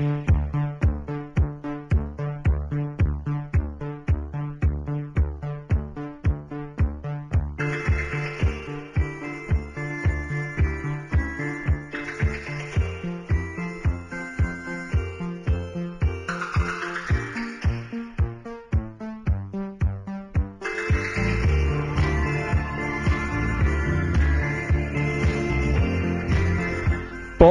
Mm-hmm. 0.00 0.27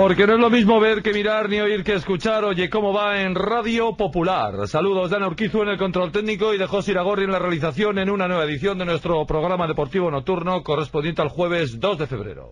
Porque 0.08 0.26
no 0.26 0.36
es 0.36 0.39
lo 0.39 0.50
mismo 0.50 0.80
ver 0.80 1.04
que 1.04 1.12
mirar 1.12 1.50
ni 1.50 1.60
oír 1.60 1.84
que 1.84 1.96
escuchar. 1.96 2.46
Oye, 2.46 2.70
¿cómo 2.70 2.93
va 2.93 3.20
en 3.20 3.36
Radio 3.36 3.97
Popular? 3.97 4.66
Saludos 4.66 5.10
de 5.10 5.18
Ana 5.18 5.28
Urquizu 5.28 5.64
en 5.64 5.68
el 5.68 5.78
control 5.78 6.14
técnico 6.14 6.54
y 6.54 6.57
de 6.57 6.66
José 6.66 6.92
Iragorri 6.92 7.25
en 7.25 7.33
la 7.33 7.39
realización 7.39 8.00
en 8.00 8.10
una 8.10 8.25
nueva 8.25 8.46
edición 8.46 8.78
de 8.78 8.86
nuestro 8.86 9.25
programa 9.25 9.68
deportivo 9.68 10.10
nocturno 10.10 10.64
correspondiente 10.64 11.21
al 11.21 11.28
jueves 11.28 11.78
2 11.82 11.97
de 11.97 12.07
febrero. 12.07 12.52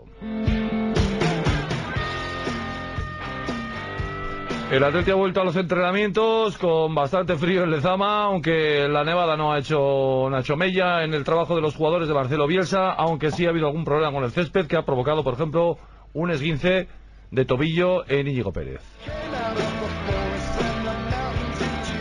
El 4.69 4.83
Atleti 4.83 5.11
ha 5.11 5.15
vuelto 5.15 5.39
a 5.39 5.45
los 5.45 5.55
entrenamientos 5.55 6.57
con 6.57 6.93
bastante 6.93 7.37
frío 7.37 7.63
en 7.63 7.71
Lezama, 7.71 8.23
aunque 8.23 8.85
la 8.89 9.05
nevada 9.05 9.37
no 9.37 9.53
ha 9.53 9.59
hecho, 9.59 10.27
hecho 10.37 10.57
mella 10.57 11.05
en 11.05 11.13
el 11.13 11.23
trabajo 11.23 11.55
de 11.55 11.61
los 11.61 11.73
jugadores 11.73 12.09
de 12.09 12.15
Marcelo 12.15 12.47
Bielsa, 12.47 12.91
aunque 12.91 13.31
sí 13.31 13.45
ha 13.45 13.51
habido 13.51 13.67
algún 13.67 13.85
problema 13.85 14.11
con 14.11 14.25
el 14.25 14.31
césped 14.31 14.67
que 14.67 14.75
ha 14.75 14.83
provocado, 14.83 15.23
por 15.23 15.35
ejemplo, 15.35 15.77
un 16.11 16.31
esguince 16.31 16.89
de 17.35 17.45
tobillo 17.45 18.09
en 18.09 18.27
Íñigo 18.27 18.51
Pérez. 18.51 18.81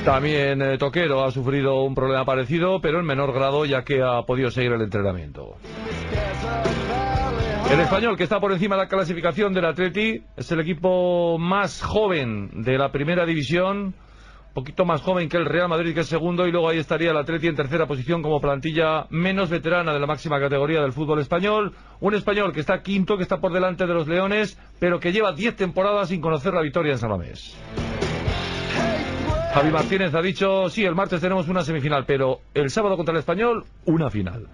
También 0.05 0.61
eh, 0.61 0.79
Toquero 0.79 1.25
ha 1.25 1.31
sufrido 1.31 1.83
un 1.83 1.95
problema 1.95 2.25
parecido, 2.25 2.81
pero 2.81 3.01
en 3.01 3.07
menor 3.07 3.33
grado 3.33 3.65
ya 3.65 3.85
que 3.85 4.03
ha 4.03 4.23
podido 4.23 4.51
seguir 4.51 4.73
el 4.73 4.83
entrenamiento. 4.83 5.57
El 7.71 7.81
español, 7.81 8.17
que 8.17 8.25
está 8.25 8.39
por 8.39 8.53
encima 8.53 8.77
de 8.77 8.83
la 8.83 8.89
clasificación 8.89 9.55
del 9.55 9.65
Atleti, 9.65 10.23
es 10.37 10.53
el 10.53 10.61
equipo 10.61 11.39
más 11.39 11.83
joven 11.83 12.63
de 12.63 12.77
la 12.77 12.93
primera 12.93 13.25
división, 13.25 13.95
poquito 14.55 14.85
más 14.85 15.03
joven 15.03 15.29
que 15.29 15.37
el 15.37 15.45
Real 15.45 15.69
Madrid, 15.69 15.93
que 15.93 16.01
es 16.01 16.07
segundo, 16.07 16.47
y 16.47 16.53
luego 16.53 16.69
ahí 16.69 16.79
estaría 16.79 17.11
el 17.11 17.17
Atleti 17.17 17.49
en 17.49 17.57
tercera 17.57 17.87
posición 17.87 18.23
como 18.23 18.41
plantilla 18.41 19.07
menos 19.11 19.51
veterana 19.51 19.93
de 19.93 20.01
la 20.01 20.07
máxima 20.07 20.41
categoría 20.41 20.81
del 20.81 20.93
fútbol 20.93 21.19
español. 21.19 21.75
Un 22.01 22.15
español 22.15 22.53
que 22.53 22.61
está 22.61 22.81
quinto, 22.81 23.17
que 23.17 23.25
está 23.25 23.41
por 23.41 23.53
delante 23.53 23.87
de 23.87 23.93
los 23.93 24.07
Leones, 24.07 24.59
pero 24.79 25.01
que 25.01 25.13
lleva 25.13 25.33
diez 25.33 25.57
temporadas 25.57 26.09
sin 26.09 26.21
conocer 26.21 26.55
la 26.55 26.63
victoria 26.63 26.93
en 26.93 26.99
San 26.99 27.11
Mamés. 27.11 27.59
Javi 29.53 29.71
Martínez 29.71 30.15
ha 30.15 30.23
dicho, 30.23 30.69
sí, 30.69 30.85
el 30.85 30.95
martes 30.95 31.21
tenemos 31.21 31.49
una 31.49 31.63
semifinal, 31.63 32.05
pero 32.07 32.41
el 32.55 32.71
sábado 32.71 32.97
contra 32.97 33.13
el 33.13 33.21
español, 33.21 33.65
una 33.85 34.11
final. 34.11 34.49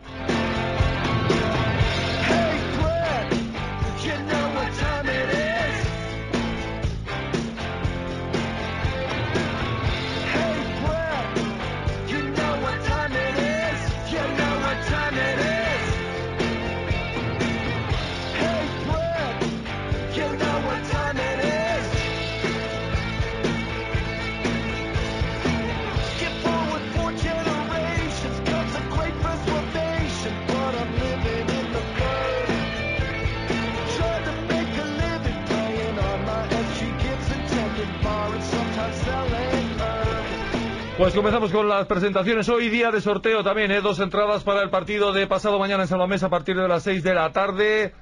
Pues 41.01 41.15
comenzamos 41.15 41.51
con 41.51 41.67
las 41.67 41.87
presentaciones. 41.87 42.47
Hoy 42.51 42.69
día 42.69 42.91
de 42.91 43.01
sorteo 43.01 43.43
también, 43.43 43.71
¿eh? 43.71 43.81
dos 43.81 43.99
entradas 44.01 44.45
para 44.45 44.61
el 44.61 44.69
partido 44.69 45.15
de 45.15 45.27
pasado 45.27 45.59
mañana 45.59 45.85
en 45.85 45.89
Salvamés 45.89 46.23
a 46.23 46.29
partir 46.29 46.55
de 46.59 46.69
las 46.69 46.83
6 46.83 47.03
de 47.03 47.15
la 47.15 47.33
tarde, 47.33 47.95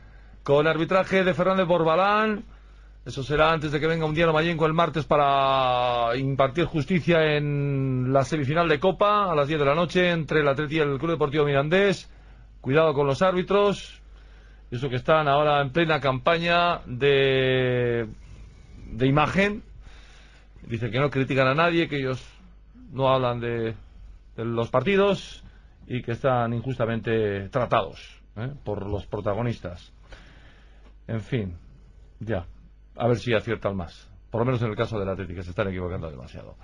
con 0.42 0.66
arbitraje 0.66 1.22
de 1.22 1.32
Fernández 1.32 1.69
Borbalán. 1.69 2.42
Eso 3.06 3.22
será 3.22 3.53
antes 3.53 3.70
de 3.70 3.78
que 3.78 3.86
venga 3.86 4.04
un 4.04 4.14
día 4.14 4.26
Mayenco 4.32 4.66
el 4.66 4.72
martes 4.72 5.04
para 5.04 6.16
impartir 6.16 6.64
justicia 6.64 7.36
en 7.36 8.12
la 8.12 8.25
semifinal 8.25 8.69
de 8.69 8.81
Copa 8.81 9.30
a 9.30 9.34
las 9.36 9.47
10 9.47 9.60
de 9.60 9.66
la 9.66 9.76
noche 9.76 10.10
entre 10.10 10.41
el 10.41 10.48
Atleti 10.48 10.78
y 10.78 10.80
el 10.80 10.98
Club 10.98 11.12
Deportivo 11.12 11.44
Mirandés. 11.44 12.10
Cuidado 12.60 12.94
con 12.94 13.06
los 13.06 13.22
árbitros. 13.22 14.03
Eso 14.72 14.88
que 14.88 14.97
están 14.97 15.28
ahora 15.28 15.62
en 15.62 15.70
plena 15.70 16.00
campaña 16.00 16.80
de, 16.84 18.09
de 18.91 19.06
imagen. 19.06 19.62
Dicen 20.66 20.91
que 20.91 20.98
no 20.98 21.10
critican 21.10 21.47
a 21.47 21.54
nadie, 21.54 21.88
que 21.88 21.98
ellos 21.98 22.38
no 22.91 23.09
hablan 23.09 23.41
de, 23.41 23.75
de 24.37 24.44
los 24.44 24.71
partidos 24.71 25.44
y 25.87 26.03
que 26.03 26.12
están 26.12 26.53
injustamente 26.53 27.49
tratados 27.49 28.22
¿eh? 28.37 28.53
por 28.65 28.87
los 28.87 29.06
protagonistas. 29.06 29.93
En 31.06 31.21
fin, 31.21 31.56
ya, 32.21 32.47
a 32.97 33.09
ver 33.09 33.19
si 33.19 33.34
aciertan 33.34 33.77
más. 33.77 34.09
Por 34.31 34.41
lo 34.41 34.44
menos 34.44 34.60
en 34.62 34.69
el 34.69 34.77
caso 34.77 34.98
del 34.98 35.09
Atlético, 35.09 35.43
se 35.43 35.50
están 35.50 35.69
equivocando 35.69 36.10
demasiado. 36.10 36.56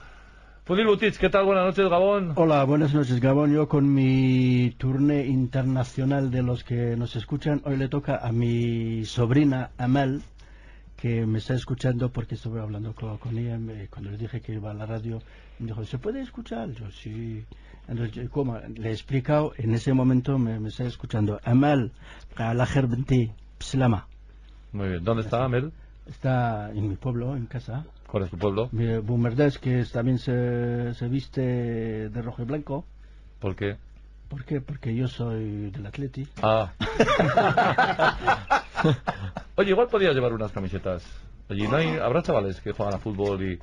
Fudil 0.65 0.87
Butich, 0.87 1.19
¿qué 1.19 1.29
tal? 1.29 1.45
Buenas 1.45 1.67
noches, 1.67 1.89
Gabón. 1.91 2.33
Hola, 2.37 2.65
buenas 2.65 2.95
noches, 2.95 3.21
Gabón. 3.21 3.53
Yo 3.53 3.69
con 3.69 3.93
mi 3.93 4.71
turné 4.79 5.27
internacional 5.27 6.31
de 6.31 6.43
los 6.43 6.65
que 6.65 6.97
nos 6.97 7.17
escuchan, 7.17 7.61
hoy 7.65 7.77
le 7.77 7.89
toca 7.89 8.17
a 8.17 8.33
mi 8.33 9.05
sobrina 9.05 9.73
Amel, 9.77 10.23
que 11.05 11.27
me 11.27 11.37
está 11.37 11.53
escuchando 11.53 12.09
porque 12.11 12.35
estuve 12.35 12.63
hablando 12.63 12.95
con, 12.95 13.19
con 13.19 13.37
ella 13.37 13.59
me- 13.59 13.89
cuando 13.89 14.11
le 14.11 14.17
dije 14.17 14.41
que 14.41 14.55
iba 14.55 14.71
a 14.71 14.75
la 14.75 14.87
radio. 14.87 15.21
Me 15.59 15.67
dijo, 15.67 15.85
¿se 15.85 15.99
puede 15.99 16.23
escuchar? 16.23 16.71
Yo 16.71 16.91
sí. 16.91 17.45
Entonces, 17.87 18.15
yo, 18.15 18.31
como 18.31 18.57
le 18.59 18.89
he 18.89 18.93
explicado, 18.93 19.53
en 19.59 19.75
ese 19.75 19.93
momento 19.93 20.39
me, 20.39 20.59
me 20.59 20.71
está 20.71 20.85
escuchando. 20.85 21.39
Pslama. 23.59 24.07
Muy 24.73 24.89
bien. 24.89 25.05
¿Dónde 25.05 25.25
está 25.25 25.45
Amel? 25.45 25.73
Está 26.07 26.71
en 26.73 26.89
mi 26.89 26.97
pueblo, 26.97 27.37
en 27.37 27.45
casa. 27.45 27.85
¿Cuál 28.07 28.23
es 28.23 28.31
tu 28.31 28.39
pueblo? 28.39 28.71
Mi 28.73 28.97
Bumerdes, 28.97 29.59
que 29.59 29.81
es- 29.81 29.93
también 29.93 30.19
se, 30.19 30.95
se 30.95 31.07
viste 31.09 32.09
de 32.09 32.23
rojo 32.23 32.41
y 32.41 32.47
blanco. 32.47 32.87
¿Por 33.41 33.55
qué? 33.55 33.77
¿Por 34.31 34.47
qué? 34.47 34.63
Porque 34.63 34.95
yo 34.95 35.07
soy 35.07 35.71
del 35.71 35.85
Atleti. 35.85 36.27
Ah. 36.41 36.73
Oye, 39.57 39.71
igual 39.71 39.89
podrías 39.89 40.15
llevar 40.15 40.33
unas 40.33 40.53
camisetas. 40.53 41.05
Allí 41.49 41.69
no 41.69 41.77
hay, 41.77 41.89
habrá 41.99 42.23
chavales 42.23 42.61
que 42.63 42.73
juegan 42.73 42.95
a 42.95 42.99
fútbol 42.99 43.43
y... 43.43 43.59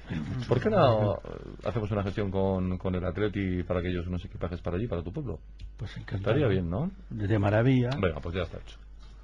¿Por 0.47 0.61
qué 0.61 0.69
no 0.69 1.17
hacemos 1.65 1.89
una 1.91 2.03
gestión 2.03 2.29
con, 2.29 2.77
con 2.77 2.93
el 2.93 3.03
Atleti 3.03 3.63
para 3.63 3.81
que 3.81 3.89
ellos 3.89 4.05
unos 4.05 4.23
equipajes 4.23 4.61
para 4.61 4.77
allí, 4.77 4.87
para 4.87 5.01
tu 5.01 5.11
pueblo? 5.11 5.39
Pues 5.77 5.97
encantado. 5.97 6.35
Estaría 6.35 6.47
bien, 6.47 6.69
¿no? 6.69 6.91
De 7.09 7.39
maravilla. 7.39 7.89
Venga, 7.99 8.19
pues 8.21 8.35
ya 8.35 8.43
está 8.43 8.59
hecho. 8.59 8.77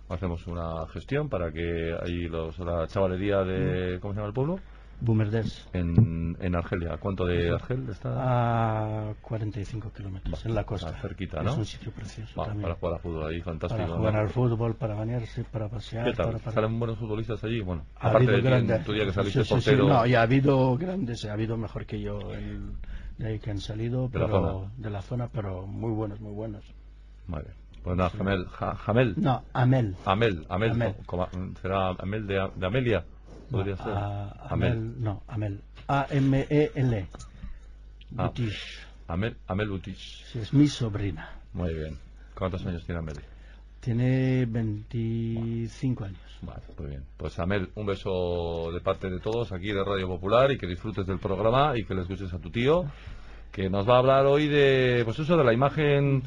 Hacemos 0.09 0.47
una 0.47 0.87
gestión 0.87 1.29
para 1.29 1.51
que 1.51 1.95
ahí 2.01 2.27
los, 2.27 2.57
la 2.59 2.87
chavalería 2.87 3.43
de... 3.43 3.99
¿Cómo 3.99 4.13
se 4.13 4.19
llama 4.19 4.29
el 4.29 4.33
pueblo? 4.33 4.59
Bumerdes. 4.99 5.67
En, 5.73 6.35
en 6.39 6.55
Argelia. 6.55 6.93
¿A 6.93 6.97
¿Cuánto 6.97 7.25
de 7.25 7.51
Argel 7.51 7.87
está? 7.89 9.09
A 9.09 9.13
45 9.21 9.91
kilómetros, 9.93 10.45
en 10.45 10.55
la 10.55 10.63
costa. 10.63 10.91
cerquita, 11.01 11.43
¿no? 11.43 11.51
Es 11.51 11.57
un 11.57 11.65
sitio 11.65 11.91
precioso 11.91 12.39
Va, 12.39 12.47
también. 12.47 12.63
para 12.63 12.75
jugar 12.75 12.95
a 12.95 12.99
fútbol 12.99 13.27
ahí, 13.27 13.41
fantástico. 13.41 13.77
Para 13.83 13.89
¿no? 13.93 13.97
jugar 13.97 14.15
al 14.15 14.29
fútbol, 14.29 14.75
para 14.75 14.95
bañarse, 14.95 15.43
para 15.43 15.69
pasear. 15.69 16.05
¿Qué 16.05 16.13
tal? 16.13 16.25
Para, 16.27 16.37
para- 16.39 16.51
¿Salen 16.51 16.79
buenos 16.79 16.97
futbolistas 16.97 17.43
allí? 17.43 17.61
Bueno, 17.61 17.85
Ha 17.95 18.07
aparte 18.09 18.17
habido 18.17 18.33
de 18.33 18.41
grandes. 18.41 18.83
tu 18.85 18.91
día 18.93 19.05
que 19.05 19.13
saliste 19.13 19.43
Sí, 19.43 19.49
sí, 19.55 19.61
sí, 19.61 19.69
portero... 19.71 19.87
No, 19.87 20.05
y 20.07 20.15
ha 20.15 20.21
habido 20.23 20.75
grandes, 20.77 21.25
ha 21.25 21.33
habido 21.33 21.57
mejor 21.57 21.85
que 21.85 22.01
yo 22.01 22.19
en- 22.33 22.77
de 23.19 23.27
ahí 23.27 23.39
que 23.39 23.51
han 23.51 23.59
salido, 23.59 24.07
De 24.09 24.19
la 24.19 24.25
pero 24.25 24.41
zona. 24.41 24.71
de 24.77 24.89
la 24.89 25.01
zona, 25.01 25.27
pero 25.31 25.67
muy 25.67 25.91
buenos, 25.91 26.19
muy 26.21 26.33
buenos. 26.33 26.63
Bien. 27.27 27.43
Pues 27.83 27.95
nada, 27.95 28.09
Jamel. 28.09 28.45
Ja- 28.47 28.75
Jamel. 28.75 29.13
No, 29.17 29.43
Amel. 29.53 29.95
Amel. 30.05 30.45
Amel. 30.49 30.71
Amel. 30.71 30.95
como- 31.05 31.27
¿Será 31.61 31.89
Amel 31.99 32.25
de, 32.27 32.49
de 32.55 32.65
Amelia? 32.67 33.05
Podría 33.51 33.75
No, 33.75 33.83
ser. 33.83 33.93
a- 33.93 34.31
Amel. 34.49 34.71
Amel. 34.71 34.93
No, 35.03 35.23
Amel. 35.27 35.61
A-M-E-L. 35.87 37.07
Ah. 38.17 38.31
Amel, 39.07 39.37
Amel. 39.47 39.81
Sí, 39.83 40.39
es 40.39 40.53
mi 40.53 40.67
sobrina. 40.67 41.29
Muy 41.53 41.73
bien. 41.73 41.97
¿Cuántos 42.35 42.65
años 42.65 42.83
tiene 42.85 42.99
Amel? 42.99 43.17
Tiene 43.79 44.45
25 44.45 46.03
años. 46.05 46.19
Vale, 46.41 46.61
muy 46.77 46.87
bien. 46.89 47.03
Pues 47.15 47.39
Amel, 47.39 47.69
un 47.75 47.85
beso 47.85 48.69
de 48.73 48.81
parte 48.81 49.09
de 49.09 49.19
todos 49.19 49.51
aquí 49.53 49.71
de 49.71 49.83
Radio 49.83 50.07
Popular 50.07 50.51
y 50.51 50.57
que 50.57 50.67
disfrutes 50.67 51.05
del 51.07 51.19
programa 51.19 51.77
y 51.77 51.83
que 51.85 51.95
le 51.95 52.01
escuches 52.01 52.31
a 52.33 52.39
tu 52.39 52.49
tío, 52.51 52.85
que 53.51 53.69
nos 53.69 53.87
va 53.87 53.95
a 53.95 53.99
hablar 53.99 54.25
hoy 54.25 54.47
de, 54.47 55.01
pues 55.05 55.17
eso, 55.19 55.37
de 55.37 55.43
la 55.43 55.53
imagen 55.53 56.21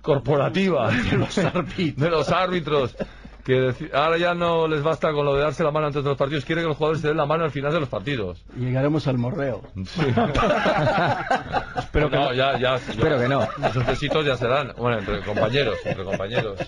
corporativa 0.00 0.90
de 0.92 1.16
los, 1.16 1.38
árbitros, 1.38 1.96
de 1.96 2.10
los 2.10 2.28
árbitros 2.30 2.96
que 3.44 3.74
ahora 3.92 4.18
ya 4.18 4.34
no 4.34 4.68
les 4.68 4.82
basta 4.82 5.12
con 5.12 5.24
lo 5.26 5.34
de 5.34 5.42
darse 5.42 5.64
la 5.64 5.70
mano 5.70 5.86
antes 5.88 6.02
de 6.04 6.08
los 6.10 6.18
partidos, 6.18 6.44
quiere 6.44 6.62
que 6.62 6.68
los 6.68 6.76
jugadores 6.76 7.00
se 7.02 7.08
den 7.08 7.16
la 7.16 7.26
mano 7.26 7.44
al 7.44 7.50
final 7.50 7.72
de 7.72 7.80
los 7.80 7.88
partidos. 7.88 8.44
Llegaremos 8.56 9.06
al 9.08 9.18
morreo. 9.18 9.62
Sí. 9.84 10.00
Espero 11.76 12.10
que 12.10 12.16
no, 12.16 12.24
no. 12.26 12.32
ya, 12.34 12.58
ya. 12.58 12.74
Espero 12.76 13.18
que 13.18 13.28
no. 13.28 13.42
Esos 13.66 13.86
besitos 13.86 14.24
ya 14.24 14.36
se 14.36 14.46
dan. 14.46 14.72
Bueno, 14.76 14.98
entre 14.98 15.20
compañeros, 15.22 15.76
entre 15.84 16.04
compañeros. 16.04 16.58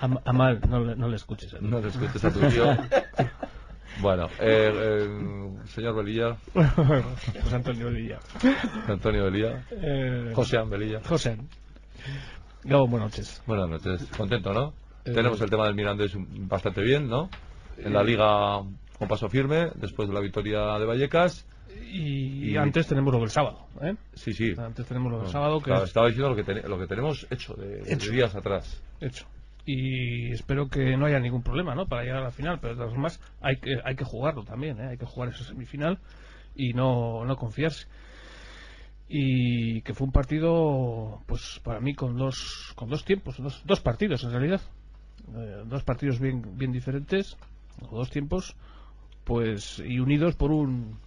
Am- 0.00 0.18
Amal, 0.24 0.60
no 0.68 0.80
le, 0.84 0.96
no 0.96 1.08
le 1.08 1.16
escuches. 1.16 1.52
¿eh? 1.54 1.58
No 1.60 1.80
le 1.80 1.88
escuches 1.88 2.24
a 2.24 2.30
tu 2.32 2.40
tío. 2.40 2.76
Bueno, 4.00 4.26
eh, 4.40 4.72
eh, 4.74 5.50
señor 5.66 5.94
Belilla, 5.94 6.36
José 6.54 7.54
Antonio 7.54 7.90
Villa. 7.90 8.18
Antonio 8.88 9.24
Belilla, 9.24 9.62
Eh, 9.70 10.32
José 10.34 10.58
Belilla. 10.66 11.00
José. 11.08 11.36
Gabo, 12.64 12.88
buenas 12.88 13.10
noches. 13.10 13.42
Buenas 13.46 13.68
noches. 13.68 14.04
Contento, 14.16 14.52
¿no? 14.52 14.72
Eh, 15.04 15.12
Tenemos 15.12 15.40
el 15.40 15.50
tema 15.50 15.66
del 15.66 15.74
Mirandés 15.74 16.12
bastante 16.16 16.80
bien, 16.82 17.08
¿no? 17.08 17.28
En 17.78 17.92
la 17.92 18.02
liga 18.02 18.60
con 18.98 19.08
paso 19.08 19.28
firme, 19.28 19.70
después 19.74 20.08
de 20.08 20.14
la 20.14 20.20
victoria 20.20 20.78
de 20.78 20.86
Vallecas. 20.86 21.46
Y, 21.90 22.50
Y- 22.52 22.56
antes 22.56 22.86
tenemos 22.86 23.12
lo 23.12 23.20
del 23.20 23.30
sábado. 23.30 23.66
¿eh? 23.82 23.94
Sí, 24.14 24.32
sí. 24.32 24.54
Antes 24.56 24.86
tenemos 24.86 25.10
lo 25.12 25.18
del 25.20 25.28
sábado 25.28 25.58
que 25.58 25.70
estaba, 25.70 25.82
es 25.82 25.88
estaba 25.90 26.06
diciendo 26.06 26.30
lo 26.30 26.36
que, 26.36 26.68
lo 26.68 26.78
que 26.78 26.86
tenemos 26.86 27.26
hecho 27.30 27.54
de, 27.54 27.82
de 27.82 27.92
Hecho. 27.92 28.10
días 28.12 28.34
atrás. 28.34 28.82
hecho. 29.00 29.26
Y 29.66 30.30
espero 30.32 30.68
que 30.68 30.96
no 30.96 31.06
haya 31.06 31.18
ningún 31.18 31.42
problema 31.42 31.74
¿no? 31.74 31.86
para 31.86 32.02
llegar 32.02 32.18
a 32.18 32.24
la 32.24 32.30
final, 32.30 32.58
pero 32.60 32.74
de 32.74 32.78
todas 32.78 32.92
formas 32.92 33.20
hay 33.40 33.56
que, 33.56 33.76
hay 33.84 33.96
que 33.96 34.04
jugarlo 34.04 34.44
también, 34.44 34.78
¿eh? 34.78 34.88
hay 34.90 34.98
que 34.98 35.06
jugar 35.06 35.30
esa 35.30 35.42
semifinal 35.44 35.98
y 36.54 36.72
no, 36.74 37.24
no 37.24 37.36
confiarse. 37.36 37.86
Y 39.08 39.82
que 39.82 39.94
fue 39.94 40.06
un 40.06 40.12
partido, 40.12 41.20
pues 41.26 41.60
para 41.62 41.80
mí, 41.80 41.94
con 41.94 42.16
dos, 42.16 42.72
con 42.74 42.88
dos 42.88 43.04
tiempos, 43.04 43.36
dos, 43.38 43.62
dos 43.64 43.80
partidos 43.80 44.22
en 44.24 44.30
realidad. 44.32 44.60
Eh, 45.36 45.62
dos 45.66 45.82
partidos 45.82 46.20
bien, 46.20 46.56
bien 46.56 46.72
diferentes, 46.72 47.36
o 47.88 47.96
dos 47.96 48.10
tiempos, 48.10 48.56
pues 49.24 49.82
y 49.84 49.98
unidos 49.98 50.34
por 50.36 50.50
un 50.52 50.98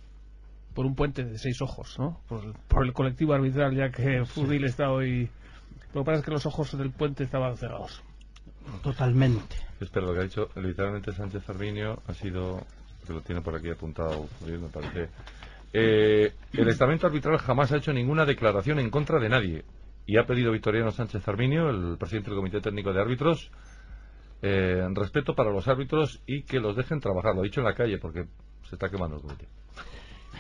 por 0.74 0.86
un 0.86 0.96
puente 0.96 1.24
de 1.24 1.40
seis 1.40 1.62
ojos, 1.62 1.98
¿no? 1.98 2.22
Por, 2.28 2.54
por 2.68 2.86
el 2.86 2.94
colectivo 2.94 3.34
arbitral, 3.34 3.76
ya 3.76 3.90
que 3.90 4.26
Fudil 4.26 4.64
está 4.66 4.92
hoy. 4.92 5.28
Lo 5.94 6.02
que 6.02 6.06
pasa 6.06 6.20
es 6.20 6.26
que 6.26 6.32
los 6.32 6.46
ojos 6.46 6.78
del 6.78 6.92
puente 6.92 7.24
estaban 7.24 7.58
cerrados. 7.58 8.04
Totalmente. 8.84 9.56
Espero 9.80 10.08
lo 10.08 10.14
que 10.14 10.20
ha 10.20 10.24
dicho 10.24 10.50
literalmente 10.56 11.12
Sánchez 11.12 11.50
Arminio 11.50 12.02
ha 12.06 12.14
sido, 12.14 12.62
que 13.06 13.14
lo 13.14 13.22
tiene 13.22 13.42
por 13.42 13.56
aquí 13.56 13.70
apuntado, 13.70 14.28
me 14.46 14.68
parece. 14.68 15.10
Eh, 15.74 16.34
el 16.54 16.68
estamento 16.68 17.08
arbitral 17.08 17.38
jamás 17.38 17.72
ha 17.72 17.78
hecho 17.78 17.94
ninguna 17.94 18.26
declaración 18.26 18.80
en 18.80 18.90
contra 18.90 19.20
de 19.20 19.30
nadie 19.30 19.66
y 20.06 20.18
ha 20.18 20.26
pedido 20.26 20.52
Victoriano 20.52 20.92
Sánchez 20.92 21.28
Arminio, 21.28 21.70
el 21.70 21.98
presidente 21.98 22.30
del 22.30 22.38
Comité 22.38 22.62
Técnico 22.62 22.94
de 22.94 23.02
Árbitros, 23.02 23.52
eh, 24.42 24.88
respeto 24.94 25.34
para 25.36 25.52
los 25.52 25.68
árbitros 25.68 26.22
y 26.28 26.44
que 26.44 26.60
los 26.60 26.76
dejen 26.76 27.00
trabajar. 27.00 27.34
Lo 27.36 27.42
ha 27.42 27.44
dicho 27.44 27.62
en 27.62 27.66
la 27.66 27.74
calle 27.76 27.98
porque 27.98 28.26
se 28.70 28.76
está 28.76 28.90
quemando 28.90 29.16
el 29.18 29.22
comité. 29.22 29.48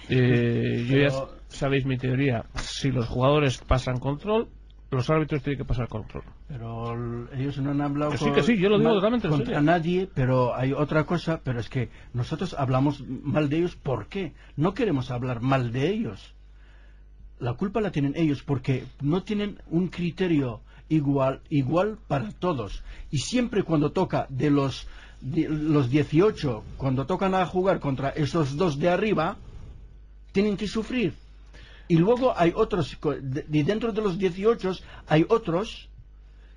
Eh, 0.10 0.86
yo 0.88 0.98
ya 0.98 1.10
sabéis 1.48 1.86
mi 1.86 1.98
teoría. 1.98 2.46
Si 2.56 2.92
los 2.92 3.08
jugadores 3.08 3.58
pasan 3.60 4.00
control, 4.00 4.48
los 4.92 5.10
árbitros 5.10 5.42
tienen 5.44 5.58
que 5.58 5.66
pasar 5.66 5.88
control. 5.90 6.24
Pero 6.48 7.28
ellos 7.34 7.58
no 7.58 7.72
han 7.72 7.82
hablado 7.82 8.12
Que 8.12 8.18
sí, 8.18 8.26
con- 8.26 8.34
que 8.36 8.44
sí, 8.44 8.58
yo 8.58 8.70
lo 8.70 8.78
digo 8.78 8.90
mal- 8.92 8.98
totalmente 9.00 9.28
en 9.28 9.32
contra 9.32 9.56
serio. 9.56 9.62
nadie, 9.62 10.10
pero 10.14 10.56
hay 10.56 10.72
otra 10.72 11.04
cosa, 11.06 11.42
pero 11.44 11.60
es 11.60 11.68
que 11.68 11.90
nosotros 12.14 12.56
hablamos 12.58 13.04
mal 13.06 13.50
de 13.50 13.58
ellos, 13.58 13.76
¿por 13.76 14.08
qué? 14.08 14.34
No 14.56 14.74
queremos 14.74 15.12
hablar 15.12 15.42
mal 15.42 15.72
de 15.74 15.90
ellos. 15.90 16.34
La 17.40 17.54
culpa 17.54 17.82
la 17.82 17.92
tienen 17.92 18.14
ellos 18.16 18.44
porque 18.44 18.86
no 19.02 19.24
tienen 19.24 19.58
un 19.70 19.90
criterio 19.90 20.62
igual 20.89 21.42
igual 21.50 21.98
para 22.07 22.31
todos. 22.31 22.84
Y 23.12 23.19
siempre 23.19 23.63
cuando 23.63 23.92
toca 23.92 24.28
de 24.30 24.50
los 24.50 24.88
de 25.22 25.48
los 25.50 25.89
18, 25.89 26.63
cuando 26.78 27.06
tocan 27.06 27.34
a 27.34 27.45
jugar 27.45 27.80
contra 27.80 28.10
esos 28.10 28.56
dos 28.56 28.78
de 28.78 28.89
arriba, 28.89 29.38
tienen 30.31 30.57
que 30.57 30.68
sufrir. 30.68 31.16
Y 31.88 31.95
luego 31.98 32.34
hay 32.38 32.51
otros, 32.56 32.98
y 33.51 33.63
dentro 33.63 33.94
de 33.94 34.01
los 34.01 34.19
18 34.19 34.74
hay 35.07 35.25
otros 35.30 35.89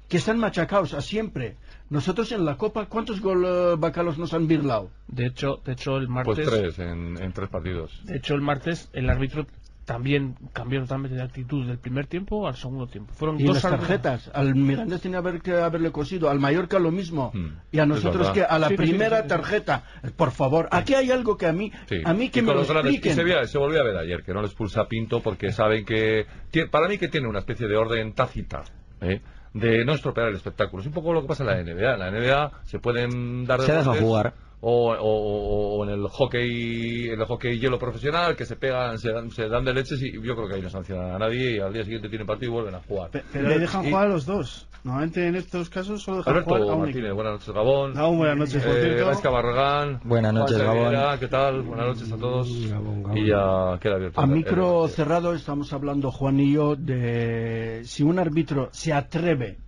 que 0.09 0.17
están 0.19 0.39
machacados 0.39 0.93
a 0.93 1.01
siempre. 1.01 1.57
Nosotros 1.89 2.33
en 2.33 2.45
la 2.45 2.57
Copa, 2.57 2.87
¿cuántos 2.87 3.21
gol 3.21 3.45
eh, 3.47 3.77
bacalos 3.79 4.19
nos 4.19 4.35
han 4.35 4.47
birlado? 4.47 4.91
De 5.09 5.27
hecho, 5.27 5.61
de 5.65 5.73
hecho 5.73 5.97
el 5.97 6.09
martes, 6.09 6.35
Pues 6.49 6.49
tres 6.49 6.79
en, 6.81 7.17
en 7.23 7.33
tres 7.33 7.49
partidos. 7.49 8.01
de 8.05 8.17
hecho 8.17 8.35
el 8.35 8.43
martes 8.43 8.91
el 8.93 9.09
árbitro 9.09 9.47
también 9.91 10.37
cambió 10.53 10.81
totalmente 10.83 11.17
de 11.17 11.23
actitud 11.25 11.67
del 11.67 11.77
primer 11.79 12.07
tiempo 12.07 12.47
al 12.47 12.55
segundo 12.55 12.87
tiempo. 12.87 13.13
Fueron 13.13 13.41
Y 13.41 13.43
dos 13.43 13.55
las 13.61 13.73
tarjetas. 13.73 14.31
Al 14.33 14.55
Mirandés 14.55 15.01
tenía 15.01 15.19
haber 15.19 15.43
que 15.43 15.53
haberle 15.53 15.91
cosido, 15.91 16.31
al 16.31 16.39
Mallorca 16.39 16.79
lo 16.79 16.93
mismo. 16.93 17.33
Mm, 17.35 17.47
Y 17.73 17.79
a 17.81 17.87
nosotros 17.87 18.31
que 18.31 18.45
a 18.45 18.57
la 18.61 18.69
Sí, 18.69 18.77
primera 18.77 19.17
sí, 19.17 19.23
sí, 19.23 19.23
sí. 19.23 19.29
tarjeta. 19.29 19.83
Por 20.17 20.31
favor, 20.31 20.69
aquí 20.71 20.95
hay 20.95 21.11
algo 21.11 21.37
que 21.37 21.47
a 21.47 21.53
mí, 21.53 21.73
Sí. 21.89 21.97
a 22.05 22.15
mí 22.15 22.29
que 22.29 22.39
Y 22.39 22.43
me 22.43 22.47
con 22.47 22.55
lo 22.55 22.61
los 22.61 22.71
grandes- 22.71 22.93
y 22.93 22.97
expliquen. 22.99 23.43
se, 23.43 23.49
se 23.49 23.59
volvió 23.59 23.81
a 23.81 23.85
ver 23.85 23.97
ayer 23.97 24.23
que 24.23 24.33
no 24.33 24.41
le 24.43 24.47
expulsa 24.47 24.85
Pinto 24.87 25.21
porque 25.21 25.51
saben 25.51 25.85
que 25.85 26.25
para 26.71 26.87
mí 26.87 26.97
que 26.97 27.09
tiene 27.09 27.27
una 27.27 27.41
especie 27.41 27.67
de 27.67 27.77
orden 27.77 28.13
tácita 28.13 28.63
¿eh? 29.01 29.21
de 29.55 29.85
no 29.85 29.95
estropear 29.95 30.29
el 30.29 30.37
espectáculo 30.37 30.83
es 30.83 30.87
un 30.87 30.93
poco 30.93 31.13
lo 31.13 31.23
que 31.23 31.27
pasa 31.27 31.43
en 31.43 31.49
la 31.51 31.57
NBA 31.65 31.95
en 31.95 31.99
la 31.99 32.11
NBA 32.13 32.53
se 32.63 32.79
pueden 32.79 33.45
dar 33.45 33.61
Se 33.63 33.73
deja 33.73 33.93
jugar. 33.97 34.35
O, 34.63 34.93
o- 34.93 34.97
o- 34.99 35.79
o 35.79 35.85
en 35.85 35.91
el 35.91 36.07
hockey 36.09 37.09
en 37.11 37.21
el 37.21 37.27
hockey 37.27 37.59
hielo 37.59 37.79
profesional 37.79 38.37
que 38.37 38.45
se 38.45 38.57
pegan 38.57 38.99
se 38.99 39.11
dan, 39.13 39.31
se 39.31 39.49
dan 39.49 39.65
de 39.65 39.73
leches 39.73 40.01
y 40.03 40.13
yo 40.13 40.35
creo 40.37 40.49
que 40.49 40.55
ahí 40.57 40.63
no 40.63 40.69
sancionan 40.69 41.13
a 41.13 41.19
nadie 41.19 41.57
y 41.57 41.59
al 41.61 41.73
día 41.73 41.83
siguiente 41.85 42.09
tienen 42.09 42.27
partido 42.27 42.51
y 42.53 42.55
vuelven 42.55 42.75
a 42.75 42.81
jugar 42.81 43.11
Pe- 43.11 43.25
Pero 43.33 43.49
ahí 43.49 43.59
dejan 43.59 43.87
y- 43.87 43.91
jugar 43.91 44.07
a 44.07 44.09
los 44.11 44.27
dos. 44.27 44.67
Normalmente 44.83 45.27
en 45.27 45.37
estos 45.37 45.69
casos 45.69 46.03
solo 46.03 46.19
dejan 46.19 46.33
Alberto 46.35 46.55
jugar 46.55 46.63
a 46.71 46.75
un 46.75 46.81
Martínez 46.83 47.13
buenas 47.13 47.33
noches 47.35 47.55
Gabón 47.55 47.95
Gabón, 47.95 48.17
buenas 48.19 48.37
noches, 48.39 48.65
eh. 48.67 49.03
Gaisca 49.05 49.31
Barragán 49.31 50.01
Buenas 50.05 50.33
noches, 50.35 50.59
Gabón. 50.59 51.19
¿qué 51.21 51.29
tal? 51.29 51.63
buenas 51.63 51.87
noches 51.87 52.13
a 52.13 52.17
todos 52.17 52.69
Gabón, 52.71 53.03
Gabón. 53.03 53.19
y 53.19 53.27
ya 53.29 53.79
queda 53.81 53.95
abierto 53.97 54.21
A 54.21 54.25
el- 54.25 54.31
el 54.31 54.37
micro 54.37 54.67
debate. 54.75 54.93
cerrado 54.95 55.35
estamos 55.35 55.73
hablando, 55.73 56.11
Juan 56.11 56.39
y 56.41 56.53
yo, 56.53 56.77
de 56.77 57.81
si 57.85 58.03
un 58.03 58.19
árbitro 58.19 58.69
se 58.73 58.93
atreve 58.93 59.59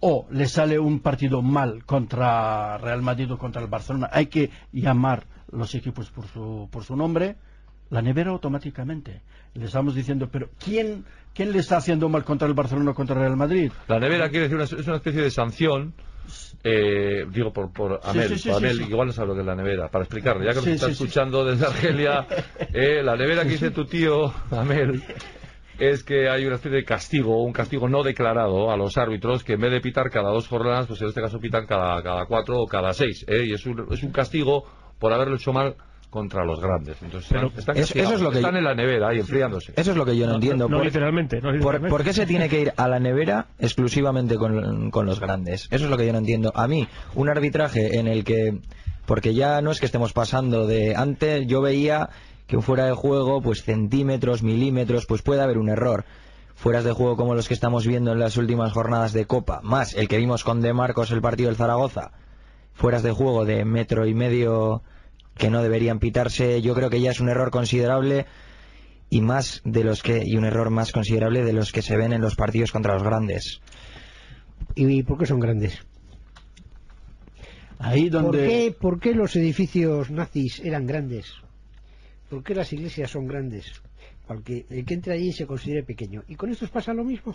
o 0.00 0.26
le 0.30 0.46
sale 0.46 0.78
un 0.78 1.00
partido 1.00 1.42
mal 1.42 1.84
contra 1.84 2.78
Real 2.78 3.02
Madrid 3.02 3.32
o 3.32 3.38
contra 3.38 3.62
el 3.62 3.68
Barcelona, 3.68 4.08
hay 4.12 4.26
que 4.26 4.50
llamar 4.72 5.26
los 5.52 5.74
equipos 5.74 6.10
por 6.10 6.26
su, 6.28 6.68
por 6.70 6.84
su 6.84 6.96
nombre, 6.96 7.36
la 7.90 8.02
nevera 8.02 8.30
automáticamente. 8.30 9.22
Le 9.54 9.64
estamos 9.64 9.94
diciendo, 9.94 10.28
pero 10.30 10.50
¿quién, 10.62 11.04
¿quién 11.34 11.52
le 11.52 11.60
está 11.60 11.78
haciendo 11.78 12.08
mal 12.08 12.24
contra 12.24 12.46
el 12.46 12.54
Barcelona 12.54 12.90
o 12.90 12.94
contra 12.94 13.14
el 13.16 13.22
Real 13.22 13.36
Madrid? 13.36 13.72
La 13.88 13.98
nevera 13.98 14.28
quiere 14.28 14.48
decir 14.48 14.56
una, 14.56 14.64
es 14.64 14.86
una 14.86 14.96
especie 14.96 15.22
de 15.22 15.30
sanción. 15.30 15.94
eh, 16.64 17.24
digo 17.30 17.52
por, 17.52 17.72
por 17.72 18.00
Amel, 18.04 18.28
sí, 18.30 18.38
sí, 18.38 18.50
por 18.50 18.60
sí, 18.60 18.66
Amel, 18.66 18.80
igual 18.82 19.06
no 19.06 19.12
sabe 19.12 19.28
lo 19.28 19.34
que 19.34 19.40
es 19.40 19.46
la 19.46 19.54
nevera, 19.54 19.88
para 19.88 20.04
explicarle, 20.04 20.44
ya 20.44 20.50
que 20.50 20.56
nos 20.56 20.66
está 20.66 20.88
escuchando 20.90 21.44
desde 21.44 21.66
Argelia, 21.66 22.26
eh, 22.74 23.02
la 23.02 23.16
nevera 23.16 23.44
que 23.44 23.50
dice 23.50 23.70
tu 23.70 23.84
tío, 23.86 24.32
Amel, 24.50 25.02
es 25.78 26.02
que 26.04 26.28
hay 26.28 26.44
una 26.46 26.56
especie 26.56 26.78
de 26.78 26.84
castigo, 26.84 27.42
un 27.42 27.52
castigo 27.52 27.88
no 27.88 28.02
declarado 28.02 28.70
a 28.70 28.76
los 28.76 28.96
árbitros 28.96 29.44
que 29.44 29.54
en 29.54 29.60
vez 29.60 29.72
de 29.72 29.80
pitar 29.80 30.10
cada 30.10 30.30
dos 30.30 30.48
jornadas, 30.48 30.86
pues 30.86 31.00
en 31.02 31.08
este 31.08 31.20
caso 31.20 31.38
pitan 31.38 31.66
cada, 31.66 32.02
cada 32.02 32.26
cuatro 32.26 32.60
o 32.60 32.66
cada 32.66 32.92
seis, 32.92 33.24
eh, 33.28 33.44
y 33.46 33.52
es 33.52 33.64
un, 33.66 33.86
es 33.90 34.02
un 34.02 34.10
castigo 34.12 34.64
por 34.98 35.12
haberlo 35.12 35.36
hecho 35.36 35.52
mal 35.52 35.76
contra 36.08 36.44
los 36.46 36.60
grandes. 36.60 36.96
Entonces 37.02 37.28
Pero 37.30 37.48
están, 37.48 37.76
están 37.76 37.98
eso- 38.04 38.14
es 38.14 38.20
lo 38.22 38.30
que 38.30 38.38
están 38.38 38.52
yo- 38.52 38.58
en 38.58 38.64
la 38.64 38.74
nevera 38.74 39.08
ahí 39.08 39.18
enfriándose. 39.18 39.72
Eso 39.76 39.90
es 39.90 39.96
lo 39.96 40.06
que 40.06 40.16
yo 40.16 40.26
no, 40.26 40.34
entiendo. 40.36 40.66
No 40.68 40.76
¿Por- 40.78 40.86
literalmente, 40.86 41.36
no 41.36 41.42
¿Por, 41.48 41.54
literalmente. 41.54 41.90
por 41.90 42.04
qué 42.04 42.12
se 42.14 42.24
tiene 42.26 42.48
que 42.48 42.60
ir 42.62 42.72
a 42.76 42.88
la 42.88 42.98
nevera 42.98 43.46
exclusivamente 43.58 44.36
con, 44.36 44.90
con 44.90 45.04
los 45.04 45.20
grandes? 45.20 45.68
Eso 45.70 45.84
es 45.84 45.90
lo 45.90 45.96
que 45.98 46.06
yo 46.06 46.12
no 46.12 46.18
entiendo. 46.18 46.52
A 46.54 46.66
mí, 46.68 46.88
un 47.16 47.28
arbitraje 47.28 47.98
en 47.98 48.06
el 48.06 48.24
que, 48.24 48.60
porque 49.04 49.34
ya 49.34 49.60
no 49.60 49.70
es 49.72 49.80
que 49.80 49.86
estemos 49.86 50.14
pasando 50.14 50.66
de 50.66 50.94
antes, 50.96 51.46
yo 51.46 51.60
veía 51.60 52.08
que 52.46 52.56
un 52.56 52.62
fuera 52.62 52.86
de 52.86 52.92
juego, 52.92 53.42
pues 53.42 53.62
centímetros, 53.62 54.42
milímetros, 54.42 55.06
pues 55.06 55.22
puede 55.22 55.42
haber 55.42 55.58
un 55.58 55.68
error. 55.68 56.04
Fueras 56.54 56.84
de 56.84 56.92
juego 56.92 57.16
como 57.16 57.34
los 57.34 57.48
que 57.48 57.54
estamos 57.54 57.86
viendo 57.86 58.12
en 58.12 58.18
las 58.18 58.36
últimas 58.36 58.72
jornadas 58.72 59.12
de 59.12 59.26
Copa, 59.26 59.60
más 59.62 59.94
el 59.94 60.08
que 60.08 60.16
vimos 60.16 60.42
con 60.42 60.62
De 60.62 60.72
Marcos 60.72 61.10
el 61.10 61.20
partido 61.20 61.48
del 61.48 61.56
Zaragoza, 61.56 62.12
fueras 62.72 63.02
de 63.02 63.12
juego 63.12 63.44
de 63.44 63.64
metro 63.64 64.06
y 64.06 64.14
medio 64.14 64.82
que 65.36 65.50
no 65.50 65.62
deberían 65.62 65.98
pitarse, 65.98 66.62
yo 66.62 66.74
creo 66.74 66.88
que 66.88 67.00
ya 67.00 67.10
es 67.10 67.20
un 67.20 67.28
error 67.28 67.50
considerable 67.50 68.26
y 69.10 69.20
más 69.20 69.60
de 69.64 69.84
los 69.84 70.02
que 70.02 70.22
y 70.24 70.36
un 70.36 70.44
error 70.44 70.70
más 70.70 70.92
considerable 70.92 71.44
de 71.44 71.52
los 71.52 71.72
que 71.72 71.82
se 71.82 71.96
ven 71.96 72.12
en 72.12 72.22
los 72.22 72.36
partidos 72.36 72.72
contra 72.72 72.94
los 72.94 73.02
grandes. 73.02 73.60
¿Y 74.74 75.02
por 75.02 75.18
qué 75.18 75.26
son 75.26 75.40
grandes? 75.40 75.78
Ahí 77.78 78.10
¿Por 78.10 78.22
donde... 78.22 78.48
qué, 78.48 78.76
por 78.78 78.98
qué 78.98 79.14
los 79.14 79.36
edificios 79.36 80.10
nazis 80.10 80.60
eran 80.60 80.86
grandes? 80.86 81.34
¿Por 82.28 82.42
qué 82.42 82.54
las 82.54 82.72
iglesias 82.72 83.10
son 83.10 83.26
grandes? 83.26 83.72
Porque 84.26 84.66
el 84.70 84.84
que 84.84 84.94
entre 84.94 85.14
allí 85.14 85.32
se 85.32 85.46
considere 85.46 85.82
pequeño. 85.84 86.24
Y 86.26 86.34
con 86.34 86.50
estos 86.50 86.70
pasa 86.70 86.92
lo 86.92 87.04
mismo. 87.04 87.34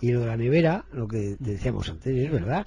Y 0.00 0.10
lo 0.12 0.20
de 0.20 0.26
la 0.26 0.36
nevera, 0.36 0.86
lo 0.92 1.06
que 1.06 1.36
decíamos 1.38 1.88
antes, 1.88 2.16
es 2.16 2.32
verdad. 2.32 2.66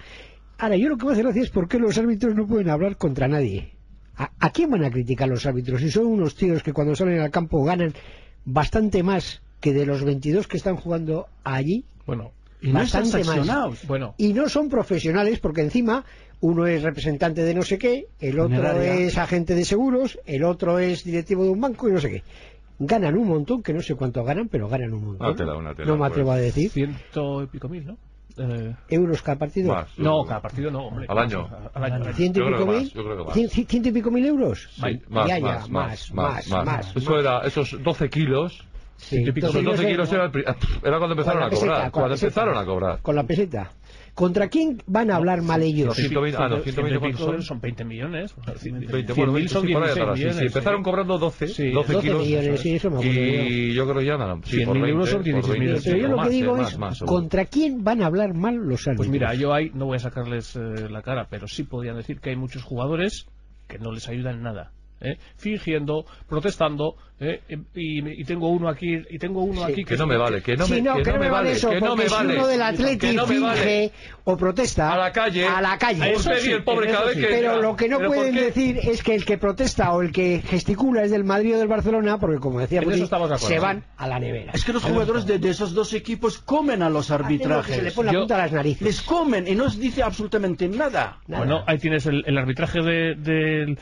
Ahora, 0.58 0.78
yo 0.78 0.90
lo 0.90 0.98
que 0.98 1.06
me 1.06 1.12
hace 1.14 1.24
gracia 1.24 1.42
es 1.42 1.50
por 1.50 1.68
qué 1.68 1.80
los 1.80 1.98
árbitros 1.98 2.36
no 2.36 2.48
pueden 2.48 2.70
hablar 2.70 2.98
contra 2.98 3.28
nadie. 3.28 3.74
¿A, 4.16 4.32
a 4.40 4.50
quién 4.52 4.72
van 4.72 4.84
a 4.84 4.92
criticar 4.92 5.28
los 5.28 5.46
árbitros? 5.46 5.82
Si 5.82 5.92
son 5.92 6.08
unos 6.08 6.36
tíos 6.36 6.64
que 6.64 6.74
cuando 6.74 6.96
salen 6.96 7.20
al 7.20 7.32
campo 7.32 7.64
ganan 7.64 7.94
bastante 8.46 9.04
más 9.04 9.42
que 9.60 9.74
de 9.74 9.86
los 9.86 10.04
22 10.04 10.48
que 10.48 10.58
están 10.58 10.76
jugando 10.76 11.28
allí. 11.44 11.86
Bueno, 12.06 12.32
Y 12.62 12.72
no 12.72 12.82
están 12.82 13.04
más. 13.04 13.12
sancionados. 13.12 13.86
Bueno, 13.88 14.16
Y 14.18 14.34
no 14.34 14.50
son 14.50 14.70
profesionales 14.70 15.40
porque 15.40 15.62
encima 15.62 16.04
uno 16.40 16.66
es 16.68 16.82
representante 16.84 17.44
de 17.44 17.54
no 17.54 17.62
sé 17.64 17.78
qué, 17.78 18.08
el 18.20 18.40
otro 18.40 18.56
Funeraria. 18.58 18.94
es 18.96 19.18
agente 19.18 19.56
de 19.56 19.66
seguros, 19.66 20.20
el 20.26 20.44
otro 20.44 20.80
es 20.80 21.04
directivo 21.04 21.44
de 21.44 21.50
un 21.50 21.62
banco 21.62 21.88
y 21.88 21.92
no 21.92 22.00
sé 22.00 22.10
qué. 22.10 22.24
Ganan 22.80 23.18
un 23.18 23.28
montón, 23.28 23.64
que 23.64 23.74
no 23.74 23.82
sé 23.82 23.96
cuánto 23.96 24.24
ganan, 24.24 24.48
pero 24.50 24.68
ganan 24.70 24.94
un 24.94 25.04
montón. 25.06 25.28
Una 25.28 25.36
tela, 25.36 25.56
una 25.56 25.74
tela, 25.74 25.88
no 25.88 25.98
me 25.98 26.06
atrevo 26.06 26.30
pues. 26.30 26.40
a 26.40 26.42
decir. 26.42 26.70
ciento 26.72 27.44
y 27.44 27.48
pico 27.48 27.68
mil, 27.70 27.86
¿no? 27.88 27.98
Eh, 28.40 28.76
Euros 28.90 29.24
cada 29.24 29.40
partido. 29.40 29.74
Más. 29.74 29.98
no, 29.98 30.24
cada 30.26 30.42
partido 30.44 30.70
no, 30.70 30.86
hombre. 30.88 31.08
Al 31.10 31.18
año. 31.18 31.50
Al. 31.74 32.14
¿Ciento 32.14 32.40
y 32.48 32.52
pico 32.54 32.66
mil? 32.68 32.76
más, 32.84 32.94
yo 32.94 33.04
creo 33.04 33.18
que 33.18 33.24
más. 33.24 33.36
¿Cien- 33.36 33.50
cien- 33.50 33.68
¿Ciento 33.68 33.90
y 33.90 33.92
pico 33.94 34.12
mil 34.12 34.26
euros? 34.28 34.70
Sí, 34.76 35.02
más, 35.10 35.28
Ya, 35.28 35.40
ya, 35.40 35.46
más, 35.46 35.70
más, 35.72 36.14
más, 36.14 36.48
más, 36.50 36.96
Eso 36.96 37.12
más. 37.12 37.20
era, 37.20 37.40
esos 37.48 37.82
12 37.84 38.10
kilos, 38.12 38.64
Sí, 38.98 39.18
esos 39.18 39.28
entonces, 39.36 39.64
12 39.64 39.64
no 39.64 39.78
sé, 39.78 39.88
kilos 39.88 40.12
era, 40.12 40.32
cuando 40.98 41.12
empezaron 41.12 41.44
a 41.44 41.50
peseta, 41.50 41.66
cobrar. 41.68 41.78
con 41.78 41.86
la 41.86 41.92
Cuando 41.92 42.10
peseta. 42.16 42.28
empezaron 42.28 42.58
a 42.58 42.66
cobrar. 42.66 43.02
Con 43.02 43.16
la 43.16 43.24
peseta. 43.24 43.72
¿Contra 44.16 44.50
quién 44.50 44.82
van 44.88 45.12
a 45.12 45.18
hablar 45.18 45.44
mal 45.44 45.62
ellos? 45.62 45.86
Los 45.90 45.98
120, 45.98 46.38
ah, 46.42 46.48
no, 46.50 46.58
120 46.64 46.72
120 46.72 47.00
¿cuántos 47.00 47.22
son? 47.22 47.42
son 47.44 47.62
20 47.62 47.86
millones. 47.86 48.34
O 48.36 48.44
sea, 48.44 48.56
20, 48.64 48.88
100.000 48.88 49.16
bueno, 49.16 49.34
20, 49.34 49.54
son 49.54 49.68
sí, 49.68 49.74
por 49.74 49.84
ahí 49.84 49.90
16 49.90 50.02
atrás, 50.04 50.18
sí, 50.18 50.24
millones. 50.24 50.38
sí, 50.40 50.46
empezaron 50.48 50.84
cobrando 50.84 51.18
12, 51.20 51.48
Sí, 51.50 51.70
12, 51.72 51.94
12 51.94 52.08
kilos. 52.08 52.26
millones, 52.26 52.60
sí, 52.62 52.76
eso 52.76 52.90
me 52.90 52.96
acuerdo 52.98 53.14
yo. 53.14 53.22
y 53.22 53.74
yo 53.76 53.84
creo 53.86 54.00
que 54.00 54.06
ya 54.06 54.18
nada. 54.18 54.36
Sí, 54.44 54.58
100.000 54.58 54.66
por 54.66 54.74
20, 54.74 54.90
euros 54.90 55.10
son 55.10 55.18
por 55.18 55.24
16 55.26 55.60
millones. 55.60 55.84
20, 55.86 55.92
Pero 55.92 56.02
yo 56.10 56.16
lo 56.16 56.24
que 56.24 56.30
digo 56.30 56.56
es, 56.56 56.62
más, 56.64 56.78
más, 56.80 56.98
seguro. 56.98 57.16
¿contra 57.16 57.46
quién 57.46 57.84
van 57.84 58.02
a 58.02 58.06
hablar 58.08 58.34
mal 58.34 58.56
los 58.56 58.88
árbitros? 58.88 58.98
Pues 58.98 59.10
mira, 59.10 59.36
yo 59.36 59.54
ahí 59.54 59.70
no 59.76 59.86
voy 59.86 59.98
a 59.98 60.00
sacarles 60.00 60.56
eh, 60.56 60.90
la 60.90 61.04
cara, 61.04 61.28
pero 61.30 61.48
sí 61.48 61.62
podrían 61.64 61.96
decir 61.98 62.20
que 62.20 62.32
hay 62.32 62.36
muchos 62.36 62.64
jugadores 62.64 63.28
que 63.68 63.78
no 63.78 63.92
les 63.92 64.08
ayudan 64.10 64.38
en 64.38 64.42
nada. 64.44 64.72
¿eh? 65.00 65.18
Fingiendo, 65.36 66.06
protestando, 66.28 66.96
¿eh? 67.20 67.42
y, 67.76 68.22
y 68.22 68.24
tengo 68.26 68.50
uno 68.50 68.70
aquí, 68.70 68.96
y 69.10 69.18
tengo 69.18 69.44
uno 69.44 69.66
Sí. 69.66 69.72
aquí 69.72 69.84
Que 69.86 69.98
no 69.98 70.06
me 70.06 70.18
vale, 70.18 70.42
que 70.42 70.56
no 70.56 70.66
Sí, 70.66 70.74
me, 70.76 70.82
no, 70.82 70.96
que 70.98 71.04
que 71.04 71.14
no 71.14 71.20
me 71.20 71.30
vale, 71.30 71.52
eso, 71.54 71.70
que 71.70 71.82
no 71.82 71.96
me 71.96 72.08
si 72.08 72.14
vale. 72.14 72.36
uno 72.36 72.48
del 72.48 72.62
Atleti 72.62 73.14
no 73.14 73.26
me 73.28 73.34
finge 73.36 73.44
vale. 73.48 73.92
o 74.26 74.38
protesta 74.38 74.94
A 74.94 74.98
la 74.98 75.12
calle. 75.12 75.46
a 75.48 75.62
la 75.62 75.78
calle. 75.78 76.04
A 76.04 76.10
Eso 76.10 76.30
pedir 76.30 76.42
sí, 76.44 76.52
el 76.52 76.64
pobre 76.64 76.88
en 76.88 76.94
cada 76.94 77.06
eso 77.10 77.16
vez 77.20 77.26
sí. 77.28 77.34
que 77.34 77.40
Pero 77.42 77.62
lo 77.62 77.76
que 77.76 77.90
no 77.90 77.98
¿Pero 77.98 78.10
por 78.10 78.18
pueden 78.18 78.36
decir 78.36 78.78
es 78.84 79.02
que 79.04 79.16
el 79.16 79.26
que 79.26 79.38
protesta 79.38 79.94
o 79.94 80.02
el 80.02 80.12
que 80.12 80.42
gesticula 80.46 81.04
es 81.04 81.12
del 81.12 81.24
Madrid 81.24 81.56
o 81.56 81.60
del 81.60 81.68
Barcelona, 81.68 82.20
porque 82.20 82.38
como 82.40 82.60
decía 82.60 82.82
se 82.82 83.38
sí. 83.48 83.58
van 83.60 83.84
a 83.98 84.08
la 84.08 84.20
nevera. 84.20 84.52
Es 84.54 84.64
que 84.64 84.74
los 84.74 84.84
jugadores 84.84 85.26
de, 85.26 85.40
de 85.40 85.50
esos 85.50 85.74
dos 85.74 85.94
equipos 85.94 86.38
comen 86.40 86.82
a 86.84 86.90
los 86.90 87.10
arbitrajes. 87.12 87.76
Se 87.78 87.82
le 87.82 87.92
pone 87.92 88.08
la 88.08 88.14
Yo- 88.14 88.20
punta 88.20 88.36
a 88.36 88.40
las 88.40 88.52
narices. 88.52 88.82
Les 88.82 89.02
comen 89.02 89.48
y 89.48 89.56
no 89.56 89.66
os 89.66 89.80
dice 89.80 90.04
absolutamente 90.04 90.68
nada. 90.68 91.20
Nada. 91.28 91.44
Bueno, 91.44 91.64
ahí 91.66 91.78
tienes 91.80 92.06
el, 92.06 92.24
el 92.28 92.38
arbitraje 92.38 92.82
de- 92.82 93.78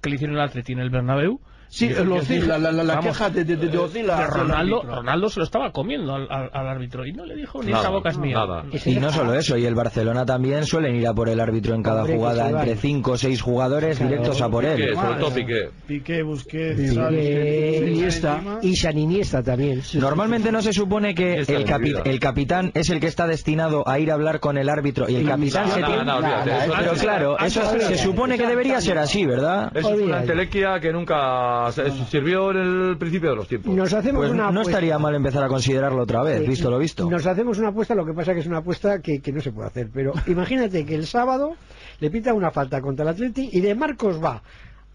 que 0.00 0.08
le 0.10 0.14
hicieron 0.16 0.36
al 0.38 0.48
Atleti 0.48 0.72
en 0.72 0.78
el 0.80 0.90
Bernabéu. 0.90 1.40
Sí, 1.70 1.86
y- 1.86 1.92
Ozil, 1.92 2.48
la, 2.48 2.58
la, 2.58 2.72
la 2.72 2.82
vamos, 2.94 3.04
queja 3.06 3.30
de, 3.30 3.44
de, 3.44 3.56
de, 3.56 3.68
de 3.68 3.78
Ozil 3.78 4.06
de 4.06 4.12
hacia 4.12 4.24
el 4.24 4.30
Ronaldo. 4.30 4.82
Ronaldo 4.82 5.28
se 5.28 5.40
lo 5.40 5.44
estaba 5.44 5.70
comiendo 5.70 6.14
al, 6.14 6.26
al- 6.30 6.50
al 6.52 6.66
árbitro 6.68 7.04
y 7.06 7.12
no 7.12 7.24
le 7.26 7.36
dijo 7.36 7.62
ni 7.62 7.70
Nada, 7.72 7.82
esa 7.82 7.90
boca 7.90 8.08
es 8.08 8.18
mía. 8.18 8.36
nada. 8.36 8.64
Y 8.86 8.94
no 8.96 9.12
solo 9.12 9.34
eso, 9.34 9.56
y 9.58 9.66
el 9.66 9.74
Barcelona 9.74 10.24
también 10.24 10.64
suelen 10.64 10.96
ir 10.96 11.06
a 11.06 11.12
por 11.14 11.28
el 11.28 11.38
árbitro 11.40 11.74
en 11.74 11.82
cada 11.82 12.02
Hombre, 12.02 12.16
jugada, 12.16 12.48
entre 12.50 12.76
5 12.76 13.10
o 13.12 13.16
6 13.18 13.42
jugadores 13.42 13.98
Claro. 13.98 14.10
directos 14.10 14.40
a 14.40 14.48
por 14.48 14.64
Piqué, 14.64 14.84
él. 14.84 14.94
sobre 14.94 15.14
todo 15.20 15.34
Piqué. 15.34 15.70
Piqué, 15.86 16.22
Busquets, 16.22 16.80
Piqué, 16.80 17.84
Iniesta. 17.86 18.40
Y 18.62 18.76
San 18.76 18.98
Iniesta 18.98 19.42
también. 19.42 19.82
Normalmente 19.94 20.50
no 20.52 20.62
se 20.62 20.72
supone 20.72 21.14
que 21.14 21.34
el, 21.36 21.46
capi- 21.66 22.00
el 22.04 22.18
capitán 22.20 22.70
es 22.74 22.90
el 22.90 23.00
que 23.00 23.06
está 23.06 23.26
destinado 23.26 23.86
a 23.88 23.98
ir 23.98 24.10
a 24.10 24.14
hablar 24.14 24.40
con 24.40 24.56
el 24.58 24.68
árbitro 24.68 25.08
y 25.08 25.16
el 25.16 25.26
capitán 25.26 25.68
No, 25.68 25.74
se 25.74 25.80
no, 25.80 25.86
tiene... 25.86 26.04
no, 26.04 26.16
olvídate, 26.16 26.50
eso 26.64 26.72
Pero 26.78 26.92
claro, 26.94 27.38
eso 27.38 27.78
se 27.80 27.98
supone 27.98 28.38
que 28.38 28.46
debería 28.46 28.80
ser 28.80 28.98
así, 28.98 29.26
¿verdad? 29.26 29.70
Eso 29.74 29.94
es 29.94 30.00
una 30.00 30.20
entelequia 30.20 30.80
que 30.80 30.92
nunca 30.92 31.57
se- 31.72 31.90
sirvió 32.06 32.50
en 32.50 32.56
el 32.90 32.98
principio 32.98 33.30
de 33.30 33.36
los 33.36 33.48
tiempos. 33.48 33.74
Nos 33.74 33.92
hacemos 33.92 34.20
Pues 34.20 34.30
una 34.32 34.44
no 34.44 34.48
apuesta. 34.60 34.70
estaría 34.70 34.98
mal 34.98 35.14
empezar 35.14 35.42
a 35.44 35.48
considerarlo 35.48 36.02
otra 36.02 36.22
vez, 36.22 36.46
visto 36.46 36.70
lo 36.70 36.78
visto. 36.78 37.08
Nos 37.08 37.26
hacemos 37.26 37.58
una 37.58 37.68
apuesta, 37.68 37.94
lo 37.94 38.04
que 38.06 38.12
pasa 38.12 38.34
que 38.34 38.40
es 38.40 38.46
una 38.46 38.58
apuesta 38.58 39.00
que, 39.00 39.20
que 39.20 39.32
no 39.32 39.40
se 39.40 39.52
puede 39.52 39.68
hacer. 39.68 39.88
Pero 39.92 40.12
imagínate 40.26 40.84
que 40.86 40.94
el 40.94 41.06
sábado 41.06 41.56
le 42.00 42.10
pita 42.10 42.32
una 42.34 42.50
falta 42.50 42.80
contra 42.80 43.02
el 43.04 43.08
Atleti 43.10 43.50
y 43.52 43.60
de 43.60 43.74
Marcos 43.74 44.22
va 44.22 44.42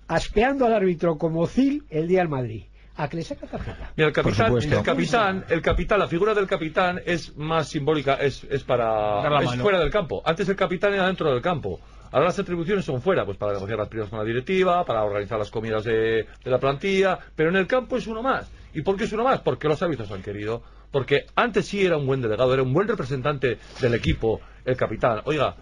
aspeando 0.08 0.66
al 0.66 0.74
árbitro 0.74 1.18
como 1.18 1.48
Zil 1.48 1.84
el 1.90 2.08
día 2.08 2.20
del 2.20 2.30
Madrid. 2.30 2.64
A 2.96 3.08
que 3.08 3.18
le 3.18 3.24
saca 3.24 3.48
tarjeta. 3.48 3.92
Mira, 3.98 4.10
el 4.10 4.14
capitán, 4.14 4.54
el 4.56 4.84
capitán, 4.84 5.46
el 5.50 5.62
capitán, 5.64 5.98
la 6.00 6.08
figura 6.08 6.36
del 6.36 6.46
capitán 6.46 7.00
es 7.04 7.36
más 7.36 7.68
simbólica, 7.70 8.14
es, 8.18 8.46
para 8.68 9.40
es 9.42 9.56
fuera 9.60 9.80
del 9.80 9.90
campo. 9.90 10.22
Antes 10.24 10.48
el 10.48 10.56
capitán 10.56 10.94
era 10.94 11.08
dentro 11.08 11.32
del 11.32 11.42
campo. 11.42 11.80
Ahora 12.14 12.28
las 12.28 12.38
atribuciones 12.38 12.86
son 12.86 13.02
fuera, 13.02 13.26
pues 13.26 13.38
para 13.40 13.54
negociar 13.54 13.80
las 13.80 13.90
primas 13.90 14.08
con 14.10 14.20
la 14.20 14.26
directiva, 14.26 14.86
para 14.86 15.04
organizar 15.04 15.40
las 15.40 15.50
comidas 15.50 15.84
de, 15.84 16.28
la 16.44 16.60
plantilla, 16.60 17.18
pero 17.36 17.50
en 17.50 17.56
el 17.56 17.66
campo 17.66 17.98
es 17.98 18.06
uno 18.06 18.22
más. 18.22 18.52
¿Y 18.76 18.84
por 18.84 18.96
qué 18.96 19.06
es 19.06 19.14
uno 19.14 19.24
más? 19.24 19.42
Porque 19.42 19.68
los 19.68 19.82
árbitros 19.82 20.12
han 20.12 20.22
querido. 20.22 20.62
Porque 20.92 21.26
antes 21.36 21.66
sí 21.66 21.84
era 21.84 21.98
un 21.98 22.06
buen 22.06 22.22
delegado, 22.22 22.54
era 22.54 22.62
un 22.62 22.72
buen 22.72 22.88
representante 22.88 23.58
del 23.82 23.96
equipo, 23.96 24.42
el 24.64 24.78
capitán. 24.78 25.22
Oiga, 25.26 25.56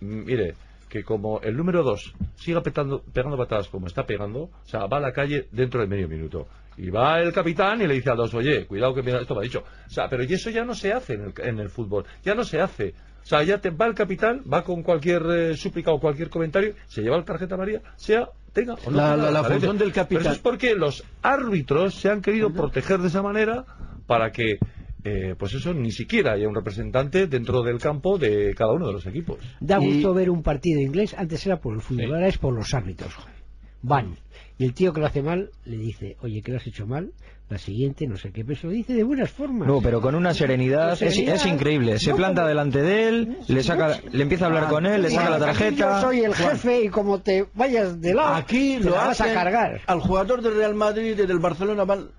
mire, 0.00 0.54
que 0.88 1.04
como 1.04 1.42
el 1.42 1.54
número 1.54 1.82
2 1.82 2.14
siga 2.36 2.62
petando- 2.62 3.02
pegando 3.12 3.36
patadas 3.36 3.68
como 3.68 3.86
está 3.86 4.06
pegando, 4.06 4.44
o 4.44 4.50
sea, 4.64 4.86
va 4.86 4.96
a 4.96 5.00
la 5.00 5.12
calle 5.12 5.46
dentro 5.52 5.82
de 5.82 5.88
medio 5.88 6.08
minuto. 6.08 6.48
Y 6.78 6.88
va 6.88 7.20
el 7.20 7.34
capitán 7.34 7.82
y 7.82 7.86
le 7.86 7.92
dice 7.92 8.08
al 8.08 8.16
2, 8.16 8.32
oye, 8.32 8.66
cuidado 8.66 8.94
que 8.94 9.02
mira, 9.02 9.20
esto 9.20 9.34
me 9.34 9.40
ha 9.40 9.42
dicho. 9.44 9.62
O 9.86 9.90
sea, 9.90 10.08
pero 10.08 10.22
y 10.22 10.32
eso 10.32 10.48
ya 10.48 10.64
no 10.64 10.74
se 10.74 10.90
hace 10.90 11.14
en 11.14 11.24
el, 11.24 11.34
en 11.36 11.58
el 11.58 11.68
fútbol, 11.68 12.06
ya 12.24 12.34
no 12.34 12.44
se 12.44 12.60
hace. 12.62 12.94
O 13.28 13.30
sea, 13.30 13.42
ya 13.42 13.58
te 13.60 13.68
va 13.68 13.84
el 13.84 13.94
capitán, 13.94 14.42
va 14.50 14.64
con 14.64 14.82
cualquier 14.82 15.20
eh, 15.30 15.54
súplica 15.54 15.92
o 15.92 16.00
cualquier 16.00 16.30
comentario, 16.30 16.72
se 16.86 17.02
lleva 17.02 17.18
la 17.18 17.26
tarjeta 17.26 17.56
amarilla, 17.56 17.82
sea 17.96 18.26
tenga 18.54 18.72
o 18.86 18.90
no 18.90 18.96
La- 18.96 19.10
tenga 19.10 19.16
la- 19.16 19.30
la 19.30 19.32
tarjeta. 19.42 19.50
función 19.54 19.76
del 19.76 19.92
capitán. 19.92 20.06
Pero 20.08 20.20
eso 20.20 20.30
es 20.30 20.38
porque 20.38 20.74
los 20.74 21.04
árbitros 21.20 21.94
se 21.94 22.08
han 22.08 22.22
querido 22.22 22.50
proteger 22.50 23.00
de 23.00 23.08
esa 23.08 23.20
manera 23.20 23.66
para 24.06 24.32
que, 24.32 24.58
eh, 25.04 25.34
pues 25.38 25.52
eso, 25.52 25.74
ni 25.74 25.90
siquiera 25.92 26.32
haya 26.32 26.48
un 26.48 26.54
representante 26.54 27.26
dentro 27.26 27.62
del 27.62 27.76
campo 27.78 28.16
de 28.16 28.54
cada 28.56 28.72
uno 28.72 28.86
de 28.86 28.94
los 28.94 29.04
equipos. 29.06 29.36
Da 29.60 29.78
Y- 29.78 29.92
gusto 29.96 30.14
ver 30.14 30.30
un 30.30 30.42
partido 30.42 30.80
inglés, 30.80 31.14
antes 31.18 31.44
era 31.46 31.58
por 31.60 31.74
el 31.74 31.82
fútbol, 31.82 32.06
Sí. 32.06 32.10
ahora 32.10 32.28
es 32.28 32.38
por 32.38 32.54
los 32.54 32.72
árbitros. 32.72 33.12
joder. 33.14 33.34
Van. 33.82 34.16
Y 34.56 34.64
el 34.64 34.72
tío 34.72 34.94
que 34.94 35.00
lo 35.00 35.06
hace 35.06 35.22
mal 35.22 35.50
le 35.66 35.76
dice, 35.76 36.16
oye, 36.22 36.40
que 36.40 36.50
lo 36.50 36.56
has 36.56 36.66
hecho 36.66 36.86
mal, 36.86 37.12
la 37.50 37.56
siguiente, 37.58 38.06
no 38.06 38.16
sé 38.18 38.30
qué, 38.30 38.44
pero 38.44 38.60
se 38.60 38.66
lo 38.66 38.72
dice 38.74 38.92
de 38.92 39.02
buenas 39.02 39.30
formas. 39.30 39.66
No, 39.66 39.80
pero 39.80 40.00
con 40.02 40.14
una 40.14 40.34
serenidad, 40.34 40.92
es, 40.92 40.98
Serenidad. 40.98 41.36
es 41.36 41.46
increíble. 41.46 41.98
Se 41.98 42.10
No, 42.10 42.16
planta 42.16 42.42
como- 42.42 42.48
delante 42.48 42.82
de 42.82 43.08
él, 43.08 43.38
le 43.48 43.62
saca, 43.62 43.98
le 44.12 44.22
empieza 44.22 44.44
a 44.44 44.48
hablar 44.48 44.68
con 44.68 44.84
él, 44.84 45.00
le 45.02 45.10
saca 45.10 45.30
la 45.30 45.38
tarjeta. 45.38 46.00
Yo 46.00 46.00
soy 46.08 46.20
el 46.20 46.34
jefe 46.34 46.82
y 46.84 46.88
como 46.90 47.20
te 47.20 47.46
vayas 47.54 48.00
de 48.00 48.14
lado, 48.14 48.34
Aquí 48.34 48.76
te 48.78 48.84
lo 48.84 48.90
la 48.96 49.04
vas 49.06 49.20
a 49.22 49.32
cargar. 49.32 49.80
al 49.86 50.00
jugador 50.00 50.42
del 50.42 50.56
Real 50.56 50.74
Madrid 50.74 51.18
y 51.18 51.26
del 51.26 51.38
Barcelona 51.38 51.84
van 51.84 52.10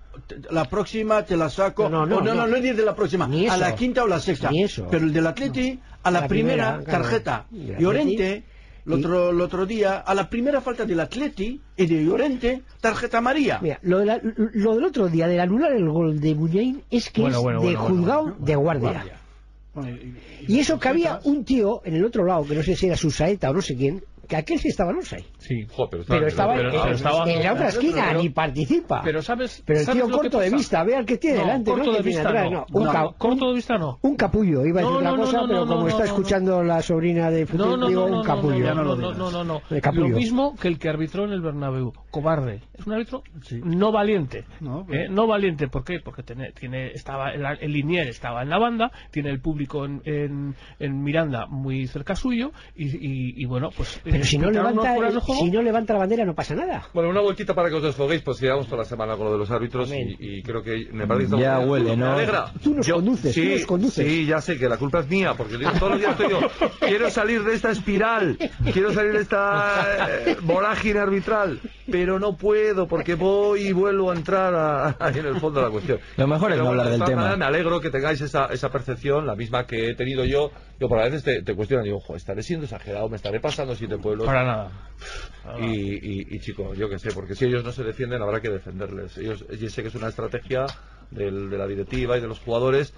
la 0.50 0.64
próxima 0.66 1.24
te 1.24 1.36
la 1.36 1.48
saco 1.48 1.88
No, 1.88 2.04
no, 2.06 2.18
O 2.18 2.20
no, 2.20 2.34
no. 2.34 2.34
no, 2.42 2.46
no 2.46 2.56
es 2.56 2.76
de 2.76 2.84
la 2.84 2.94
próxima 2.94 3.26
Ni 3.26 3.46
a 3.48 3.54
eso. 3.54 3.60
la 3.60 3.74
quinta 3.74 4.04
o 4.04 4.06
la 4.08 4.20
sexta 4.20 4.50
Ni 4.50 4.64
eso. 4.64 4.86
pero 4.90 5.04
el 5.04 5.12
del 5.12 5.26
Atleti 5.26 5.78
a 6.02 6.10
la, 6.10 6.20
La 6.22 6.28
primera, 6.28 6.72
primera, 6.76 6.84
claro. 6.84 7.02
tarjeta 7.04 7.46
Y 7.50 7.56
el 7.56 7.68
y 7.68 7.72
Atleti- 7.74 7.80
Llorente 7.80 8.44
el 8.92 9.04
otro, 9.04 9.30
el 9.30 9.40
otro 9.40 9.66
día 9.66 9.98
a 9.98 10.14
la 10.14 10.28
primera 10.28 10.60
falta 10.60 10.84
del 10.84 11.00
Atleti 11.00 11.60
y 11.76 11.86
de 11.86 12.04
Llorente 12.04 12.62
tarjeta 12.80 13.18
amarilla 13.18 13.58
Mira, 13.62 13.78
lo, 13.82 13.98
de 13.98 14.06
la- 14.06 14.20
lo 14.22 14.74
del 14.74 14.84
otro 14.84 15.08
día, 15.08 15.26
del 15.28 15.40
anular 15.40 15.72
el 15.72 15.88
gol 15.88 16.20
de 16.20 16.34
Muñain, 16.34 16.82
es 16.90 17.10
que 17.10 17.22
Bueno, 17.22 17.36
es 17.38 17.42
bueno, 17.42 17.60
de 17.60 17.66
bueno, 17.66 17.80
juzgado 17.80 18.22
bueno. 18.22 18.36
de 18.40 18.56
guardia. 18.56 18.90
Guardia. 18.92 19.16
Bueno, 19.72 19.90
y- 19.96 20.14
Y 20.54 20.58
eso 20.58 20.80
que 20.80 20.88
había 20.88 21.20
un 21.24 21.44
tío 21.44 21.80
en 21.84 21.94
el 21.94 22.04
otro 22.04 22.24
lado, 22.24 22.44
que 22.44 22.54
no 22.56 22.62
sé 22.62 22.74
si 22.74 22.86
era 22.86 22.96
Susaeta 22.96 23.50
o 23.50 23.54
no 23.54 23.62
sé 23.62 23.76
quién, 23.76 24.02
que 24.30 24.36
aquel 24.36 24.58
sí 24.60 24.68
estaba 24.68 24.92
en 24.92 24.98
offside. 24.98 25.24
Sí. 25.38 25.66
Jo, 25.76 25.88
pero, 25.90 26.04
Pero 26.06 26.26
estaba, 26.28 26.54
pero- 26.54 26.70
en, 26.72 26.80
pero 26.82 26.94
estaba- 26.94 27.30
en 27.30 27.42
la 27.42 27.52
otra 27.52 27.68
esquina, 27.68 28.04
pero- 28.10 28.22
ni 28.22 28.28
participa. 28.28 29.02
Pero 29.02 29.20
sabes, 29.22 29.62
Pero 29.66 29.80
el 29.80 29.84
¿sabes 29.86 30.04
tío 30.04 30.12
corto 30.16 30.38
de 30.38 30.50
vista, 30.50 30.84
ve 30.84 30.94
al 30.94 31.04
que 31.04 31.18
tiene 31.18 31.38
No, 31.38 31.44
delante, 31.46 31.70
no 31.70 31.76
corto 31.76 31.90
al 31.90 31.96
de 31.96 32.02
vista 32.02 32.28
atrás, 32.28 32.44
no. 32.44 32.50
no. 32.50 32.66
Un, 32.72 32.84
No, 32.84 32.92
ca- 32.92 33.10
corto 33.18 33.48
de 33.48 33.54
vista 33.56 33.76
no. 33.76 33.98
un 34.02 34.16
capullo, 34.16 34.64
iba 34.64 34.80
a 34.80 34.84
decir 34.84 34.96
No, 34.98 35.00
no, 35.02 35.16
no, 35.16 35.22
cosa, 35.24 35.36
no, 35.42 35.46
pero 35.48 35.58
no, 35.60 35.66
como 35.66 35.80
no, 35.82 35.88
está 35.88 35.98
no, 35.98 36.04
escuchando 36.04 36.62
la 36.62 36.80
sobrina 36.80 37.28
de 37.30 37.44
No, 37.52 37.76
no, 37.76 37.88
digo 37.88 38.00
no, 38.02 38.06
un 38.06 38.12
no, 38.12 38.22
capullo. 38.22 38.58
no, 38.68 38.74
no, 38.76 38.82
lo 38.84 38.96
no, 38.96 39.12
no, 39.14 39.30
no, 39.32 39.42
no. 39.44 39.62
De 39.68 39.80
capullo. 39.80 40.08
Lo 40.08 40.16
mismo 40.16 40.54
que 40.54 40.68
el 40.68 40.78
que 40.78 40.88
arbitró 40.88 41.24
en 41.24 41.32
el 41.32 41.40
Bernabéu, 41.40 41.92
cobarde. 42.12 42.62
Es 42.78 42.86
un 42.86 42.92
árbitro 42.92 43.24
no 43.64 43.90
valiente. 43.90 44.44
No, 44.60 44.86
¿eh? 44.92 45.08
No 45.10 45.26
valiente, 45.26 45.66
¿por 45.66 45.82
qué? 45.84 45.98
Porque 45.98 46.22
tiene, 46.22 46.52
tiene, 46.52 46.92
estaba 46.92 47.32
el, 47.32 47.72
linier 47.72 48.06
estaba 48.06 48.42
en 48.42 48.48
la 48.50 48.58
banda, 48.58 48.92
tiene 49.10 49.30
el 49.30 49.40
público 49.40 49.84
en, 49.84 50.00
en, 50.04 50.54
en 50.78 51.02
Miranda 51.02 51.46
muy 51.46 51.88
cerca 51.88 52.14
suyo 52.14 52.52
y 52.76 53.44
bueno, 53.46 53.70
pues... 53.76 54.00
Pero 54.20 54.28
si 54.28 54.38
no, 54.38 54.50
levanta, 54.50 54.94
si 55.22 55.50
no 55.50 55.62
la 55.62 55.98
bandera 55.98 56.24
no 56.26 56.34
pasa 56.34 56.54
nada. 56.54 56.86
Bueno, 56.92 57.08
una 57.08 57.20
vueltita 57.20 57.54
para 57.54 57.70
que 57.70 57.76
os 57.76 57.82
desfoguéis, 57.82 58.20
pues 58.20 58.36
sigamos 58.36 58.66
toda 58.66 58.78
la 58.78 58.84
semana 58.84 59.16
con 59.16 59.26
lo 59.26 59.32
de 59.32 59.38
los 59.38 59.50
árbitros 59.50 59.90
y, 59.92 60.16
y 60.18 60.42
creo 60.42 60.62
que 60.62 60.88
me 60.92 61.06
parece 61.06 61.38
Ya 61.38 61.58
huele. 61.60 61.96
¿no? 61.96 62.06
Me 62.06 62.12
alegra. 62.12 62.52
Tú 62.62 62.74
nos 62.74 62.86
conduces, 62.86 63.34
tú 63.34 63.40
sí, 63.40 63.48
nos 63.48 63.66
conduces. 63.66 64.06
Sí, 64.06 64.26
ya 64.26 64.40
sé 64.40 64.58
que 64.58 64.68
la 64.68 64.76
culpa 64.76 65.00
es 65.00 65.08
mía, 65.08 65.32
porque 65.34 65.56
digo, 65.56 65.70
todos 65.78 65.92
los 65.92 66.00
días 66.00 66.12
estoy 66.12 66.30
yo, 66.30 66.40
quiero 66.80 67.10
salir 67.10 67.42
de 67.44 67.54
esta 67.54 67.70
espiral, 67.70 68.36
quiero 68.72 68.92
salir 68.92 69.12
de 69.12 69.20
esta 69.22 70.08
eh, 70.26 70.36
vorágine 70.42 70.98
arbitral, 71.00 71.60
pero 71.90 72.18
no 72.18 72.36
puedo 72.36 72.86
porque 72.88 73.14
voy 73.14 73.68
y 73.68 73.72
vuelvo 73.72 74.10
a 74.10 74.14
entrar 74.14 74.54
a- 74.54 74.96
en 75.10 75.26
el 75.26 75.40
fondo 75.40 75.60
de 75.60 75.66
la 75.66 75.72
cuestión. 75.72 75.98
Lo 76.16 76.26
mejor 76.26 76.52
es 76.52 76.58
no 76.58 76.68
hablar 76.68 76.86
de 76.86 76.92
del 76.92 77.04
tema. 77.04 77.36
Me 77.36 77.44
alegro 77.44 77.80
que 77.80 77.90
tengáis 77.90 78.20
esa, 78.20 78.46
esa 78.46 78.70
percepción, 78.70 79.26
la 79.26 79.34
misma 79.36 79.66
que 79.66 79.88
he 79.90 79.94
tenido 79.94 80.24
yo. 80.24 80.50
Yo 80.78 80.88
por 80.88 80.98
a 80.98 81.04
veces 81.04 81.22
te, 81.22 81.42
te 81.42 81.54
cuestiono, 81.54 81.82
digo, 81.84 81.98
ojo, 81.98 82.16
estaré 82.16 82.42
siendo 82.42 82.64
exagerado, 82.64 83.08
me 83.08 83.16
estaré 83.16 83.40
pasando 83.40 83.74
siete 83.74 83.98
pueblos. 83.98 84.26
Para 84.26 84.44
nada. 84.44 84.70
Y, 85.60 85.94
y, 85.94 86.26
y, 86.30 86.40
chicos, 86.40 86.76
yo 86.76 86.88
que 86.88 86.98
sé, 86.98 87.12
porque 87.12 87.34
si 87.34 87.46
ellos 87.46 87.64
no 87.64 87.72
se 87.72 87.82
defienden 87.82 88.22
habrá 88.22 88.40
que 88.40 88.50
defenderles. 88.50 89.16
Ellos, 89.18 89.44
yo 89.48 89.68
sé 89.70 89.82
que 89.82 89.88
es 89.88 89.94
una 89.94 90.08
estrategia 90.08 90.66
del- 91.10 91.50
de 91.50 91.58
la 91.58 91.66
directiva 91.66 92.16
y 92.16 92.20
de 92.20 92.28
los 92.28 92.38
jugadores 92.40 92.94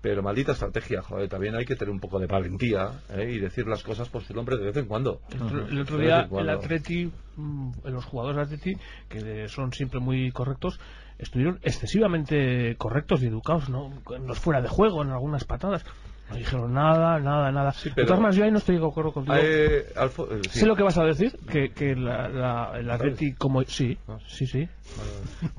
Pero 0.00 0.22
maldita 0.22 0.52
estrategia, 0.52 1.02
joder, 1.02 1.28
también 1.28 1.56
hay 1.56 1.64
que 1.64 1.74
tener 1.74 1.92
un 1.92 1.98
poco 1.98 2.20
de 2.20 2.26
valentía 2.26 3.02
¿eh? 3.10 3.32
y 3.32 3.38
decir 3.40 3.66
las 3.66 3.82
cosas 3.82 4.08
por 4.08 4.22
su 4.22 4.32
nombre 4.32 4.56
de 4.56 4.66
vez 4.66 4.76
en 4.76 4.86
cuando. 4.86 5.20
El 5.32 5.80
otro, 5.80 5.96
el 5.96 6.02
día 6.02 6.28
el 6.30 6.50
Atleti, 6.50 7.10
mm, 7.36 7.70
los 7.84 8.04
jugadores 8.04 8.36
del 8.36 8.60
Atleti, 8.60 8.80
que 9.08 9.48
son 9.48 9.72
siempre 9.72 9.98
muy 9.98 10.30
correctos, 10.30 10.78
estuvieron 11.18 11.58
excesivamente 11.62 12.76
correctos 12.76 13.22
y 13.22 13.26
educados, 13.26 13.68
¿no? 13.68 13.90
Los 14.24 14.38
fuera 14.38 14.60
de 14.60 14.68
juego, 14.68 15.02
en 15.02 15.10
algunas 15.10 15.44
patadas. 15.44 15.84
No 16.30 16.36
dijeron 16.36 16.74
nada, 16.74 17.18
nada, 17.20 17.50
nada. 17.50 17.72
Sí, 17.72 17.88
De 17.88 17.94
pero- 17.94 18.06
todas 18.08 18.20
maneras, 18.20 18.36
yo 18.36 18.44
ahí 18.44 18.50
no 18.50 18.58
estoy 18.58 18.78
de 18.78 18.86
acuerdo 18.86 19.12
contigo. 19.12 19.36
Eh, 19.40 19.86
Alfo- 19.96 20.28
eh, 20.30 20.40
sí. 20.50 20.60
Sé 20.60 20.66
lo 20.66 20.76
que 20.76 20.82
vas 20.82 20.98
a 20.98 21.04
decir, 21.04 21.32
que, 21.50 21.70
que 21.70 21.94
la, 21.96 22.28
la- 22.28 22.72
el 22.78 22.90
Atleti 22.90 23.32
como... 23.34 23.62
Sí, 23.62 23.96
Ah. 24.06 24.18
sí, 24.26 24.46
sí. 24.46 24.68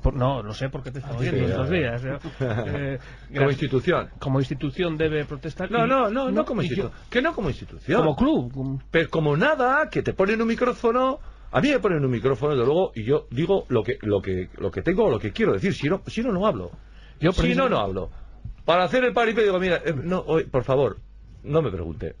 Por- 0.02 0.14
no, 0.14 0.42
lo 0.42 0.52
sé 0.52 0.68
porque 0.68 0.90
te 0.90 0.98
estaba 1.00 1.18
Sí, 1.20 1.28
oyendo 1.28 1.46
ya, 1.48 1.54
estos 1.54 1.70
días. 1.70 2.02
¿eh? 2.40 2.98
Como 3.36 3.50
institución. 3.50 4.10
como 4.18 4.38
institución 4.38 4.96
debe 4.96 5.24
protestar. 5.24 5.70
No, 5.70 5.86
no, 5.86 6.08
no, 6.08 6.30
no 6.30 6.44
como 6.44 6.62
institución. 6.62 6.92
Que 7.10 7.20
no 7.22 7.34
como 7.34 7.48
institución. 7.48 8.00
Como 8.00 8.16
club. 8.16 8.52
como- 8.52 8.82
Pero 8.90 9.10
como 9.10 9.36
nada, 9.36 9.88
que 9.90 10.02
te 10.02 10.12
ponen 10.12 10.40
un 10.40 10.48
micrófono. 10.48 11.18
A 11.52 11.60
mí 11.60 11.68
me 11.70 11.80
ponen 11.80 12.04
un 12.04 12.10
micrófono, 12.12 12.52
desde 12.54 12.64
luego, 12.64 12.92
y 12.94 13.04
yo 13.04 13.26
digo 13.32 13.64
lo 13.70 13.82
que, 13.82 13.98
lo 14.02 14.20
que, 14.22 14.48
lo 14.58 14.70
que 14.70 14.82
tengo 14.82 15.06
o 15.06 15.10
lo 15.10 15.18
que 15.18 15.32
quiero 15.32 15.52
decir. 15.52 15.74
Si 15.74 15.88
no, 15.88 16.00
si 16.06 16.22
no, 16.22 16.30
no 16.32 16.46
hablo. 16.46 16.70
Yo 17.18 17.32
si 17.32 17.54
no, 17.56 17.68
no 17.68 17.78
hablo. 17.78 18.10
Para 18.64 18.84
hacer 18.84 19.04
el 19.04 19.12
paripé 19.12 19.42
digo, 19.42 19.58
mira, 19.58 19.80
eh, 19.84 19.94
no, 19.94 20.24
por 20.50 20.64
favor, 20.64 20.98
no 21.42 21.62
me 21.62 21.70
pregunte. 21.70 22.14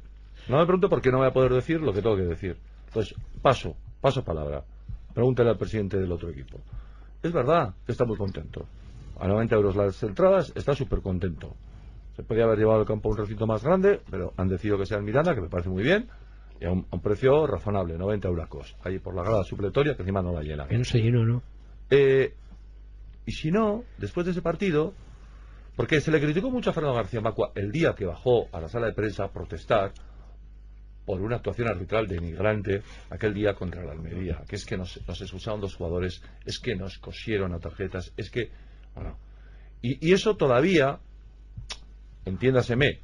No 0.48 0.58
me 0.58 0.64
pregunte 0.64 0.88
porque 0.88 1.10
no 1.10 1.18
voy 1.18 1.28
a 1.28 1.32
poder 1.32 1.52
decir 1.52 1.80
lo 1.80 1.92
que 1.92 2.02
tengo 2.02 2.16
que 2.16 2.22
decir. 2.22 2.56
Entonces, 2.88 3.14
paso, 3.42 3.76
paso 4.00 4.24
palabra. 4.24 4.64
Pregúntale 5.14 5.50
al 5.50 5.58
presidente 5.58 5.98
del 5.98 6.10
otro 6.10 6.30
equipo. 6.30 6.58
Es 7.22 7.32
verdad 7.32 7.74
que 7.84 7.92
está 7.92 8.04
muy 8.04 8.16
contento. 8.16 8.66
A 9.18 9.28
90 9.28 9.54
euros 9.54 9.76
las 9.76 10.02
entradas, 10.02 10.52
está 10.54 10.74
súper 10.74 11.02
contento. 11.02 11.54
Se 12.16 12.22
podría 12.22 12.44
haber 12.46 12.58
llevado 12.58 12.80
al 12.80 12.86
campo 12.86 13.10
un 13.10 13.18
recinto 13.18 13.46
más 13.46 13.62
grande, 13.62 14.00
pero 14.10 14.32
han 14.36 14.48
decidido 14.48 14.78
que 14.78 14.86
sea 14.86 14.98
en 14.98 15.04
Miranda, 15.04 15.34
que 15.34 15.42
me 15.42 15.48
parece 15.48 15.68
muy 15.68 15.82
bien, 15.82 16.08
y 16.60 16.64
a 16.64 16.70
un, 16.70 16.86
a 16.90 16.96
un 16.96 17.02
precio 17.02 17.46
razonable, 17.46 17.98
90 17.98 18.28
euracos. 18.28 18.76
Ahí 18.82 18.98
por 18.98 19.14
la 19.14 19.22
grada 19.22 19.44
supletoria, 19.44 19.94
que 19.94 20.02
encima 20.02 20.22
no 20.22 20.32
la 20.32 20.42
llena. 20.42 20.66
Que 20.66 20.78
no 20.78 20.84
se 20.84 20.98
llenó, 20.98 21.24
¿no? 21.24 21.42
Eh, 21.90 22.34
y 23.26 23.32
si 23.32 23.50
no, 23.50 23.84
después 23.98 24.24
de 24.26 24.32
ese 24.32 24.42
partido, 24.42 24.94
porque 25.80 26.02
se 26.02 26.10
le 26.10 26.20
criticó 26.20 26.50
mucho 26.50 26.68
a 26.68 26.72
Fernando 26.74 26.96
García 26.96 27.22
Macua 27.22 27.52
el 27.54 27.72
día 27.72 27.94
que 27.94 28.04
bajó 28.04 28.48
a 28.52 28.60
la 28.60 28.68
sala 28.68 28.88
de 28.88 28.92
prensa 28.92 29.24
a 29.24 29.32
protestar 29.32 29.94
por 31.06 31.22
una 31.22 31.36
actuación 31.36 31.68
arbitral 31.68 32.06
denigrante 32.06 32.82
aquel 33.08 33.32
día 33.32 33.54
contra 33.54 33.82
la 33.82 33.92
Almería, 33.92 34.42
que 34.46 34.56
es 34.56 34.66
que 34.66 34.76
nos, 34.76 35.00
nos 35.08 35.22
expulsaron 35.22 35.58
dos 35.58 35.76
jugadores, 35.76 36.22
es 36.44 36.58
que 36.58 36.76
nos 36.76 36.98
cosieron 36.98 37.54
a 37.54 37.60
tarjetas, 37.60 38.12
es 38.18 38.28
que... 38.28 38.50
bueno, 38.94 39.16
y, 39.80 40.06
y 40.06 40.12
eso 40.12 40.36
todavía, 40.36 40.98
entiéndaseme, 42.26 43.00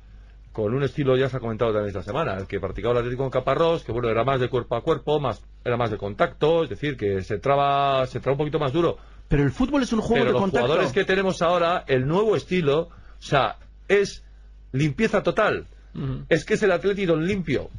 con 0.52 0.74
un 0.74 0.82
estilo 0.82 1.16
ya 1.16 1.30
se 1.30 1.38
ha 1.38 1.40
comentado 1.40 1.72
también 1.72 1.88
esta 1.88 2.02
semana, 2.02 2.34
el 2.36 2.46
que 2.46 2.60
practicaba 2.60 2.92
el 2.92 2.98
Atlético 2.98 3.24
en 3.24 3.30
Caparrós, 3.30 3.84
que 3.84 3.92
bueno, 3.92 4.10
era 4.10 4.22
más 4.22 4.38
de 4.38 4.50
cuerpo 4.50 4.76
a 4.76 4.82
cuerpo, 4.82 5.18
más 5.18 5.42
era 5.64 5.78
más 5.78 5.90
de 5.90 5.96
contacto, 5.96 6.64
es 6.64 6.68
decir, 6.68 6.98
que 6.98 7.22
se 7.22 7.38
traba, 7.38 8.04
se 8.06 8.20
traba 8.20 8.34
un 8.34 8.38
poquito 8.38 8.58
más 8.58 8.74
duro. 8.74 8.98
Pero 9.28 9.42
el 9.42 9.50
fútbol 9.50 9.82
es 9.82 9.92
un 9.92 10.00
juego 10.00 10.14
Pero 10.22 10.26
de 10.26 10.32
los 10.32 10.40
contacto. 10.42 10.66
jugadores 10.66 10.92
que 10.92 11.04
tenemos 11.04 11.42
ahora, 11.42 11.84
el 11.88 12.06
nuevo 12.06 12.36
estilo, 12.36 12.80
o 12.82 12.90
sea, 13.18 13.56
es 13.88 14.22
limpieza 14.72 15.22
total. 15.22 15.66
Es 16.28 16.44
que 16.44 16.54
es 16.54 16.62
el 16.62 16.72
Atleti 16.72 17.06
don 17.06 17.26
limpio. 17.26 17.70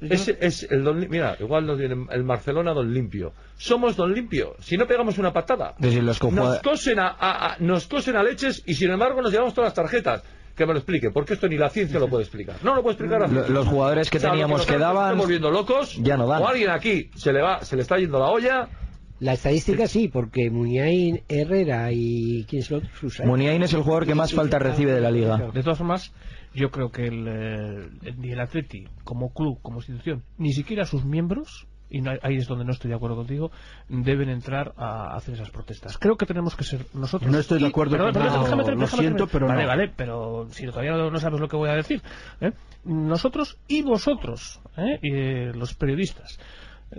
Es, 0.00 0.28
es 0.28 0.62
el 0.70 0.84
don 0.84 1.08
Mira, 1.08 1.36
igual 1.40 1.66
nos 1.66 1.78
viene 1.78 2.06
el 2.10 2.22
Barcelona 2.22 2.72
don 2.72 2.92
limpio. 2.92 3.32
Somos 3.56 3.96
don 3.96 4.12
limpio. 4.12 4.54
Si 4.60 4.76
no 4.76 4.86
pegamos 4.86 5.18
una 5.18 5.32
patada, 5.32 5.74
los 5.78 6.18
que 6.20 6.30
nos 6.30 6.58
cosen 6.60 6.98
a, 7.00 7.08
a- 7.08 7.52
a- 7.52 7.56
nos 7.60 7.86
cosen 7.88 8.16
a 8.16 8.22
leches 8.22 8.62
y 8.66 8.74
sin 8.74 8.90
embargo 8.90 9.22
nos 9.22 9.32
llevamos 9.32 9.54
todas 9.54 9.68
las 9.68 9.74
tarjetas. 9.74 10.22
Que 10.56 10.66
me 10.66 10.72
lo 10.72 10.80
explique, 10.80 11.10
porque 11.12 11.34
esto 11.34 11.46
ni 11.48 11.56
la 11.56 11.70
ciencia 11.70 12.00
lo 12.00 12.08
puede 12.08 12.24
explicar. 12.24 12.56
No 12.64 12.74
lo 12.74 12.82
puede 12.82 12.94
explicar 12.94 13.20
la 13.20 13.26
Lo- 13.28 13.32
ciencia. 13.32 13.54
los 13.54 13.66
jugadores 13.68 14.10
que 14.10 14.18
O 14.18 14.20
sea, 14.20 14.30
lo 14.30 14.32
teníamos 14.34 14.66
que 14.66 14.76
daban 14.78 15.04
estamos 15.04 15.24
volviendo 15.24 15.50
locos. 15.52 15.96
ya 16.02 16.16
no 16.16 16.26
dan. 16.26 16.42
O 16.42 16.48
alguien 16.48 16.70
aquí 16.70 17.10
se 17.14 17.32
le 17.32 17.40
va, 17.42 17.60
se 17.62 17.76
le 17.76 17.82
está 17.82 17.96
yendo 17.98 18.18
la 18.18 18.26
olla. 18.26 18.68
La 19.20 19.32
estadística 19.32 19.88
sí, 19.88 20.08
porque 20.08 20.48
Muñain, 20.50 21.22
Herrera 21.28 21.90
y... 21.92 22.44
¿Quién 22.48 22.62
es 22.62 22.70
el 22.70 22.76
otro? 22.78 22.88
Muniain 23.24 23.62
es 23.62 23.72
el 23.74 23.82
jugador 23.82 24.06
que 24.06 24.14
más 24.14 24.32
falta 24.32 24.58
recibe 24.60 24.92
de 24.92 25.00
la 25.00 25.10
liga. 25.10 25.36
De 25.52 25.62
todas 25.62 25.78
formas, 25.78 26.12
yo 26.54 26.70
creo 26.70 26.90
que 26.90 27.06
el, 27.08 27.26
eh, 27.26 27.88
el- 28.04 28.20
ni 28.20 28.30
el 28.30 28.40
Atleti, 28.40 28.84
como 29.04 29.32
club, 29.32 29.58
como 29.60 29.78
institución, 29.78 30.22
ni 30.36 30.52
siquiera 30.52 30.84
sus 30.86 31.04
miembros, 31.04 31.66
y 31.90 32.00
no- 32.00 32.12
ahí 32.22 32.36
es 32.36 32.46
donde 32.46 32.64
no 32.64 32.70
estoy 32.70 32.90
de 32.90 32.96
acuerdo 32.96 33.16
contigo, 33.16 33.50
deben 33.88 34.28
entrar 34.28 34.72
a 34.76 35.16
hacer 35.16 35.34
esas 35.34 35.50
protestas. 35.50 35.98
Creo 35.98 36.16
que 36.16 36.26
tenemos 36.26 36.54
que 36.54 36.62
ser 36.62 36.86
nosotros. 36.94 37.28
No 37.30 37.38
estoy 37.40 37.58
de 37.58 37.66
y- 37.66 37.68
acuerdo 37.70 37.92
perdón, 37.96 38.12
contigo, 38.12 38.24
perdón, 38.32 38.44
déjame- 38.44 38.74
lo 38.74 38.80
déjame 38.82 39.02
siento, 39.02 39.26
terminar. 39.26 39.32
pero 39.32 39.46
Vale, 39.48 39.62
no. 39.62 39.68
vale, 39.68 39.92
pero 39.96 40.46
si 40.50 40.66
todavía 40.66 40.92
no, 40.92 41.10
no 41.10 41.18
sabes 41.18 41.40
lo 41.40 41.48
que 41.48 41.56
voy 41.56 41.70
a 41.70 41.74
decir. 41.74 42.02
¿eh? 42.40 42.52
Nosotros 42.84 43.58
y 43.66 43.82
vosotros, 43.82 44.60
¿eh? 44.76 44.98
Y, 45.02 45.12
eh, 45.12 45.52
los 45.54 45.74
periodistas. 45.74 46.38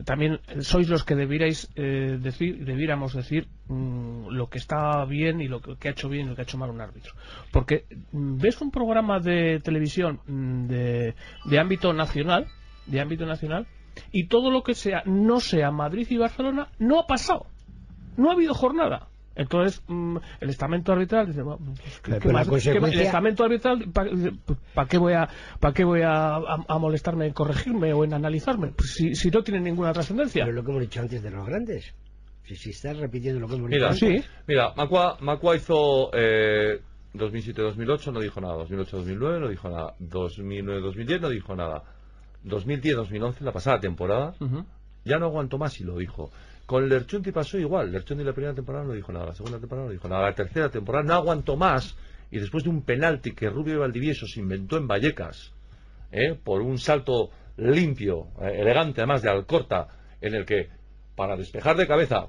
También 0.06 0.40
sois 0.62 0.88
los 0.88 1.04
que 1.04 1.16
debierais 1.16 1.70
eh, 1.76 2.20
decir, 2.22 2.64
debiéramos 2.64 3.14
decir 3.14 3.48
mm, 3.68 4.28
lo 4.30 4.48
que 4.48 4.60
está 4.60 5.04
bien 5.06 5.42
y 5.42 5.48
lo 5.48 5.62
que, 5.62 5.78
que 5.78 5.88
ha 5.88 5.92
hecho 5.92 6.10
bien 6.10 6.28
y 6.28 6.30
lo 6.30 6.36
que 6.36 6.42
ha 6.42 6.44
hecho 6.44 6.60
mal 6.60 6.70
un 6.70 6.82
árbitro. 6.82 7.14
Porque 7.52 7.86
mm, 8.12 8.38
ves 8.38 8.62
un 8.62 8.70
programa 8.70 9.20
de 9.20 9.60
televisión 9.62 10.20
mm, 10.28 10.68
de, 10.68 11.16
de 11.46 11.60
ámbito 11.60 11.92
nacional, 11.94 12.46
de 12.86 13.02
ámbito 13.02 13.26
nacional, 13.26 13.66
y 14.12 14.28
todo 14.28 14.52
lo 14.52 14.62
que 14.62 14.76
sea 14.76 15.02
no 15.06 15.40
sea 15.40 15.72
Madrid 15.72 16.08
y 16.10 16.18
Barcelona 16.18 16.70
no 16.78 17.00
ha 17.00 17.08
pasado. 17.08 17.48
No 18.16 18.30
ha 18.30 18.34
habido 18.34 18.54
jornada. 18.54 19.08
Entonces, 19.40 19.82
mm, 19.88 20.18
el 20.42 20.50
estamento 20.50 20.92
arbitral 20.92 21.28
dice, 21.28 21.42
bueno, 21.42 21.60
pues, 21.66 22.02
¿qué- 22.02 22.20
qué 22.20 22.30
más? 22.30 22.44
¿Qué 22.46 22.50
consecuencia- 22.50 22.82
más? 22.82 22.94
el 22.94 23.00
estamento 23.02 23.44
arbitral, 23.46 23.86
¿para 24.74 24.88
qué 24.90 24.98
voy, 24.98 25.14
a, 25.14 25.30
pa 25.60 25.74
qué 25.74 25.84
voy 25.86 26.02
a, 26.02 26.36
a- 26.36 26.66
a 26.68 26.78
molestarme 26.78 27.26
en 27.28 27.34
corregirme 27.34 27.94
o 27.94 28.04
en 28.04 28.14
analizarme? 28.14 28.74
Pues 28.76 28.94
si, 28.96 29.16
si 29.16 29.32
no 29.32 29.42
tiene 29.42 29.62
ninguna 29.62 29.94
trascendencia. 29.94 30.44
Pero 30.44 30.56
lo 30.58 30.64
que 30.64 30.72
hemos 30.72 30.82
dicho 30.82 31.00
antes 31.00 31.24
de 31.24 31.32
los 31.32 31.46
grandes. 31.48 31.96
Si, 32.44 32.56
si 32.56 32.72
estás 32.72 32.98
repitiendo 32.98 33.40
lo 33.40 33.48
que 33.48 33.56
hemos 33.56 33.70
Mira, 33.70 33.94
dicho 33.94 34.06
antes. 34.08 34.26
Sí. 34.26 34.32
Mira, 34.48 34.74
Macua, 34.76 35.18
Macua 35.22 35.56
hizo 35.56 36.10
eh, 36.14 36.82
2007-2008, 37.14 38.12
no 38.12 38.20
dijo 38.20 38.42
nada. 38.42 38.56
2008-2009 38.66 39.40
no 39.40 39.48
dijo 39.48 39.70
nada. 39.70 39.94
2009-2010 40.02 41.22
no 41.22 41.30
dijo 41.30 41.56
nada. 41.56 41.84
2010-2011, 42.46 43.42
la 43.42 43.52
pasada 43.52 43.80
temporada, 43.80 44.34
Ujú. 44.40 44.66
ya 45.06 45.18
no 45.18 45.28
aguantó 45.28 45.58
más 45.58 45.80
y 45.80 45.84
lo 45.84 45.98
dijo. 45.98 46.32
Con 46.70 46.88
Lerchunti 46.88 47.32
pasó 47.32 47.58
igual. 47.58 47.92
Lerchunti 47.92 48.24
la 48.24 48.32
primera 48.32 48.54
temporada 48.54 48.86
no 48.86 48.94
dijo 48.94 49.12
nada, 49.12 49.26
la 49.26 49.34
segunda 49.34 49.58
temporada 49.58 49.88
no 49.88 49.92
dijo 49.92 50.08
nada, 50.08 50.26
la 50.26 50.36
tercera 50.36 50.70
temporada 50.70 51.04
no 51.04 51.16
aguantó 51.16 51.58
más 51.58 51.98
y 52.30 52.38
después 52.38 52.64
de 52.64 52.70
un 52.70 52.84
penalti 52.84 53.32
que 53.32 53.50
Rubio 53.50 53.80
Valdivieso 53.80 54.28
se 54.28 54.40
inventó 54.40 54.78
en 54.78 54.88
Vallecas, 54.88 55.52
¿eh? 56.12 56.36
por 56.36 56.62
un 56.62 56.78
salto 56.78 57.32
limpio, 57.58 58.28
eh, 58.40 58.62
elegante 58.62 59.02
además 59.02 59.24
de 59.24 59.32
Alcorta, 59.32 59.88
en 60.22 60.36
el 60.36 60.46
que 60.46 60.70
para 61.16 61.36
despejar 61.36 61.76
de 61.76 61.88
cabeza 61.88 62.28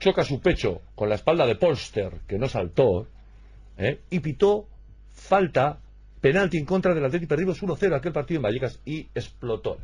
choca 0.00 0.24
su 0.24 0.40
pecho 0.40 0.80
con 0.96 1.08
la 1.08 1.14
espalda 1.14 1.46
de 1.46 1.54
Polster, 1.54 2.22
que 2.26 2.38
no 2.38 2.48
saltó, 2.48 3.06
¿eh? 3.78 4.00
y 4.10 4.18
pitó 4.18 4.66
falta, 5.10 5.78
penalti 6.20 6.58
en 6.58 6.64
contra 6.64 6.92
del 6.92 7.04
Atlético, 7.04 7.28
perdimos 7.28 7.62
1-0 7.62 7.94
aquel 7.94 8.12
partido 8.12 8.38
en 8.38 8.42
Vallecas 8.42 8.80
y 8.84 9.08
explotó. 9.14 9.78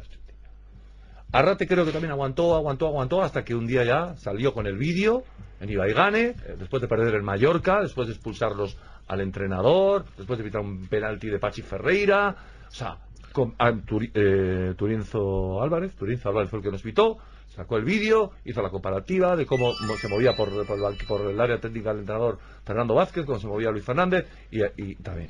Arrate 1.32 1.66
creo 1.66 1.84
que 1.84 1.92
también 1.92 2.12
aguantó, 2.12 2.54
aguantó, 2.54 2.86
aguantó 2.86 3.22
hasta 3.22 3.44
que 3.44 3.54
un 3.54 3.66
día 3.66 3.84
ya 3.84 4.16
salió 4.16 4.54
con 4.54 4.66
el 4.66 4.78
vídeo 4.78 5.24
en 5.60 5.68
Ibaigane, 5.70 6.20
eh, 6.20 6.36
después 6.58 6.80
de 6.80 6.88
perder 6.88 7.14
el 7.14 7.22
Mallorca, 7.22 7.80
después 7.82 8.06
de 8.08 8.14
expulsarlos 8.14 8.76
al 9.08 9.20
entrenador, 9.20 10.04
después 10.16 10.38
de 10.38 10.44
evitar 10.44 10.60
un 10.62 10.86
penalti 10.86 11.28
de 11.28 11.38
Pachi 11.38 11.62
Ferreira, 11.62 12.34
o 12.68 12.70
sea, 12.70 12.98
con, 13.32 13.54
ah, 13.58 13.72
eh, 14.14 14.74
Turienzo 14.76 15.62
Álvarez, 15.62 15.94
Turienzo 15.94 16.28
Álvarez 16.30 16.48
fue 16.48 16.60
el 16.60 16.64
que 16.64 16.70
nos 16.72 16.82
pitó, 16.82 17.18
sacó 17.48 17.76
el 17.76 17.84
vídeo, 17.84 18.32
hizo 18.44 18.62
la 18.62 18.70
comparativa 18.70 19.36
de 19.36 19.46
cómo 19.46 19.72
mo- 19.86 19.96
se 19.96 20.08
movía 20.08 20.34
por, 20.34 20.48
el 20.50 21.40
área 21.40 21.58
técnica 21.58 21.90
del 21.90 22.00
entrenador 22.00 22.38
Fernando 22.64 22.94
Vázquez, 22.94 23.24
cómo 23.26 23.38
se 23.38 23.46
movía 23.46 23.70
Luis 23.70 23.84
Fernández 23.84 24.26
y 24.50 24.94
también. 24.96 25.28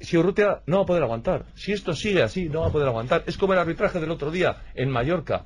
Si 0.00 0.16
Urrutia 0.16 0.62
no 0.66 0.78
va 0.78 0.82
a 0.82 0.86
poder 0.86 1.02
aguantar, 1.02 1.44
si 1.54 1.72
esto 1.72 1.92
sigue 1.94 2.22
así, 2.22 2.48
no 2.48 2.62
va 2.62 2.68
a 2.68 2.72
poder 2.72 2.88
aguantar. 2.88 3.24
Es 3.26 3.36
como 3.36 3.52
el 3.52 3.58
arbitraje 3.58 4.00
del 4.00 4.10
otro 4.10 4.30
día 4.30 4.62
en 4.74 4.90
Mallorca. 4.90 5.44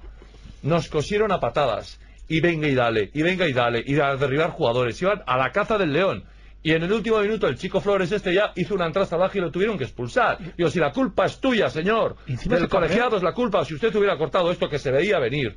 Nos 0.63 0.89
cosieron 0.89 1.33
a 1.33 1.41
patadas, 1.41 2.01
y 2.29 2.41
venga 2.41 2.69
y 2.69 2.75
dale, 2.75 3.11
y 3.13 3.23
venga 3.23 3.47
y 3.47 3.53
dale, 3.53 3.83
y 3.85 3.99
a 3.99 4.17
derribar 4.17 4.51
jugadores. 4.51 5.01
Iban 5.03 5.23
a 5.27 5.37
la 5.37 5.51
caza 5.53 5.79
del 5.79 5.93
león. 5.93 6.25
Y 6.63 6.73
en 6.73 6.83
el 6.83 6.93
último 6.93 7.21
minuto 7.21 7.47
el 7.47 7.59
chico 7.59 7.79
Flores 7.79 8.11
este 8.11 8.33
ya 8.33 8.53
hizo 8.55 8.75
una 8.75 8.87
entrada 8.87 9.07
salvaje 9.07 9.39
y 9.39 9.43
lo 9.43 9.51
tuvieron 9.51 9.77
que 9.77 9.85
expulsar. 9.85 10.39
Digo, 10.57 10.71
si 10.71 10.79
la 10.79 10.93
culpa 10.93 11.27
es 11.27 11.39
tuya, 11.39 11.69
señor, 11.69 12.17
del 12.27 12.69
colegiado 12.71 13.19
es 13.19 13.23
la 13.23 13.35
culpa, 13.35 13.67
si 13.67 13.75
usted 13.75 13.95
hubiera 13.95 14.17
cortado 14.17 14.51
esto 14.51 14.67
que 14.71 14.79
se 14.79 14.91
veía 14.91 15.19
venir, 15.19 15.55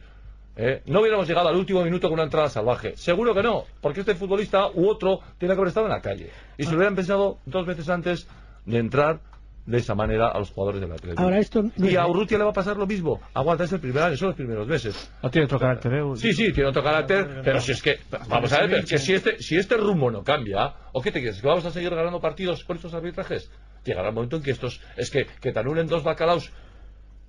¿eh? 0.57 0.81
no 0.87 0.99
hubiéramos 0.99 1.25
llegado 1.25 1.47
al 1.47 1.55
último 1.55 1.81
minuto 1.81 2.09
con 2.09 2.15
una 2.15 2.23
entrada 2.23 2.49
salvaje. 2.49 2.97
Seguro 2.97 3.33
que 3.33 3.41
no, 3.41 3.63
porque 3.79 4.01
este 4.01 4.15
futbolista 4.15 4.67
u 4.73 4.89
otro 4.89 5.21
tiene 5.37 5.55
que 5.55 5.61
haber 5.61 5.69
estado 5.69 5.85
en 5.85 5.93
la 5.93 6.01
calle. 6.01 6.29
Y 6.57 6.65
se 6.65 6.71
lo 6.71 6.75
hubieran 6.75 6.95
pensado 6.95 7.37
dos 7.45 7.65
veces 7.65 7.87
antes 7.87 8.27
de 8.67 8.77
entrar 8.77 9.21
de 9.65 9.79
esa 9.79 9.95
manera 9.95 10.29
a 10.29 10.39
los 10.39 10.51
jugadores 10.51 10.79
del 10.79 10.91
Atlético. 10.91 11.21
Ahora 11.21 11.39
esto 11.39 11.61
no 11.61 11.89
y 11.89 11.95
a 11.95 12.07
Urrutia 12.07 12.37
le 12.37 12.45
va 12.45 12.51
a 12.51 12.53
pasar 12.53 12.77
lo 12.77 12.87
mismo. 12.87 13.19
Aguanta, 13.33 13.65
es 13.65 13.73
el 13.73 13.81
primer 13.81 14.03
año, 14.03 14.15
son 14.15 14.29
los 14.29 14.37
primeros 14.37 14.67
meses. 14.67 15.11
No 15.21 15.29
tiene 15.29 15.45
otro 15.45 15.59
carácter, 15.59 15.93
¿eh? 15.93 16.03
Sí, 16.15 16.33
sí, 16.33 16.53
tiene 16.53 16.69
otro 16.69 16.83
carácter, 16.83 17.41
pero 17.43 17.59
si 17.59 17.73
es 17.73 17.81
que, 17.81 17.99
vamos 18.29 18.53
a 18.53 18.61
ver, 18.61 18.85
que 18.85 18.97
si 18.97 19.13
este, 19.13 19.39
si 19.39 19.57
este 19.57 19.75
rumbo 19.75 20.09
no 20.09 20.23
cambia, 20.23 20.73
¿o 20.93 21.01
qué 21.01 21.11
te 21.11 21.19
quieres? 21.19 21.41
¿Que 21.41 21.47
vamos 21.47 21.65
a 21.65 21.71
seguir 21.71 21.89
ganando 21.89 22.21
partidos 22.21 22.63
con 22.63 22.77
estos 22.77 22.93
arbitrajes? 22.93 23.51
llegará 23.87 24.09
el 24.09 24.15
momento 24.15 24.37
en 24.37 24.43
que 24.43 24.51
estos, 24.51 24.81
es 24.95 25.09
que, 25.09 25.25
que 25.41 25.51
te 25.51 25.59
anulen 25.59 25.87
dos 25.87 26.03
bacalaos 26.03 26.51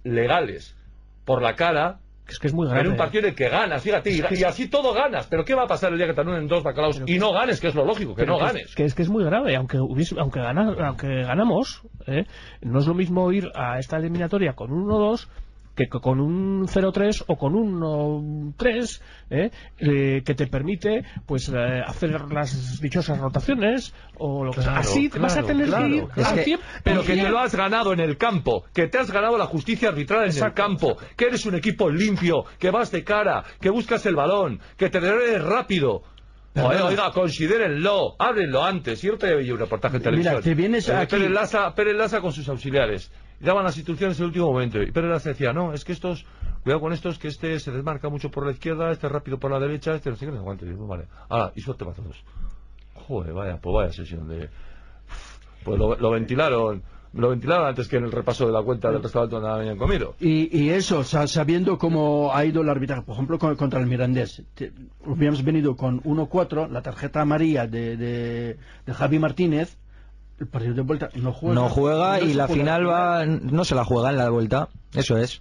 legales 0.05 0.77
por 1.25 1.43
la 1.43 1.55
cara, 1.55 2.01
Es 2.29 2.39
que 2.39 2.47
es 2.49 2.55
muy 2.55 2.67
en 2.67 2.73
grave. 2.75 2.89
un 2.91 2.97
partido 2.97 3.23
en 3.25 3.31
el 3.31 3.35
que 3.35 3.49
ganas, 3.49 3.83
fíjate, 3.83 4.11
y, 4.11 4.23
y 4.39 4.45
así 4.45 4.69
todo 4.69 4.93
ganas, 4.93 5.27
pero 5.29 5.45
¿qué 5.45 5.55
va 5.55 5.63
a 5.63 5.67
pasar 5.67 5.93
el 5.93 5.99
día 5.99 6.07
que 6.07 6.13
te 6.15 6.21
anulen 6.21 6.47
dos 6.47 6.63
bacalaos 6.63 7.03
y 7.07 7.19
no 7.19 7.33
ganes, 7.33 7.59
que 7.61 7.69
es 7.69 7.75
lo 7.75 7.85
lógico, 7.87 8.15
que 8.15 8.27
no 8.27 8.37
que 8.39 8.45
es- 8.45 8.53
ganes? 8.53 8.75
Que 8.75 8.85
es 8.85 8.95
que 8.95 9.03
es 9.03 9.09
muy 9.09 9.25
grave, 9.25 9.57
aunque 9.57 9.79
hubiese- 9.79 10.17
aunque, 10.19 10.41
gana- 10.41 10.75
aunque 10.87 11.23
ganamos, 11.23 11.83
¿eh? 12.07 12.27
no 12.61 12.79
es 12.81 12.87
lo 12.87 12.95
mismo 12.95 13.33
ir 13.33 13.49
a 13.55 13.79
esta 13.79 13.97
eliminatoria 13.97 14.53
con 14.53 14.73
un 14.73 14.85
1-2 14.91 15.29
que 15.79 15.89
co- 15.89 16.01
con 16.01 16.19
un 16.21 16.67
0-3 16.67 17.25
o 17.29 17.37
con 17.37 17.55
un 17.55 17.81
1-3 18.59 19.01
¿eh? 19.31 19.51
Eh, 19.79 20.23
que 20.25 20.35
te 20.35 20.49
permite 20.49 21.05
pues 21.25 21.49
eh, 21.49 21.83
hacer 21.87 22.21
las 22.33 22.81
dichosas 22.81 23.19
rotaciones 23.19 23.95
o 24.19 24.45
lo 24.45 24.51
que 24.51 24.63
sea. 24.63 24.73
Claro, 24.73 24.81
Así 24.81 25.09
vas 25.09 25.37
a 25.37 25.43
tener 25.45 25.67
claro. 25.69 25.85
que 25.89 25.95
ir 25.95 26.27
al 26.27 26.37
100%. 26.45 26.59
Pero 26.83 27.03
que 27.05 27.15
te 27.17 27.29
lo 27.31 27.39
has 27.39 27.55
ganado 27.55 27.93
en 27.93 28.01
el 28.01 28.17
campo, 28.17 28.65
que 28.75 28.89
te 28.89 28.99
has 28.99 29.11
ganado 29.11 29.39
la 29.39 29.47
justicia 29.47 29.91
arbitral 29.91 30.21
en 30.23 30.31
el 30.31 30.35
Exacto, 30.37 30.63
campo, 30.63 30.97
que 31.17 31.27
eres 31.27 31.47
un 31.47 31.55
equipo 31.55 31.89
limpio, 31.91 32.45
que 32.59 32.71
vas 32.73 32.91
de 32.91 33.05
cara, 33.05 33.45
que 33.61 33.71
buscas 33.71 34.05
el 34.07 34.17
balón, 34.17 34.61
que 34.77 34.91
te 34.91 34.99
devuelves 35.01 35.43
rápido. 35.45 36.03
Oiga, 36.57 36.87
oiga, 36.87 37.13
considérenlo, 37.13 38.17
háblenlo 38.19 38.65
antes. 38.65 39.01
Yo 39.03 39.17
te 39.17 39.33
vi 39.37 39.49
un 39.53 39.59
reportaje 39.61 39.99
en 39.99 40.03
Mira, 40.03 40.11
televisión. 40.11 40.43
te 40.43 40.55
vienes 40.55 40.89
Eh, 40.89 40.95
aquí- 40.97 41.15
Pérez 41.17 41.31
Lasa, 41.31 41.73
Pérez 41.73 41.95
Lasa 41.97 42.21
con 42.21 42.33
sus 42.33 42.49
auxiliares. 42.49 43.13
Daban 43.41 43.65
las 43.65 43.77
instrucciones 43.77 44.19
en 44.19 44.25
el 44.25 44.29
último 44.29 44.47
momento. 44.53 44.83
Y 44.83 44.91
Pérez 44.91 45.23
decía, 45.25 45.53
no, 45.53 45.73
es 45.73 45.85
que 45.85 45.93
estos, 45.93 46.27
cuidado 46.65 46.81
con 46.81 46.93
estos, 46.93 47.19
que 47.19 47.29
este 47.29 47.61
se 47.61 47.71
desmarca 47.71 48.09
mucho 48.09 48.31
por 48.31 48.45
la 48.45 48.53
izquierda, 48.53 48.91
este 48.91 49.09
rápido 49.09 49.39
por 49.39 49.51
la 49.51 49.61
derecha, 49.61 49.95
este 49.95 50.11
no 50.11 50.17
sé 50.17 50.27
qué, 50.27 50.33
no 50.33 50.87
vale. 50.87 51.05
Ahora, 51.29 51.53
y 51.55 51.61
suerte 51.61 51.85
para 51.85 51.97
todos. 51.97 52.17
Joder, 52.95 53.33
vaya, 53.33 53.59
pues 53.61 53.73
vaya 53.75 53.93
sesión 53.93 54.29
de... 54.29 54.49
Pues 55.65 55.79
lo, 55.79 55.97
lo 55.97 56.11
ventilaron, 56.11 56.83
lo 57.13 57.29
ventilaron 57.31 57.67
antes 57.69 57.89
que 57.89 57.97
en 57.97 58.05
el 58.05 58.13
repaso 58.13 58.47
de 58.47 58.53
la 58.53 58.63
cuenta 58.63 58.91
del 58.91 59.03
restaurante 59.03 59.37
donde 59.37 59.51
habían 59.51 59.77
comido. 59.79 60.15
Y, 60.21 60.57
y 60.57 60.71
eso, 60.71 61.05
sa- 61.05 61.27
sabiendo 61.27 61.79
cómo 61.79 62.35
ha 62.35 62.45
ido 62.45 62.63
el 62.63 62.69
arbitraje, 62.69 63.03
por 63.03 63.15
ejemplo, 63.15 63.39
con- 63.39 63.55
contra 63.57 63.81
el 63.81 63.87
Mirandés, 63.87 64.43
te- 64.55 64.73
hubiéramos 65.05 65.45
venido 65.45 65.77
con 65.77 66.03
1-4, 66.03 66.69
la 66.71 66.83
tarjeta 66.83 67.21
amarilla 67.23 67.67
de, 67.67 67.97
de 67.97 68.93
Javi 68.95 69.19
Martínez, 69.19 69.77
el 70.41 70.47
partido 70.47 70.75
de 70.75 70.83
vuelta 70.83 71.09
no 71.15 71.33
juega. 71.33 71.55
No 71.55 71.69
juega 71.69 72.19
No 72.19 72.25
y 72.27 72.35
la 72.35 72.49
final 72.49 72.89
va, 72.89 73.25
no 73.27 73.65
se 73.65 73.75
la 73.75 73.85
juega 73.85 74.11
en 74.11 74.17
la 74.19 74.31
vuelta. 74.31 74.69
Eso 74.95 75.17
es. 75.19 75.41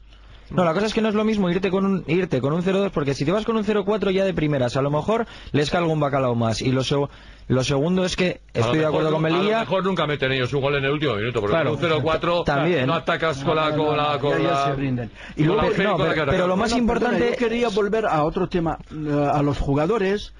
No, 0.49 0.63
la 0.63 0.73
cosa 0.73 0.85
es 0.85 0.93
que 0.93 1.01
no 1.01 1.09
es 1.09 1.13
lo 1.15 1.25
mismo 1.25 1.49
irte 1.49 1.69
con 1.69 1.85
un, 1.85 2.03
irte 2.07 2.39
con 2.39 2.53
un 2.53 2.63
0-2, 2.63 2.91
porque 2.91 3.13
si 3.13 3.25
te 3.25 3.33
vas 3.33 3.43
con 3.43 3.57
un 3.57 3.65
0-4 3.65 4.11
ya 4.11 4.23
de 4.23 4.33
primeras, 4.33 4.77
a 4.77 4.81
lo 4.81 4.89
mejor 4.89 5.25
les 5.51 5.69
calgo 5.69 5.91
un 5.91 5.99
bacalao 5.99 6.35
más. 6.35 6.61
Y 6.61 6.71
lo, 6.71 6.83
lo 7.49 7.63
segundo 7.65 8.05
es 8.05 8.15
que 8.15 8.39
estoy 8.53 8.79
de 8.79 8.85
acuerdo 8.85 9.11
con 9.11 9.21
nu- 9.23 9.27
A 9.27 9.31
lo 9.31 9.37
Melilla. 9.39 9.59
mejor 9.59 9.83
nunca 9.83 10.07
meten 10.07 10.31
ellos 10.31 10.53
un 10.53 10.61
gol 10.61 10.75
en 10.75 10.85
el 10.85 10.91
último 10.91 11.15
minuto, 11.15 11.41
porque 11.41 11.53
Claro. 11.53 11.75
con 11.75 11.83
un 11.83 12.01
0-4 12.01 12.45
También. 12.45 12.87
no 12.87 12.93
atacas 12.93 13.43
con 13.43 13.57
la... 13.57 13.75
Con 13.75 13.97
la, 13.97 14.17
con 14.19 14.31
ya- 14.37 14.43
ya 14.43 14.49
la- 14.51 14.65
se 14.67 14.75
rinden. 14.75 15.11
Y 15.35 15.43
luego- 15.43 15.63
no, 15.63 15.97
pero- 15.97 16.47
lo 16.47 16.55
más 16.55 16.71
No, 16.71 16.77
no, 16.77 16.87
perdona, 16.87 17.17
importante- 17.17 17.31
yo 17.31 17.37
quería 17.37 17.67
volver 17.67 18.05
a 18.05 18.23
otro 18.23 18.47
tema, 18.47 18.77
eh, 18.89 19.29
a 19.33 19.41
los 19.43 19.57
jugadores, 19.59 20.33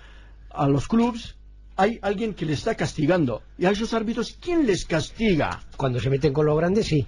a 0.52 0.70
los 0.70 0.88
clubs. 0.88 1.36
Hay 1.78 2.00
alguien 2.02 2.34
que 2.34 2.46
les 2.46 2.60
está 2.60 2.76
castigando. 2.76 3.42
Y 3.58 3.66
a 3.66 3.72
esos 3.72 3.94
árbitros, 3.94 4.38
¿quién 4.42 4.66
les 4.66 4.86
castiga? 4.86 5.62
Cuando 5.78 6.00
se 6.00 6.10
meten 6.10 6.34
con 6.34 6.46
los 6.46 6.58
grandes, 6.58 6.88
sí. 6.88 7.06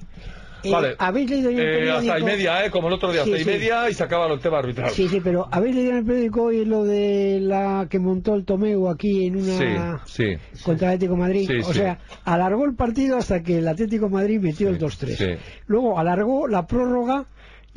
Eh, 0.61 0.71
Vale. 0.71 0.95
¿Habéis 0.99 1.29
leído 1.29 1.49
en 1.51 1.57
el 1.59 1.65
Eh, 1.65 1.77
periódico? 1.79 2.13
hasta 2.13 2.19
y 2.19 2.23
media, 2.23 2.65
¿eh? 2.65 2.69
Como 2.69 2.89
el 2.89 2.93
otro 2.95 3.13
día, 3.13 3.23
Sí, 3.23 3.31
hasta 3.31 3.41
y 3.41 3.45
sí. 3.45 3.49
media 3.49 3.89
y 3.89 3.93
se 3.93 4.03
acaba 4.03 4.27
el 4.27 4.39
tema 4.41 4.59
arbitral. 4.59 4.89
Sí, 4.91 5.07
sí, 5.07 5.21
pero 5.23 5.47
¿habéis 5.49 5.73
leído 5.75 5.91
en 5.91 5.97
el 5.99 6.03
periódico 6.05 6.43
hoy 6.43 6.65
lo 6.65 6.83
de 6.83 7.39
la 7.41 7.87
que 7.89 7.97
montó 7.97 8.35
el 8.35 8.43
Tomeu 8.43 8.89
aquí 8.89 9.25
en 9.25 9.37
una... 9.37 10.01
sí, 10.05 10.35
sí. 10.53 10.61
contra 10.63 10.89
el 10.89 10.93
Atlético 10.95 11.13
de 11.13 11.19
Madrid. 11.21 11.47
Sí, 11.49 11.59
o 11.63 11.73
sí. 11.73 11.79
sea, 11.79 11.99
alargó 12.25 12.65
el 12.65 12.75
partido 12.75 13.15
hasta 13.17 13.41
que 13.41 13.59
el 13.59 13.67
Atlético 13.69 14.07
de 14.07 14.11
Madrid 14.11 14.39
metió 14.41 14.67
el 14.67 14.77
2-3. 14.77 15.15
sí. 15.15 15.25
Luego 15.67 15.97
alargó 15.97 16.45
la 16.49 16.67
prórroga 16.67 17.25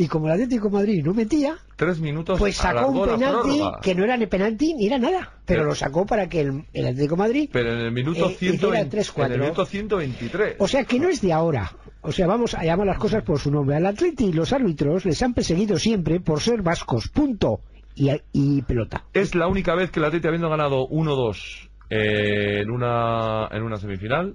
y 0.02 0.08
como 0.08 0.26
el 0.26 0.32
Atlético 0.32 0.68
de 0.68 0.74
Madrid 0.74 1.02
no 1.04 1.14
metía, 1.14 1.56
Tres 1.76 1.98
minutos 2.00 2.38
pues 2.38 2.56
sacó 2.56 2.88
un 2.88 3.06
penalti 3.08 3.60
que 3.82 3.94
no 3.94 4.04
era 4.04 4.16
ni 4.16 4.26
penalti 4.26 4.74
ni 4.74 4.86
era 4.86 4.98
nada. 4.98 5.32
Pero 5.44 5.60
Pero- 5.60 5.64
lo 5.66 5.74
sacó 5.74 6.06
para 6.06 6.28
que 6.28 6.40
el, 6.40 6.64
el 6.72 6.86
Atlético 6.86 7.16
de 7.16 7.22
Madrid... 7.22 7.50
Pero 7.52 7.72
en 7.72 7.78
el 7.80 7.92
minuto, 7.92 8.30
Eh, 8.30 8.34
120 8.38 8.96
hiciera 8.96 9.26
en 9.26 9.32
el 9.32 9.38
3-4. 9.38 9.40
minuto 9.42 9.66
123. 9.66 10.56
O 10.58 10.68
sea 10.68 10.84
que 10.84 10.98
no 11.00 11.08
es 11.08 11.20
de 11.20 11.32
ahora. 11.32 11.72
O 12.02 12.12
sea, 12.12 12.26
vamos 12.26 12.54
a 12.54 12.64
llamar 12.64 12.86
las 12.86 12.98
cosas 12.98 13.22
por 13.22 13.38
su 13.38 13.50
nombre. 13.50 13.76
Al 13.76 13.86
Atleti 13.86 14.26
y 14.26 14.32
los 14.32 14.52
árbitros 14.52 15.04
les 15.04 15.22
han 15.22 15.34
perseguido 15.34 15.78
siempre 15.78 16.20
por 16.20 16.40
ser 16.40 16.62
vascos. 16.62 17.08
Punto. 17.08 17.60
Y, 17.94 18.10
y 18.32 18.62
pelota. 18.62 19.04
Es 19.12 19.34
la 19.34 19.46
única 19.48 19.74
vez 19.74 19.90
que 19.90 20.00
el 20.00 20.06
Atleti 20.06 20.26
habiendo 20.26 20.48
ganado 20.48 20.88
1-2 20.88 21.68
eh, 21.90 22.60
en 22.62 22.70
una 22.70 23.48
en 23.52 23.62
una 23.62 23.76
semifinal 23.76 24.34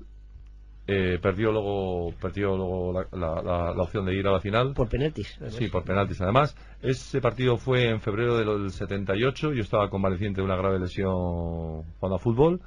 eh, 0.88 1.20
perdió 1.22 1.52
luego 1.52 2.14
perdió 2.22 2.56
luego 2.56 2.94
la, 2.94 3.08
la- 3.12 3.42
la- 3.42 3.74
la 3.74 3.84
opción 3.84 4.06
de 4.06 4.16
ir 4.16 4.26
a 4.28 4.32
la 4.32 4.40
final. 4.40 4.74
Por 4.74 4.88
penaltis. 4.88 5.38
Sí, 5.50 5.68
por 5.68 5.84
penaltis 5.84 6.22
además. 6.22 6.56
Ese 6.82 7.20
partido 7.22 7.58
fue 7.58 7.90
en 7.90 8.00
febrero 8.02 8.38
del 8.38 8.70
78. 8.72 9.54
Yo 9.54 9.62
estaba 9.62 9.90
convaleciente 9.90 10.40
de 10.42 10.46
una 10.46 10.56
grave 10.56 10.80
lesión 10.80 11.12
jugando 11.14 12.16
a 12.16 12.20
fútbol. 12.20 12.62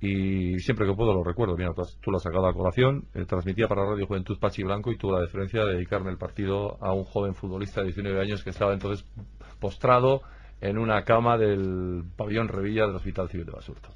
Y 0.00 0.58
siempre 0.58 0.84
que 0.86 0.94
puedo 0.94 1.14
lo 1.14 1.22
recuerdo. 1.22 1.56
Mira, 1.56 1.72
tú, 1.74 1.82
tú 2.00 2.10
lo 2.10 2.16
has 2.16 2.22
sacado 2.24 2.46
a 2.48 2.52
colación. 2.54 3.04
Eh, 3.14 3.24
transmitía 3.24 3.68
para 3.68 3.84
Radio 3.84 4.06
Juventud 4.06 4.36
Pachi 4.40 4.64
Blanco 4.64 4.90
y 4.90 4.96
tuve 4.96 5.12
la 5.12 5.20
diferencia 5.22 5.64
de 5.64 5.74
dedicarme 5.74 6.10
el 6.10 6.18
partido 6.18 6.76
a 6.82 6.92
un 6.92 7.04
joven 7.04 7.34
futbolista 7.34 7.80
de 7.82 7.88
19 7.88 8.20
años 8.20 8.42
que 8.42 8.50
estaba 8.50 8.72
entonces 8.72 9.06
postrado 9.60 10.22
en 10.60 10.78
una 10.78 11.04
cama 11.04 11.38
del 11.38 12.02
pabellón 12.16 12.48
Revilla 12.48 12.86
del 12.86 12.96
Hospital 12.96 13.28
Civil 13.28 13.46
de 13.46 13.52
Basurto. 13.52 13.90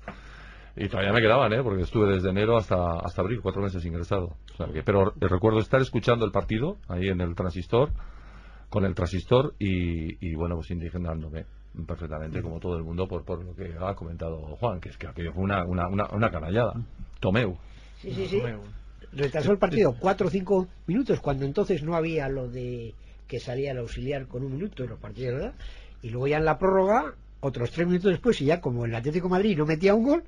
Y 0.76 0.88
todavía 0.88 1.12
me 1.12 1.20
quedaban, 1.22 1.52
¿eh? 1.54 1.62
Porque 1.62 1.82
estuve 1.82 2.12
desde 2.12 2.28
enero 2.30 2.56
hasta, 2.58 2.98
hasta 3.00 3.22
abril, 3.22 3.40
cuatro 3.42 3.62
meses 3.62 3.84
ingresado. 3.84 4.36
O 4.52 4.56
sea 4.56 4.66
que- 4.66 4.82
pero 4.82 5.12
recuerdo 5.18 5.58
estar 5.58 5.80
escuchando 5.80 6.24
el 6.26 6.32
partido 6.32 6.76
ahí 6.88 7.08
en 7.08 7.20
el 7.22 7.34
transistor, 7.34 7.90
con 8.68 8.84
el 8.84 8.94
transistor 8.94 9.54
y, 9.58 10.26
y 10.26 10.34
bueno, 10.34 10.56
pues 10.56 10.70
indignándome 10.70 11.46
perfectamente, 11.86 12.42
como 12.42 12.58
todo 12.58 12.76
el 12.76 12.84
mundo, 12.84 13.06
por, 13.06 13.24
por 13.24 13.42
lo 13.44 13.54
que 13.54 13.74
ha 13.80 13.94
comentado 13.94 14.38
Juan, 14.56 14.80
que 14.80 14.88
es 14.90 14.96
que 14.96 15.06
aquello 15.06 15.32
fue 15.32 15.44
una, 15.44 15.64
una, 15.64 15.88
una, 15.88 16.06
una 16.12 16.30
canallada. 16.30 16.72
Tomeu. 17.20 17.56
Sí, 18.00 18.12
sí, 18.12 18.26
sí. 18.26 18.38
Retrasó 19.12 19.52
el 19.52 19.58
partido 19.58 19.94
cuatro 19.98 20.26
o 20.26 20.30
cinco 20.30 20.68
minutos, 20.86 21.20
cuando 21.20 21.44
entonces 21.46 21.82
no 21.82 21.94
había 21.96 22.28
lo 22.28 22.48
de 22.48 22.94
que 23.28 23.40
salía 23.40 23.72
el 23.72 23.78
auxiliar 23.78 24.26
con 24.26 24.44
un 24.44 24.52
minuto 24.52 24.84
en 24.84 24.90
los 24.90 24.98
partidos, 24.98 25.34
¿verdad? 25.34 25.54
Y 26.02 26.10
luego 26.10 26.26
ya 26.28 26.36
en 26.38 26.44
la 26.44 26.58
prórroga, 26.58 27.14
otros 27.46 27.70
tres 27.70 27.86
minutos 27.86 28.10
después, 28.10 28.40
y 28.40 28.46
ya 28.46 28.60
como 28.60 28.84
el 28.84 28.94
Atlético 28.94 29.28
de 29.28 29.32
Madrid 29.32 29.56
no 29.58 29.66
metía 29.66 29.94
un 29.94 30.04
gol, 30.04 30.22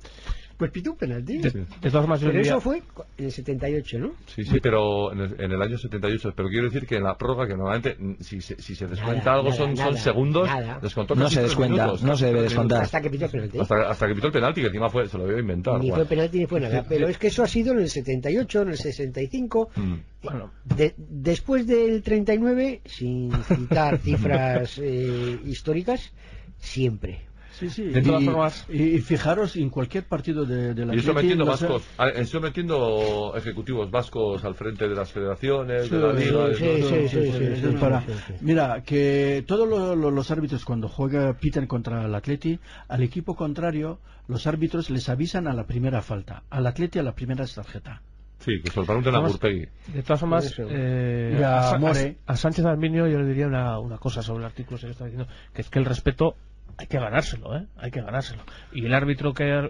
pues 0.59 0.71
pitó 0.71 0.91
un 0.91 0.97
penalti. 0.97 1.37
De, 1.37 1.49
de 1.51 1.65
todas 1.89 1.93
formas, 1.93 2.19
yo 2.19 2.27
Pero 2.27 2.41
eso 2.41 2.59
fue 2.59 2.83
en 3.17 3.25
el 3.25 3.31
78, 3.31 3.97
¿no? 3.97 4.11
Sí, 4.25 4.43
sí, 4.43 4.59
pero 4.61 5.13
en 5.13 5.21
el, 5.21 5.39
en 5.39 5.51
el 5.53 5.61
año 5.61 5.77
78. 5.77 6.33
Pero 6.35 6.49
quiero 6.49 6.65
decir 6.65 6.85
que 6.85 6.97
en 6.97 7.03
la 7.03 7.17
prórroga, 7.17 7.47
que 7.47 7.55
normalmente 7.55 7.95
si 8.19 8.41
se, 8.41 8.61
si 8.61 8.75
se 8.75 8.85
descuenta 8.85 9.23
Nada, 9.23 9.37
algo 9.37 9.49
nada, 9.51 9.75
son, 9.85 9.97
segundos, 9.97 10.49
descontó 10.81 11.15
No 11.15 11.29
se 11.29 11.43
descuenta, 11.43 11.83
minutos, 11.83 12.03
no 12.03 12.17
se 12.17 12.25
debe 12.25 12.41
descontar. 12.41 12.83
Hasta 12.83 12.99
que 12.99 13.09
pitó 13.09 13.25
el 13.25 13.31
penalti. 13.31 13.57
Hasta, 13.57 13.89
hasta 13.89 14.07
que 14.07 14.15
pitó 14.15 14.27
el 14.27 14.33
penalti, 14.33 14.59
que 14.59 14.67
encima 14.67 14.89
fue, 14.89 15.07
se 15.07 15.17
lo 15.17 15.25
vio 15.27 15.39
inventar. 15.39 15.79
Ni 15.79 15.91
fue 15.91 16.05
penalti 16.05 16.39
ni 16.39 16.45
fue 16.45 16.59
nada. 16.59 16.85
Pero 16.89 17.07
es 17.07 17.17
que 17.17 17.27
eso 17.27 17.41
ha 17.41 17.47
sido 17.47 17.71
en 17.71 17.79
el 17.79 17.89
78, 17.89 18.61
en 18.63 18.67
el 18.67 18.77
65. 18.77 19.69
Mm. 19.77 19.93
Bueno, 20.23 20.51
De- 20.65 20.93
después 20.97 21.65
del 21.67 22.03
39, 22.03 22.81
sin 22.83 23.31
citar 23.43 23.97
cifras 24.03 24.77
eh, 24.83 25.39
históricas, 25.45 26.11
siempre. 26.59 27.21
Sí, 27.51 27.69
sí. 27.69 27.83
De 27.83 28.01
todas 28.01 28.21
y, 28.21 28.25
formas- 28.25 28.65
y- 28.69 28.83
y 28.95 28.99
fijaros 28.99 29.57
en 29.57 29.69
cualquier 29.69 30.05
partido 30.05 30.45
de, 30.45 30.73
de 30.73 30.85
la 30.85 30.95
Y 30.95 30.99
eso 30.99 31.09
Atleti, 31.11 31.25
metiendo 31.27 31.43
no 31.45 31.51
vascos, 31.51 31.83
ah, 31.97 32.07
eso 32.07 32.39
metiendo 32.39 33.33
ejecutivos 33.35 33.91
vascos 33.91 34.45
al 34.45 34.55
frente 34.55 34.87
de 34.87 34.95
las 34.95 35.11
federaciones, 35.11 35.87
Sí, 35.87 35.95
de 35.95 35.99
la 35.99 36.13
liga. 36.13 38.03
Mira, 38.41 38.81
que 38.83 39.43
todos 39.47 39.67
lo- 39.67 39.95
lo- 39.95 40.11
los 40.11 40.31
árbitros 40.31 40.63
cuando 40.63 40.87
juega 40.87 41.33
pitan 41.33 41.67
contra 41.67 42.05
el 42.05 42.15
Atleti, 42.15 42.59
al 42.87 43.03
equipo 43.03 43.35
contrario, 43.35 43.99
los 44.27 44.47
árbitros 44.47 44.89
les 44.89 45.09
avisan 45.09 45.47
a 45.47 45.53
la 45.53 45.65
primera 45.65 46.01
falta, 46.01 46.43
al 46.49 46.65
Atleti 46.67 46.99
a 46.99 47.03
la 47.03 47.13
primera 47.13 47.45
tarjeta. 47.45 48.01
Sí, 48.39 48.61
que 48.63 48.71
se 48.71 48.79
lo 48.79 48.85
pregunten 48.85 49.13
a 49.15 49.19
Burpegui. 49.19 49.67
De 49.93 50.01
todas 50.01 50.21
formas, 50.21 50.55
eh, 50.57 51.35
Y 51.37 51.43
a 51.43 51.77
More. 51.77 52.15
a 52.25 52.37
Sánchez 52.37 52.63
Arminio 52.63 53.05
yo 53.05 53.19
le 53.19 53.25
diría 53.25 53.47
una, 53.47 53.77
una 53.79 53.97
cosa 53.97 54.21
sobre 54.23 54.39
el 54.39 54.45
artículo 54.45 54.79
que 54.79 54.89
está 54.91 55.03
diciendo, 55.05 55.27
que 55.53 55.61
es 55.61 55.69
que 55.69 55.79
el 55.79 55.83
respeto 55.83 56.35
hay 56.79 56.87
que 56.87 56.97
ganárselo, 56.97 57.57
¿eh? 57.57 57.67
Hay 57.75 57.91
que 57.91 58.01
ganárselo. 58.01 58.41
Y 58.71 58.85
el 58.85 58.93
árbitro 58.93 59.33
que, 59.33 59.69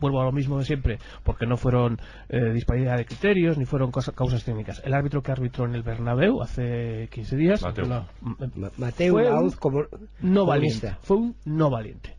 vuelvo 0.00 0.20
a 0.20 0.24
lo 0.24 0.32
mismo 0.32 0.58
de 0.58 0.64
siempre, 0.64 0.98
porque 1.22 1.46
no 1.46 1.56
fueron 1.56 2.00
eh, 2.28 2.52
disparidad 2.52 2.96
de 2.96 3.06
criterios 3.06 3.56
ni 3.56 3.66
fueron 3.66 3.92
cosa- 3.92 4.10
causas 4.12 4.42
técnicas. 4.44 4.82
El 4.84 4.94
árbitro 4.94 5.22
que 5.22 5.30
arbitró 5.30 5.64
en 5.64 5.76
el 5.76 5.84
Bernabéu 5.84 6.42
hace 6.42 7.08
15 7.12 7.36
días 7.36 7.62
Mateu. 7.62 7.86
la- 7.86 8.08
m- 8.20 8.50
Ma- 8.56 8.70
Mateo 8.76 9.12
Fue 9.12 9.28
un 9.28 9.32
Lauz 9.32 9.56
como 9.56 9.84
no 10.20 10.44
valiente. 10.44 10.96
Fue 11.02 11.16
un 11.18 11.36
no 11.44 11.70
valiente. 11.70 12.16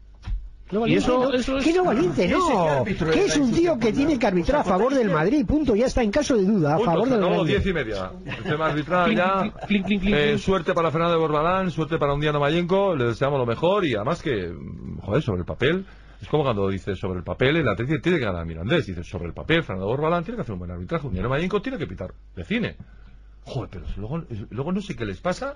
No 0.72 0.82
valiente, 0.82 1.04
eso- 1.04 1.24
¿no? 1.24 1.34
eso 1.34 1.58
es- 1.58 1.64
¿Qué 1.64 1.74
no 1.74 1.84
valiente? 1.84 2.28
No. 2.28 2.84
Que 2.86 3.26
es 3.26 3.38
un 3.38 3.52
tío 3.52 3.78
que 3.80 3.92
tiene 3.92 4.20
que 4.20 4.28
arbitrar 4.28 4.62
a 4.62 4.64
favor 4.64 4.94
del 4.94 5.10
Madrid. 5.10 5.46
Punto. 5.46 5.76
Ya 5.76 5.88
está 5.88 6.04
en 6.04 6.12
caso 6.12 6.36
de 6.38 6.46
duda. 6.46 6.74
A 6.74 6.78
Punto, 6.78 6.92
favor 6.92 7.10
del 7.10 7.20
Madrid. 7.22 7.46
diez 7.48 7.66
y 7.66 7.74
media. 7.74 8.12
El 8.26 8.44
tema 8.44 8.68
arbitral 8.68 9.16
ya. 9.16 9.40
Clink, 9.42 9.54
clink, 9.66 9.86
clink, 9.88 10.02
clink, 10.04 10.14
Eh, 10.16 10.24
clink. 10.28 10.38
suerte 10.40 10.74
para 10.74 10.92
Fernando 10.92 11.20
Borbalán, 11.20 11.72
suerte 11.72 11.98
para 11.98 12.14
Undiano 12.14 12.40
Mayenco, 12.40 12.96
le 12.96 13.06
deseamos 13.06 13.40
lo 13.40 13.46
mejor 13.48 13.84
y 13.86 13.96
además 13.96 14.22
que, 14.22 14.50
mm, 14.50 15.00
joder, 15.02 15.22
sobre 15.24 15.40
el 15.40 15.46
papel, 15.46 15.86
Es 16.22 16.28
como 16.28 16.44
cuando 16.44 16.68
dices 16.68 17.00
sobre 17.00 17.20
el 17.20 17.24
papel, 17.24 17.56
el 17.56 17.68
Atlético 17.70 18.02
tiene 18.02 18.20
que 18.20 18.26
ganar 18.26 18.42
al 18.42 18.46
Mirandés. 18.46 18.86
Dices 18.86 19.08
sobre 19.08 19.28
el 19.28 19.34
papel, 19.34 19.64
Fernando 19.64 19.88
Borbalán 19.88 20.22
tiene 20.26 20.36
que 20.36 20.42
hacer 20.42 20.52
un 20.52 20.60
buen 20.60 20.70
arbitraje. 20.70 21.08
Unión 21.08 21.30
Mayenco 21.30 21.62
tiene 21.62 21.78
que 21.78 21.88
pitar 21.88 22.14
de 22.36 22.44
cine. 22.44 22.76
Joder, 23.50 23.70
pero 23.72 23.86
luego, 23.98 24.24
luego 24.52 24.72
no 24.72 24.82
sé 24.82 24.96
qué 24.96 25.06
les 25.06 25.20
pasa. 25.20 25.56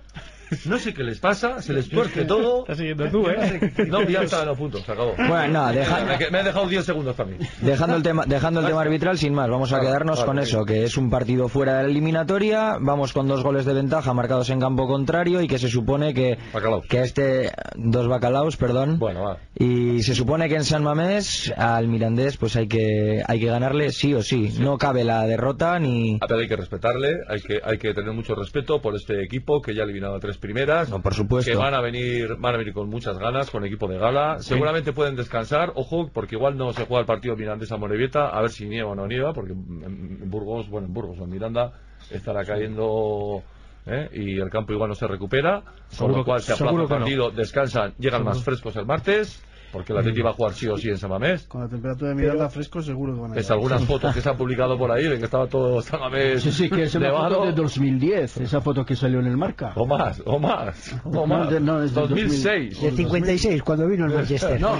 No 0.65 0.77
sé 0.79 0.93
qué 0.93 1.03
les 1.03 1.19
pasa. 1.19 1.61
Se 1.61 1.73
les 1.73 1.89
tuerce 1.89 2.25
todo. 2.25 2.59
Estás 2.61 2.77
siguiendo 2.77 3.07
tú, 3.09 3.27
¿eh? 3.29 3.71
No, 3.87 4.01
ya 4.03 4.23
está, 4.23 4.43
no, 4.45 4.55
punto, 4.55 4.79
se 4.79 4.91
acabó. 4.91 5.13
Bueno, 5.15 5.47
no, 5.47 5.71
deja- 5.71 6.03
Me, 6.05 6.29
me 6.31 6.39
he 6.39 6.43
dejado 6.43 6.67
10 6.67 6.85
segundos 6.85 7.15
también. 7.15 7.39
Dejando 7.61 7.95
el 7.95 8.03
tema, 8.03 8.25
dejando 8.25 8.59
el 8.61 8.65
tema 8.67 8.81
arbitral 8.81 9.17
sin 9.17 9.33
más, 9.33 9.49
vamos 9.49 9.71
a 9.71 9.77
Vale, 9.77 9.87
quedarnos 9.87 10.19
vale, 10.19 10.27
con 10.27 10.39
eso, 10.39 10.65
que 10.65 10.83
es 10.83 10.97
un 10.97 11.09
partido 11.09 11.47
fuera 11.47 11.77
de 11.77 11.83
la 11.83 11.89
eliminatoria, 11.89 12.77
vamos 12.79 13.13
con 13.13 13.27
dos 13.27 13.43
goles 13.43 13.65
de 13.65 13.73
ventaja 13.73 14.13
marcados 14.13 14.49
en 14.49 14.59
campo 14.59 14.87
contrario 14.87 15.41
y 15.41 15.47
que 15.47 15.59
se 15.59 15.67
supone 15.69 16.13
que, 16.13 16.37
Bacalaos. 16.53 16.85
que 16.87 17.01
este 17.03 17.51
dos 17.75 18.07
bacalaos, 18.07 18.57
perdón, 18.57 18.99
Bueno, 18.99 19.23
va. 19.23 19.37
y 19.57 20.01
se 20.03 20.15
supone 20.15 20.49
que 20.49 20.55
en 20.55 20.63
San 20.63 20.83
Mamés 20.83 21.53
al 21.57 21.87
Mirandés 21.87 22.37
pues 22.37 22.55
hay 22.55 22.67
que 22.67 23.21
hay 23.27 23.39
que 23.39 23.45
ganarle 23.47 23.91
sí 23.91 24.13
o 24.13 24.21
sí, 24.23 24.53
no 24.59 24.77
cabe 24.77 25.03
la 25.03 25.25
derrota 25.27 25.77
ni 25.79 26.17
A 26.21 26.27
ver, 26.27 26.39
hay 26.39 26.47
que 26.47 26.55
respetarle, 26.55 27.17
hay 27.27 27.41
que, 27.41 27.59
hay 27.63 27.77
que 27.77 27.82
tener 27.91 28.13
mucho 28.13 28.35
respeto 28.35 28.79
por 28.79 28.95
este 28.95 29.23
equipo 29.23 29.59
que 29.63 29.73
ya 29.73 29.81
ha 29.81 29.85
eliminado 29.85 30.15
a 30.15 30.19
tres 30.19 30.37
primeras. 30.37 30.89
No, 30.91 31.01
por 31.01 31.15
supuesto. 31.15 31.49
Que 31.49 31.57
van 31.57 31.73
a 31.73 31.81
venir, 31.81 32.35
van 32.37 32.53
a 32.53 32.57
venir 32.59 32.73
con 32.73 32.87
muchas 32.87 33.17
ganas, 33.17 33.49
con 33.49 33.65
equipo 33.65 33.87
de 33.87 33.97
gala. 33.97 34.37
Seguramente 34.39 34.93
pueden 34.93 35.15
descansar, 35.15 35.71
ojo, 35.75 36.09
porque 36.13 36.35
igual 36.35 36.55
no 36.55 36.71
se 36.71 36.85
juega 36.85 36.99
el 37.01 37.07
partido 37.07 37.35
Mirandés 37.35 37.71
a 37.71 37.77
Morevieta, 37.77 38.29
a 38.29 38.41
ver 38.41 38.51
si 38.51 38.67
nieva 38.67 38.91
o 38.91 38.95
no 38.95 39.07
nieva, 39.07 39.33
porque 39.33 39.53
en, 39.53 40.29
Burgos, 40.29 40.69
bueno, 40.69 40.87
en 40.87 40.93
Burgos 40.93 41.19
o 41.19 41.23
en 41.23 41.29
Miranda 41.31 41.73
estará 42.11 42.45
cayendo. 42.45 43.41
¿eh? 43.85 44.09
Y 44.13 44.39
el 44.39 44.49
campo 44.49 44.73
igual 44.73 44.89
no 44.89 44.95
se 44.95 45.07
recupera, 45.07 45.63
con 45.97 46.11
lo 46.11 46.23
cual 46.23 46.39
que- 46.39 46.45
se 46.45 46.53
aplaza 46.53 46.71
el 46.71 46.77
que 46.87 46.93
no. 46.93 46.99
partido, 46.99 47.31
descansan, 47.31 47.93
llegan 47.99 48.23
más 48.23 48.43
frescos 48.43 48.75
el 48.77 48.85
martes, 48.85 49.43
porque 49.73 49.91
el 49.91 49.99
Atleti 49.99 50.21
va 50.21 50.29
a 50.29 50.33
jugar 50.33 50.53
sí 50.53 50.67
o 50.67 50.77
sí 50.77 50.87
en 50.89 50.97
San 50.97 51.09
Mamés. 51.09 51.43
Con 51.47 51.61
la 51.61 51.67
temperatura 51.67 52.09
de 52.09 52.15
Miranda 52.15 52.47
fresco 52.49 52.81
seguro 52.81 53.15
que 53.15 53.19
van 53.21 53.33
a 53.33 53.35
Es 53.35 53.49
algunas 53.51 53.83
fotos 53.83 54.13
que 54.13 54.21
se 54.21 54.29
han 54.29 54.37
publicado 54.37 54.77
por 54.77 54.91
ahí 54.91 55.03
de 55.09 55.17
que 55.17 55.25
estaba 55.25 55.47
todo 55.47 55.81
San 55.81 55.99
Mamés 55.99 56.43
Sí, 56.43 56.51
sí, 56.51 56.69
que 56.69 56.83
es 56.83 56.95
una 56.95 57.07
nevado. 57.07 57.35
foto 57.35 57.45
de 57.47 57.51
2010, 57.53 58.37
esa 58.37 58.61
foto 58.61 58.85
que 58.85 58.95
salió 58.95 59.19
en 59.19 59.25
el 59.25 59.35
marca. 59.35 59.73
O 59.75 59.85
más, 59.85 60.21
o 60.25 60.39
más, 60.39 60.95
o 61.03 61.09
No, 61.11 61.25
más. 61.25 61.49
de- 61.49 61.59
no, 61.59 61.81
es 61.83 61.93
del 61.93 62.07
2006. 62.07 62.79
Del 62.81 62.95
56, 62.95 63.63
cuando 63.63 63.87
vino 63.87 64.05
el 64.05 64.13
Manchester. 64.13 64.61
No. 64.61 64.77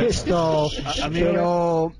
Esto. 0.00 0.68
A- 0.84 1.04
a 1.06 1.08
mí 1.10 1.20
pero. 1.20 1.92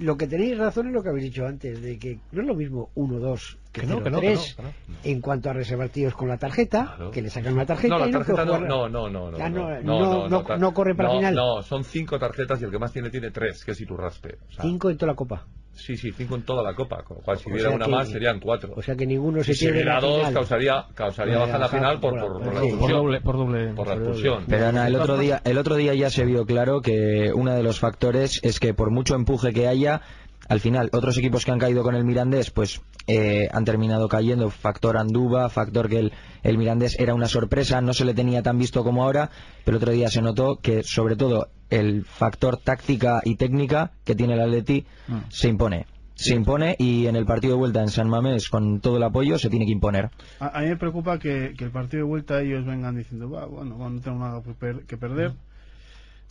Lo 0.00 0.16
que 0.16 0.26
tenéis 0.26 0.58
razón 0.58 0.88
es 0.88 0.92
lo 0.92 1.02
que 1.04 1.10
habéis 1.10 1.26
dicho 1.26 1.46
antes, 1.46 1.80
de 1.80 1.96
que 2.00 2.18
no 2.32 2.40
es 2.42 2.48
lo 2.48 2.54
mismo 2.56 2.90
1-2 2.96 3.58
que, 3.74 3.80
Que 3.80 3.86
no, 3.88 4.02
que 4.02 4.08
no, 4.10 4.20
0-3 4.20 4.54
que 4.56 4.62
no, 4.62 4.68
en 5.02 5.20
cuanto 5.20 5.50
a 5.50 5.52
reservar 5.52 5.88
tíos 5.88 6.14
con 6.14 6.28
la 6.28 6.38
tarjeta, 6.38 6.94
Claro. 6.96 7.10
que 7.10 7.20
le 7.20 7.28
sacan 7.28 7.54
una 7.54 7.66
tarjeta 7.66 7.94
No, 7.94 8.00
la 8.00 8.08
y 8.08 8.12
tarjeta 8.12 8.44
no, 8.44 8.58
no, 8.60 8.88
no, 8.88 8.88
no, 8.88 9.10
no, 9.10 9.30
no, 9.32 9.38
no, 9.48 9.80
no, 9.80 9.80
no, 9.82 10.28
no, 10.28 10.44
tar- 10.44 10.58
no 10.60 10.72
corre 10.72 10.94
para 10.94 11.08
no, 11.08 11.16
final. 11.16 11.34
No, 11.34 11.62
son 11.62 11.82
cinco 11.82 12.18
tarjetas 12.18 12.60
y 12.62 12.64
el 12.64 12.70
que 12.70 12.78
más 12.78 12.92
tiene 12.92 13.10
tiene 13.10 13.30
tres, 13.32 13.64
que 13.64 13.72
es 13.72 13.80
Iturraspe. 13.80 14.36
O 14.48 14.52
sea, 14.52 14.62
Cinco 14.64 14.90
en 14.90 14.96
toda 14.96 15.12
la 15.12 15.16
copa. 15.16 15.44
Sí, 15.72 15.96
sí, 15.96 16.12
cinco 16.12 16.36
en 16.36 16.42
toda 16.44 16.62
la 16.62 16.72
copa, 16.72 17.02
con 17.02 17.16
lo 17.16 17.22
cual 17.24 17.36
si 17.36 17.50
hubiera 17.50 17.70
una 17.70 17.86
que- 17.86 17.90
más 17.90 18.08
serían 18.08 18.38
cuatro. 18.38 18.74
O 18.76 18.80
sea 18.80 18.94
que 18.94 19.06
ninguno 19.06 19.42
si 19.42 19.54
se 19.54 19.54
se 19.54 19.64
pierde 19.64 19.78
hubiera 19.80 19.94
la 19.94 20.00
dos, 20.00 20.16
final. 20.18 20.34
causaría, 20.34 20.86
causaría 20.94 21.38
baja 21.40 21.54
en 21.56 21.60
la 21.60 21.68
final 21.68 21.98
por, 22.00 22.12
por- 22.12 22.20
por, 22.20 22.42
por 22.44 22.46
la 22.46 22.52
sí. 22.52 22.54
Por 22.54 22.64
expulsión. 22.68 22.98
doble, 23.02 23.20
por 23.20 23.36
doble. 23.36 23.72
Por 23.74 23.86
la 23.88 23.94
expulsión. 23.94 24.44
Pero 24.46 24.66
Ana, 24.68 24.86
el 24.86 24.94
otro 24.94 25.18
día, 25.18 25.42
el 25.44 25.58
otro 25.58 25.74
día 25.74 25.94
ya 25.94 26.10
se 26.10 26.24
vio 26.24 26.46
claro 26.46 26.80
que 26.80 27.32
uno 27.34 27.52
de 27.54 27.64
los 27.64 27.80
factores 27.80 28.38
es 28.44 28.60
que 28.60 28.72
por 28.72 28.92
mucho 28.92 29.16
empuje 29.16 29.52
que 29.52 29.66
haya, 29.66 30.00
al 30.48 30.60
final 30.60 30.90
otros 30.92 31.16
equipos 31.18 31.44
que 31.44 31.50
han 31.50 31.58
caído 31.58 31.82
con 31.82 31.94
el 31.94 32.04
Mirandés, 32.04 32.50
pues 32.50 32.80
eh, 33.06 33.48
han 33.52 33.64
terminado 33.64 34.08
cayendo. 34.08 34.50
Factor 34.50 34.96
Anduba, 34.96 35.48
factor 35.48 35.88
que 35.88 35.98
el, 35.98 36.12
el 36.42 36.58
Mirandés 36.58 36.98
era 36.98 37.14
una 37.14 37.28
sorpresa, 37.28 37.80
no 37.80 37.92
se 37.94 38.04
le 38.04 38.14
tenía 38.14 38.42
tan 38.42 38.58
visto 38.58 38.82
como 38.84 39.04
ahora, 39.04 39.30
pero 39.64 39.76
otro 39.78 39.92
día 39.92 40.08
se 40.08 40.22
notó 40.22 40.56
que 40.56 40.82
sobre 40.82 41.16
todo 41.16 41.48
el 41.70 42.04
factor 42.04 42.56
táctica 42.58 43.20
y 43.24 43.36
técnica 43.36 43.92
que 44.04 44.14
tiene 44.14 44.34
el 44.34 44.40
Atleti 44.40 44.86
se 45.28 45.48
impone. 45.48 45.86
Se 46.16 46.34
impone 46.34 46.76
y 46.78 47.06
en 47.08 47.16
el 47.16 47.26
partido 47.26 47.54
de 47.54 47.58
vuelta 47.58 47.80
en 47.80 47.88
San 47.88 48.08
Mamés 48.08 48.48
con 48.48 48.78
todo 48.80 48.98
el 48.98 49.02
apoyo 49.02 49.36
se 49.36 49.50
tiene 49.50 49.66
que 49.66 49.72
imponer. 49.72 50.10
A, 50.38 50.58
a 50.58 50.60
mí 50.62 50.68
me 50.68 50.76
preocupa 50.76 51.18
que, 51.18 51.54
que 51.58 51.64
el 51.64 51.72
partido 51.72 52.04
de 52.04 52.08
vuelta 52.08 52.40
ellos 52.40 52.64
vengan 52.64 52.96
diciendo, 52.96 53.28
va, 53.28 53.46
bueno, 53.46 53.76
no 53.76 54.00
tengo 54.00 54.18
nada 54.18 54.40
que, 54.42 54.52
per- 54.52 54.84
que 54.86 54.96
perder. 54.96 55.32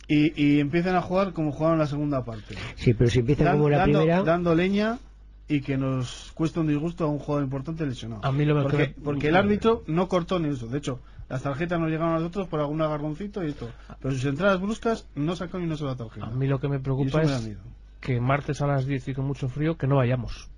Y, 0.08 0.32
y 0.42 0.60
empiecen 0.60 0.94
a 0.96 1.02
jugar 1.02 1.32
como 1.32 1.50
jugaron 1.52 1.78
la 1.78 1.86
segunda 1.86 2.24
parte. 2.24 2.54
Sí, 2.76 2.92
pero 2.94 3.08
si 3.10 3.20
empiezan 3.20 3.46
Dan- 3.46 3.56
como 3.56 3.70
la 3.70 3.78
dando, 3.78 3.98
primera. 4.00 4.22
dando 4.22 4.54
leña 4.54 4.98
y 5.48 5.60
que 5.60 5.76
nos 5.76 6.32
cuesta 6.34 6.60
un 6.60 6.66
disgusto 6.66 7.04
a 7.04 7.08
un 7.08 7.18
jugador 7.18 7.44
importante 7.44 7.86
lesionado. 7.86 8.24
A 8.24 8.32
mí 8.32 8.44
lo 8.44 8.54
que 8.56 8.62
porque, 8.62 8.76
me- 8.78 8.94
porque 9.04 9.28
el 9.28 9.36
árbitro 9.36 9.82
no 9.86 10.08
cortó 10.08 10.38
ni 10.38 10.48
eso. 10.48 10.66
De 10.68 10.78
hecho, 10.78 11.00
las 11.28 11.42
tarjetas 11.42 11.80
nos 11.80 11.88
llegaron 11.90 12.12
a 12.14 12.18
nosotros 12.18 12.48
por 12.48 12.60
algún 12.60 12.80
agarroncito 12.82 13.42
y 13.44 13.48
esto. 13.50 13.70
Pero 14.00 14.14
sus 14.14 14.24
entradas 14.26 14.60
bruscas 14.60 15.06
no 15.14 15.34
sacó 15.36 15.58
ni 15.58 15.64
una 15.64 15.76
sola 15.76 15.96
tarjeta. 15.96 16.26
A 16.26 16.30
mí 16.30 16.46
lo 16.46 16.60
que 16.60 16.68
me 16.68 16.80
preocupa 16.80 17.22
es 17.22 17.50
que 18.00 18.20
martes 18.20 18.60
a 18.60 18.66
las 18.66 18.84
10 18.86 19.08
y 19.08 19.14
con 19.14 19.24
mucho 19.26 19.48
frío 19.48 19.76
que 19.78 19.86
no 19.86 19.96
vayamos. 19.96 20.50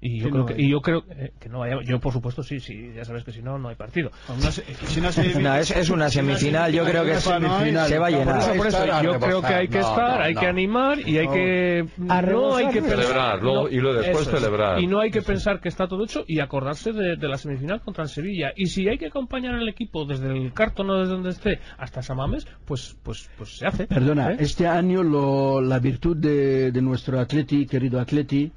Y 0.00 0.18
yo 0.20 0.26
Sí, 0.26 0.30
creo 0.30 0.40
no 0.42 0.46
que, 0.46 0.54
hay. 0.54 0.60
y 0.64 0.70
yo 0.70 0.80
creo 0.80 1.04
eh, 1.10 1.32
que 1.38 1.48
no 1.48 1.60
vayamos. 1.60 1.86
Yo, 1.86 1.98
por 2.00 2.12
supuesto, 2.12 2.42
sí, 2.42 2.60
sí. 2.60 2.92
Ya 2.94 3.04
sabes 3.04 3.24
que 3.24 3.32
si 3.32 3.42
no, 3.42 3.58
no 3.58 3.68
hay 3.68 3.76
partido. 3.76 4.10
Una 4.28 4.50
se- 4.50 4.62
si 4.86 5.00
una 5.00 5.08
semi- 5.12 5.42
No, 5.42 5.54
es, 5.56 5.70
es 5.70 5.90
una 5.90 6.08
semifinal, 6.10 6.72
yo 6.72 6.84
creo 6.84 7.04
que 7.04 7.12
es- 7.12 7.22
semifinal 7.22 7.88
se 7.88 7.98
va 7.98 8.06
a 8.06 8.10
llenar. 8.10 8.26
Por 8.34 8.38
eso, 8.42 8.54
por 8.56 8.66
eso, 8.66 8.78
estar 8.84 8.90
a 8.98 9.02
yo 9.02 9.18
creo 9.20 9.40
que 9.42 9.54
hay 9.54 9.68
que 9.68 9.78
No, 9.78 9.88
estar, 9.88 10.22
hay 10.22 10.34
que 10.34 10.46
animar 10.46 10.98
y 11.00 11.18
hay 11.18 11.28
que 11.28 11.86
no 11.98 12.54
hay 12.56 12.68
que 12.70 12.82
Celebrar, 12.82 13.42
luego- 13.42 13.68
y 13.68 13.76
luego 13.80 13.98
después 14.00 14.26
es. 14.26 14.32
celebrar. 14.34 14.80
y 14.80 14.86
no 14.86 15.00
hay 15.00 15.10
que 15.10 15.22
pensar 15.22 15.60
que 15.60 15.68
está 15.68 15.86
todo 15.88 16.04
hecho 16.04 16.24
y 16.26 16.40
acordarse 16.40 16.92
de, 16.92 17.16
de 17.16 17.28
la 17.28 17.38
semifinal 17.38 17.80
contra 17.80 18.04
el 18.04 18.10
Sevilla 18.10 18.52
y 18.56 18.66
si 18.66 18.88
hay 18.88 18.98
que 18.98 19.06
acompañar 19.06 19.54
al 19.54 19.68
equipo 19.68 20.04
desde 20.04 20.30
el 20.30 20.52
cartón 20.52 20.90
o 20.90 20.98
desde 20.98 21.12
donde 21.12 21.30
esté 21.30 21.60
hasta 21.78 22.02
Samames 22.02 22.46
pues 22.64 22.96
pues 23.02 23.28
pues 23.36 23.56
se 23.58 23.66
hace 23.66 23.86
Perdona, 23.86 24.32
¿Eh? 24.32 24.36
este 24.40 24.66
año 24.66 25.02
lo- 25.02 25.60
la 25.60 25.78
virtud 25.78 26.16
de, 26.16 26.70
de 26.72 26.82
nuestro 26.82 27.18
atleti, 27.20 27.66
querido 27.66 28.00
atleti, 28.00 28.52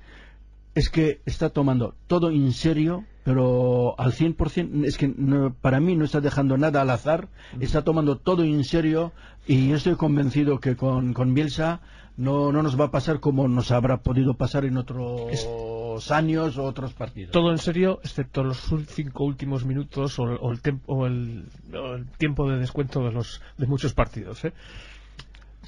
es 0.76 0.90
que 0.90 1.22
está 1.26 1.50
tomando 1.50 1.96
todo 2.08 2.30
en 2.32 2.52
serio, 2.54 3.04
pero 3.24 4.00
al 4.00 4.14
100%, 4.14 4.86
es 4.86 4.98
que 4.98 5.08
no- 5.08 5.54
para 5.54 5.80
mí 5.80 5.96
no 5.96 6.06
está 6.06 6.22
dejando 6.22 6.58
nada 6.58 6.82
al 6.82 6.90
azar, 6.90 7.28
está 7.60 7.84
tomando 7.84 8.18
todo 8.18 8.44
en 8.44 8.64
serio 8.64 9.12
y 9.48 9.68
yo 9.70 9.76
estoy 9.76 9.96
convencido 9.96 10.60
que 10.60 10.76
con, 10.76 11.14
con 11.14 11.34
Bielsa 11.34 11.82
no, 12.18 12.52
no 12.52 12.64
nos 12.64 12.80
va 12.80 12.86
a 12.86 12.92
pasar 12.92 13.20
como 13.20 13.48
nos 13.48 13.72
habrá 13.72 13.98
podido 14.02 14.34
pasar 14.36 14.66
en 14.66 14.78
otros 14.78 16.12
años 16.12 16.58
o 16.58 16.64
otros 16.64 16.94
partidos. 16.94 17.32
todo 17.32 17.52
en 17.52 17.58
serio 17.58 18.00
excepto 18.04 18.44
los 18.44 18.62
cinco 18.90 19.24
últimos 19.26 19.66
minutos 19.66 20.18
o, 20.20 20.24
el- 20.32 20.38
o 20.42 20.52
el, 20.52 20.62
tem- 20.62 20.82
o 20.86 21.06
el- 21.08 21.46
o 21.74 21.96
el 21.96 22.06
tiempo 22.18 22.50
de 22.50 22.58
descuento 22.58 23.04
de 23.04 23.12
los 23.12 23.42
de 23.58 23.68
muchos 23.68 23.94
partidos 23.94 24.44
¿eh? 24.46 24.54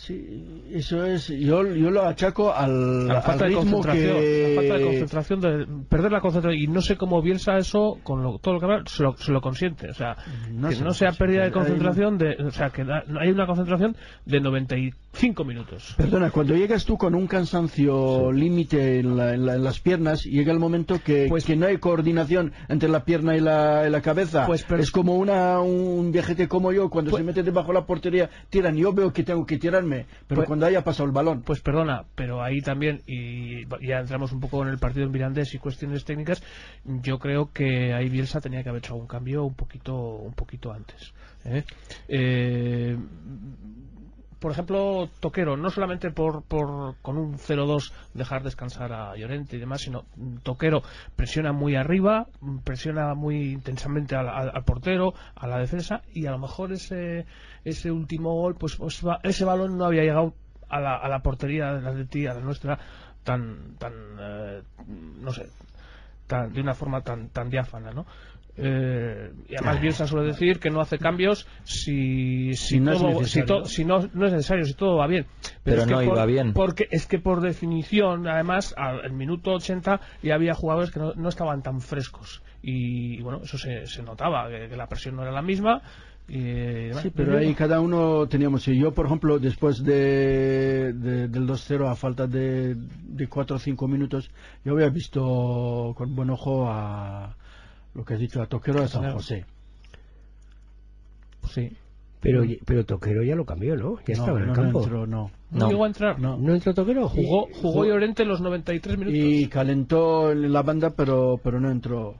Sí, 0.03 0.65
eso 0.71 1.05
es, 1.05 1.27
yo, 1.27 1.63
yo 1.75 1.91
lo 1.91 2.01
achaco 2.07 2.51
al, 2.51 3.07
la 3.07 3.21
falta 3.21 3.45
al 3.45 3.51
de 3.51 3.55
concentración 3.57 4.15
que... 4.19 4.55
la 4.55 4.61
falta 4.61 4.77
de 4.79 4.83
concentración 4.85 5.41
de 5.41 5.67
perder 5.89 6.11
la 6.11 6.21
concentración 6.21 6.59
y 6.59 6.65
no 6.65 6.81
sé 6.81 6.97
cómo 6.97 7.21
Bielsa 7.21 7.57
eso 7.57 7.99
con 8.01 8.23
lo- 8.23 8.39
todo 8.39 8.55
lo 8.55 8.59
que 8.59 8.65
habla 8.65 8.83
se 8.87 9.03
lo, 9.03 9.15
se 9.15 9.31
lo 9.31 9.41
consiente 9.41 9.91
o 9.91 9.93
sea 9.93 10.15
No 10.51 10.69
que 10.69 10.75
se 10.75 10.83
no 10.83 10.93
sea 10.95 11.11
pérdida 11.11 11.41
de 11.41 11.45
Hay- 11.45 11.51
concentración 11.51 12.17
de 12.17 12.35
o 12.43 12.49
sea 12.49 12.71
que 12.71 12.83
da- 12.83 13.03
hay 13.19 13.29
una 13.29 13.45
concentración 13.45 13.95
de 14.25 14.39
95 15.13 15.43
minutos 15.43 15.93
Perdona, 15.97 16.31
cuando 16.31 16.55
llegas 16.55 16.85
tú 16.85 16.97
con 16.97 17.15
un 17.15 17.27
cansancio 17.27 18.31
límite 18.31 18.99
en, 18.99 19.17
la- 19.17 19.33
en 19.33 19.45
la- 19.45 19.55
en 19.55 19.63
las 19.63 19.79
piernas, 19.79 20.23
llega 20.23 20.53
el 20.53 20.59
momento 20.59 20.99
que, 21.03 21.25
Pues- 21.27 21.43
que 21.45 21.55
no 21.57 21.65
hay 21.67 21.77
coordinación 21.77 22.53
entre 22.69 22.87
la 22.89 23.03
pierna 23.03 23.35
y 23.35 23.41
la, 23.41 23.85
y 23.87 23.91
la 23.91 24.01
cabeza. 24.01 24.45
Pues, 24.45 24.63
pero- 24.63 24.81
es 24.81 24.89
como 24.89 25.15
una, 25.17 25.59
un 25.59 26.11
viejete 26.11 26.47
como 26.47 26.71
yo, 26.71 26.89
cuando 26.89 27.11
Pues- 27.11 27.21
se 27.21 27.25
mete 27.25 27.43
debajo 27.43 27.67
de 27.69 27.73
la 27.75 27.85
portería, 27.85 28.29
tiran. 28.49 28.75
Yo 28.77 28.93
veo 28.93 29.11
que 29.11 29.23
tengo 29.23 29.45
que 29.45 29.57
tirarme, 29.57 30.05
pero 30.27 30.39
Pues- 30.39 30.47
cuando 30.47 30.65
haya 30.65 30.83
pasado 30.83 31.05
el 31.07 31.11
balón. 31.11 31.41
Pues 31.41 31.59
perdona, 31.61 32.05
pero 32.15 32.41
ahí 32.41 32.61
también, 32.61 33.01
y 33.05 33.65
ya 33.85 33.99
entramos 33.99 34.31
un 34.31 34.39
poco 34.39 34.63
en 34.63 34.69
el 34.69 34.77
partido 34.79 35.05
en 35.05 35.11
Mirandés 35.11 35.53
y 35.53 35.57
cuestiones 35.59 36.05
técnicas, 36.05 36.41
yo 36.85 37.19
creo 37.19 37.51
que 37.51 37.93
ahí 37.93 38.07
Bielsa 38.09 38.39
tenía 38.39 38.63
que 38.63 38.69
haber 38.69 38.79
hecho 38.79 38.93
algún 38.93 39.07
cambio 39.07 39.43
un 39.43 39.55
poquito, 39.55 39.93
un 40.15 40.33
poquito 40.33 40.71
antes. 40.71 41.13
¿eh? 41.43 41.63
Eh, 42.07 42.97
por 44.41 44.51
ejemplo, 44.51 45.07
Toquero, 45.19 45.55
no 45.55 45.69
solamente 45.69 46.09
por, 46.09 46.41
por 46.41 46.95
con 47.03 47.19
un 47.19 47.37
0-2 47.37 47.91
dejar 48.15 48.41
descansar 48.41 48.91
a 48.91 49.15
Llorente 49.15 49.55
y 49.55 49.59
demás, 49.59 49.81
sino 49.81 50.05
mm, 50.15 50.37
Toquero 50.37 50.81
presiona 51.15 51.53
muy 51.53 51.75
arriba, 51.75 52.25
mm, 52.41 52.57
presiona 52.59 53.13
muy 53.13 53.51
intensamente 53.51 54.15
al, 54.15 54.63
portero, 54.63 55.13
a 55.35 55.45
la 55.45 55.59
defensa, 55.59 56.01
y 56.11 56.25
a 56.25 56.31
lo 56.31 56.39
mejor 56.39 56.73
ese, 56.73 57.27
ese 57.63 57.91
último 57.91 58.33
gol, 58.33 58.55
pues, 58.55 58.75
pues 58.77 59.03
ese 59.21 59.45
balón 59.45 59.77
no 59.77 59.85
había 59.85 60.01
llegado 60.01 60.33
a 60.69 60.79
la, 60.79 60.95
a 60.97 61.07
la 61.07 61.19
portería 61.19 61.73
de 61.73 61.81
la 61.83 61.91
Atleti, 61.91 62.25
a 62.25 62.33
la 62.33 62.39
nuestra, 62.41 62.79
tan, 63.23 63.75
tan 63.77 63.93
eh, 64.19 64.63
no 65.19 65.31
sé, 65.31 65.49
tan- 66.25 66.51
de 66.51 66.61
una 66.61 66.73
forma 66.73 67.01
tan, 67.01 67.29
tan 67.29 67.49
diáfana, 67.51 67.91
¿no? 67.91 68.07
Eh, 68.57 69.31
y 69.49 69.55
además 69.55 69.81
Bielsa 69.81 70.05
suele 70.07 70.27
decir 70.27 70.59
que 70.59 70.69
no 70.69 70.81
hace 70.81 70.97
cambios 70.99 71.47
si, 71.63 72.53
si, 72.53 72.75
Si 72.75 72.79
no 72.79 72.91
es 72.91 72.99
todo- 72.99 73.07
necesario. 73.19 73.27
si 73.27 73.45
to- 73.45 73.65
si 73.65 73.85
no, 73.85 74.09
no 74.13 74.25
es 74.27 74.33
necesario, 74.33 74.65
si 74.65 74.73
todo 74.73 74.97
va 74.97 75.07
bien. 75.07 75.25
Pero 75.63 75.81
es 75.81 75.87
que 75.87 75.93
no 75.93 75.99
por- 76.03 76.15
iba 76.15 76.25
bien. 76.25 76.53
Porque 76.53 76.87
es 76.91 77.05
que 77.07 77.19
por 77.19 77.41
definición, 77.41 78.27
además, 78.27 78.73
al 78.77 79.13
minuto 79.13 79.51
80 79.53 80.01
ya 80.21 80.35
había 80.35 80.53
jugadores 80.53 80.91
que 80.91 80.99
no, 80.99 81.13
no 81.13 81.29
estaban 81.29 81.61
tan 81.63 81.79
frescos. 81.81 82.43
Y, 82.61 83.21
bueno, 83.21 83.39
eso 83.43 83.57
se, 83.57 83.87
se 83.87 84.03
notaba, 84.03 84.49
que, 84.49 84.67
que 84.69 84.75
la 84.75 84.87
presión 84.87 85.15
no 85.15 85.23
era 85.23 85.31
la 85.31 85.41
misma. 85.41 85.81
y. 86.27 86.93
Sí, 87.01 87.09
pero 87.15 87.37
ahí 87.37 87.53
cada 87.55 87.79
uno 87.79 88.27
teníamos. 88.27 88.67
y 88.67 88.77
Yo, 88.79 88.91
por 88.93 89.05
ejemplo, 89.07 89.39
después 89.39 89.83
de, 89.83 90.93
de- 90.93 91.27
del 91.27 91.47
2-0, 91.47 91.89
a 91.89 91.95
falta 91.95 92.27
de, 92.27 92.75
de 92.75 93.27
4 93.27 93.55
o 93.55 93.59
5 93.59 93.87
minutos, 93.87 94.29
yo 94.63 94.73
había 94.73 94.89
visto 94.89 95.93
con 95.95 96.13
buen 96.15 96.29
ojo 96.29 96.69
a 96.69 97.35
lo 97.93 98.05
que 98.05 98.13
has 98.13 98.19
dicho, 98.19 98.41
a 98.41 98.47
Toquero 98.47 98.81
de 98.81 98.87
San 98.87 99.01
Claro. 99.01 99.15
José. 99.17 99.45
Sí. 101.49 101.75
Pero, 102.21 102.43
pero 102.65 102.85
Toquero 102.85 103.23
ya 103.23 103.35
lo 103.35 103.45
cambió, 103.45 103.75
¿no? 103.75 103.97
Ya 104.05 104.13
no, 104.15 104.21
estaba 104.21 104.37
en 104.37 104.43
el 104.43 104.47
no, 104.49 104.53
campo. 104.53 104.79
No 104.79 104.83
entró, 104.83 105.07
no. 105.07 105.31
No, 105.49 105.59
No. 105.59 105.69
llegó 105.69 105.83
a 105.83 105.87
entrar. 105.87 106.19
No. 106.19 106.37
¿No 106.37 106.53
entró 106.53 106.73
Toquero? 106.73 107.09
Jugó, 107.09 107.47
jugó 107.61 107.83
Llorente 107.85 108.23
los 108.25 108.41
93 108.41 108.97
minutos. 108.97 109.19
Y 109.19 109.47
calentó 109.47 110.31
en 110.31 110.53
la 110.53 110.61
banda, 110.61 110.91
pero, 110.91 111.39
pero 111.43 111.59
no 111.59 111.71
entró. 111.71 112.15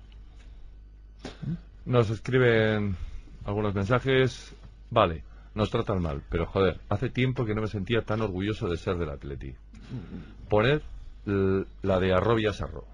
Nos 1.86 2.10
escriben 2.10 2.96
algunos 3.46 3.76
mensajes. 3.76 4.56
Vale, 4.90 5.24
nos 5.56 5.70
tratan 5.70 6.02
mal, 6.02 6.24
pero 6.30 6.48
joder, 6.48 6.80
hace 6.90 7.10
tiempo 7.10 7.46
que 7.46 7.54
no 7.54 7.62
me 7.62 7.68
sentía 7.68 8.02
tan 8.02 8.22
orgulloso 8.22 8.68
de 8.68 8.78
ser 8.78 8.98
del 8.98 9.10
Atleti. 9.10 9.54
Poner 10.50 10.82
l- 10.82 10.82
la 11.26 12.00
de 12.00 12.14
Arrobia 12.14 12.54
Sarro. 12.54 12.86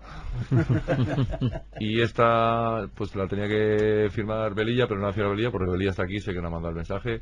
y 1.80 2.02
esta, 2.02 2.88
pues 2.96 3.16
la 3.16 3.28
tenía 3.28 3.48
que 3.48 4.10
firmar 4.12 4.54
Belilla, 4.54 4.88
pero 4.88 5.00
no 5.00 5.08
la 5.08 5.14
firma 5.14 5.30
Belilla 5.32 5.52
porque 5.52 5.72
Belilla 5.72 5.92
está 5.92 6.04
aquí, 6.04 6.20
sé 6.20 6.34
que 6.34 6.42
no 6.42 6.48
ha 6.48 6.52
mandado 6.52 6.70
el 6.72 6.76
mensaje. 6.76 7.22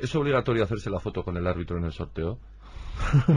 ¿Es 0.00 0.14
obligatorio 0.14 0.64
hacerse 0.64 0.90
la 0.90 1.00
foto 1.00 1.22
con 1.22 1.36
el 1.36 1.46
árbitro 1.46 1.78
en 1.78 1.84
el 1.84 1.92
sorteo? 1.92 2.38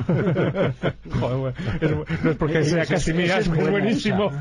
Joder, 1.19 1.53
es 1.81 2.23
no 2.23 2.31
es 2.31 2.37
porque 2.37 2.63
sea 2.63 2.83
es- 2.83 2.89
Casimira, 2.89 3.37
es 3.39 3.49
buenísimo. 3.49 4.31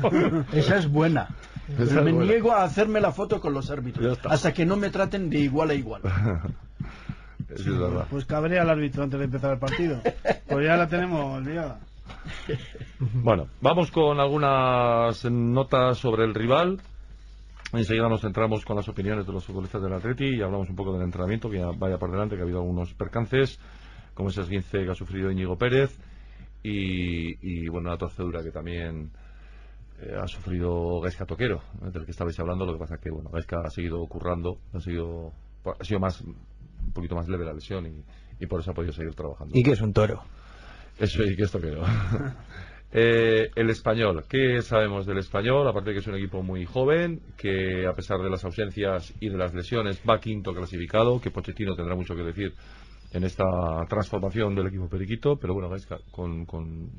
Esa 0.53 0.77
es 0.77 0.87
buena. 0.89 1.27
Esa 1.73 1.83
es 1.83 1.93
me 2.03 2.11
buena. 2.13 2.31
niego 2.31 2.53
a 2.53 2.63
hacerme 2.63 2.99
la 3.01 3.11
foto 3.11 3.39
con 3.39 3.53
los 3.53 3.69
árbitros 3.69 4.17
hasta 4.25 4.53
que 4.53 4.65
no 4.65 4.75
me 4.75 4.89
traten 4.89 5.29
de 5.29 5.39
igual 5.39 5.69
a 5.69 5.73
igual. 5.73 6.01
Eso 7.49 7.71
es 7.73 7.79
verdad. 7.79 8.05
Pues 8.09 8.25
cabrea 8.25 8.61
al 8.61 8.69
árbitro 8.69 9.03
antes 9.03 9.19
de 9.19 9.25
empezar 9.25 9.53
el 9.53 9.59
partido. 9.59 10.01
Pues 10.47 10.65
ya 10.65 10.77
la 10.77 10.87
tenemos 10.87 11.37
olvidada. 11.37 11.79
Bueno, 12.99 13.47
vamos 13.61 13.91
con 13.91 14.19
algunas 14.19 15.23
notas 15.25 15.97
sobre 15.97 16.25
el 16.25 16.33
rival. 16.33 16.79
Enseguida 17.71 18.09
nos 18.09 18.21
centramos 18.21 18.65
con 18.65 18.75
las 18.75 18.89
opiniones 18.89 19.25
de 19.27 19.33
los 19.33 19.45
futbolistas 19.45 19.81
del 19.81 19.93
Atleti 19.93 20.25
y 20.25 20.41
hablamos 20.41 20.69
un 20.69 20.75
poco 20.75 20.91
del 20.93 21.03
entrenamiento, 21.03 21.49
que 21.49 21.59
ya 21.59 21.69
vaya 21.77 21.97
por 21.97 22.11
delante, 22.11 22.35
que 22.35 22.41
ha 22.41 22.43
habido 22.43 22.59
algunos 22.59 22.93
percances, 22.95 23.59
como 24.13 24.29
ese 24.29 24.41
esguince 24.41 24.83
que 24.83 24.91
ha 24.91 24.95
sufrido 24.95 25.31
Íñigo 25.31 25.57
Pérez 25.57 25.97
y, 26.63 27.67
bueno, 27.69 27.89
la 27.89 27.97
torcedura 27.97 28.43
que 28.43 28.51
también 28.51 29.11
eh, 30.01 30.15
ha 30.21 30.27
sufrido 30.27 30.99
Gaisca 30.99 31.25
Toquero, 31.25 31.61
del 31.81 32.05
que 32.05 32.11
estabais 32.11 32.39
hablando, 32.39 32.65
lo 32.65 32.73
que 32.73 32.79
pasa 32.79 32.97
que, 32.97 33.11
bueno, 33.11 33.29
Gaisca 33.29 33.61
ha 33.63 33.69
seguido 33.69 34.05
currando, 34.07 34.57
ha 34.73 34.79
sido, 34.79 35.31
ha 35.79 35.83
sido 35.83 35.99
más, 35.99 36.21
un 36.21 36.91
poquito 36.93 37.15
más 37.15 37.29
leve 37.29 37.45
la 37.45 37.53
lesión 37.53 37.85
y, 37.85 38.03
y 38.39 38.47
por 38.47 38.61
eso 38.61 38.71
ha 38.71 38.73
podido 38.73 38.93
seguir 38.93 39.13
trabajando. 39.13 39.57
Y 39.57 39.63
que 39.63 39.71
es 39.71 39.81
un 39.81 39.93
toro. 39.93 40.23
Eso 40.99 41.23
y 41.23 41.35
que 41.35 41.43
esto 41.43 41.59
que 41.59 41.71
no. 41.71 41.83
Eh, 42.91 43.51
el 43.53 43.69
español, 43.69 44.25
¿qué 44.27 44.63
sabemos 44.63 45.05
del 45.05 45.19
español? 45.19 45.67
Aparte 45.67 45.91
de 45.91 45.93
que 45.93 45.99
es 45.99 46.07
un 46.07 46.15
equipo 46.15 46.41
muy 46.41 46.65
joven, 46.65 47.21
que 47.37 47.85
a 47.85 47.93
pesar 47.93 48.17
de 48.19 48.31
las 48.31 48.43
ausencias 48.43 49.13
y 49.19 49.29
de 49.29 49.37
las 49.37 49.53
lesiones 49.53 50.01
va 50.09 50.19
quinto 50.19 50.55
clasificado, 50.55 51.21
que 51.21 51.29
Pochettino 51.29 51.75
tendrá 51.75 51.93
mucho 51.93 52.15
que 52.15 52.23
decir 52.23 52.55
en 53.13 53.23
esta 53.25 53.45
transformación 53.87 54.55
del 54.55 54.67
equipo 54.67 54.89
periquito, 54.89 55.37
pero 55.37 55.53
bueno, 55.53 55.69
Gaisca, 55.69 55.99
con, 56.09 56.47
con 56.47 56.89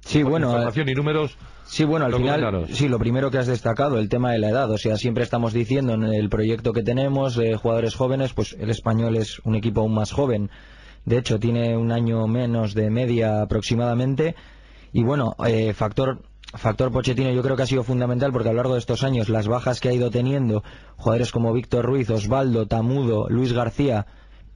Sí, 0.00 0.22
bueno, 0.22 0.48
eh, 0.48 0.52
información 0.52 0.88
y 0.88 0.94
números, 0.94 1.36
Sí, 1.64 1.84
bueno, 1.84 2.06
al 2.06 2.14
final, 2.14 2.66
sí, 2.70 2.88
lo 2.88 2.98
primero 2.98 3.30
que 3.30 3.38
has 3.38 3.48
destacado, 3.48 3.98
el 3.98 4.08
tema 4.08 4.30
de 4.30 4.38
la 4.38 4.50
edad. 4.50 4.70
O 4.70 4.78
sea, 4.78 4.96
siempre 4.96 5.24
estamos 5.24 5.52
diciendo 5.52 5.94
en 5.94 6.04
el 6.04 6.28
proyecto 6.28 6.72
que 6.72 6.84
tenemos 6.84 7.34
de 7.34 7.56
jugadores 7.56 7.96
jóvenes, 7.96 8.32
pues 8.32 8.56
el 8.58 8.70
español 8.70 9.16
es 9.16 9.40
un 9.40 9.56
equipo 9.56 9.80
aún 9.80 9.94
más 9.94 10.12
joven. 10.12 10.48
De 11.06 11.18
hecho, 11.18 11.38
tiene 11.38 11.76
un 11.76 11.92
año 11.92 12.26
menos 12.26 12.74
de 12.74 12.90
media 12.90 13.40
aproximadamente. 13.42 14.34
Y 14.92 15.02
bueno, 15.02 15.36
eh, 15.46 15.72
factor 15.72 16.20
factor 16.54 16.90
Pochettino 16.90 17.30
yo 17.30 17.42
creo 17.42 17.56
que 17.56 17.62
ha 17.62 17.66
sido 17.66 17.82
fundamental 17.82 18.32
porque 18.32 18.48
a 18.48 18.52
lo 18.52 18.58
largo 18.58 18.74
de 18.74 18.80
estos 18.80 19.02
años 19.02 19.28
las 19.28 19.48
bajas 19.48 19.80
que 19.80 19.88
ha 19.88 19.92
ido 19.92 20.10
teniendo, 20.10 20.62
jugadores 20.96 21.32
como 21.32 21.52
Víctor 21.52 21.84
Ruiz, 21.84 22.08
Osvaldo, 22.10 22.66
Tamudo, 22.66 23.28
Luis 23.28 23.52
García, 23.52 24.06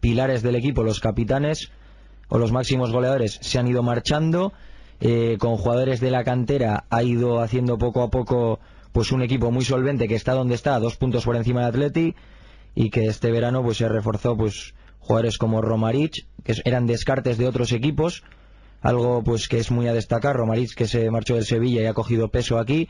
pilares 0.00 0.42
del 0.42 0.56
equipo, 0.56 0.82
los 0.82 1.00
capitanes 1.00 1.70
o 2.28 2.38
los 2.38 2.52
máximos 2.52 2.92
goleadores 2.92 3.38
se 3.40 3.58
han 3.58 3.68
ido 3.68 3.82
marchando. 3.82 4.52
Eh, 5.02 5.38
con 5.38 5.56
jugadores 5.56 5.98
de 6.00 6.10
la 6.10 6.24
cantera 6.24 6.84
ha 6.90 7.02
ido 7.02 7.40
haciendo 7.40 7.78
poco 7.78 8.02
a 8.02 8.10
poco 8.10 8.60
pues 8.92 9.12
un 9.12 9.22
equipo 9.22 9.50
muy 9.50 9.64
solvente 9.64 10.08
que 10.08 10.14
está 10.14 10.34
donde 10.34 10.54
está, 10.54 10.78
dos 10.78 10.96
puntos 10.96 11.24
por 11.24 11.36
encima 11.36 11.62
de 11.62 11.66
Atleti 11.68 12.14
y 12.74 12.90
que 12.90 13.06
este 13.06 13.30
verano 13.30 13.62
pues 13.62 13.78
se 13.78 13.88
reforzó 13.88 14.36
pues 14.36 14.74
jugadores 14.98 15.38
como 15.38 15.62
Romarich 15.62 16.26
que 16.44 16.54
eran 16.64 16.86
descartes 16.86 17.38
de 17.38 17.46
otros 17.46 17.72
equipos 17.72 18.22
algo 18.82 19.22
pues 19.22 19.48
que 19.48 19.58
es 19.58 19.70
muy 19.70 19.88
a 19.88 19.92
destacar 19.92 20.36
Romarich 20.36 20.74
que 20.74 20.86
se 20.86 21.10
marchó 21.10 21.34
del 21.34 21.44
Sevilla 21.44 21.82
y 21.82 21.86
ha 21.86 21.94
cogido 21.94 22.28
peso 22.28 22.58
aquí 22.58 22.88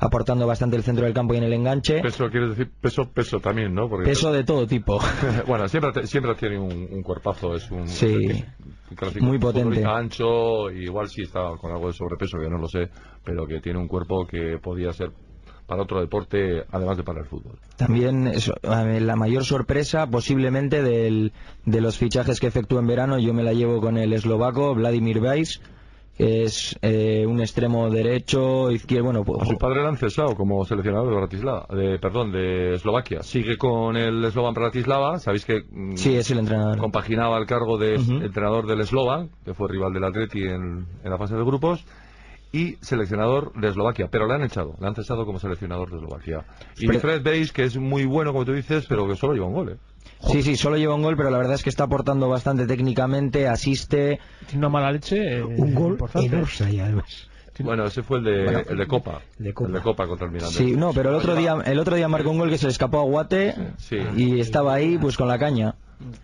aportando 0.00 0.46
bastante 0.46 0.76
el 0.76 0.82
centro 0.84 1.04
del 1.04 1.14
campo 1.14 1.34
y 1.34 1.38
en 1.38 1.44
el 1.44 1.52
enganche 1.52 2.00
peso 2.02 2.28
quieres 2.30 2.50
decir 2.50 2.70
peso, 2.80 3.08
peso 3.12 3.40
también, 3.40 3.74
¿no? 3.74 3.88
Porque 3.88 4.04
peso 4.10 4.32
de 4.32 4.44
todo 4.44 4.66
tipo 4.66 5.00
bueno, 5.46 5.68
siempre, 5.68 5.92
te- 5.92 6.06
siempre 6.06 6.34
tiene 6.36 6.58
un, 6.58 6.88
un 6.90 7.02
cuerpazo, 7.02 7.54
es 7.54 7.70
un, 7.70 7.86
Sí. 7.88 8.44
clásico 8.96 9.24
Muy 9.24 9.38
potente. 9.38 9.84
ancho, 9.84 10.70
igual 10.70 11.08
sí 11.08 11.22
está 11.22 11.40
con 11.60 11.70
algo 11.72 11.88
de 11.88 11.92
sobrepeso, 11.94 12.38
que 12.38 12.48
no 12.48 12.58
lo 12.58 12.68
sé, 12.68 12.88
pero 13.24 13.46
que 13.46 13.60
tiene 13.60 13.78
un 13.78 13.88
cuerpo 13.88 14.26
que 14.26 14.58
podía 14.62 14.92
ser 14.92 15.10
para 15.68 15.82
otro 15.82 16.00
deporte, 16.00 16.64
además 16.72 16.96
de 16.96 17.04
para 17.04 17.20
el 17.20 17.26
fútbol. 17.26 17.58
También 17.76 18.26
eso, 18.26 18.54
ver, 18.62 19.02
la 19.02 19.14
mayor 19.16 19.44
sorpresa 19.44 20.06
posiblemente 20.08 20.82
del- 20.82 21.32
de 21.66 21.80
los 21.82 21.98
fichajes 21.98 22.40
que 22.40 22.46
efectúa 22.48 22.80
en 22.80 22.86
verano, 22.86 23.18
yo 23.18 23.34
me 23.34 23.42
la 23.44 23.52
llevo 23.52 23.80
con 23.80 23.98
el 23.98 24.12
eslovaco 24.14 24.74
Vladimir 24.74 25.18
Weiss, 25.20 25.60
que 26.16 26.42
es 26.42 26.76
eh, 26.82 27.26
un 27.28 27.38
extremo 27.40 27.90
derecho, 27.90 28.70
izquierdo, 28.72 29.04
bueno, 29.04 29.24
pues, 29.24 29.42
A 29.42 29.44
su 29.44 29.56
padre 29.58 29.82
le 29.82 29.88
han 29.88 29.96
cesado 29.98 30.34
como 30.34 30.64
seleccionador 30.64 31.10
de 31.10 31.16
Bratislava, 31.16 31.66
de, 31.70 31.98
perdón, 32.00 32.32
de 32.32 32.74
Eslovaquia. 32.74 33.22
Sigue 33.22 33.56
con 33.56 33.96
el 33.96 34.28
Slovan 34.32 34.54
Bratislava, 34.54 35.18
sabéis 35.20 35.44
que 35.44 35.62
mm, 35.70 35.96
sí, 35.96 36.16
es 36.16 36.28
el 36.32 36.38
entrenador. 36.40 36.78
compaginaba 36.78 37.38
el 37.38 37.46
cargo 37.46 37.76
de 37.78 37.94
entrenador 37.96 38.66
del 38.66 38.84
Slovan, 38.84 39.28
que 39.44 39.54
fue 39.54 39.68
rival 39.68 39.92
del 39.92 40.02
Atleti 40.04 40.42
en, 40.42 40.86
en 41.04 41.10
la 41.10 41.18
fase 41.18 41.36
de 41.36 41.44
grupos, 41.44 41.84
y 42.52 42.76
seleccionador 42.80 43.52
de 43.60 43.68
Eslovaquia, 43.68 44.08
pero 44.10 44.26
le 44.26 44.34
han 44.34 44.42
echado, 44.42 44.74
le 44.80 44.86
han 44.86 44.94
cesado 44.94 45.26
como 45.26 45.38
seleccionador 45.38 45.90
de 45.90 45.96
Eslovaquia. 45.96 46.44
Y 46.78 46.86
Pero- 46.86 47.00
Fred 47.00 47.22
veis 47.22 47.52
que 47.52 47.64
es 47.64 47.76
muy 47.76 48.04
bueno, 48.04 48.32
como 48.32 48.44
tú 48.44 48.52
dices, 48.52 48.86
pero 48.88 49.06
que 49.06 49.16
solo 49.16 49.34
lleva 49.34 49.46
un 49.46 49.54
gol. 49.54 49.68
¿eh? 49.72 49.76
Sí, 50.32 50.42
sí, 50.42 50.56
solo 50.56 50.76
lleva 50.76 50.94
un 50.94 51.02
gol, 51.02 51.16
pero 51.16 51.30
la 51.30 51.38
verdad 51.38 51.54
es 51.54 51.62
que 51.62 51.70
está 51.70 51.84
aportando 51.84 52.28
bastante 52.28 52.66
técnicamente, 52.66 53.46
asiste. 53.46 54.18
Tiene 54.46 54.58
una 54.58 54.68
mala 54.70 54.92
leche. 54.92 55.38
eh, 55.38 55.42
Un 55.44 55.74
gol 55.74 55.92
importante. 55.92 56.36
en 56.36 56.80
además. 56.80 57.28
Bueno, 57.60 57.84
ese 57.86 58.02
fue 58.04 58.18
el 58.18 58.24
de, 58.24 58.44
el 58.68 58.78
de 58.78 58.86
Copa. 58.86 59.20
de 59.38 59.52
Copa. 59.52 59.68
El 59.68 59.74
de 59.74 59.80
Copa 59.80 60.06
contra 60.06 60.26
el 60.26 60.32
Mirandés. 60.32 60.56
Sí, 60.56 60.76
no, 60.76 60.92
pero 60.92 61.10
el 61.10 61.16
otro 61.16 61.34
día, 61.34 61.56
el 61.66 61.78
otro 61.80 61.96
día 61.96 62.06
marcó 62.08 62.30
un 62.30 62.38
gol 62.38 62.50
que 62.50 62.58
se 62.58 62.66
le 62.66 62.72
escapó 62.72 63.00
a 63.00 63.02
Guate 63.02 63.54
Sí. 63.78 63.98
y 64.16 64.38
estaba 64.40 64.74
ahí 64.74 64.96
pues 64.96 65.16
con 65.16 65.26
la 65.28 65.38
caña. 65.38 65.74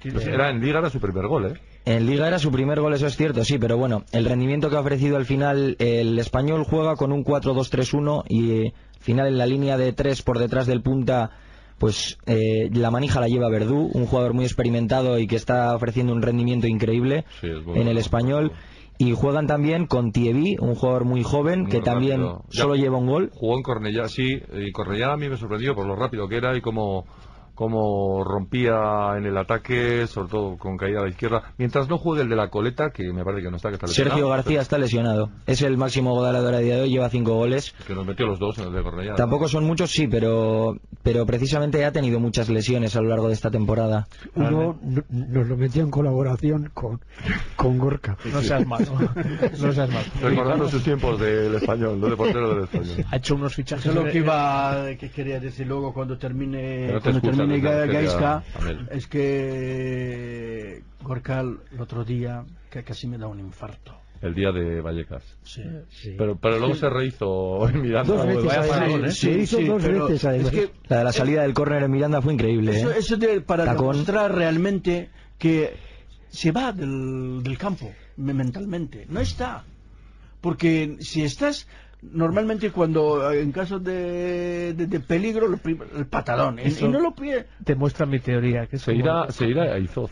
Pues 0.00 0.26
era 0.26 0.50
en 0.50 0.60
Liga, 0.60 0.78
era 0.78 0.90
su 0.90 1.00
primer 1.00 1.26
gol, 1.26 1.46
¿eh? 1.46 1.60
En 1.86 2.06
Liga 2.06 2.26
era 2.28 2.38
su 2.38 2.50
primer 2.50 2.80
gol, 2.80 2.94
eso 2.94 3.06
es 3.06 3.16
cierto, 3.16 3.44
sí, 3.44 3.58
pero 3.58 3.76
bueno, 3.76 4.04
el 4.12 4.24
rendimiento 4.24 4.70
que 4.70 4.76
ha 4.76 4.80
ofrecido 4.80 5.16
al 5.16 5.26
final, 5.26 5.76
el 5.78 6.18
español 6.18 6.64
juega 6.64 6.96
con 6.96 7.12
un 7.12 7.24
4-2-3-1 7.24 8.24
y 8.28 8.50
eh, 8.52 8.72
al 8.96 9.00
final 9.02 9.26
en 9.28 9.36
la 9.38 9.46
línea 9.46 9.76
de 9.76 9.92
tres 9.92 10.22
por 10.22 10.38
detrás 10.38 10.66
del 10.66 10.80
punta, 10.80 11.30
pues 11.78 12.16
eh, 12.24 12.70
la 12.72 12.90
manija 12.90 13.20
la 13.20 13.28
lleva 13.28 13.50
Verdú, 13.50 13.90
un 13.92 14.06
jugador 14.06 14.32
muy 14.32 14.44
experimentado 14.46 15.18
y 15.18 15.26
que 15.26 15.36
está 15.36 15.74
ofreciendo 15.74 16.14
un 16.14 16.22
rendimiento 16.22 16.66
increíble 16.66 17.24
Sí, 17.42 17.48
es 17.48 17.62
bueno. 17.64 17.82
en 17.82 17.88
el 17.88 17.98
español. 17.98 18.52
Y 18.96 19.12
juegan 19.12 19.48
también 19.48 19.86
con 19.88 20.12
Tievi, 20.12 20.56
un 20.60 20.76
jugador 20.76 21.04
muy 21.04 21.24
joven 21.24 21.62
Muy 21.62 21.70
que 21.70 21.80
también. 21.80 22.22
Ya. 22.22 22.38
solo 22.62 22.76
lleva 22.76 22.96
un 22.96 23.08
gol. 23.08 23.30
Jugó 23.34 23.56
en 23.56 23.62
Cornellá, 23.64 24.08
sí, 24.08 24.40
y 24.56 24.70
Cornellá 24.70 25.12
a 25.12 25.16
mí 25.16 25.28
me 25.28 25.36
sorprendió 25.36 25.74
por 25.74 25.84
lo 25.84 25.96
rápido 25.96 26.28
que 26.28 26.36
era 26.36 26.56
y 26.56 26.60
cómo, 26.60 27.04
cómo 27.54 28.24
rompía 28.24 29.16
en 29.16 29.26
el 29.26 29.36
ataque, 29.36 30.06
sobre 30.06 30.28
todo 30.28 30.56
con 30.56 30.76
caída 30.76 31.00
a 31.00 31.04
la 31.04 31.08
izquierda. 31.10 31.52
Mientras 31.58 31.88
no 31.88 31.98
juegue 31.98 32.22
el 32.22 32.28
de 32.28 32.36
la 32.36 32.50
coleta, 32.50 32.90
que 32.90 33.12
me 33.12 33.24
parece 33.24 33.42
que 33.44 33.50
no 33.50 33.56
está, 33.56 33.68
que 33.70 33.74
está 33.74 33.86
Sergio 33.86 34.04
lesionado, 34.14 34.28
García 34.30 34.60
está 34.60 34.78
lesionado. 34.78 35.30
Es 35.46 35.62
el 35.62 35.76
máximo 35.76 36.14
goleador 36.14 36.54
a 36.54 36.58
día 36.58 36.76
de 36.76 36.82
hoy, 36.82 36.90
lleva 36.90 37.08
cinco 37.10 37.34
goles. 37.34 37.74
Que 37.86 37.94
nos 37.94 38.06
metió 38.06 38.26
los 38.26 38.38
dos 38.38 38.58
en 38.58 38.64
el 38.68 38.72
de 38.72 38.82
Cornellá. 38.82 39.14
Tampoco 39.14 39.48
son 39.48 39.64
muchos, 39.64 39.90
sí, 39.90 40.06
pero, 40.08 40.76
pero 41.02 41.26
precisamente 41.26 41.84
ha 41.84 41.92
tenido 41.92 42.20
muchas 42.20 42.48
lesiones 42.48 42.96
a 42.96 43.00
lo 43.00 43.08
largo 43.08 43.28
de 43.28 43.34
esta 43.34 43.50
temporada. 43.50 44.08
Uno 44.34 44.78
no- 44.82 45.04
nos 45.10 45.46
lo 45.46 45.56
metió 45.56 45.82
en 45.82 45.90
colaboración 45.90 46.70
con, 46.74 47.00
con 47.56 47.78
Gorka. 47.78 48.16
No 48.32 48.40
seas 48.42 48.66
malo. 48.66 48.86
No 49.60 49.72
seas 49.72 49.88
malo. 49.90 50.06
Recordando 50.22 50.68
sus 50.68 50.82
tiempos 50.82 51.20
del 51.20 51.54
español, 51.54 52.00
no 52.00 52.08
de 52.08 52.16
portero 52.16 52.54
del 52.54 52.64
español. 52.64 53.04
Ha 53.10 53.16
hecho 53.16 53.34
unos 53.36 53.54
fichajes. 53.54 53.84
Eso 53.86 53.98
es 53.98 54.04
lo 54.04 54.10
que 54.10 54.18
iba, 54.18 54.86
que 54.98 55.10
quería 55.10 55.40
decir 55.40 55.66
luego 55.66 55.92
cuando 55.92 56.16
termine, 56.18 56.86
Pero 56.88 57.00
cuando 57.00 57.20
te 57.20 57.30
Es 58.90 59.06
que 59.06 60.82
Gorka 61.02 61.40
el 61.40 61.80
otro 61.80 62.04
día 62.04 62.44
que 62.70 62.82
casi 62.82 63.06
me 63.06 63.18
da 63.18 63.26
un 63.26 63.40
infarto. 63.40 63.94
el 64.22 64.34
día 64.34 64.52
de 64.52 64.80
Vallecas. 64.80 65.22
Sí. 65.42 65.62
Sí. 65.90 66.14
Pero, 66.16 66.36
pero 66.36 66.58
luego 66.58 66.74
se 66.74 66.88
rehizo 66.88 67.68
en 67.68 67.82
Miranda. 67.82 68.14
Dos 68.14 68.26
veces 68.26 68.44
vaya 68.44 68.60
además. 68.60 68.78
parón, 68.78 69.04
¿eh? 69.04 69.10
Se 69.10 69.30
hizo 69.32 69.58
Sí, 69.58 69.64
dos 69.66 69.82
pero 69.82 70.06
veces 70.08 70.24
además. 70.24 70.52
es 70.52 70.60
que 70.60 70.70
La 70.88 70.98
de 70.98 71.04
la 71.04 71.12
salida 71.12 71.42
del 71.42 71.52
córner 71.54 71.82
en 71.82 71.90
Miranda 71.90 72.22
fue 72.22 72.32
increíble. 72.32 72.76
Eso, 72.76 72.90
¿eh? 72.90 72.94
eso 72.98 73.16
de- 73.16 73.40
para 73.42 73.64
Tacón. 73.66 73.92
demostrar 73.92 74.34
realmente 74.34 75.10
que 75.38 75.74
se 76.30 76.52
va 76.52 76.72
del, 76.72 77.42
del 77.42 77.58
campo 77.58 77.92
me- 78.16 78.32
mentalmente. 78.34 79.04
No 79.10 79.20
está. 79.20 79.64
Porque 80.40 80.96
si 81.00 81.22
estás, 81.22 81.68
normalmente 82.12 82.70
cuando 82.70 83.30
eh, 83.32 83.40
en 83.42 83.52
caso 83.52 83.78
de, 83.78 84.74
de- 84.74 84.86
de 84.86 85.00
peligro, 85.00 85.48
lo 85.48 85.56
prim- 85.58 85.80
el 85.96 86.06
patadón. 86.06 86.58
Y- 86.58 86.62
Eso- 86.68 86.86
Y 86.86 86.88
no 86.88 87.00
lo 87.00 87.14
pide. 87.14 87.46
Demuestra 87.60 88.06
mi 88.06 88.20
teoría, 88.20 88.66
que 88.66 88.78
Se 88.78 88.92
como- 88.92 89.04
irá, 89.04 89.30
se 89.30 89.46
irá 89.46 89.74
a 89.74 89.78
Izoz. 89.78 90.10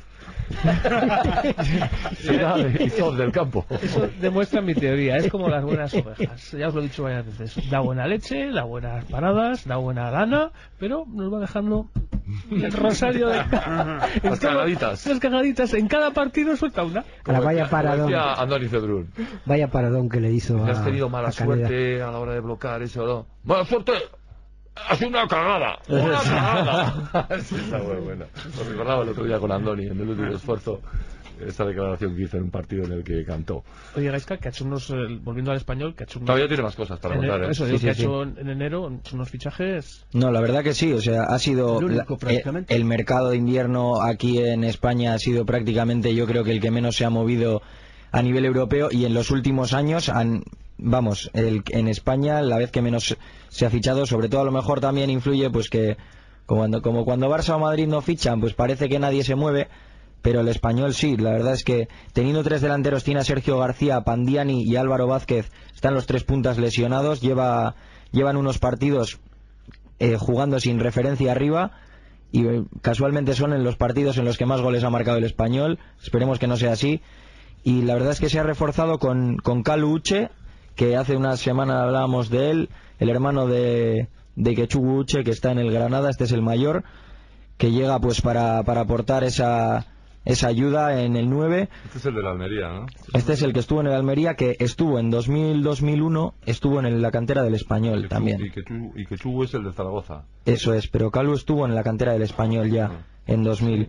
Se 2.21 2.35
irá 2.35 2.55
a 2.55 2.61
Izoz 2.83 3.17
del 3.17 3.33
campo. 3.33 3.65
Eso 3.71 4.09
demuestra 4.21 4.61
mi 4.61 4.75
teoría, 4.75 5.17
es 5.17 5.29
como 5.31 5.49
las 5.49 5.65
buenas 5.65 5.93
ovejas. 5.95 6.53
Ya 6.53 6.69
os 6.69 6.75
lo 6.75 6.81
he 6.81 6.85
dicho 6.85 7.05
varias 7.05 7.27
veces. 7.27 7.71
Da 7.71 7.81
buena 7.81 8.07
leche, 8.07 8.51
da 8.53 8.65
buenas 8.65 9.05
paradas, 9.07 9.67
da 9.67 9.77
buena 9.77 10.11
lana, 10.11 10.51
pero 10.79 11.05
nos 11.09 11.33
va 11.33 11.41
dejando 11.41 11.89
el 12.51 12.73
rosario 12.73 13.29
de... 13.29 13.37
Las 14.23 14.41
cagaditas. 14.41 15.07
Las 15.07 15.19
cagaditas. 15.19 15.75
En 15.75 15.89
cada 15.89 16.11
partido 16.13 16.57
suelta 16.57 16.85
una. 16.85 17.05
Ahora 17.25 17.41
vaya 17.41 17.69
paradón, 17.69 18.07
decía 18.07 18.35
Andoni 18.35 18.69
Cedrún. 18.69 19.11
vaya 19.45 19.69
paradón 19.69 20.09
que 20.09 20.21
le 20.21 20.33
hizo 20.33 20.65
a, 20.65 20.71
has 20.71 20.85
tenido 20.85 21.09
mala 21.09 21.29
a 21.29 21.33
suerte 21.33 22.03
a 22.03 22.11
la 22.11 22.19
hora 22.19 22.35
de 22.35 22.41
bloquear 22.41 22.83
eso, 22.83 23.07
¿no? 23.07 23.27
Mala 23.45 23.65
suerte. 23.65 23.93
Ha 24.75 24.97
sido 24.97 25.11
una 25.11 25.27
cagada. 25.29 25.79
Una 25.89 26.19
cagada. 26.21 27.29
Sí, 27.43 27.57
está 27.57 27.79
muy 27.79 27.97
buena. 27.97 28.25
Lo 28.59 28.65
recordaba 28.71 29.03
el 29.03 29.09
otro 29.11 29.25
día 29.25 29.39
con 29.39 29.53
Andoni 29.53 29.87
en 29.87 30.01
el 30.01 30.09
último 30.09 30.33
esfuerzo. 30.33 30.81
Esa 31.41 31.65
declaración 31.65 32.15
que 32.15 32.23
hizo 32.23 32.37
en 32.37 32.45
un 32.45 32.51
partido 32.51 32.85
en 32.85 32.93
el 32.93 33.03
que 33.03 33.25
cantó. 33.25 33.65
Oye, 33.97 34.11
Gaisca, 34.11 34.37
que 34.37 34.47
ha 34.49 34.51
hecho 34.51 34.65
unos... 34.65 34.89
eh, 34.91 34.95
volviendo 35.23 35.51
al 35.51 35.57
español, 35.57 35.95
que 35.97 36.05
ha 36.05 36.07
hecho 36.07 36.21
unos... 36.21 36.27
Todavía 36.27 36.47
tiene 36.47 36.63
más 36.63 36.77
cosas 36.77 37.01
para 37.01 37.17
contar, 37.17 37.43
¿eh? 37.45 37.49
Eso, 37.51 37.67
Sí, 37.67 37.79
sí, 37.79 37.85
que 37.85 37.91
ha 37.91 37.95
sí. 37.95 38.03
hecho 38.03 38.23
en 38.23 38.39
en 38.39 38.49
enero 38.49 38.89
ha 38.89 38.95
hecho 38.95 39.17
unos 39.17 39.29
fichajes... 39.29 40.07
No, 40.13 40.31
la 40.31 40.41
verdad 40.41 40.63
que 40.63 40.73
sí, 40.73 40.93
o 40.93 41.01
sea, 41.01 41.25
ha 41.25 41.39
sido 41.41 41.79
El 41.81 41.85
único, 41.87 42.17
la- 42.23 42.33
eh, 42.33 42.45
el 42.69 42.85
mercado 42.85 43.31
de 43.31 43.37
invierno 43.39 44.01
aquí 44.01 44.39
en 44.39 44.63
España 44.63 45.15
ha 45.15 45.19
sido 45.19 45.45
prácticamente 45.45 46.15
yo 46.15 46.27
creo 46.27 46.45
que 46.45 46.53
el 46.53 46.61
que 46.61 46.71
menos 46.71 46.95
se 46.97 47.05
ha 47.05 47.11
movido 47.11 47.61
a 48.13 48.23
nivel 48.23 48.45
europeo 48.45 48.89
y 48.93 49.05
en 49.05 49.15
los 49.15 49.31
últimos 49.33 49.73
años 49.73 50.11
han 50.11 50.45
vamos, 50.83 51.31
el, 51.35 51.63
en 51.71 51.89
España 51.89 52.43
la 52.43 52.59
vez 52.59 52.71
que 52.71 52.83
menos 52.83 53.17
se 53.49 53.67
ha 53.67 53.71
fichado, 53.71 54.07
sobre 54.07 54.29
todo 54.29 54.43
a 54.43 54.45
lo 54.45 54.53
mejor 54.53 54.81
también 54.81 55.11
influye 55.11 55.51
pues 55.51 55.69
que 55.71 55.97
como 56.47 56.61
cuando, 56.61 56.83
como 56.83 57.05
cuando 57.05 57.31
Barça 57.31 57.55
o 57.55 57.59
Madrid 57.59 57.87
no 57.87 58.03
fichan, 58.03 58.41
pues 58.41 58.55
parece 58.55 58.89
que 58.89 58.99
nadie 58.99 59.25
se 59.25 59.35
mueve, 59.35 59.69
pero 60.21 60.41
el 60.41 60.49
español 60.49 60.95
sí, 60.95 61.17
la 61.17 61.31
verdad 61.31 61.55
es 61.55 61.65
que 61.65 61.89
teniendo 62.13 62.43
tres 62.43 62.61
delanteros 62.61 63.05
tiene 63.05 63.21
a 63.21 63.25
Sergio 63.25 63.59
García, 63.59 64.03
Pandiani 64.03 64.63
y 64.63 64.77
Álvaro 64.77 65.07
Vázquez, 65.07 65.51
están 65.75 65.95
los 65.95 66.07
tres 66.07 66.25
puntas 66.25 66.59
lesionados, 66.59 67.21
lleva 67.21 67.75
llevan 68.13 68.37
unos 68.37 68.59
partidos 68.59 69.19
eh, 69.99 70.17
jugando 70.19 70.61
sin 70.61 70.79
referencia 70.79 71.33
arriba 71.33 71.73
y 72.33 72.47
eh, 72.47 72.65
casualmente 72.81 73.35
son 73.35 73.53
en 73.53 73.65
los 73.65 73.77
partidos 73.77 74.17
en 74.19 74.25
los 74.25 74.39
que 74.39 74.47
más 74.47 74.61
goles 74.61 74.85
ha 74.85 74.91
marcado 74.91 75.19
el 75.19 75.25
español. 75.25 75.79
Esperemos 76.03 76.39
que 76.39 76.47
no 76.47 76.57
sea 76.57 76.73
así. 76.73 77.03
Y 77.63 77.83
la 77.83 77.95
verdad 77.95 78.13
es 78.13 78.21
que 78.21 78.31
se 78.31 78.41
ha 78.41 78.43
reforzado 78.43 78.99
con, 78.99 79.37
con 79.37 79.63
Calu 79.63 79.93
Uche, 79.93 80.31
que 80.75 80.97
hace 80.97 81.17
una 81.17 81.37
semana 81.37 81.83
hablábamos 81.83 82.31
de 82.31 82.51
él, 82.51 82.69
el 82.99 83.09
hermano 83.09 83.47
de, 83.47 84.09
de 84.37 84.55
Quechugu 84.55 84.99
Uche, 84.99 85.25
que 85.25 85.31
está 85.31 85.53
en 85.53 85.59
el 85.59 85.71
Granada, 85.71 86.11
este 86.11 86.25
es 86.25 86.33
el 86.33 86.43
mayor, 86.43 86.85
que 87.59 87.71
llega 87.71 87.99
pues 88.01 88.21
para, 88.21 88.63
para 88.63 88.83
aportar 88.83 89.25
esa, 89.25 89.87
esa 90.25 90.49
ayuda 90.49 91.03
en 91.03 91.17
el 91.17 91.29
9. 91.29 91.69
Este 91.85 91.99
es 91.99 92.07
el 92.07 92.15
de 92.15 92.23
la 92.23 92.31
Almería, 92.31 92.69
¿no? 92.69 92.87
Este 93.13 93.33
es 93.35 93.43
el 93.43 93.53
que 93.53 93.61
estuvo 93.61 93.81
en 93.81 93.89
el 93.89 93.95
Almería, 93.95 94.35
que 94.35 94.57
estuvo 94.59 94.99
en 94.99 95.11
2000-2001, 95.11 96.35
estuvo 96.47 96.81
en 96.81 97.03
la 97.03 97.11
cantera 97.11 97.43
del 97.43 97.55
Español 97.55 98.03
Que 98.03 98.09
también. 98.09 98.41
Y 98.41 98.51
que, 98.51 98.63
y 98.97 99.07
que 99.07 99.15
es 99.15 99.55
el 99.55 99.65
de 99.65 99.73
Zaragoza. 99.73 100.25
Eso 100.45 100.75
es, 100.75 100.89
pero 100.89 101.11
Calu 101.11 101.35
estuvo 101.35 101.67
en 101.67 101.75
la 101.75 101.83
cantera 101.83 102.13
del 102.13 102.23
Español 102.23 102.71
ya 102.71 103.05
en 103.27 103.43
2000. 103.43 103.89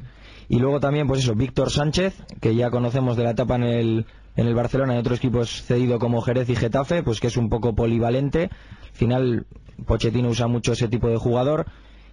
Y 0.50 0.60
luego 0.60 0.80
también, 0.80 1.08
pues 1.08 1.22
eso, 1.22 1.36
Víctor 1.36 1.72
Sánchez, 1.72 2.22
que 2.42 2.56
ya 2.56 2.70
conocemos 2.70 3.16
de 3.16 3.24
la 3.24 3.32
etapa 3.32 3.56
en 3.56 3.64
el, 3.64 4.06
en 4.36 4.48
el 4.48 4.56
Barcelona 4.56 4.96
y 4.96 4.98
otros 4.98 5.20
equipos 5.20 5.64
cedido 5.64 6.00
como 6.00 6.22
Jerez 6.22 6.50
y 6.50 6.56
Getafe, 6.56 7.04
pues 7.04 7.20
que 7.20 7.28
es 7.28 7.38
un 7.38 7.50
poco 7.50 7.76
polivalente. 7.76 8.50
Al 8.82 8.92
final, 8.94 9.46
Pochettino 9.86 10.30
usa 10.30 10.48
mucho 10.48 10.74
ese 10.74 10.88
tipo 10.88 11.10
de 11.10 11.18
jugador. 11.18 11.66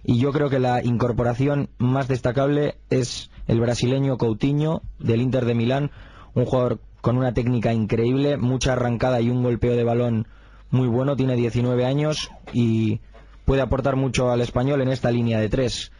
Y 0.03 0.19
yo 0.19 0.31
creo 0.31 0.49
que 0.49 0.59
la 0.59 0.83
incorporación 0.83 1.69
más 1.77 2.07
destacable 2.07 2.75
es 2.89 3.29
el 3.47 3.59
brasileño 3.59 4.17
Coutinho 4.17 4.81
del 4.99 5.21
Inter 5.21 5.45
de 5.45 5.53
Milán, 5.53 5.91
un 6.33 6.45
jugador 6.45 6.79
con 7.01 7.17
una 7.17 7.33
técnica 7.33 7.73
increíble, 7.73 8.37
mucha 8.37 8.73
arrancada 8.73 9.21
y 9.21 9.29
un 9.29 9.43
golpeo 9.43 9.75
de 9.75 9.83
balón 9.83 10.27
muy 10.69 10.87
bueno, 10.87 11.15
tiene 11.15 11.35
19 11.35 11.85
años 11.85 12.31
y 12.53 13.01
puede 13.45 13.61
aportar 13.61 13.95
mucho 13.95 14.31
al 14.31 14.41
español 14.41 14.81
en 14.81 14.89
esta 14.89 15.11
línea 15.11 15.39
de 15.39 15.49
tres. 15.49 15.91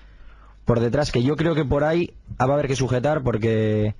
Por 0.66 0.80
detrás, 0.80 1.12
que 1.12 1.24
yo 1.24 1.36
creo 1.36 1.56
que 1.56 1.66
por 1.66 1.84
ahí 1.84 2.14
va 2.40 2.46
a 2.46 2.54
haber 2.54 2.68
que 2.68 2.76
sujetar 2.76 3.24
porque, 3.24 3.96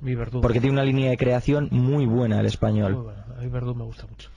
Mi 0.00 0.14
Verdú. 0.14 0.40
porque 0.40 0.60
tiene 0.60 0.74
una 0.74 0.84
línea 0.84 1.10
de 1.10 1.16
creación 1.16 1.68
muy 1.70 2.06
buena 2.06 2.36
el 2.36 2.42
Muy 2.42 2.48
español. 2.48 2.94
bueno, 2.94 3.24
a 3.36 3.40
mí 3.40 3.48
Verdú 3.48 3.74
me 3.74 3.84
gusta 3.84 4.06
mucho. 4.06 4.30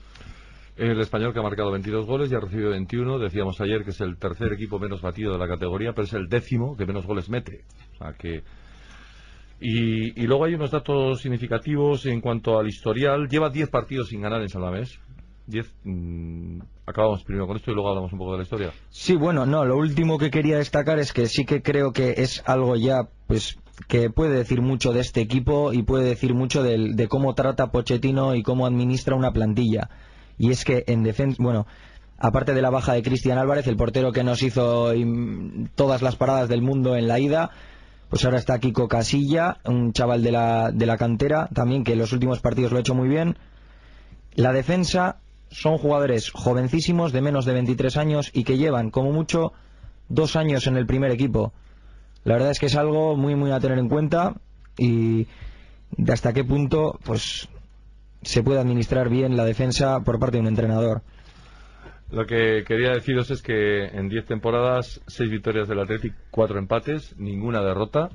El 0.78 0.99
español 1.01 1.34
que 1.34 1.39
ha 1.39 1.43
marcado 1.43 1.72
22 1.72 2.05
goles 2.05 2.32
y 2.32 2.36
ha 2.36 2.39
recibido 2.39 2.70
21. 2.70 3.20
Decíamos 3.20 3.60
ayer 3.60 3.84
que 3.84 3.89
es 3.89 3.99
el 3.99 4.18
tercer 4.18 4.53
equipo 4.53 4.80
menos 4.80 5.01
batido 5.01 5.34
de 5.34 5.38
la 5.39 5.47
categoría, 5.47 5.91
pero 5.91 6.05
es 6.05 6.14
el 6.14 6.30
décimo 6.30 6.78
que 6.78 6.86
menos 6.86 7.05
goles 7.05 7.30
mete. 7.30 7.66
O 7.95 7.97
sea 7.97 8.14
que. 8.14 8.43
Y, 9.60 10.22
y 10.22 10.26
luego 10.26 10.45
hay 10.45 10.53
unos 10.53 10.72
datos 10.72 11.20
significativos 11.20 12.05
en 12.05 12.22
cuanto 12.22 12.57
al 12.57 12.68
historial. 12.70 13.28
Lleva 13.28 13.49
10 13.49 13.70
partidos 13.70 14.07
sin 14.07 14.22
ganar 14.22 14.41
en 14.41 14.47
Salamés. 14.47 14.97
10. 15.47 15.76
mm, 15.84 16.60
acabamos 16.86 17.24
primero 17.26 17.45
con 17.45 17.57
esto 17.57 17.72
y 17.72 17.74
luego 17.74 17.89
hablamos 17.89 18.14
un 18.14 18.20
poco 18.20 18.32
de 18.32 18.38
la 18.38 18.43
historia. 18.43 18.72
Sí, 18.89 19.16
bueno, 19.18 19.45
no, 19.45 19.66
lo 19.66 19.76
último 19.76 20.18
que 20.18 20.30
quería 20.32 20.57
destacar 20.60 20.97
es 20.99 21.12
que 21.12 21.26
sí 21.26 21.43
que 21.45 21.62
creo 21.62 21.91
que 21.91 22.14
es 22.18 22.41
algo 22.47 22.78
ya, 22.78 23.10
pues, 23.28 23.57
que 23.88 24.09
puede 24.09 24.36
decir 24.36 24.61
mucho 24.61 24.93
de 24.93 24.99
este 25.01 25.21
equipo 25.21 25.73
y 25.73 25.84
puede 25.84 26.05
decir 26.05 26.34
mucho 26.34 26.63
del- 26.63 26.95
de, 26.95 27.07
cómo 27.07 27.34
trata 27.34 27.71
Pochettino 27.71 28.36
y 28.36 28.43
cómo 28.43 28.65
administra 28.65 29.15
una 29.15 29.32
plantilla. 29.34 29.89
Y 30.38 30.51
es 30.51 30.63
que 30.65 30.84
en 30.88 31.03
defensa, 31.03 31.38
bueno, 31.41 31.65
aparte 32.17 32.53
de 32.53 32.61
la 32.61 32.69
baja 32.69 32.93
de 32.93 33.01
Cristian 33.03 33.38
Álvarez, 33.38 33.67
el 33.67 33.77
portero 33.77 34.11
que 34.11 34.23
nos 34.23 34.43
hizo 34.43 34.91
todas 35.75 36.01
las 36.01 36.15
paradas 36.15 36.49
del 36.49 36.61
mundo 36.61 36.95
en 36.95 37.07
la 37.07 37.19
ida, 37.19 37.49
pues 38.09 38.25
ahora 38.25 38.38
está 38.38 38.59
Kiko 38.59 38.88
Casilla, 38.88 39.57
un 39.65 39.93
chaval 39.93 40.23
de 40.23 40.32
la, 40.32 40.71
de 40.71 40.86
la 40.86 40.97
cantera, 40.97 41.47
también 41.53 41.84
que 41.84 41.93
en 41.93 41.99
los 41.99 42.11
últimos 42.13 42.39
partidos 42.39 42.71
lo 42.71 42.77
ha 42.77 42.82
hecho 42.82 42.95
muy 42.95 43.07
bien. 43.07 43.38
La 44.36 44.53
defensa 44.53 45.17
son 45.51 45.77
jugadores 45.77 46.30
jovencísimos 46.32 47.11
de 47.11 47.21
menos 47.21 47.45
de 47.45 47.53
23 47.53 47.97
años 47.97 48.30
y 48.34 48.43
que 48.43 48.57
llevan 48.57 48.91
como 48.91 49.11
mucho 49.11 49.51
dos 50.07 50.36
años 50.36 50.67
en 50.67 50.77
el 50.77 50.86
primer 50.86 51.11
equipo. 51.11 51.53
La 52.24 52.34
verdad 52.34 52.51
es 52.51 52.59
que 52.59 52.67
es 52.67 52.76
algo 52.76 53.15
muy 53.15 53.36
muy 53.36 53.51
a 53.51 53.59
tener 53.59 53.80
en 53.80 53.89
cuenta 53.89 54.36
y 54.78 55.28
de 55.91 56.13
hasta 56.13 56.34
qué 56.34 56.43
punto 56.43 56.99
pues 57.03 57.49
se 58.22 58.43
puede 58.43 58.59
administrar 58.59 59.09
bien 59.09 59.38
la 59.38 59.45
defensa 59.45 60.01
por 60.01 60.20
parte 60.20 60.38
de 60.38 60.41
un 60.41 60.47
entrenador. 60.47 61.01
Lo 62.11 62.26
que 62.26 62.63
quería 62.65 62.91
deciros 62.91 63.30
es 63.30 63.41
que 63.41 63.86
en 63.86 64.09
10 64.09 64.26
temporadas, 64.26 64.99
6 65.07 65.30
victorias 65.30 65.67
del 65.67 65.80
Athletic, 65.80 66.15
4 66.32 66.57
empates, 66.57 67.15
ninguna 67.17 67.61
derrota. 67.61 68.09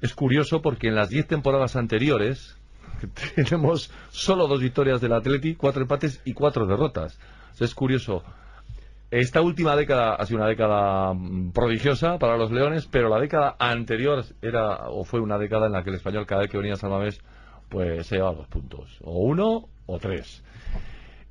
Es 0.00 0.14
curioso 0.14 0.62
porque 0.62 0.88
en 0.88 0.94
las 0.94 1.10
10 1.10 1.26
temporadas 1.26 1.76
anteriores 1.76 2.56
tenemos 3.34 3.92
solo 4.08 4.48
dos 4.48 4.60
victorias 4.62 5.02
del 5.02 5.12
Athletic, 5.12 5.58
4 5.58 5.82
empates 5.82 6.22
y 6.24 6.32
4 6.32 6.66
derrotas. 6.66 7.18
Es 7.58 7.74
curioso. 7.74 8.24
Esta 9.10 9.42
última 9.42 9.74
década 9.74 10.14
ha 10.14 10.24
sido 10.24 10.38
una 10.38 10.48
década 10.48 11.12
mm, 11.14 11.50
prodigiosa 11.50 12.18
para 12.18 12.36
los 12.36 12.52
Leones, 12.52 12.86
pero 12.86 13.08
la 13.08 13.18
década 13.18 13.56
anterior 13.58 14.24
era 14.40 14.88
o 14.88 15.02
fue 15.02 15.18
una 15.18 15.36
década 15.36 15.66
en 15.66 15.72
la 15.72 15.82
que 15.82 15.90
el 15.90 15.96
español 15.96 16.26
cada 16.26 16.42
vez 16.42 16.50
que 16.50 16.58
venía 16.58 16.74
a 16.74 16.76
San 16.76 16.90
Mamés 16.90 17.20
pues 17.68 18.06
se 18.06 18.16
llevaba 18.16 18.36
dos 18.36 18.48
puntos, 18.48 18.98
o 19.02 19.18
uno 19.18 19.68
o 19.86 19.98
tres. 19.98 20.44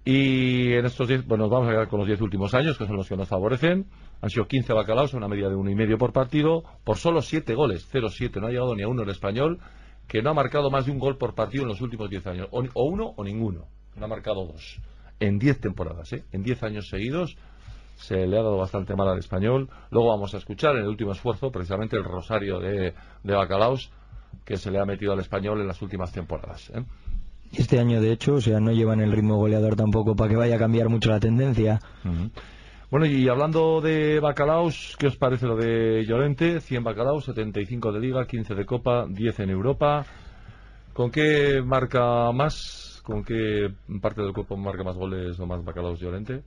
Y 0.03 0.73
en 0.73 0.85
estos 0.85 1.07
10, 1.07 1.25
bueno, 1.25 1.43
nos 1.43 1.51
vamos 1.51 1.67
a 1.67 1.71
quedar 1.71 1.87
con 1.87 1.99
los 1.99 2.07
10 2.07 2.21
últimos 2.21 2.53
años, 2.53 2.77
que 2.77 2.87
son 2.87 2.95
los 2.95 3.07
que 3.07 3.17
nos 3.17 3.27
favorecen. 3.27 3.85
Han 4.21 4.29
sido 4.29 4.47
15 4.47 4.73
bacalaos, 4.73 5.13
una 5.13 5.27
media 5.27 5.49
de 5.49 5.55
uno 5.55 5.69
y 5.69 5.75
medio 5.75 5.97
por 5.97 6.13
partido, 6.13 6.63
por 6.83 6.97
solo 6.97 7.21
7 7.21 7.53
goles, 7.53 7.87
0-7. 7.93 8.39
No 8.39 8.47
ha 8.47 8.49
llegado 8.49 8.73
ni 8.75 8.83
a 8.83 8.87
uno 8.87 9.03
el 9.03 9.09
español, 9.09 9.59
que 10.07 10.21
no 10.21 10.31
ha 10.31 10.33
marcado 10.33 10.71
más 10.71 10.85
de 10.85 10.93
un 10.93 10.99
gol 10.99 11.17
por 11.17 11.35
partido 11.35 11.63
en 11.63 11.69
los 11.69 11.81
últimos 11.81 12.09
10 12.09 12.27
años. 12.27 12.47
O, 12.51 12.63
o 12.73 12.83
uno 12.85 13.13
o 13.17 13.23
ninguno. 13.23 13.67
No 13.97 14.05
ha 14.05 14.07
marcado 14.07 14.45
dos. 14.45 14.79
En 15.19 15.37
10 15.37 15.59
temporadas, 15.59 16.13
¿eh? 16.13 16.23
En 16.31 16.41
10 16.41 16.63
años 16.63 16.87
seguidos 16.87 17.37
se 17.99 18.25
le 18.25 18.39
ha 18.39 18.41
dado 18.41 18.57
bastante 18.57 18.95
mal 18.95 19.09
al 19.09 19.19
español. 19.19 19.69
Luego 19.91 20.09
vamos 20.09 20.33
a 20.33 20.37
escuchar 20.37 20.75
en 20.75 20.83
el 20.83 20.87
último 20.87 21.11
esfuerzo 21.11 21.51
precisamente 21.51 21.97
el 21.97 22.05
rosario 22.05 22.59
de, 22.59 22.93
de 23.23 23.33
bacalaos 23.33 23.91
que 24.45 24.57
se 24.57 24.71
le 24.71 24.79
ha 24.79 24.85
metido 24.85 25.11
al 25.11 25.19
español 25.19 25.59
en 25.59 25.67
las 25.67 25.81
últimas 25.81 26.11
temporadas. 26.11 26.71
¿eh? 26.73 26.83
Este 27.51 27.77
año, 27.77 27.99
de 27.99 28.13
hecho, 28.13 28.35
o 28.35 28.41
sea, 28.41 28.59
no 28.59 28.71
llevan 28.71 29.01
el 29.01 29.11
ritmo 29.11 29.35
goleador 29.35 29.75
tampoco 29.75 30.15
para 30.15 30.29
que 30.29 30.37
vaya 30.37 30.55
a 30.55 30.59
cambiar 30.59 30.87
mucho 30.87 31.09
la 31.09 31.19
tendencia. 31.19 31.79
Bueno, 32.89 33.05
y 33.05 33.27
hablando 33.27 33.81
de 33.81 34.19
bacalaos, 34.19 34.95
¿qué 34.97 35.07
os 35.07 35.17
parece 35.17 35.45
lo 35.45 35.57
de 35.57 36.05
Llorente? 36.05 36.61
100 36.61 36.83
bacalaos, 36.83 37.25
75 37.25 37.91
de 37.91 37.99
Liga, 37.99 38.25
15 38.25 38.55
de 38.55 38.65
Copa, 38.65 39.05
10 39.07 39.41
en 39.41 39.49
Europa. 39.49 40.05
¿Con 40.93 41.11
qué 41.11 41.61
marca 41.63 42.31
más? 42.31 43.01
¿Con 43.03 43.23
qué 43.23 43.71
parte 44.01 44.21
del 44.21 44.33
cuerpo 44.33 44.55
marca 44.55 44.83
más 44.83 44.95
goles 44.95 45.39
o 45.39 45.45
más 45.45 45.63
bacalaos 45.63 45.99
Llorente? 45.99 46.43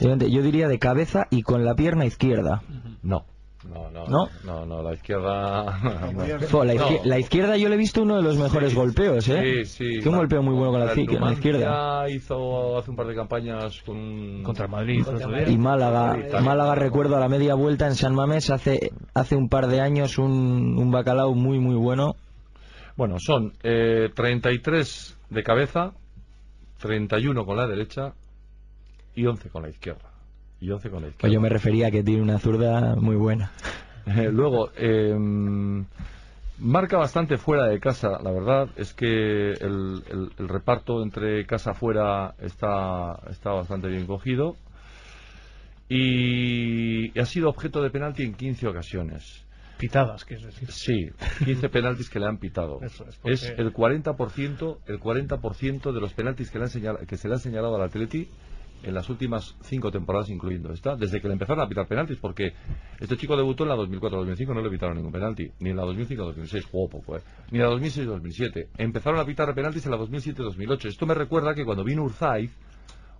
Yo 0.00 0.42
diría 0.42 0.68
de 0.68 0.78
cabeza 0.78 1.26
y 1.30 1.42
con 1.42 1.64
la 1.64 1.74
pierna 1.74 2.04
izquierda. 2.04 2.62
No. 3.02 3.24
No, 3.68 3.90
no, 3.90 4.06
¿No? 4.06 4.28
no, 4.44 4.64
no, 4.64 4.82
la 4.82 4.94
izquierda. 4.94 5.78
no. 6.14 6.40
Fo, 6.46 6.64
la, 6.64 6.74
No. 6.74 6.88
la 7.04 7.18
izquierda 7.18 7.56
yo 7.56 7.68
le 7.68 7.74
he 7.74 7.78
visto 7.78 8.02
uno 8.02 8.16
de 8.16 8.22
los 8.22 8.38
mejores 8.38 8.70
Sí, 8.70 8.76
golpeos, 8.76 9.28
¿eh? 9.28 9.64
Sí, 9.64 9.96
sí. 9.96 10.00
Que 10.00 10.08
un 10.08 10.16
golpeo 10.16 10.42
muy 10.42 10.54
bueno 10.54 10.70
con 10.70 10.80
la, 10.80 10.86
la 10.86 10.94
Numancia 10.94 11.32
izquierda. 11.32 12.08
hizo 12.08 12.78
hace 12.78 12.90
un 12.90 12.96
par 12.96 13.06
de 13.08 13.14
campañas 13.16 13.82
con. 13.84 14.42
Contra 14.44 14.68
Madrid. 14.68 15.02
Contra. 15.04 15.50
Y 15.50 15.58
Málaga. 15.58 16.40
Málaga 16.40 16.76
recuerdo 16.76 17.16
a 17.16 17.20
la 17.20 17.28
media 17.28 17.54
vuelta 17.56 17.86
en 17.88 17.96
San 17.96 18.14
Mamés 18.14 18.48
hace, 18.50 18.92
hace 19.12 19.34
un 19.36 19.48
par 19.48 19.66
de 19.66 19.80
años 19.80 20.18
un, 20.18 20.76
un 20.78 20.90
bacalao 20.92 21.34
muy 21.34 21.58
muy 21.58 21.74
bueno. 21.74 22.14
Bueno, 22.96 23.16
son 23.18 23.52
eh, 23.64 24.08
33 24.14 25.18
de 25.30 25.42
cabeza, 25.42 25.92
31 26.80 27.44
con 27.44 27.56
la 27.56 27.66
derecha 27.66 28.14
y 29.18 29.26
11 29.26 29.48
con 29.50 29.62
la 29.62 29.68
izquierda. 29.68 30.10
Y 30.60 30.70
11 30.70 30.90
con 30.90 31.02
la 31.02 31.08
Pues 31.18 31.32
yo 31.32 31.40
me 31.40 31.48
refería 31.48 31.88
a 31.88 31.90
que 31.90 32.02
tiene 32.02 32.22
una 32.22 32.38
zurda 32.38 32.94
muy 32.96 33.16
buena. 33.16 33.50
Eh, 34.06 34.28
luego, 34.32 34.70
eh, 34.76 35.14
marca 36.58 36.96
bastante 36.98 37.36
fuera 37.36 37.66
de 37.66 37.78
casa, 37.80 38.18
la 38.22 38.30
verdad 38.32 38.68
es 38.76 38.92
que 38.94 39.52
el, 39.52 40.02
el- 40.10 40.30
el 40.38 40.48
reparto 40.48 41.02
entre 41.02 41.46
casa 41.46 41.74
fuera 41.74 42.34
está, 42.40 43.20
está 43.30 43.50
bastante 43.52 43.88
bien 43.88 44.06
cogido 44.06 44.56
y 45.88 47.18
ha 47.18 47.24
sido 47.24 47.48
objeto 47.48 47.82
de 47.82 47.90
penalti 47.90 48.22
en 48.22 48.34
15 48.34 48.68
ocasiones. 48.68 49.44
Pitadas, 49.78 50.24
que 50.24 50.34
es 50.34 50.42
decir. 50.42 50.70
Sí, 50.72 51.10
15 51.44 51.68
penaltis 51.68 52.10
que 52.10 52.18
le 52.18 52.26
han 52.26 52.38
pitado. 52.38 52.78
Eso 52.82 53.04
es, 53.08 53.16
porque- 53.16 53.32
es 53.34 53.54
el 53.56 53.72
40%, 53.72 54.78
el 54.86 54.98
40% 55.00 55.92
de 55.92 56.00
los 56.00 56.12
penaltis 56.14 56.50
que, 56.50 56.58
le 56.58 56.64
han 56.64 56.70
señala- 56.70 57.06
que 57.06 57.16
se 57.16 57.28
le 57.28 57.34
han 57.34 57.40
señalado 57.40 57.76
al 57.76 57.82
Atleti 57.82 58.28
en 58.82 58.94
las 58.94 59.08
últimas 59.08 59.56
cinco 59.62 59.90
temporadas, 59.90 60.30
incluyendo 60.30 60.72
esta, 60.72 60.96
desde 60.96 61.20
que 61.20 61.28
le 61.28 61.34
empezaron 61.34 61.64
a 61.64 61.68
pitar 61.68 61.86
penaltis, 61.86 62.18
porque 62.18 62.52
este 63.00 63.16
chico 63.16 63.36
debutó 63.36 63.64
en 63.64 63.70
la 63.70 63.76
2004-2005, 63.76 64.54
no 64.54 64.62
le 64.62 64.70
pitaron 64.70 64.96
ningún 64.96 65.12
penalti, 65.12 65.50
ni 65.60 65.70
en 65.70 65.76
la 65.76 65.84
2005-2006, 65.84 66.64
jugó 66.70 66.88
poco, 66.88 67.16
¿eh? 67.16 67.20
ni 67.50 67.58
en 67.58 67.64
la 67.64 67.70
2006-2007. 67.70 68.68
Empezaron 68.78 69.20
a 69.20 69.24
pitar 69.24 69.54
penaltis 69.54 69.84
en 69.86 69.92
la 69.92 69.98
2007-2008. 69.98 70.86
Esto 70.86 71.06
me 71.06 71.14
recuerda 71.14 71.54
que 71.54 71.64
cuando 71.64 71.84
vino 71.84 72.04
Urzaiz, 72.04 72.50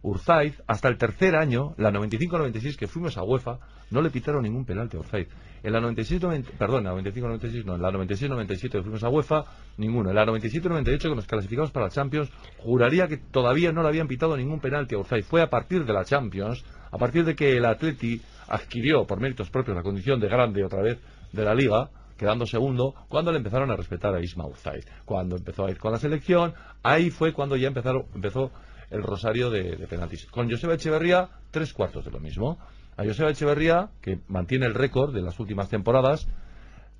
Urzaiz, 0.03 0.63
hasta 0.67 0.89
el 0.89 0.97
tercer 0.97 1.35
año, 1.35 1.75
la 1.77 1.91
95-96 1.91 2.77
que 2.77 2.87
fuimos 2.87 3.19
a 3.19 3.25
UEFA, 3.25 3.59
no 3.91 4.01
le 4.01 4.11
pitaron 4.11 4.43
ningún 4.43 4.65
penalti 4.65 4.97
a 4.97 5.01
Urzaiz. 5.01 5.29
En 5.63 5.73
la 5.73 5.81
96-90, 5.81 6.45
perdón, 6.59 6.87
en 6.87 6.95
la 6.95 7.03
95-96 7.03 7.65
no, 7.65 7.75
en 7.75 7.83
la 7.83 7.91
96-97 7.91 8.71
que 8.71 8.83
fuimos 8.83 9.03
a 9.05 9.09
UEFA, 9.09 9.45
ninguno. 9.77 10.11
En 10.11 10.17
la 10.17 10.25
97-98 10.27 11.01
que 11.01 11.15
nos 11.15 11.27
clasificamos 11.27 11.71
para 11.71 11.87
la 11.87 11.91
Champions, 11.91 12.31
juraría 12.59 13.09
que 13.09 13.17
todavía 13.17 13.73
no 13.73 13.83
le 13.83 13.89
habían 13.89 14.09
pitado 14.09 14.37
ningún 14.37 14.61
penalti 14.61 14.95
a 14.95 14.99
Urzaiz. 14.99 15.27
Fue 15.27 15.43
a 15.43 15.51
partir 15.51 15.85
de 15.85 15.93
la 15.93 16.05
Champions, 16.05 16.65
a 16.91 16.99
partir 16.99 17.25
de 17.25 17.35
que 17.35 17.57
el 17.57 17.65
Atleti 17.65 18.21
adquirió 18.49 19.07
por 19.07 19.21
méritos 19.21 19.51
propios 19.51 19.77
la 19.77 19.83
condición 19.83 20.21
de 20.21 20.29
grande 20.29 20.65
otra 20.65 20.83
vez 20.83 20.99
de 21.33 21.45
la 21.45 21.55
Liga, 21.55 21.91
quedando 22.17 22.47
segundo, 22.47 22.95
cuando 23.09 23.31
le 23.31 23.39
empezaron 23.39 23.71
a 23.71 23.77
respetar 23.77 24.15
a 24.15 24.21
Isma 24.21 24.47
Urzaiz. 24.47 24.87
Cuando 25.05 25.37
empezó 25.37 25.67
a 25.67 25.71
ir 25.71 25.79
con 25.79 25.93
la 25.93 25.99
selección, 25.99 26.55
ahí 26.83 27.11
fue 27.11 27.33
cuando 27.33 27.57
ya 27.57 27.69
empezaron, 27.69 28.07
empezó 28.15 28.51
el 28.91 29.03
rosario 29.03 29.51
de, 29.51 29.77
de 29.77 29.87
penaltis. 29.87 30.27
Con 30.27 30.51
Joseba 30.51 30.75
Echeverría, 30.75 31.29
tres 31.51 31.73
cuartos 31.73 32.05
de 32.05 32.11
lo 32.11 32.21
mismo. 32.21 32.59
A 32.99 33.05
Joseba 33.05 33.31
Echeverría, 33.31 33.89
que 34.03 34.19
mantiene 34.29 34.67
el 34.67 34.75
récord 34.75 35.15
de 35.15 35.23
las 35.23 35.39
últimas 35.41 35.69
temporadas, 35.71 36.29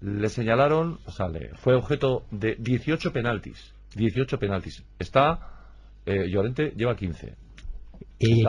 le 0.01 0.29
señalaron, 0.29 0.99
o 1.07 1.11
sea, 1.11 1.29
le- 1.29 1.51
fue 1.57 1.75
objeto 1.75 2.23
de 2.31 2.55
18 2.59 3.13
penaltis. 3.13 3.75
18 3.97 4.39
penaltis. 4.39 4.85
Está, 4.99 5.41
eh, 6.07 6.27
Llorente 6.31 6.73
lleva 6.77 6.95
15. 6.97 7.35
Y 8.21 8.45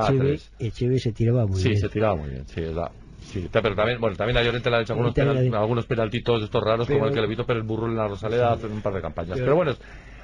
Echeve, 0.60 1.00
se 1.00 1.12
tiraba 1.12 1.46
muy 1.48 1.60
sí, 1.60 1.70
bien. 1.70 1.82
se 1.82 1.90
tiraba 1.90 2.16
muy 2.16 2.30
bien. 2.30 2.48
Sí, 2.48 2.62
es 2.62 2.74
la- 2.74 2.92
sí, 3.22 3.48
pero 3.52 3.76
también, 3.76 4.00
bueno, 4.00 4.16
también 4.16 4.38
a 4.38 4.44
Llorente 4.44 4.70
le 4.70 4.76
han 4.78 4.82
hecho 4.84 4.94
algunos, 4.94 5.14
penal- 5.14 5.54
algunos 5.56 5.86
penaltitos 5.86 6.44
estos 6.44 6.64
raros, 6.64 6.86
Pero- 6.88 7.00
como 7.00 7.08
el 7.10 7.14
que 7.16 7.20
le 7.20 7.26
evitó 7.26 7.46
Pérez 7.46 7.64
Burro 7.66 7.88
en 7.88 7.96
la 7.96 8.08
Rosaleda 8.08 8.54
hace 8.54 8.68
un 8.68 8.82
par 8.82 8.94
de 8.94 9.02
campañas. 9.02 9.34
Pero- 9.34 9.46
Pero 9.46 9.56
bueno, 9.56 9.72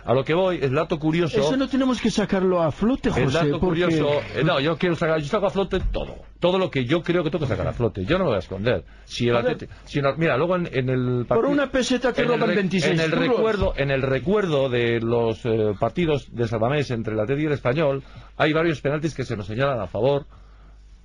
a 0.05 0.13
lo 0.13 0.23
que 0.23 0.33
voy, 0.35 0.59
el 0.61 0.73
dato 0.75 0.99
curioso. 0.99 1.39
Eso 1.39 1.57
no 1.57 1.67
tenemos 1.67 1.99
que 1.99 2.11
sacarlo 2.11 2.61
a 2.61 2.71
flote, 2.71 3.09
El 3.09 3.25
José. 3.25 3.37
dato 3.37 3.59
porque- 3.59 3.85
curioso, 3.85 4.07
eh, 4.35 4.43
no, 4.45 4.59
yo 4.59 4.77
quiero 4.77 4.95
sacar, 4.95 5.19
yo 5.19 5.27
saco 5.27 5.47
a 5.47 5.49
flote 5.49 5.79
todo, 5.91 6.15
todo 6.39 6.59
lo 6.59 6.69
que 6.69 6.85
yo 6.85 7.01
creo 7.01 7.23
que 7.23 7.31
tengo 7.31 7.43
que 7.45 7.49
sacar 7.49 7.67
a 7.67 7.73
flote. 7.73 8.05
Yo 8.05 8.17
no 8.19 8.25
me 8.25 8.29
voy 8.29 8.35
a 8.35 8.39
esconder. 8.39 8.83
Si 9.05 9.27
el. 9.27 9.35
Atleti- 9.35 9.67
si 9.85 10.01
no- 10.01 10.15
mira, 10.15 10.37
luego 10.37 10.55
en, 10.57 10.69
en 10.71 10.89
el 10.89 11.25
Por 11.25 11.37
partido- 11.39 11.49
una 11.51 11.71
peseta 11.71 12.13
el 12.15 12.27
roban 12.27 12.49
re- 12.49 12.55
26 12.55 12.93
en 12.93 12.99
el 12.99 13.11
recuerdo, 13.11 13.73
en 13.77 13.89
el 13.89 14.01
recuerdo 14.03 14.69
de 14.69 14.99
los 15.01 15.43
eh, 15.45 15.73
partidos 15.79 16.27
de 16.35 16.47
Sadamés 16.47 16.91
entre 16.91 17.13
el 17.15 17.19
Atleti 17.19 17.41
y 17.41 17.45
el 17.47 17.53
Español, 17.53 18.03
hay 18.37 18.53
varios 18.53 18.81
penaltis 18.81 19.15
que 19.15 19.25
se 19.25 19.35
nos 19.35 19.47
señalan 19.47 19.79
a 19.79 19.87
favor, 19.87 20.25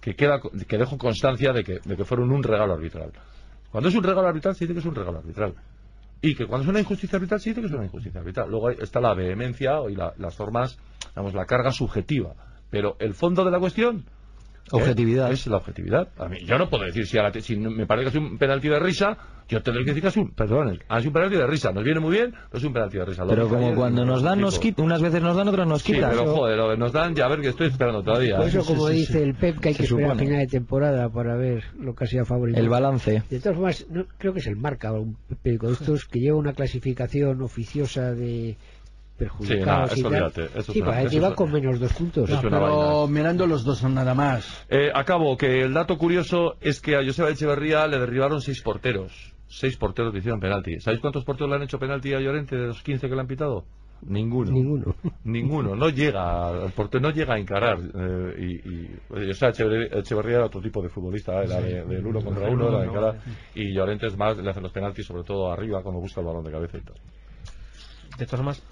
que 0.02 0.14
queda, 0.14 0.40
que 0.68 0.76
dejo 0.78 0.98
constancia 0.98 1.52
de 1.54 1.64
que, 1.64 1.78
de 1.84 1.96
que 1.96 2.04
fueron 2.04 2.30
un 2.32 2.42
regalo 2.42 2.74
arbitral. 2.74 3.12
Cuando 3.70 3.88
es 3.88 3.94
un 3.94 4.02
regalo 4.02 4.28
arbitral 4.28 4.54
se 4.54 4.64
dice 4.64 4.74
que 4.74 4.80
es 4.80 4.86
un 4.86 4.94
regalo 4.94 5.18
arbitral. 5.18 5.54
Y 6.22 6.34
que 6.34 6.46
cuando 6.46 6.64
es 6.64 6.68
una 6.70 6.80
injusticia 6.80 7.16
arbitral 7.16 7.40
se 7.40 7.50
dice 7.50 7.60
que 7.62 7.66
es 7.68 7.72
una 7.72 7.84
injusticia 7.84 8.20
arbitral. 8.20 8.50
Luego 8.50 8.70
está 8.70 9.00
la 9.00 9.14
vehemencia 9.14 9.78
y 9.88 9.94
la- 9.94 10.12
las 10.18 10.34
formas, 10.34 10.78
digamos, 11.10 11.34
la 11.34 11.46
carga 11.46 11.72
subjetiva. 11.72 12.34
Pero 12.70 12.96
el 13.00 13.14
fondo 13.14 13.44
de 13.44 13.50
la 13.50 13.58
cuestión 13.58 14.04
Objetividad. 14.72 15.30
es 15.32 15.46
la 15.46 15.56
objetividad. 15.56 16.08
A 16.18 16.28
mí, 16.28 16.38
yo 16.44 16.58
no 16.58 16.68
puedo 16.68 16.84
decir 16.84 17.06
si, 17.06 17.18
a 17.18 17.22
la- 17.22 17.32
si 17.40 17.56
me 17.56 17.86
parece 17.86 18.10
que 18.10 18.18
es 18.18 18.24
un 18.24 18.38
penalti 18.38 18.68
de 18.68 18.78
risa, 18.78 19.16
yo 19.48 19.60
tendré 19.62 19.82
que 19.84 19.90
decir 19.90 20.02
que 20.02 20.08
es 20.08 20.16
un, 20.16 20.30
perdón, 20.30 20.78
es 20.96 21.06
un 21.06 21.12
penalti 21.12 21.36
de 21.36 21.46
risa. 21.46 21.72
Nos 21.72 21.82
viene 21.82 21.98
muy 21.98 22.12
bien, 22.12 22.30
pero 22.32 22.58
es 22.58 22.64
un 22.64 22.72
penalti 22.72 22.98
de 22.98 23.04
risa. 23.04 23.24
Lo 23.24 23.30
Pero 23.30 23.48
como 23.48 23.74
cuando 23.74 24.04
no 24.04 24.12
nos 24.12 24.22
dan, 24.22 24.40
nos 24.40 24.58
quitan. 24.60 24.84
Unas 24.84 25.02
veces 25.02 25.20
nos 25.22 25.36
dan, 25.36 25.48
otras 25.48 25.66
nos 25.66 25.82
Sí, 25.82 25.92
quitan. 25.94 26.10
pero 26.10 26.26
joder, 26.34 26.56
lo- 26.56 26.76
nos 26.76 26.92
dan, 26.92 27.14
ya 27.16 27.24
a 27.24 27.28
ver 27.28 27.40
que 27.40 27.48
estoy 27.48 27.66
esperando 27.68 28.02
todavía. 28.02 28.36
Por 28.36 28.46
eso, 28.46 28.60
Sí, 28.62 28.66
como 28.68 28.86
sí, 28.88 28.92
sí, 28.94 28.98
dice 29.00 29.12
sí. 29.14 29.18
el 29.18 29.34
Pep, 29.34 29.58
que 29.58 29.68
hay 29.70 29.74
que 29.74 29.82
esperar 29.82 30.10
a 30.12 30.14
final 30.14 30.38
de 30.38 30.46
temporada 30.46 31.08
para 31.08 31.36
ver 31.36 31.64
lo 31.78 31.94
que 31.94 32.04
ha 32.04 32.06
sido 32.06 32.22
a 32.22 32.26
favor 32.26 32.50
y 32.50 32.54
El 32.54 32.68
balance. 32.68 33.22
De 33.28 33.40
todas 33.40 33.56
formas, 33.56 33.86
no- 33.90 34.06
creo 34.18 34.32
que 34.32 34.38
es 34.38 34.46
el 34.46 34.56
marca, 34.56 34.92
un 34.92 35.16
periódico 35.42 35.66
de 35.66 35.72
estos 35.72 36.04
que 36.04 36.20
lleva 36.20 36.36
una 36.38 36.52
clasificación 36.52 37.42
oficiosa 37.42 38.12
de 38.14 38.56
perjudicados 39.20 39.90
Sí, 39.92 40.00
y 40.00 40.02
no, 40.02 40.08
eso 40.08 40.16
olvídate, 40.18 40.44
eso 40.46 40.58
es 40.58 40.66
sí, 40.66 40.80
una- 40.80 40.90
parece 40.90 41.08
que 41.10 41.16
eso 41.16 41.22
va 41.22 41.28
es- 41.28 41.34
con 41.36 41.52
menos 41.52 41.78
dos 41.78 41.92
puntos. 41.92 42.28
No, 42.30 42.40
pero 42.40 42.60
vaina. 42.60 43.12
mirando 43.12 43.46
los 43.46 43.64
dos 43.64 43.82
nada 43.84 44.14
más. 44.14 44.66
Eh, 44.68 44.90
acabo, 44.94 45.36
que 45.36 45.60
el 45.62 45.74
dato 45.74 45.96
curioso 45.98 46.56
es 46.60 46.80
que 46.80 46.96
a 46.96 47.04
Joseba 47.04 47.30
Echeverría 47.30 47.86
le 47.86 47.98
derribaron 47.98 48.40
seis 48.40 48.62
porteros. 48.62 49.34
Seis 49.46 49.76
porteros 49.76 50.12
le 50.12 50.20
hicieron 50.20 50.40
penalti. 50.40 50.80
¿Sabéis 50.80 51.00
cuántos 51.00 51.24
porteros 51.24 51.50
le 51.50 51.56
han 51.56 51.62
hecho 51.62 51.78
penalti 51.78 52.14
a 52.14 52.20
Llorente 52.20 52.56
de 52.56 52.68
los 52.68 52.82
15 52.82 53.08
que 53.08 53.14
le 53.14 53.20
han 53.20 53.26
pitado? 53.26 53.64
Ninguno. 54.02 54.50
Ninguno. 54.52 54.94
Ninguno. 55.24 55.76
No 55.76 55.90
llega, 55.90 56.68
portero 56.74 57.02
no 57.02 57.10
llega 57.10 57.34
a 57.34 57.38
encarar. 57.38 57.78
eh, 57.80 58.34
y, 58.38 58.70
y 58.70 59.30
o 59.30 59.34
sea, 59.34 59.50
Echeverría, 59.50 59.98
Echeverría 59.98 60.36
era 60.36 60.46
otro 60.46 60.62
tipo 60.62 60.80
de 60.82 60.88
futbolista, 60.88 61.42
era 61.42 61.60
de- 61.60 61.84
del 61.84 62.06
uno 62.06 62.22
contra 62.22 62.48
uno, 62.48 62.68
era 62.68 62.78
de 62.78 62.86
encarar. 62.86 63.20
Y 63.54 63.74
Llorente 63.74 64.06
es 64.06 64.16
más, 64.16 64.38
le 64.38 64.48
hacen 64.48 64.62
los 64.62 64.72
penaltis 64.72 65.04
sobre 65.04 65.22
todo 65.24 65.52
arriba 65.52 65.82
cuando 65.82 66.00
busca 66.00 66.20
el 66.22 66.26
balón 66.28 66.44
de 66.44 66.50
cabeza 66.52 66.78
y 66.78 66.80
tal. 66.80 66.94
De 68.18 68.24
todas 68.26 68.40
formas, 68.40 68.62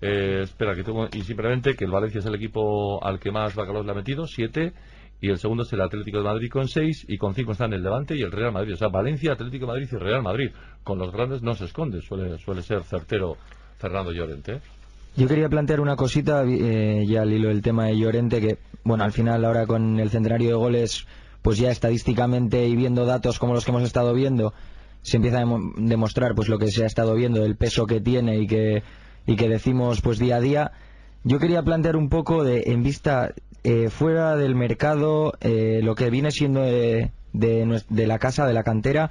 Eh, 0.00 0.40
espera, 0.42 0.74
que 0.74 0.82
tengo, 0.84 1.08
y 1.12 1.22
simplemente 1.22 1.74
que 1.74 1.84
el 1.84 1.90
Valencia 1.90 2.18
es 2.18 2.26
el 2.26 2.34
equipo 2.34 3.02
al 3.02 3.18
que 3.18 3.30
más 3.30 3.54
Bacalós 3.54 3.86
le 3.86 3.92
ha 3.92 3.94
metido, 3.94 4.26
siete, 4.26 4.72
y 5.20 5.30
el 5.30 5.38
segundo 5.38 5.62
es 5.62 5.72
el 5.72 5.80
Atlético 5.80 6.18
de 6.18 6.24
Madrid 6.24 6.50
con 6.50 6.68
seis, 6.68 7.06
y 7.08 7.16
con 7.16 7.34
cinco 7.34 7.52
están 7.52 7.72
el 7.72 7.82
Levante 7.82 8.14
y 8.14 8.20
el 8.22 8.30
Real 8.30 8.52
Madrid. 8.52 8.74
O 8.74 8.76
sea, 8.76 8.88
Valencia, 8.88 9.32
Atlético 9.32 9.66
de 9.66 9.72
Madrid 9.72 9.88
y 9.90 9.96
Real 9.96 10.22
Madrid. 10.22 10.50
Con 10.82 10.98
los 10.98 11.10
grandes 11.12 11.40
no 11.40 11.54
se 11.54 11.64
esconde, 11.64 12.02
suele, 12.02 12.36
suele 12.38 12.60
ser 12.60 12.82
certero 12.82 13.38
Fernando 13.78 14.12
Llorente. 14.12 14.54
¿eh? 14.56 14.60
Yo 15.16 15.26
quería 15.26 15.48
plantear 15.48 15.80
una 15.80 15.96
cosita, 15.96 16.44
eh, 16.46 17.04
ya 17.06 17.22
al 17.22 17.32
hilo 17.32 17.48
del 17.48 17.62
tema 17.62 17.86
de 17.86 17.96
Llorente, 17.96 18.40
que, 18.40 18.58
bueno, 18.82 19.04
al 19.04 19.12
final 19.12 19.44
ahora 19.46 19.66
con 19.66 19.98
el 19.98 20.10
centenario 20.10 20.48
de 20.48 20.54
goles, 20.56 21.06
pues 21.40 21.56
ya 21.56 21.70
estadísticamente 21.70 22.66
y 22.66 22.76
viendo 22.76 23.06
datos 23.06 23.38
como 23.38 23.54
los 23.54 23.64
que 23.64 23.70
hemos 23.70 23.84
estado 23.84 24.12
viendo, 24.12 24.52
se 25.02 25.16
empieza 25.16 25.38
a 25.38 25.40
demo- 25.40 25.72
demostrar 25.76 26.34
pues 26.34 26.48
lo 26.48 26.58
que 26.58 26.66
se 26.68 26.82
ha 26.82 26.86
estado 26.86 27.14
viendo, 27.14 27.44
el 27.44 27.56
peso 27.56 27.86
que 27.86 28.00
tiene 28.00 28.38
y 28.40 28.46
que, 28.46 28.82
y 29.26 29.36
que 29.36 29.48
decimos 29.48 30.00
pues 30.00 30.18
día 30.18 30.36
a 30.36 30.40
día. 30.40 30.72
Yo 31.24 31.38
quería 31.38 31.62
plantear 31.62 31.96
un 31.96 32.08
poco 32.10 32.44
de, 32.44 32.64
en 32.66 32.82
vista, 32.82 33.32
eh, 33.62 33.88
fuera 33.90 34.36
del 34.36 34.54
mercado, 34.54 35.32
eh, 35.40 35.80
lo 35.82 35.94
que 35.94 36.10
viene 36.10 36.30
siendo 36.30 36.60
de, 36.60 37.10
de 37.32 37.64
nues- 37.66 37.86
de 37.88 38.06
la 38.06 38.18
casa, 38.18 38.46
de 38.46 38.52
la 38.52 38.62
cantera, 38.62 39.10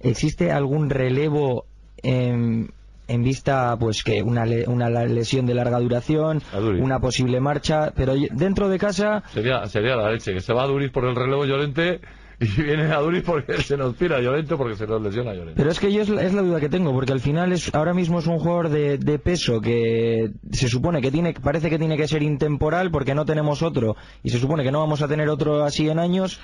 ¿existe 0.00 0.50
algún 0.50 0.90
relevo 0.90 1.64
en, 2.02 2.72
en 3.06 3.22
vista 3.22 3.76
pues 3.78 4.02
que 4.02 4.22
una, 4.22 4.44
le- 4.46 4.66
una 4.66 4.90
lesión 4.90 5.46
de 5.46 5.54
larga 5.54 5.78
duración, 5.78 6.42
una 6.82 6.98
posible 6.98 7.38
marcha, 7.40 7.92
pero 7.94 8.14
dentro 8.32 8.68
de 8.68 8.78
casa 8.78 9.22
Sería, 9.32 9.64
sería 9.66 9.94
la 9.96 10.10
leche, 10.10 10.32
que 10.34 10.40
se 10.40 10.52
va 10.52 10.64
a 10.64 10.66
Duriz 10.66 10.90
por 10.90 11.04
el 11.04 11.14
relevo 11.14 11.44
Llorente 11.46 12.00
y 12.40 12.62
viene 12.62 12.84
a 12.92 12.98
Duriz 12.98 13.22
porque 13.24 13.58
se 13.62 13.76
nos 13.76 13.94
pira 13.94 14.20
Llorente 14.20 14.56
porque 14.56 14.76
se 14.76 14.86
nos 14.86 15.02
lesiona 15.02 15.34
Llorente. 15.34 15.54
Pero 15.56 15.70
es 15.70 15.80
que 15.80 15.92
yo 15.92 16.02
es 16.02 16.08
la, 16.08 16.22
es 16.22 16.32
la 16.32 16.42
duda 16.42 16.60
que 16.60 16.68
tengo, 16.68 16.92
porque 16.92 17.12
al 17.12 17.20
final 17.20 17.52
es 17.52 17.74
ahora 17.74 17.94
mismo 17.94 18.18
es 18.18 18.26
un 18.26 18.38
jugador 18.38 18.68
de, 18.68 18.98
de 18.98 19.18
peso 19.18 19.60
que 19.60 20.30
se 20.52 20.68
supone 20.68 21.00
que 21.00 21.10
tiene, 21.10 21.34
parece 21.34 21.70
que 21.70 21.78
tiene 21.78 21.96
que 21.96 22.08
ser 22.08 22.22
intemporal 22.22 22.90
porque 22.90 23.14
no 23.14 23.24
tenemos 23.24 23.62
otro 23.62 23.96
y 24.22 24.30
se 24.30 24.38
supone 24.38 24.62
que 24.62 24.72
no 24.72 24.80
vamos 24.80 25.02
a 25.02 25.08
tener 25.08 25.28
otro 25.28 25.64
así 25.64 25.88
en 25.88 25.98
años. 25.98 26.40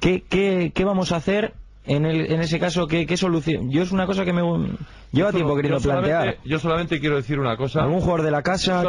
¿Qué, 0.00 0.22
qué, 0.28 0.72
qué 0.74 0.84
vamos 0.84 1.12
a 1.12 1.16
hacer 1.16 1.54
en, 1.86 2.06
el, 2.06 2.32
en 2.32 2.40
ese 2.40 2.58
caso, 2.58 2.86
¿qué, 2.86 3.06
qué 3.06 3.16
solución? 3.16 3.70
Yo 3.70 3.82
es 3.82 3.92
una 3.92 4.06
cosa 4.06 4.24
que 4.24 4.32
me 4.32 4.42
lleva 5.12 5.32
tiempo 5.32 5.54
queriendo 5.54 5.80
plantear. 5.80 6.38
Yo 6.44 6.58
solamente 6.58 6.98
quiero 6.98 7.16
decir 7.16 7.38
una 7.38 7.56
cosa. 7.56 7.82
¿Algún 7.82 8.00
jugador 8.00 8.22
de 8.22 8.30
la 8.30 8.42
casa? 8.42 8.82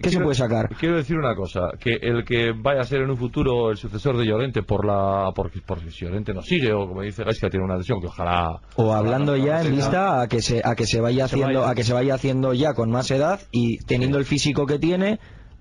¿Qué, 0.00 0.10
se 0.10 0.20
puede 0.20 0.34
sacar? 0.34 0.70
Quiero 0.78 0.96
decir 0.96 1.16
una 1.18 1.34
cosa, 1.34 1.70
que 1.78 1.98
el 2.00 2.24
que 2.24 2.52
vaya 2.56 2.80
a 2.80 2.84
ser 2.84 3.02
en 3.02 3.10
un 3.10 3.16
futuro 3.16 3.70
el 3.70 3.76
sucesor 3.76 4.16
de 4.16 4.26
Llorente 4.26 4.62
por 4.62 4.86
la 4.86 5.30
porque, 5.34 5.60
porque 5.64 5.90
si 5.90 6.06
Llorente 6.06 6.32
no 6.32 6.42
sigue 6.42 6.72
o 6.72 6.88
como 6.88 7.02
dice 7.02 7.22
Gaisca 7.24 7.50
tiene 7.50 7.64
una 7.64 7.76
lesión 7.76 8.00
que 8.00 8.06
ojalá 8.06 8.60
O 8.76 8.92
hablando 8.92 9.32
ojalá 9.32 9.44
ya 9.44 9.62
no 9.62 9.68
en 9.68 9.76
vista 9.76 10.22
a 10.22 10.28
que 10.28 10.40
se 10.40 10.62
a 10.64 10.74
que 10.74 10.86
se 10.86 11.00
vaya 11.00 11.26
haciendo 11.26 11.60
vaya. 11.60 11.70
a 11.70 11.74
que 11.74 11.84
se 11.84 11.92
vaya 11.92 12.14
haciendo 12.14 12.54
ya 12.54 12.74
con 12.74 12.90
más 12.90 13.10
edad 13.10 13.40
y 13.52 13.78
teniendo 13.84 14.18
el 14.18 14.24
físico 14.24 14.66
que 14.66 14.78
tiene 14.78 15.18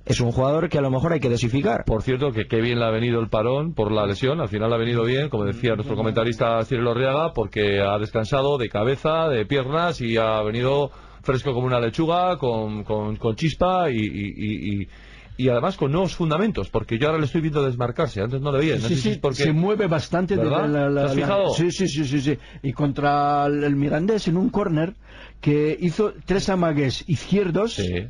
es 0.08 0.20
un 0.22 0.32
jugador 0.32 0.70
que 0.70 0.78
a 0.78 0.82
lo 0.82 0.90
mejor 0.90 1.14
hay 1.14 1.20
que 1.20 1.30
dosificar. 1.30 1.84
Por 1.86 2.02
cierto, 2.02 2.32
que 2.32 2.48
qué 2.48 2.62
bien 2.62 2.80
le 2.80 2.86
ha 2.86 2.90
venido 2.92 3.20
el 3.20 3.30
parón 3.30 3.74
por 3.74 3.92
la 3.92 4.06
lesión. 4.06 4.40
Al 4.42 4.50
final 4.50 4.70
le 4.70 4.76
ha 4.76 4.80
venido 4.80 5.04
bien, 5.04 5.30
como 5.30 5.46
decía 5.46 5.76
nuestro 5.76 5.96
comentarista 5.96 6.64
Cyril 6.66 6.88
Orriaga, 6.88 7.34
porque 7.34 7.82
ha 7.82 7.98
descansado 8.00 8.58
de 8.58 8.70
cabeza, 8.70 9.28
de 9.30 9.46
piernas 9.46 10.00
y 10.02 10.18
ha 10.18 10.42
venido 10.44 10.92
fresco 11.24 11.54
como 11.54 11.68
una 11.68 11.80
lechuga, 11.80 12.38
con, 12.38 12.84
con, 12.84 13.18
con 13.18 13.36
chispa 13.36 13.90
y, 13.92 13.98
y, 13.98 14.34
y- 14.38 14.82
y- 14.84 14.88
y 15.40 15.50
además 15.50 15.78
con 15.78 15.92
nuevos 15.92 16.16
fundamentos, 16.16 16.68
porque 16.72 16.98
yo 16.98 17.06
ahora 17.08 17.20
le 17.20 17.26
estoy 17.26 17.42
viendo 17.42 17.64
desmarcarse. 17.64 18.22
Antes 18.22 18.42
no 18.42 18.52
le 18.52 18.58
veía. 18.58 18.76
No 18.78 18.88
Sí, 18.88 18.96
sé 18.96 19.02
si 19.02 19.14
sí, 19.14 19.20
porque... 19.22 19.44
se 19.44 19.52
mueve 19.52 19.86
bastante. 19.86 20.36
de 20.36 20.44
la- 20.44 20.66
la- 20.68 20.90
¿Te 20.90 21.00
has 21.02 21.16
la- 21.16 21.22
fijado? 21.22 21.50
Sí, 21.50 21.70
sí, 21.70 21.88
sí, 21.88 22.06
sí, 22.06 22.22
sí. 22.22 22.38
Y 22.64 22.74
contra 22.74 23.46
el, 23.46 23.64
el 23.64 23.76
Mirandés 23.76 24.28
en 24.28 24.36
un 24.38 24.50
córner 24.50 24.96
que 25.40 25.78
hizo 25.80 26.14
tres 26.26 26.50
amagues 26.50 27.04
izquierdos, 27.08 27.74
Sí. 27.76 28.08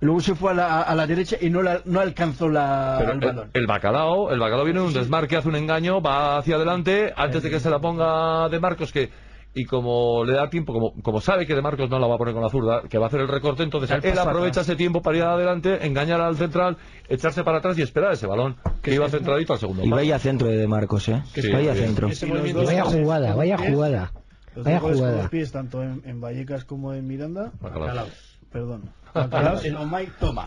Luego 0.00 0.20
se 0.20 0.34
fue 0.34 0.52
a 0.52 0.54
la, 0.54 0.82
a 0.82 0.94
la 0.94 1.06
derecha 1.06 1.36
y 1.40 1.50
no, 1.50 1.62
la- 1.62 1.80
no 1.84 2.00
alcanzó 2.00 2.48
la, 2.48 2.96
Pero 2.98 3.12
el 3.12 3.22
el, 3.22 3.26
balón. 3.28 3.50
el 3.52 3.66
bacalao, 3.66 4.30
el 4.32 4.38
bacalao 4.38 4.64
viene 4.64 4.80
de 4.80 4.86
un 4.86 4.92
desmarque, 4.92 5.36
hace 5.36 5.48
un 5.48 5.56
engaño, 5.56 6.00
va 6.00 6.38
hacia 6.38 6.56
adelante 6.56 7.12
antes 7.16 7.42
de 7.42 7.50
que 7.50 7.60
se 7.60 7.70
la 7.70 7.78
ponga 7.80 8.48
de 8.48 8.60
Marcos 8.60 8.92
que 8.92 9.10
y 9.54 9.64
como 9.64 10.24
le 10.24 10.34
da 10.34 10.48
tiempo, 10.50 10.72
como, 10.72 10.92
como 11.02 11.20
sabe 11.20 11.44
que 11.46 11.54
de 11.54 11.62
Marcos 11.62 11.90
no 11.90 11.98
la 11.98 12.06
va 12.06 12.14
a 12.14 12.18
poner 12.18 12.32
con 12.34 12.42
la 12.44 12.50
zurda, 12.50 12.82
que 12.88 12.96
va 12.98 13.06
a 13.06 13.08
hacer 13.08 13.20
el 13.20 13.28
recorte, 13.28 13.62
entonces 13.64 13.90
El 13.90 14.04
él 14.04 14.18
aprovecha 14.18 14.60
atrás. 14.60 14.68
ese 14.68 14.76
tiempo 14.76 15.02
para 15.02 15.16
ir 15.16 15.22
adelante, 15.24 15.84
engañar 15.84 16.20
al 16.20 16.36
central, 16.36 16.76
echarse 17.08 17.42
para 17.42 17.58
atrás 17.58 17.76
y 17.78 17.82
esperar 17.82 18.12
ese 18.12 18.26
balón 18.28 18.56
que 18.82 18.94
iba 18.94 19.08
centradito 19.08 19.54
al 19.54 19.58
segundo. 19.58 19.82
Y 19.82 19.88
vaya 19.90 20.18
centro 20.20 20.46
de, 20.48 20.58
de 20.58 20.68
Marcos, 20.68 21.08
¿eh? 21.08 21.22
Sí, 21.34 21.50
vaya 21.50 21.74
sí. 21.74 21.80
centro. 21.80 22.08
Y 22.08 22.52
Vaya 22.52 22.84
jugada, 22.84 23.34
vaya 23.34 23.56
jugada. 23.58 24.12
Los 24.54 24.64
Vaya 24.64 24.76
dos 24.78 24.82
goles 24.82 24.98
con 24.98 25.06
jugada. 25.08 25.22
los 25.22 25.30
pies, 25.30 25.50
tanto 25.52 25.82
en, 25.82 26.02
en 26.04 26.20
Vallecas 26.20 26.64
como 26.64 26.92
en 26.92 27.06
Miranda. 27.08 27.50
Bacalao. 27.60 28.06
Perdón. 28.52 28.82
Bacalaos 29.14 29.64
El 29.64 29.76
Omay 29.76 30.08
toma. 30.20 30.46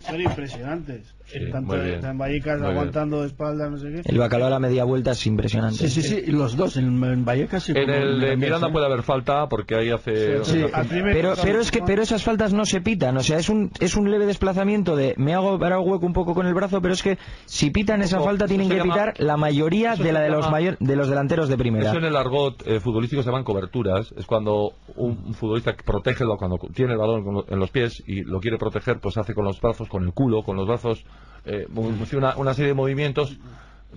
son 0.00 0.20
impresionantes. 0.20 1.14
Sí, 1.26 1.38
tanto 1.50 1.74
en 1.82 2.18
Vallecas 2.18 2.62
aguantando 2.62 3.20
de 3.22 3.26
espalda, 3.26 3.68
no 3.68 3.78
sé 3.78 3.90
qué. 3.90 4.02
El 4.04 4.18
bacalao 4.18 4.46
a 4.46 4.50
la 4.50 4.58
media 4.60 4.84
vuelta 4.84 5.10
es 5.10 5.26
impresionante. 5.26 5.76
Sí, 5.76 5.88
sí, 5.88 6.02
sí, 6.02 6.22
y 6.26 6.30
los 6.30 6.56
dos, 6.56 6.76
en, 6.76 7.02
en 7.02 7.24
Vallecas 7.24 7.68
y 7.68 7.72
En 7.72 7.90
el 7.90 8.20
de 8.20 8.36
Miranda 8.36 8.68
¿eh? 8.68 8.72
puede 8.72 8.86
haber 8.86 9.02
falta 9.02 9.48
porque 9.48 9.74
ahí 9.74 9.90
hace... 9.90 10.44
Sí, 10.44 10.64
primer 10.88 11.12
Pero, 11.14 11.34
pero 11.42 11.60
es 11.60 11.70
que 11.70 11.82
pero 11.82 12.02
esas 12.02 12.22
faltas 12.22 12.52
no 12.52 12.64
se 12.64 12.80
pitan, 12.80 13.16
o 13.16 13.22
sea, 13.22 13.38
es 13.38 13.48
un 13.48 13.70
es 13.80 13.96
un 13.96 14.10
leve 14.10 14.26
desplazamiento 14.26 14.94
de 14.94 15.14
me 15.16 15.34
hago 15.34 15.50
ahora 15.50 15.80
hueco 15.80 16.06
un 16.06 16.12
poco 16.12 16.34
con 16.34 16.46
el 16.46 16.54
brazo, 16.54 16.80
pero 16.80 16.94
es 16.94 17.02
que 17.02 17.18
si 17.44 17.70
pitan 17.70 18.02
esa 18.02 18.20
falta 18.20 18.44
eso 18.44 18.50
tienen 18.54 18.68
que 18.68 18.76
llama- 18.76 18.94
pitar 18.94 19.14
la 19.18 19.36
mayoría 19.36 19.96
de 19.96 20.12
la 20.12 20.20
de 20.20 20.30
los 20.30 20.50
mayor, 20.50 20.76
de 20.78 20.96
los 20.96 21.08
delanteros 21.08 21.48
de 21.48 21.56
primera. 21.56 21.90
Eso 21.90 21.98
en 21.98 22.04
el 22.04 22.16
argot 22.16 22.62
eh, 22.66 22.80
futbolístico 22.80 23.22
se 23.22 23.28
llaman 23.30 23.44
coberturas. 23.44 24.12
Es 24.16 24.26
cuando 24.26 24.72
un, 24.94 25.34
futbolista 25.34 25.74
que 25.74 25.82
protege, 25.82 26.24
cuando 26.38 26.58
tiene 26.72 26.92
el 26.92 26.98
balón 26.98 27.24
con 27.24 27.34
lo- 27.34 27.44
en 27.48 27.58
los 27.58 27.70
pies 27.70 28.02
y 28.06 28.22
lo 28.22 28.40
quiere 28.40 28.58
proteger, 28.58 28.98
pues 29.00 29.16
hace 29.18 29.34
con 29.34 29.44
los 29.44 29.60
brazos, 29.60 29.88
con 29.88 30.04
el 30.04 30.12
culo, 30.12 30.42
con 30.42 30.56
los 30.56 30.66
brazos, 30.66 31.04
eh, 31.44 31.66
mu- 31.68 31.92
una, 32.14 32.36
una 32.36 32.54
serie 32.54 32.68
de 32.68 32.74
movimientos 32.74 33.36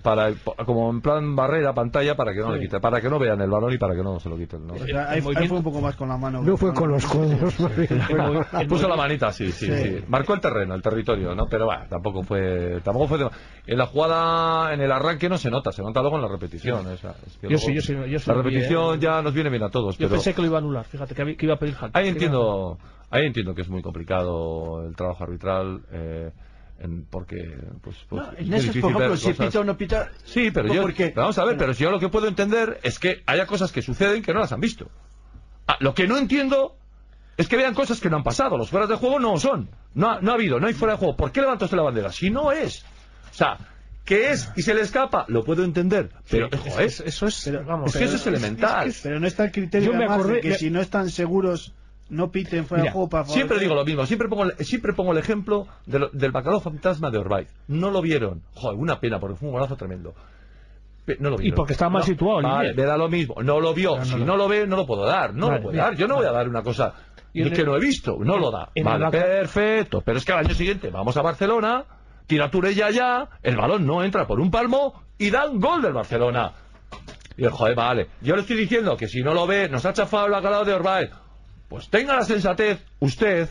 para 0.04 0.28
el- 0.28 0.36
como 0.64 0.88
en 0.88 1.02
plan 1.02 1.36
barrera, 1.36 1.74
pantalla, 1.74 2.14
para 2.16 2.32
que 2.32 2.40
no 2.40 2.52
le 2.52 2.60
quite, 2.60 2.80
para 2.80 3.02
que 3.02 3.10
no 3.10 3.18
vean 3.18 3.38
el 3.42 3.50
balón 3.50 3.72
y 3.74 3.76
para 3.76 3.94
que 3.94 4.02
no 4.02 4.18
se 4.18 4.30
lo 4.30 4.36
quiten. 4.38 4.66
¿no? 4.66 4.72
O 4.74 4.78
sea, 4.78 5.10
ahí, 5.10 5.20
fue 5.20 5.34
un 5.50 5.62
poco 5.62 5.80
más 5.82 5.94
con 5.96 6.08
la 6.08 6.16
mano. 6.16 6.40
No 6.42 6.56
fue 6.56 6.72
con 6.72 6.90
los 6.90 7.04
codos. 7.04 7.54
Puso 8.68 8.88
la 8.88 8.96
manita, 8.96 9.30
sí, 9.32 9.50
sí, 9.52 9.66
Sí. 9.66 9.72
sí. 9.98 10.04
Marcó 10.08 10.34
el 10.34 10.40
terreno, 10.40 10.74
el 10.74 10.80
territorio, 10.80 11.34
¿no? 11.34 11.46
Pero 11.48 11.66
bueno, 11.66 11.82
tampoco 11.90 12.22
fue, 12.22 12.80
tampoco 12.82 13.08
fue. 13.08 13.18
de- 13.18 13.28
En 13.66 13.76
la 13.78 13.86
jugada, 13.86 14.72
en 14.72 14.80
el 14.80 14.90
arranque 14.90 15.28
no 15.28 15.36
se 15.36 15.50
nota, 15.50 15.70
se 15.72 15.82
nota 15.82 16.00
luego 16.00 16.16
en 16.16 16.22
la 16.22 16.28
repetición. 16.28 16.90
esa. 16.92 17.10
Es 17.26 17.36
que 17.36 17.48
Yo 17.48 17.50
luego- 17.50 17.66
sí, 17.66 17.74
yo 17.74 17.82
sí, 17.82 17.94
yo 18.10 18.18
sí 18.18 18.30
La 18.30 18.34
vi, 18.36 18.42
repetición 18.42 18.94
¿eh? 18.94 18.98
ya 19.00 19.22
nos 19.22 19.34
viene 19.34 19.50
bien 19.50 19.64
a 19.64 19.70
todos. 19.70 19.96
Yo 19.98 20.06
pero... 20.06 20.12
pensé 20.12 20.34
que 20.34 20.40
lo 20.40 20.46
iba 20.46 20.56
a 20.56 20.60
anular, 20.60 20.84
fíjate, 20.86 21.14
que, 21.14 21.22
había- 21.22 21.36
que 21.36 21.46
iba 21.46 21.54
a 21.56 21.58
pedir 21.58 21.74
falta. 21.74 21.98
Ahí 21.98 22.08
entiendo, 22.08 22.78
ahí 23.10 23.26
entiendo 23.26 23.54
que 23.54 23.62
es 23.62 23.68
muy 23.68 23.82
complicado 23.82 24.82
el 24.86 24.96
trabajo 24.96 25.24
arbitral, 25.24 25.82
eh, 25.92 26.30
en- 26.80 27.04
porque 27.04 27.36
pues, 27.82 27.96
pues, 28.08 28.22
No, 28.22 28.32
en 28.36 28.50
difícil 28.50 28.80
por 28.80 28.90
ejemplo, 28.92 29.16
si 29.16 29.32
pita 29.34 29.60
o 29.60 29.64
no 29.64 29.76
pita. 29.76 30.10
Sí, 30.24 30.50
pero 30.50 30.72
yo, 30.72 30.82
porque- 30.82 31.12
vamos 31.14 31.38
a 31.38 31.42
ver, 31.42 31.54
bueno. 31.54 31.58
pero 31.60 31.74
si 31.74 31.84
yo 31.84 31.90
lo 31.90 32.00
que 32.00 32.08
puedo 32.08 32.26
entender 32.26 32.80
es 32.82 32.98
que 32.98 33.22
haya 33.26 33.46
cosas 33.46 33.70
que 33.72 33.82
suceden 33.82 34.22
que 34.22 34.32
no 34.32 34.40
las 34.40 34.52
han 34.52 34.60
visto. 34.60 34.90
Ah, 35.66 35.76
lo 35.80 35.94
que 35.94 36.06
no 36.08 36.16
entiendo 36.18 36.76
es 37.36 37.48
que 37.48 37.56
vean 37.56 37.74
cosas 37.74 38.00
que 38.00 38.10
no 38.10 38.16
han 38.16 38.22
pasado. 38.24 38.56
Los 38.58 38.70
fueras 38.70 38.88
de 38.88 38.96
juego 38.96 39.18
no 39.20 39.38
son. 39.38 39.70
No 39.94 40.10
ha, 40.10 40.20
no 40.20 40.32
ha 40.32 40.34
habido, 40.34 40.58
no 40.60 40.66
hay 40.66 40.74
fuera 40.74 40.94
de 40.94 40.98
juego. 40.98 41.16
¿Por 41.16 41.32
qué 41.32 41.40
levantó 41.40 41.64
usted 41.66 41.76
la 41.76 41.84
bandera? 41.84 42.10
Si 42.12 42.30
no 42.30 42.50
es. 42.52 42.84
O 43.30 43.34
sea, 43.34 43.56
que 44.04 44.30
es 44.30 44.50
y 44.56 44.62
se 44.62 44.74
le 44.74 44.80
escapa, 44.80 45.24
lo 45.28 45.44
puedo 45.44 45.62
entender. 45.62 46.10
Pero, 46.28 46.48
Es- 46.50 46.58
joder, 46.60 46.86
es- 46.86 47.00
eso 47.00 47.26
es, 47.26 47.52
vamos, 47.66 47.94
es 47.94 47.96
que 47.98 48.04
eso 48.04 48.16
es 48.16 48.26
elemental. 48.26 48.92
Pero 49.02 49.20
no 49.20 49.26
está 49.26 49.44
el 49.44 49.52
criterio 49.52 49.92
Yo 49.92 49.98
me 49.98 50.04
acordé- 50.06 50.40
que 50.40 50.48
me- 50.50 50.54
si 50.58 50.70
no 50.70 50.80
están 50.80 51.08
seguros 51.10 51.72
no 52.10 52.30
piten 52.30 52.66
fuera 52.66 52.82
de 52.82 52.88
Mira, 52.88 52.92
juego 52.92 53.08
para 53.08 53.24
Siempre 53.24 53.58
digo 53.58 53.74
lo 53.74 53.84
mismo, 53.84 54.04
siempre 54.06 54.28
pongo 54.28 54.44
el, 54.44 54.56
siempre 54.64 54.92
pongo 54.92 55.12
el 55.12 55.18
ejemplo 55.18 55.66
de 55.86 55.98
lo- 56.00 56.08
del 56.10 56.32
bacalao 56.32 56.60
fantasma 56.60 57.10
de 57.10 57.18
Orbaiz. 57.18 57.48
No 57.68 57.90
lo 57.90 58.02
vieron. 58.02 58.42
Joder, 58.54 58.78
una 58.78 59.00
pena, 59.00 59.18
porque 59.20 59.36
fue 59.36 59.48
un 59.48 59.54
golazo 59.54 59.76
tremendo. 59.76 60.14
No 61.18 61.30
lo 61.30 61.36
vieron. 61.38 61.56
porque 61.56 61.72
estaba 61.72 61.90
mal 61.90 62.00
No, 62.02 62.06
situado, 62.06 62.42
Vale, 62.42 62.72
me 62.74 62.82
da 62.84 62.96
lo 62.96 63.08
mismo. 63.08 63.34
No 63.42 63.58
lo 63.58 63.74
vio. 63.74 64.04
si 64.04 64.16
no 64.16 64.36
lo 64.36 64.46
ve, 64.48 64.66
no 64.66 64.76
lo 64.76 64.86
puedo 64.86 65.04
dar. 65.04 65.34
No 65.34 65.46
Vale, 65.46 65.58
lo 65.58 65.62
puedo 65.62 65.72
mira, 65.72 65.84
dar. 65.86 65.96
Yo 65.96 66.06
no 66.06 66.16
voy 66.16 66.26
a 66.26 66.30
dar 66.32 66.48
una 66.48 66.62
cosa 66.62 66.94
Y 67.32 67.48
que 67.50 67.60
el- 67.62 67.66
no 67.66 67.76
he 67.76 67.80
visto. 67.80 68.16
No 68.20 68.36
lo 68.38 68.50
da. 68.50 68.70
el 68.74 68.84
Vale, 68.84 69.10
perfecto. 69.10 70.02
Pero 70.02 70.18
es 70.18 70.24
que 70.24 70.32
al 70.32 70.46
año 70.46 70.54
siguiente 70.54 70.90
vamos 70.90 71.16
a 71.16 71.22
Barcelona, 71.22 71.84
tira 72.26 72.48
Turella 72.50 72.90
ya, 72.90 73.28
el 73.42 73.56
balón 73.56 73.86
no 73.86 74.04
entra 74.04 74.26
por 74.26 74.38
un 74.40 74.50
palmo 74.52 75.02
y 75.18 75.30
dan 75.30 75.58
gol 75.58 75.82
del 75.82 75.92
Barcelona. 75.94 76.52
Y 77.36 77.44
el 77.44 77.50
joder, 77.50 77.74
vale. 77.74 78.08
Yo 78.20 78.34
le 78.36 78.42
estoy 78.42 78.56
diciendo 78.56 78.96
que 78.96 79.08
si 79.08 79.22
no 79.22 79.32
lo 79.34 79.46
ve, 79.46 79.68
nos 79.68 79.84
ha 79.86 79.92
chafado 79.92 80.26
el 80.26 80.32
bacalao 80.32 80.64
de 80.64 80.74
Orbaiz. 80.74 81.10
Pues 81.70 81.88
tenga 81.88 82.16
la 82.16 82.24
sensatez, 82.24 82.84
usted, 82.98 83.48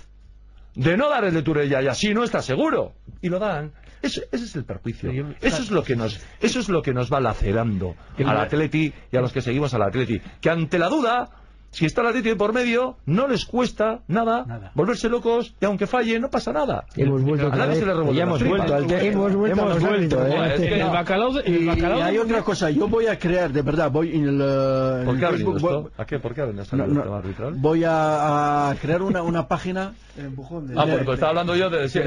de 0.76 0.98
no 0.98 1.10
dar 1.10 1.24
el 1.24 1.34
de 1.34 1.42
Turella 1.42 1.82
y 1.82 1.88
así 1.88 2.14
no 2.14 2.24
está 2.24 2.42
seguro. 2.42 2.94
Y 3.22 3.30
lo 3.30 3.40
dan. 3.40 3.72
Eso- 4.02 4.22
ese 4.32 4.44
es 4.46 4.56
el 4.58 4.66
perjuicio. 4.66 5.10
Eso 5.42 5.62
es 5.64 5.72
lo 5.72 5.84
que 5.84 5.96
nos, 5.96 6.20
eso 6.42 6.60
es 6.60 6.68
lo 6.70 6.82
que 6.82 6.94
nos 6.94 7.12
va 7.12 7.20
lacerando 7.22 7.96
al 8.30 8.38
Atleti 8.42 8.94
y 9.12 9.18
a 9.18 9.22
los 9.22 9.32
que 9.34 9.42
seguimos 9.42 9.74
al 9.74 9.84
Atleti. 9.84 10.22
Que 10.42 10.50
ante 10.50 10.78
la 10.78 10.90
duda, 10.90 11.30
si 11.72 11.86
está 11.86 12.02
el 12.02 12.08
Atleti 12.08 12.30
de 12.30 12.36
por 12.36 12.54
medio, 12.54 12.98
no 13.06 13.28
les 13.28 13.46
cuesta 13.46 14.00
nada, 14.08 14.44
Nada. 14.46 14.72
volverse 14.74 15.08
locos 15.10 15.54
y 15.62 15.66
aunque 15.66 15.86
falle, 15.88 16.20
no 16.20 16.30
pasa 16.30 16.52
nada. 16.52 16.86
Hemos 16.96 17.22
vuelto 17.22 17.48
A 17.52 17.56
nadie 17.56 17.76
se 17.76 17.86
le 17.86 17.92
hemos 17.92 18.44
vuelto 18.44 18.74
al 18.76 18.92
Hemos 18.92 19.80
vuelto 19.80 20.26
¿eh? 20.26 20.54
Es 20.56 20.60
que- 20.62 20.82
El 20.82 20.90
bacalao 20.90 21.34
de, 21.34 21.42
el 21.42 21.62
Y, 21.64 21.66
bacalao 21.66 22.00
y 22.00 22.02
hay 22.02 22.18
otra 22.18 22.42
cosa, 22.42 22.70
yo 22.70 22.88
voy 22.88 23.08
a 23.08 23.20
crear, 23.20 23.52
de 23.52 23.62
verdad, 23.62 23.92
voy 23.92 24.16
en 24.16 24.24
el, 24.24 24.42
en 24.42 25.06
¿Por 25.06 25.16
el 25.16 25.20
qué 25.20 25.28
Facebook, 25.28 25.60
voy- 25.60 25.86
¿A 25.98 26.06
qué? 26.06 26.20
¿Por 26.20 26.34
qué 26.34 26.42
ha 26.42 26.46
venido 26.46 26.66
no, 26.72 26.84
el 26.86 26.94
no, 26.94 27.02
tema 27.04 27.18
arbitral? 27.18 27.54
voy 27.58 27.84
a, 27.84 28.70
a 28.70 28.76
crear 28.76 29.02
una, 29.02 29.22
una 29.22 29.48
página 29.48 29.94
El 30.18 30.26
empujón 30.26 30.68
de 30.68 30.74
Ah, 30.80 30.86
pues 30.88 31.08
estaba 31.16 31.30
hablando 31.30 31.56
yo 31.56 31.70
de, 31.70 31.88
sí, 31.90 32.00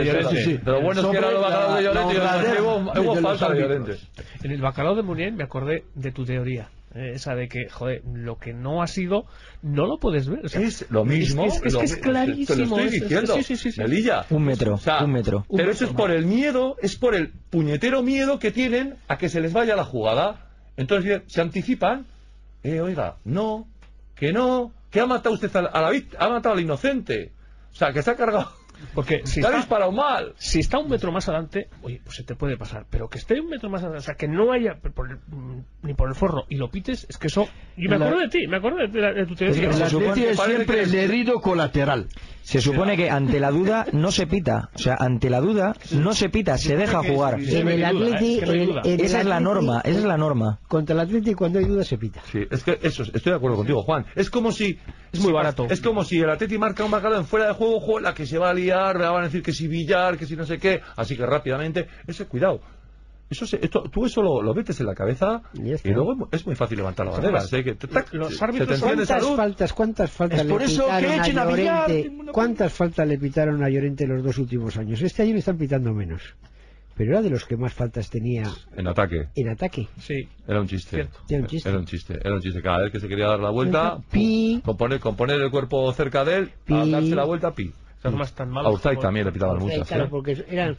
lo 0.64 0.80
bueno 0.82 1.00
es 1.00 1.06
que 1.06 1.16
era 1.16 1.28
Sobre 1.28 1.32
los 1.32 1.42
bacalaos 1.42 1.76
de 1.76 1.82
Llorente 1.82 2.14
y 2.14 3.00
hubo, 3.00 3.14
falta 3.16 3.48
de. 3.50 3.60
Llorente. 3.60 3.96
En 4.42 4.50
el 4.50 4.60
bacalao 4.60 4.94
de 4.94 5.02
Munier 5.02 5.32
me 5.32 5.44
acordé 5.44 5.84
de 5.94 6.12
tu 6.12 6.24
teoría. 6.24 6.68
Eh, 6.94 7.12
esa 7.14 7.34
de 7.34 7.48
que, 7.48 7.68
joder, 7.68 8.02
lo 8.12 8.38
que 8.38 8.52
no 8.52 8.82
ha 8.82 8.86
sido, 8.86 9.26
no 9.62 9.86
lo 9.86 9.98
puedes 9.98 10.28
ver. 10.28 10.44
O 10.44 10.48
sea, 10.48 10.60
Es 10.60 10.86
lo 10.90 11.04
mismo. 11.04 11.44
Es, 11.44 11.60
que- 11.60 11.68
es 11.68 11.74
lo 11.74 11.80
que 11.80 11.84
es 11.86 11.96
clarísimo. 11.96 12.46
Te 12.46 12.56
lo 12.56 12.64
estoy 12.64 12.84
es- 12.86 12.92
es- 12.94 13.00
diciendo. 13.02 13.34
sí, 13.36 13.42
sí, 13.42 13.56
sí, 13.56 13.72
sí. 13.72 13.80
Melilla. 13.80 14.26
Un 14.30 14.44
metro, 14.44 14.74
O 14.74 14.78
sea, 14.78 15.04
un 15.04 15.12
metro. 15.12 15.46
Pero 15.54 15.70
eso 15.70 15.84
es 15.86 15.92
por 15.92 16.10
el 16.10 16.26
miedo, 16.26 16.76
es 16.82 16.96
por 16.96 17.14
el 17.14 17.28
puñetero 17.50 18.02
miedo 18.02 18.38
que 18.38 18.50
tienen 18.50 18.96
a 19.08 19.18
que 19.18 19.28
se 19.28 19.40
les 19.40 19.52
vaya 19.52 19.76
la 19.76 19.84
jugada. 19.84 20.46
Entonces 20.76 21.22
se 21.26 21.40
anticipan. 21.40 22.06
Eh, 22.62 22.80
oiga, 22.80 23.16
no, 23.24 23.66
que 24.14 24.32
no, 24.32 24.72
que 24.90 25.00
ha 25.00 25.06
matado 25.06 25.34
usted 25.34 25.54
a 25.56 25.62
la, 25.62 25.68
a 25.70 25.80
la 25.80 26.02
ha 26.18 26.28
matado 26.28 26.54
al 26.54 26.60
inocente. 26.60 27.32
O 27.72 27.74
sea, 27.74 27.92
que 27.92 28.02
se 28.02 28.10
ha 28.10 28.16
cargado. 28.16 28.52
Porque 28.94 29.22
si 29.24 29.40
está, 29.40 29.56
disparado 29.56 29.92
mal. 29.92 30.34
si 30.36 30.60
está 30.60 30.78
un 30.78 30.88
metro 30.88 31.12
más 31.12 31.28
adelante, 31.28 31.68
oye, 31.82 32.00
pues 32.04 32.16
se 32.16 32.24
te 32.24 32.34
puede 32.34 32.56
pasar. 32.56 32.86
Pero 32.90 33.08
que 33.08 33.18
esté 33.18 33.40
un 33.40 33.48
metro 33.48 33.70
más 33.70 33.82
adelante, 33.82 34.02
o 34.02 34.04
sea, 34.06 34.14
que 34.14 34.28
no 34.28 34.52
haya 34.52 34.74
por 34.94 35.10
el- 35.10 35.18
mm, 35.28 35.64
ni 35.82 35.94
por 35.94 36.08
el 36.08 36.14
forro 36.14 36.44
y 36.48 36.56
lo 36.56 36.70
pites, 36.70 37.06
es 37.08 37.16
que 37.18 37.28
eso. 37.28 37.48
Y 37.76 37.88
me 37.88 37.98
La- 37.98 38.06
acuerdo 38.06 38.20
de 38.20 38.28
ti, 38.28 38.46
me 38.46 38.56
acuerdo 38.56 38.78
de, 38.78 38.88
de 38.88 39.14
de 39.14 39.26
tu 39.26 39.34
teoría. 39.34 39.68
El 39.68 39.74
se 39.74 39.86
supone- 39.88 40.10
Atleti 40.10 40.28
es 40.28 40.36
parece 40.36 40.56
siempre 40.56 40.82
el 40.82 40.94
herido 40.94 41.40
colateral. 41.40 42.08
Se 42.42 42.60
supone 42.60 42.96
que 42.96 43.08
ante 43.10 43.40
la 43.40 43.50
duda 43.50 43.86
no 43.92 44.10
se 44.12 44.26
pita. 44.26 44.70
O 44.74 44.78
sea, 44.78 44.96
ante 44.98 45.30
la 45.30 45.40
duda 45.40 45.74
no 45.92 46.12
se 46.12 46.28
pita, 46.28 46.58
se 46.58 46.76
deja 46.76 47.02
jugar. 47.02 47.40
En 47.40 47.68
el 47.68 47.80
¿eh? 47.80 47.86
Atleti, 47.86 48.40
Esa 49.02 49.20
es 49.20 49.26
la 49.26 49.40
norma, 49.40 49.80
esa 49.84 49.98
es 49.98 50.04
la 50.04 50.16
norma. 50.16 50.58
Contra 50.68 50.94
el 50.94 51.00
Atleti 51.00 51.34
cuando 51.34 51.58
hay 51.58 51.64
duda 51.64 51.84
se 51.84 51.98
pita. 51.98 52.20
Sí, 52.30 52.40
es 52.50 52.62
que 52.64 52.78
eso, 52.82 53.02
estoy 53.02 53.32
de 53.32 53.36
acuerdo 53.36 53.56
contigo, 53.58 53.82
Juan. 53.82 54.06
Es 54.14 54.30
como 54.30 54.52
si. 54.52 54.78
Es 55.12 55.20
muy 55.20 55.32
barato. 55.32 55.66
Es 55.70 55.80
como 55.80 56.04
si 56.04 56.18
el 56.18 56.30
Atleti 56.30 56.58
marca 56.58 56.84
un 56.84 56.90
bacalao 56.90 57.20
en 57.20 57.26
fuera 57.26 57.46
de 57.46 57.52
juego, 57.52 58.00
la 58.00 58.14
que 58.14 58.26
se 58.26 58.38
va 58.38 58.50
a 58.50 58.54
liar, 58.54 58.98
me 58.98 59.04
van 59.06 59.22
a 59.22 59.26
decir 59.26 59.42
que 59.42 59.52
si 59.52 59.68
billar, 59.68 60.18
que 60.18 60.26
si 60.26 60.36
no 60.36 60.44
sé 60.44 60.58
qué. 60.58 60.80
Así 60.96 61.16
que 61.16 61.24
rápidamente, 61.26 61.86
ese 62.06 62.26
cuidado. 62.26 62.60
Eso 63.32 63.46
se- 63.46 63.58
esto- 63.62 63.82
tú 63.90 64.04
eso 64.06 64.22
lo, 64.22 64.42
lo 64.42 64.54
metes 64.54 64.78
en 64.80 64.86
la 64.86 64.94
cabeza 64.94 65.42
Y 65.54 65.90
luego 65.90 66.12
es 66.12 66.18
mu- 66.18 66.26
es 66.30 66.46
muy 66.46 66.54
fácil 66.54 66.76
levantar 66.78 67.06
la 67.06 67.12
bandera. 67.12 67.38
Así 67.38 67.64
que, 67.64 67.74
tac, 67.74 68.12
los 68.14 68.40
árbitros 68.42 68.78
¿Cuántas 68.80 69.08
salud. 69.08 69.36
faltas, 69.36 69.72
cuántas 69.72 70.10
faltas 70.10 70.40
Es 70.40 70.46
le 70.46 70.52
por 70.52 70.62
eso 70.62 70.86
que 70.86 70.92
pitaron 70.96 71.20
echen 71.20 71.38
a 71.38 71.42
a 71.42 71.44
Llorente? 71.50 72.08
una- 72.10 72.32
¿Cuántas 72.32 72.72
faltas 72.72 73.08
le 73.08 73.18
pitaron 73.18 73.62
a 73.64 73.68
Llorente 73.68 74.06
los 74.06 74.22
dos 74.22 74.38
últimos 74.38 74.76
años? 74.76 75.00
Este 75.02 75.22
año 75.22 75.32
le 75.32 75.38
están 75.38 75.56
pitando 75.58 75.92
menos. 75.92 76.22
Pero 76.94 77.12
era 77.12 77.22
de 77.22 77.30
los 77.30 77.46
que 77.46 77.56
más 77.56 77.72
faltas 77.72 78.10
tenía 78.10 78.42
En 78.76 78.86
ataque. 78.86 79.28
en 79.34 79.48
ataque. 79.48 79.88
Sí. 79.98 80.28
Era 80.46 80.60
un 80.60 80.66
chiste. 80.68 81.08
Era 81.26 81.40
un 81.40 81.46
chiste. 81.46 81.68
Era 81.70 81.78
un 81.78 81.86
chiste. 81.86 82.18
Era 82.22 82.34
un 82.34 82.40
chiste. 82.42 82.60
Cada 82.62 82.82
vez 82.82 82.92
que 82.92 83.00
se 83.00 83.08
quería 83.08 83.28
dar 83.28 83.40
la 83.40 83.48
vuelta, 83.50 83.96
Pi. 84.10 84.60
pum, 84.62 84.72
con, 84.72 84.76
poner, 84.76 85.00
con 85.00 85.16
poner 85.16 85.40
el 85.40 85.50
cuerpo 85.50 85.90
cerca 85.94 86.22
de 86.22 86.36
él, 86.36 86.50
Pi. 86.66 86.74
a 86.74 86.84
darse 86.84 87.14
la 87.14 87.24
vuelta, 87.24 87.50
pi. 87.52 87.72
Tan 88.02 88.14
A 88.14 88.16
como- 88.94 89.00
también 89.00 89.24
le 89.26 89.32
pitaban 89.32 89.58
muchas. 89.58 89.86
claro, 89.88 90.04
¿eh? 90.04 90.08
porque 90.10 90.44
eran 90.50 90.76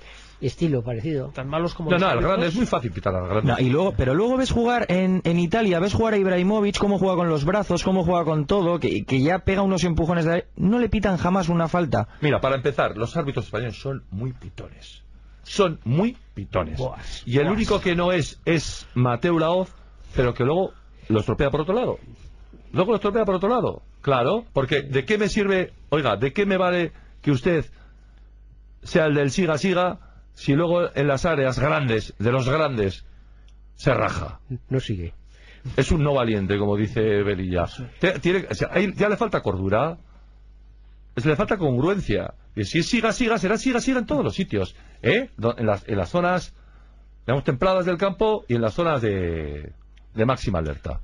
estilo 0.48 0.84
parecido. 0.84 1.30
Tan 1.34 1.48
malos 1.48 1.74
como 1.74 1.90
No, 1.90 1.96
los 1.98 2.02
no, 2.02 2.08
el 2.08 2.12
árbitros. 2.14 2.32
grande 2.32 2.48
es 2.48 2.56
muy 2.56 2.66
fácil 2.66 2.92
pitar 2.92 3.16
al 3.16 3.28
grande. 3.28 3.52
No, 3.52 3.60
y 3.60 3.70
luego, 3.70 3.94
pero 3.98 4.14
luego 4.14 4.38
ves 4.38 4.52
jugar 4.52 4.86
en, 4.90 5.22
en 5.24 5.40
Italia, 5.40 5.80
ves 5.80 5.94
jugar 5.94 6.14
a 6.14 6.18
Ibrahimovic, 6.18 6.78
cómo 6.78 7.00
juega 7.00 7.16
con 7.16 7.30
los 7.30 7.46
brazos, 7.46 7.84
cómo 7.84 8.04
juega 8.04 8.24
con 8.26 8.46
todo, 8.46 8.80
que, 8.80 9.06
que 9.06 9.22
ya 9.22 9.40
pega 9.40 9.62
unos 9.62 9.84
empujones 9.84 10.26
de... 10.26 10.46
No 10.56 10.80
le 10.80 10.90
pitan 10.90 11.18
jamás 11.18 11.50
una 11.50 11.68
falta. 11.68 12.08
Mira, 12.22 12.40
para 12.42 12.56
empezar, 12.56 12.98
los 12.98 13.16
árbitros 13.18 13.46
españoles 13.46 13.80
son 13.80 14.04
muy 14.12 14.34
pitones. 14.34 15.02
Son 15.44 15.80
muy 15.84 16.16
pitones. 16.34 16.80
Y 17.26 17.38
el 17.40 17.50
único 17.50 17.82
que 17.82 17.96
no 17.96 18.12
es 18.12 18.40
es 18.46 18.88
Mateo 18.94 19.38
Laoz, 19.40 19.74
pero 20.16 20.34
que 20.34 20.44
luego 20.46 20.72
lo 21.10 21.20
estropea 21.20 21.50
por 21.52 21.62
otro 21.62 21.74
lado. 21.76 22.00
Luego 22.72 22.92
lo 22.92 22.96
estropea 22.96 23.26
por 23.26 23.36
otro 23.36 23.50
lado. 23.50 23.82
Claro, 24.02 24.46
porque 24.54 24.82
¿de 24.82 25.06
qué 25.06 25.18
me 25.18 25.28
sirve, 25.30 25.74
oiga, 25.90 26.16
de 26.18 26.32
qué 26.34 26.46
me 26.46 26.58
vale 26.58 26.92
que 27.22 27.32
usted 27.32 27.66
sea 28.84 29.06
el 29.06 29.16
del 29.16 29.32
siga 29.32 29.58
siga 29.58 30.00
si 30.34 30.54
luego 30.54 30.90
en 30.96 31.08
las 31.08 31.26
áreas 31.26 31.60
grandes, 31.60 32.14
de 32.20 32.32
los 32.32 32.48
grandes, 32.50 33.06
se 33.76 33.94
raja? 33.94 34.40
No 34.70 34.80
sigue. 34.80 35.14
Es 35.78 35.92
un 35.92 36.04
no 36.04 36.14
valiente, 36.14 36.58
como 36.58 36.76
dice 36.76 37.02
Belilla. 37.24 37.66
Tiene- 38.22 38.48
o 38.50 38.54
sea, 38.54 38.70
ahí 38.72 38.92
ya 38.96 39.08
le 39.10 39.16
falta 39.18 39.42
cordura. 39.42 39.98
Le 41.16 41.36
falta 41.36 41.58
congruencia. 41.58 42.34
Y 42.56 42.66
si 42.66 42.84
siga, 42.84 43.14
siga, 43.14 43.38
será 43.38 43.58
siga, 43.58 43.80
siga 43.80 44.00
en 44.00 44.06
todos 44.06 44.24
los 44.24 44.36
sitios. 44.36 44.76
¿eh? 45.02 45.30
En, 45.58 45.66
las, 45.66 45.88
en 45.88 45.98
las 45.98 46.10
zonas, 46.10 46.54
digamos, 47.26 47.44
templadas 47.44 47.86
del 47.86 47.98
campo 47.98 48.46
y 48.48 48.56
en 48.56 48.62
las 48.62 48.74
zonas 48.74 49.02
de, 49.02 49.72
de 50.14 50.26
máxima 50.26 50.60
alerta. 50.60 51.00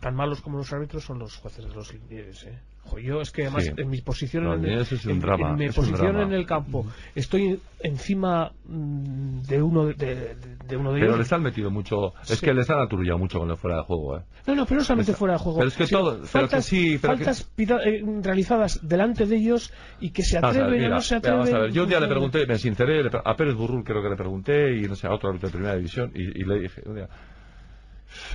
Tan 0.00 0.14
malos 0.14 0.40
como 0.40 0.58
los 0.58 0.72
árbitros 0.72 1.04
son 1.04 1.18
los 1.18 1.36
jueces 1.36 1.64
de 1.68 1.74
los 1.74 1.92
linieres, 1.92 2.44
¿eh? 2.44 2.58
Yo 3.02 3.20
es 3.20 3.30
que 3.30 3.42
además 3.42 3.64
Sí. 3.64 3.72
en 3.76 3.88
mi 3.90 4.00
posición, 4.00 4.44
en, 4.46 4.62
linieres 4.62 4.90
es 4.92 5.04
un 5.06 5.12
en- 5.12 5.20
drama, 5.20 5.50
en 5.50 5.56
mi 5.56 5.64
es 5.66 5.78
un 5.78 5.84
posición 5.84 6.12
drama. 6.14 6.22
en 6.24 6.32
el 6.32 6.46
campo, 6.46 6.86
estoy 7.14 7.60
encima 7.80 8.52
mm, 8.64 9.40
de 9.42 9.62
uno 9.62 9.86
de, 9.86 9.94
de- 9.94 10.34
de 10.68 10.76
uno 10.76 10.92
de 10.92 11.00
Pero 11.00 11.12
ellos. 11.12 11.18
les 11.20 11.32
han 11.32 11.42
metido 11.42 11.70
mucho. 11.70 12.12
Es 12.22 12.38
Sí. 12.38 12.46
que 12.46 12.54
les 12.54 12.68
han 12.70 12.80
aturullado 12.80 13.18
mucho 13.18 13.38
con 13.38 13.50
el 13.50 13.56
fuera 13.56 13.78
de 13.78 13.82
juego. 13.84 14.18
¿eh? 14.18 14.22
No, 14.46 14.54
no, 14.54 14.66
pero 14.66 14.78
no 14.80 14.84
solamente 14.84 15.12
fuera 15.14 15.34
de 15.34 15.38
juego. 15.40 15.58
Pero 15.58 15.68
es 15.68 15.76
que 15.76 15.86
sino 15.86 16.00
todo- 16.00 16.12
pero 16.16 16.26
faltas, 16.26 16.64
que 16.64 16.76
sí, 16.76 16.98
pero 17.00 17.16
faltas 17.16 17.50
eh, 17.56 18.02
realizadas 18.22 18.80
delante 18.86 19.26
de 19.26 19.36
ellos 19.36 19.72
y 20.00 20.10
que 20.10 20.22
se 20.22 20.36
ver, 20.36 20.44
atreven 20.46 20.70
o 20.72 20.76
mira, 20.76 20.88
no 20.90 21.00
se 21.00 21.16
atreven. 21.16 21.54
a 21.54 21.58
ver, 21.60 21.72
yo 21.72 21.82
un 21.84 21.88
día 21.88 22.00
le 22.00 22.08
pregunté, 22.08 22.46
me 22.46 22.58
sinceré, 22.58 23.02
a 23.24 23.36
Pérez 23.36 23.54
Burrul 23.54 23.84
creo 23.84 24.02
que 24.02 24.08
le 24.10 24.16
pregunté, 24.16 24.76
y 24.76 24.82
no 24.82 24.94
sé, 24.96 25.06
a 25.06 25.12
otro 25.14 25.28
árbitro 25.28 25.48
de 25.48 25.52
primera 25.52 25.76
división, 25.76 26.10
y, 26.14 26.40
y 26.40 26.44
le 26.44 26.60
dije, 26.60 26.82
un 26.86 26.96
día, 26.96 27.08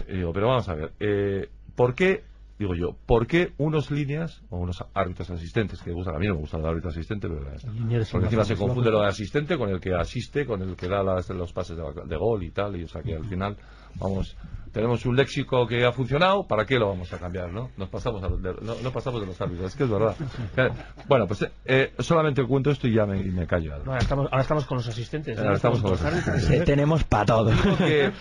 y 0.08 0.18
digo, 0.18 0.32
pero 0.34 0.48
vamos 0.48 0.68
a 0.70 0.76
ver, 0.76 0.92
eh, 1.00 1.50
¿por 1.76 1.94
qué, 1.96 2.24
digo 2.60 2.74
yo, 2.76 2.96
por 3.06 3.28
qué 3.28 3.54
unos 3.58 3.92
líneas, 3.92 4.42
o 4.50 4.58
unos 4.58 4.84
árbitros 4.94 5.30
asistentes, 5.30 5.82
que 5.82 5.92
gustan, 5.92 6.16
a 6.16 6.20
mí 6.20 6.28
no 6.28 6.34
me 6.36 6.40
gusta 6.42 6.58
el 6.58 6.66
árbitro 6.66 6.90
asistente, 6.90 7.28
pero, 7.28 7.42
Líneas 7.74 8.10
porque 8.12 8.26
encima 8.26 8.44
se 8.44 8.56
confunde 8.56 8.92
lo 8.92 9.02
de 9.02 9.08
asistente 9.08 9.58
con 9.58 9.70
el 9.70 9.80
que 9.80 9.94
asiste, 9.94 10.46
con 10.46 10.62
el 10.62 10.76
que 10.76 10.88
da 10.88 11.04
las- 11.04 11.30
los 11.30 11.54
pases 11.54 11.78
de, 11.78 11.84
de 12.06 12.16
gol 12.18 12.44
y 12.44 12.52
tal, 12.52 12.76
y 12.76 12.84
o 12.84 12.88
sea 12.88 13.02
que 13.04 13.16
al 13.16 13.26
final, 13.26 13.56
vamos, 14.00 14.36
tenemos 14.72 15.06
un 15.06 15.16
léxico 15.16 15.66
que 15.66 15.86
ha 15.86 15.92
funcionado, 15.92 16.46
¿para 16.48 16.66
qué 16.66 16.78
lo 16.78 16.90
vamos 16.90 17.12
a 17.14 17.18
cambiar, 17.18 17.52
no? 17.52 17.70
Nos 17.78 17.90
pasamos 17.90 18.22
a- 18.24 18.28
de, 18.30 18.54
no, 18.62 18.76
no 18.84 18.92
pasamos 18.92 19.22
de 19.22 19.28
los 19.28 19.40
árbitros, 19.42 19.68
es 19.72 19.76
que 19.76 19.84
es 19.84 19.90
verdad. 19.90 20.16
Eh, 20.58 20.70
Bueno, 21.08 21.26
pues 21.26 21.46
eh, 21.66 21.94
solamente 22.00 22.44
cuento 22.46 22.70
esto 22.70 22.86
y 22.88 22.94
ya 22.94 23.06
me, 23.06 23.18
y 23.20 23.32
me 23.32 23.48
callo. 23.48 23.78
No, 23.78 23.92
ahora, 23.92 24.00
estamos, 24.02 24.26
ahora 24.30 24.42
estamos 24.42 24.66
con 24.66 24.78
los 24.78 24.88
asistentes. 24.88 25.38
Ahora 25.40 25.54
estamos 25.54 25.82
con 25.82 25.92
los 25.92 26.04
árbitros. 26.04 26.28
asistentes. 26.36 26.62
Eh, 26.62 26.66
tenemos 26.66 27.04
para 27.06 27.26
todo. 27.26 27.52
Que, 27.78 28.12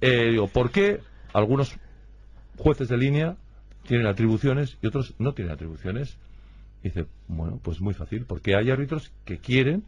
eh, 0.00 0.30
digo, 0.30 0.48
¿por 0.48 0.70
qué 0.70 1.00
algunos 1.32 1.76
jueces 2.56 2.88
de 2.88 2.96
línea 2.96 3.36
tienen 3.86 4.06
atribuciones 4.06 4.78
y 4.82 4.86
otros 4.86 5.14
no 5.18 5.32
tienen 5.34 5.52
atribuciones? 5.52 6.18
Dice, 6.82 7.06
bueno, 7.28 7.60
pues 7.62 7.80
muy 7.80 7.94
fácil, 7.94 8.24
porque 8.26 8.56
hay 8.56 8.70
árbitros 8.70 9.12
que 9.24 9.38
quieren 9.38 9.84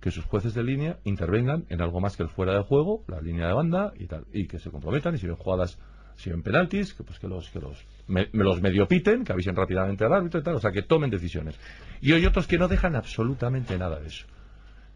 que 0.00 0.10
sus 0.10 0.24
jueces 0.24 0.54
de 0.54 0.64
línea 0.64 0.98
intervengan 1.04 1.66
en 1.68 1.82
algo 1.82 2.00
más 2.00 2.16
que 2.16 2.22
el 2.22 2.30
fuera 2.30 2.54
de 2.54 2.62
juego, 2.62 3.04
la 3.06 3.20
línea 3.20 3.46
de 3.46 3.52
banda 3.52 3.92
y 3.98 4.06
tal, 4.06 4.24
y 4.32 4.46
que 4.46 4.58
se 4.58 4.70
comprometan 4.70 5.14
y 5.14 5.18
si 5.18 5.26
ven 5.26 5.36
jugadas, 5.36 5.78
si 6.16 6.30
ven 6.30 6.42
penaltis, 6.42 6.94
que 6.94 7.04
pues 7.04 7.18
que 7.18 7.28
los 7.28 7.48
que 7.50 7.60
los 7.60 7.84
me 8.08 8.26
los 8.32 8.60
medio 8.60 8.88
piten, 8.88 9.24
que 9.24 9.32
avisen 9.32 9.54
rápidamente 9.54 10.04
al 10.04 10.12
árbitro 10.12 10.40
y 10.40 10.42
tal, 10.42 10.54
o 10.54 10.58
sea 10.58 10.72
que 10.72 10.82
tomen 10.82 11.10
decisiones. 11.10 11.58
Y 12.00 12.12
hay 12.12 12.26
otros 12.26 12.46
que 12.46 12.58
no 12.58 12.66
dejan 12.66 12.96
absolutamente 12.96 13.78
nada 13.78 14.00
de 14.00 14.08
eso. 14.08 14.26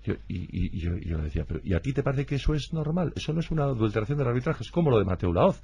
Yo- 0.05 0.15
y, 0.29 0.79
yo, 0.79 0.97
yo 0.99 1.19
decía, 1.19 1.45
pero 1.49 1.61
¿y 1.65 1.75
a 1.75 1.81
ti 1.81 1.93
te 1.93 2.03
parece 2.03 2.27
que 2.27 2.35
eso 2.35 2.55
es 2.55 2.73
normal? 2.73 3.13
Eso 3.17 3.33
no 3.33 3.41
es 3.41 3.51
una 3.51 3.65
adulteración 3.65 4.19
del 4.19 4.29
arbitraje, 4.29 4.63
es 4.63 4.71
como 4.71 4.91
lo 4.91 4.99
de 4.99 5.05
Mateo 5.05 5.33
Laoz. 5.33 5.61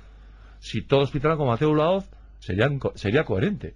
Si 0.58 0.82
todos 0.82 1.10
pitaran 1.10 1.36
como 1.36 1.50
Mateo 1.50 1.74
Laoz, 1.74 2.08
serían 2.38 2.80
sería 2.94 3.24
coherente. 3.24 3.74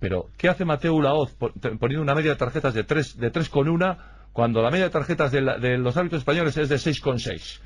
Pero, 0.00 0.28
¿qué 0.36 0.48
hace 0.48 0.64
Mateo 0.64 1.00
Laoz 1.00 1.34
poniendo 1.34 2.02
una 2.02 2.14
media 2.14 2.30
de 2.30 2.36
tarjetas 2.36 2.72
de 2.72 2.84
3, 2.84 3.18
de 3.18 3.30
tres 3.30 3.48
con 3.48 3.68
una 3.68 4.26
cuando 4.32 4.62
la 4.62 4.70
media 4.70 4.84
de 4.84 4.90
tarjetas 4.90 5.32
de, 5.32 5.40
los 5.78 5.96
árbitros 5.96 6.20
españoles 6.20 6.56
es 6.56 6.68
de 6.68 6.78
6 6.78 7.00
con 7.00 7.18
6? 7.18 7.62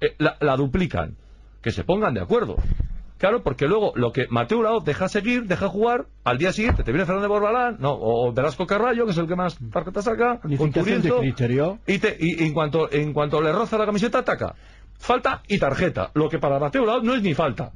Eh, 0.00 0.14
la, 0.18 0.36
la 0.40 0.56
duplican. 0.56 1.16
Que 1.62 1.70
se 1.70 1.84
pongan 1.84 2.14
de 2.14 2.20
acuerdo. 2.20 2.56
Claro, 3.18 3.42
porque 3.42 3.66
luego 3.66 3.92
lo 3.96 4.12
que 4.12 4.26
Mateo 4.28 4.62
Laoz 4.62 4.84
deja 4.84 5.08
seguir, 5.08 5.44
deja 5.46 5.68
jugar, 5.68 6.06
al 6.24 6.36
día 6.36 6.52
siguiente 6.52 6.82
te 6.84 6.92
viene 6.92 7.06
Fernando 7.06 7.28
Borbalán, 7.30 7.76
no, 7.80 7.96
o 7.98 8.30
Velasco 8.32 8.66
Carballo, 8.66 9.06
que 9.06 9.12
es 9.12 9.18
el 9.18 9.26
que 9.26 9.36
más 9.36 9.58
tarjetas 9.72 10.04
saca, 10.04 10.38
de 10.44 10.56
Turienzo, 10.84 11.20
criterio. 11.20 11.78
y, 11.86 11.98
te- 11.98 12.16
y 12.20 12.44
en, 12.44 12.52
cuanto, 12.52 12.92
en 12.92 13.12
cuanto 13.14 13.40
le 13.40 13.52
roza 13.52 13.78
la 13.78 13.86
camiseta, 13.86 14.18
ataca. 14.18 14.54
Falta 14.98 15.42
y 15.48 15.58
tarjeta. 15.58 16.10
Lo 16.14 16.28
que 16.28 16.38
para 16.38 16.58
Mateo 16.58 16.84
Laoz 16.84 17.02
no 17.02 17.14
es 17.14 17.22
ni 17.22 17.32
falta. 17.34 17.72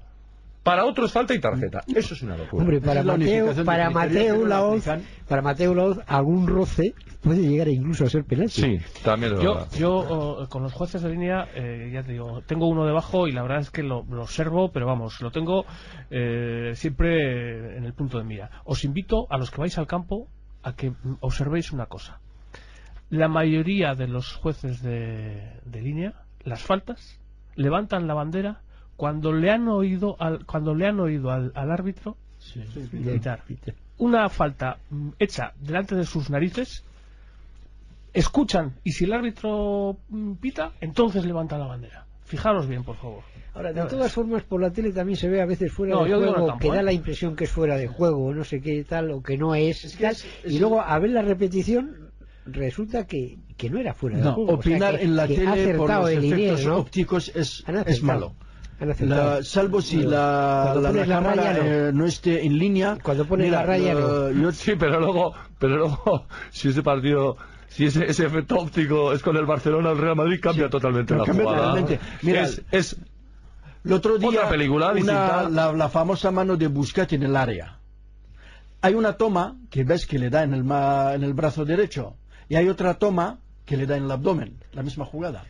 Para 0.63 0.85
otro 0.85 1.07
es 1.07 1.13
falta 1.13 1.35
y 1.35 1.41
tarjeta. 1.41 1.83
Eso 1.95 2.13
es 2.15 2.23
una 2.23 2.37
locura. 2.37 2.63
Hombre, 2.63 2.81
para 2.81 3.01
es 3.01 3.07
Mateo, 3.07 3.65
para 3.65 3.89
Mateo 3.91 4.47
Laoz, 4.47 4.87
para 5.27 5.41
Mateo 5.41 5.75
Laoz, 5.75 5.99
algún 6.07 6.47
roce 6.47 6.95
puede 7.23 7.43
llegar 7.43 7.69
incluso 7.69 8.05
a 8.05 8.11
ser 8.11 8.25
penalti. 8.25 8.61
sí, 8.63 8.79
también 9.03 9.35
es 9.35 9.41
Yo, 9.41 9.55
verdad. 9.55 9.69
yo 9.79 9.93
oh, 9.95 10.49
con 10.49 10.63
los 10.63 10.73
jueces 10.73 11.03
de 11.03 11.11
línea, 11.11 11.49
eh, 11.55 11.91
ya 11.93 12.03
te 12.03 12.13
digo, 12.13 12.43
tengo 12.47 12.67
uno 12.69 12.85
debajo 12.87 13.27
y 13.27 13.33
la 13.33 13.43
verdad 13.43 13.61
es 13.61 13.71
que 13.71 13.83
lo, 13.83 14.05
lo 14.11 14.23
observo, 14.23 14.71
pero 14.71 14.87
vamos, 14.87 15.21
lo 15.23 15.31
tengo 15.31 15.65
eh, 16.11 16.73
siempre 16.75 17.77
en 17.77 17.85
el 17.85 17.95
punto 17.95 18.19
de 18.19 18.25
mira. 18.25 18.51
Os 18.65 18.85
invito 18.85 19.27
a 19.31 19.39
los 19.39 19.51
que 19.51 19.61
vais 19.61 19.77
al 19.79 19.87
campo 19.87 20.29
a 20.63 20.75
que 20.75 20.93
observéis 21.21 21.73
una 21.73 21.87
cosa. 21.87 22.21
La 23.09 23.29
mayoría 23.29 23.95
de 23.95 24.09
los 24.09 24.35
jueces 24.35 24.83
de, 24.83 25.59
de 25.65 25.81
línea, 25.81 26.15
las 26.45 26.63
faltas, 26.63 27.19
levantan 27.55 28.07
la 28.07 28.15
bandera 28.15 28.61
cuando 29.01 29.33
le 29.33 29.51
han 29.51 29.67
oído 29.67 30.15
al, 30.19 30.45
cuando 30.45 30.75
le 30.75 30.87
han 30.87 31.01
oído 31.01 31.31
al, 31.31 31.53
al 31.55 31.71
árbitro. 31.71 32.19
Una 33.97 34.29
falta 34.29 34.77
mm, 34.91 35.09
hecha 35.19 35.55
delante 35.59 35.95
de 35.95 36.05
sus 36.05 36.29
narices 36.29 36.85
escuchan 38.13 38.75
y 38.85 38.93
si 38.93 39.05
el 39.07 39.15
árbitro 39.15 39.97
mm, 40.11 40.35
pita, 40.35 40.73
entonces 40.83 41.25
levanta 41.25 41.57
la 41.57 41.67
bandera. 41.67 42.05
Fijaros 42.27 42.69
bien, 42.69 42.85
por 42.85 42.97
favor. 42.97 43.23
Ahora, 43.55 43.73
de 43.73 43.83
todas 43.87 44.13
formas, 44.13 44.43
por 44.43 44.61
la 44.61 44.71
tele 44.71 44.93
también 44.93 45.17
se 45.17 45.31
ve 45.31 45.41
a 45.41 45.47
veces 45.47 45.73
fuera 45.73 45.95
No, 45.95 46.05
de 46.05 46.15
juego, 46.15 46.47
campo, 46.49 46.59
que 46.59 46.69
¿eh? 46.69 46.73
da 46.77 46.83
la 46.83 46.93
impresión 46.93 47.35
que 47.37 47.45
es 47.45 47.51
fuera 47.51 47.79
de 47.79 47.87
juego, 47.89 48.27
o 48.27 48.35
no 48.35 48.45
sé 48.45 48.61
qué 48.61 48.85
tal, 48.85 49.11
o 49.13 49.23
que 49.23 49.39
no 49.39 49.55
es. 49.55 49.97
que 49.97 50.03
tal, 50.03 50.13
es- 50.13 50.27
y 50.45 50.59
luego, 50.59 50.83
a 50.83 50.99
ver 50.99 51.11
la 51.11 51.23
repetición, 51.23 52.11
resulta 52.45 53.07
que, 53.07 53.39
que 53.57 53.71
no 53.71 53.79
era 53.81 53.95
fuera 53.95 54.19
de 54.19 54.25
No, 54.25 54.35
juego. 54.35 54.53
o 54.59 54.63
sea, 54.63 54.73
opinar 54.75 54.99
que- 54.99 55.05
en 55.05 55.17
la 55.17 55.27
tele 55.27 55.75
por 55.75 55.89
los 55.91 56.11
efectos 56.11 56.23
Liniers, 56.31 56.67
¿no? 56.67 56.77
ópticos 56.77 57.33
es, 57.35 57.65
malo. 58.03 58.35
Han 58.81 58.91
acertado. 58.91 59.37
La- 59.39 59.45
salvo 59.45 59.83
si 59.83 59.99
la, 60.03 60.73
la, 60.75 60.81
la 60.81 60.93
la 60.93 61.07
cámara 61.07 61.35
raya, 61.43 61.53
no. 61.63 61.65
eh, 61.89 61.91
no 61.93 62.07
esté 62.07 62.45
en 62.47 62.59
línea. 62.59 62.97
Cuando 63.03 63.27
pones 63.27 63.47
Mira, 63.47 63.61
la 63.61 63.67
raya, 63.67 63.93
yo- 63.93 64.31
yo- 64.33 64.53
Sí, 64.53 64.73
pero 64.79 64.99
luego, 65.01 65.35
pero 65.59 65.77
luego, 65.77 66.27
si 66.51 66.69
ese 66.69 66.83
partido, 66.83 67.37
si 67.69 67.85
ese, 67.87 68.07
ese 68.11 68.27
efecto 68.27 68.57
óptico 68.57 69.13
es 69.13 69.23
con 69.23 69.37
el 69.37 69.45
Barcelona 69.47 69.91
o 69.91 69.93
el 69.93 69.99
Real 69.99 70.17
Madrid, 70.17 70.41
cambia 70.41 70.69
totalmente 70.71 71.13
no, 71.15 71.21
la 71.21 71.25
cambia 71.27 71.45
jugada. 71.45 71.63
totalmente. 71.69 72.01
Mira, 72.23 72.43
es, 72.43 72.63
es 72.73 72.97
El 73.85 73.93
otro 73.93 74.17
día, 74.19 74.29
Otra 74.31 74.49
película 74.49 74.93
una- 74.93 75.49
la, 75.49 75.73
la 75.73 75.89
famosa 75.89 76.31
mano 76.31 76.57
de 76.57 76.67
Busquets 76.69 77.13
en 77.13 77.23
el 77.23 77.37
área. 77.37 77.77
Hay 78.83 78.95
una 78.95 79.13
toma 79.13 79.57
que 79.69 79.85
ves 79.85 80.07
que 80.07 80.19
le 80.19 80.31
da 80.31 80.43
en 80.43 80.55
el, 80.55 80.65
ma- 80.65 81.13
en 81.15 81.23
el 81.23 81.35
brazo 81.35 81.67
derecho 81.67 82.17
y 82.49 82.57
hay 82.57 82.69
otra 82.71 82.95
toma 82.95 83.39
que 83.67 83.77
le 83.77 83.87
da 83.87 83.97
en 83.99 84.05
el 84.05 84.11
abdomen, 84.11 84.57
la 84.73 84.83
misma 84.83 85.05
jugada. 85.05 85.45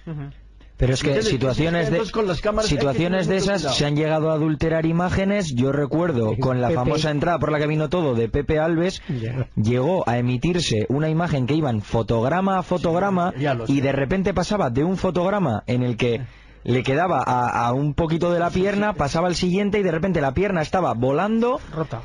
Pero 0.81 0.95
es 0.95 1.03
que 1.03 1.23
situaciones 1.23 1.83
de 1.91 1.97
entonces, 1.99 2.13
con 2.13 2.27
las 2.27 2.41
cámaras 2.41 2.71
hay 2.71 2.77
que 2.77 2.81
situaciones 2.81 3.29
de 3.29 3.37
esas 3.37 3.61
cuidado. 3.61 3.77
se 3.77 3.87
han 3.87 3.97
llegado 3.97 4.31
a 4.31 4.35
adulterar 4.35 4.87
imágenes. 4.87 5.55
Yo 5.55 5.71
recuerdo 5.73 6.35
con 6.41 6.61
la 6.61 6.69
Pepe. 6.69 6.79
famosa 6.81 7.11
entrada 7.11 7.39
por 7.39 7.53
la 7.53 7.59
que 7.59 7.67
vino 7.67 7.89
todo 7.89 8.15
de 8.15 8.29
Pepe 8.29 8.59
Alves, 8.59 9.03
Ya. 9.09 9.47
llegó 9.57 10.09
a 10.09 10.19
emitirse 10.19 10.87
una 10.89 11.09
imagen 11.11 11.47
que 11.47 11.55
iban 11.55 11.83
fotograma 11.83 12.59
a 12.59 12.63
fotograma 12.63 13.33
y 13.69 13.81
de 13.83 13.93
repente 13.93 14.35
pasaba 14.35 14.71
de 14.71 14.83
un 14.83 14.97
fotograma 14.97 15.63
en 15.67 15.83
el 15.83 15.97
que 15.97 16.23
le 16.65 16.83
quedaba 16.83 17.23
a, 17.27 17.67
a 17.67 17.73
un 17.73 17.95
poquito 17.95 18.33
de 18.33 18.39
la 18.39 18.51
pierna, 18.51 18.95
pasaba 18.95 19.29
al 19.29 19.35
siguiente 19.35 19.79
y 19.79 19.83
de 19.83 19.91
repente 19.91 20.21
la 20.21 20.35
pierna 20.35 20.63
estaba 20.63 20.93
volando 20.95 21.61
Rota. 21.75 22.03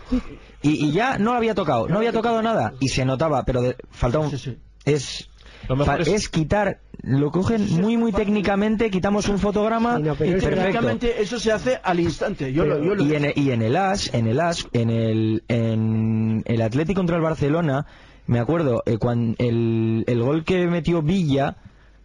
y, 0.61 0.85
y 0.85 0.91
ya 0.91 1.17
no 1.17 1.33
había 1.33 1.55
tocado, 1.55 1.87
no 1.87 1.97
había 1.97 2.11
tocado 2.13 2.41
nada 2.41 2.73
y 2.79 2.89
se 2.89 3.03
notaba, 3.05 3.43
pero 3.45 3.61
de- 3.61 3.75
faltaba 3.91 4.25
un... 4.25 4.31
Sí, 4.31 4.37
sí. 4.37 4.57
Es, 4.85 5.29
Lo 5.69 5.75
mejor 5.75 5.95
fa- 5.97 6.01
es- 6.01 6.07
es 6.07 6.29
quitar, 6.29 6.79
lo 7.01 7.31
cogen 7.31 7.69
muy 7.81 7.97
muy 7.97 8.11
técnicamente, 8.11 8.89
quitamos 8.89 9.27
un 9.29 9.39
fotograma 9.39 9.97
Sí, 9.97 10.03
no, 10.03 10.15
pero 10.15 10.37
Y 10.37 10.39
técnicamente 10.41 11.21
eso 11.21 11.39
se 11.39 11.51
hace 11.51 11.79
al 11.83 11.99
instante. 11.99 12.51
Yo 12.53 12.65
lo, 12.65 12.83
yo 12.83 12.95
lo- 12.95 13.03
Y 13.03 13.15
en, 13.15 13.31
y 13.35 13.51
en 13.51 13.61
el 13.61 13.75
AS, 13.75 14.13
en 14.13 14.27
el 14.27 14.39
AS, 14.39 14.67
en 14.73 14.89
el, 14.89 15.43
en 15.47 16.43
el 16.45 16.61
Atlético 16.61 16.99
contra 16.99 17.15
el 17.17 17.21
Barcelona, 17.21 17.85
me 18.27 18.39
acuerdo, 18.39 18.81
eh, 18.85 18.97
cuando 18.97 19.35
el, 19.39 20.03
el 20.07 20.21
gol 20.21 20.43
que 20.43 20.67
metió 20.67 21.01
Villa, 21.01 21.57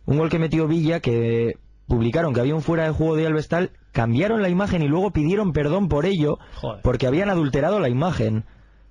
un 0.06 0.18
gol 0.18 0.28
que 0.28 0.38
metió 0.38 0.66
Villa, 0.66 1.00
que 1.00 1.56
publicaron 1.86 2.32
que 2.34 2.40
había 2.40 2.54
un 2.54 2.62
fuera 2.62 2.84
de 2.84 2.90
juego 2.90 3.16
de 3.16 3.26
Alvestal, 3.26 3.70
cambiaron 3.92 4.42
la 4.42 4.48
imagen 4.48 4.82
y 4.82 4.88
luego 4.88 5.10
pidieron 5.10 5.52
perdón 5.52 5.88
por 5.88 6.06
ello, 6.06 6.38
Joder. 6.56 6.80
porque 6.82 7.06
habían 7.06 7.30
adulterado 7.30 7.80
la 7.80 7.88
imagen 7.88 8.44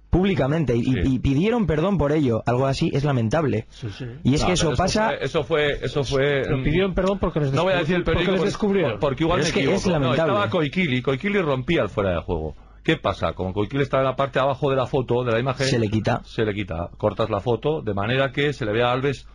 públicamente 0.09 0.75
y, 0.75 0.79
y- 0.79 0.83
Sí. 0.83 0.99
y 1.05 1.19
pidieron 1.19 1.67
perdón 1.67 1.97
por 1.97 2.11
ello. 2.11 2.41
Algo 2.45 2.65
así 2.65 2.89
es 2.93 3.03
lamentable. 3.03 3.65
Sí, 3.69 3.89
sí. 3.89 4.05
Y 4.23 4.33
es 4.35 4.41
No, 4.41 4.47
que 4.47 4.53
eso 4.53 4.73
pasa... 4.75 5.07
Fue, 5.09 5.23
eso 5.25 5.43
fue. 5.43 5.71
Eso 5.85 6.03
fue 6.03 6.43
Lo 6.49 6.63
pidieron 6.63 6.93
perdón 6.93 7.19
porque 7.19 7.39
les 7.41 7.53
No 7.53 7.63
voy 7.63 7.73
a 7.73 7.77
decir 7.77 7.95
el 7.95 8.03
porque 8.03 8.19
periódico 8.19 8.43
les 8.43 8.53
descubrieron. 8.53 8.99
porque 8.99 9.23
igual 9.23 9.39
me 9.39 9.45
es 9.45 9.51
que 9.53 9.59
equivoco. 9.59 9.77
es 9.79 9.85
no, 9.87 9.91
lamentable. 9.93 10.33
estaba 10.33 10.49
Coiquili, 10.49 11.01
Coiquili 11.01 11.39
rompía 11.41 11.81
el 11.83 11.89
fuera 11.89 12.11
de 12.11 12.21
juego. 12.21 12.55
¿Qué 12.83 12.97
pasa? 12.97 13.33
Como 13.33 13.53
Coiquili 13.53 13.83
está 13.83 13.97
en 13.99 14.05
la 14.05 14.15
parte 14.15 14.39
de 14.39 14.45
abajo 14.45 14.69
de 14.69 14.75
la 14.77 14.87
foto, 14.87 15.23
de 15.23 15.31
la 15.33 15.39
imagen, 15.39 15.67
Se 15.67 15.77
le 15.77 15.89
quita. 15.89 16.21
Se 16.23 16.43
le 16.43 16.53
quita. 16.53 16.89
Cortas 16.97 17.29
la 17.29 17.39
foto 17.39 17.81
de 17.81 17.93
manera 17.93 18.31
que 18.31 18.51
se 18.53 18.65
le 18.65 18.71
vea 18.71 18.87
a 18.87 18.93
Alves 18.93 19.27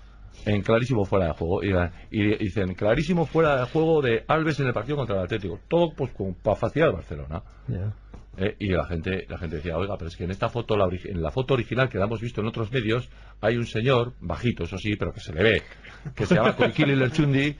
en 0.46 0.62
clarísimo 0.62 1.04
fuera 1.04 1.26
de 1.26 1.32
juego. 1.34 1.62
Y, 1.62 1.68
y 2.10 2.36
dicen, 2.38 2.74
clarísimo 2.74 3.26
fuera 3.26 3.56
de 3.60 3.66
juego 3.66 4.02
de 4.02 4.24
Alves 4.26 4.58
en 4.58 4.66
el 4.66 4.72
partido 4.72 4.96
contra 4.96 5.16
el 5.18 5.22
Atlético. 5.24 5.60
Todo 5.68 5.92
pues 5.96 6.10
con, 6.12 6.34
para 6.34 6.56
facilitar 6.56 6.88
al 6.88 6.94
Barcelona. 6.96 7.42
Eh, 8.36 8.56
y 8.58 8.68
la 8.68 8.84
gente 8.86 9.26
la 9.28 9.38
gente 9.38 9.56
decía, 9.56 9.76
oiga, 9.76 9.96
pero 9.96 10.08
es 10.08 10.16
que 10.16 10.24
en 10.24 10.30
esta 10.30 10.48
foto, 10.48 10.76
la 10.76 10.86
en 11.04 11.22
la 11.22 11.30
foto 11.30 11.54
original 11.54 11.88
que 11.88 11.98
la 11.98 12.06
hemos 12.06 12.20
visto 12.20 12.40
en 12.40 12.46
otros 12.48 12.72
medios, 12.72 13.08
hay 13.40 13.56
un 13.56 13.66
señor, 13.66 14.12
bajito, 14.20 14.64
eso 14.64 14.76
sí, 14.78 14.96
pero 14.96 15.12
que 15.12 15.20
se 15.20 15.32
le 15.32 15.42
ve, 15.42 15.62
que 16.14 16.26
se 16.26 16.34
llama 16.34 16.52
Coiquili 16.56 16.96
Lerchundi, 16.96 17.56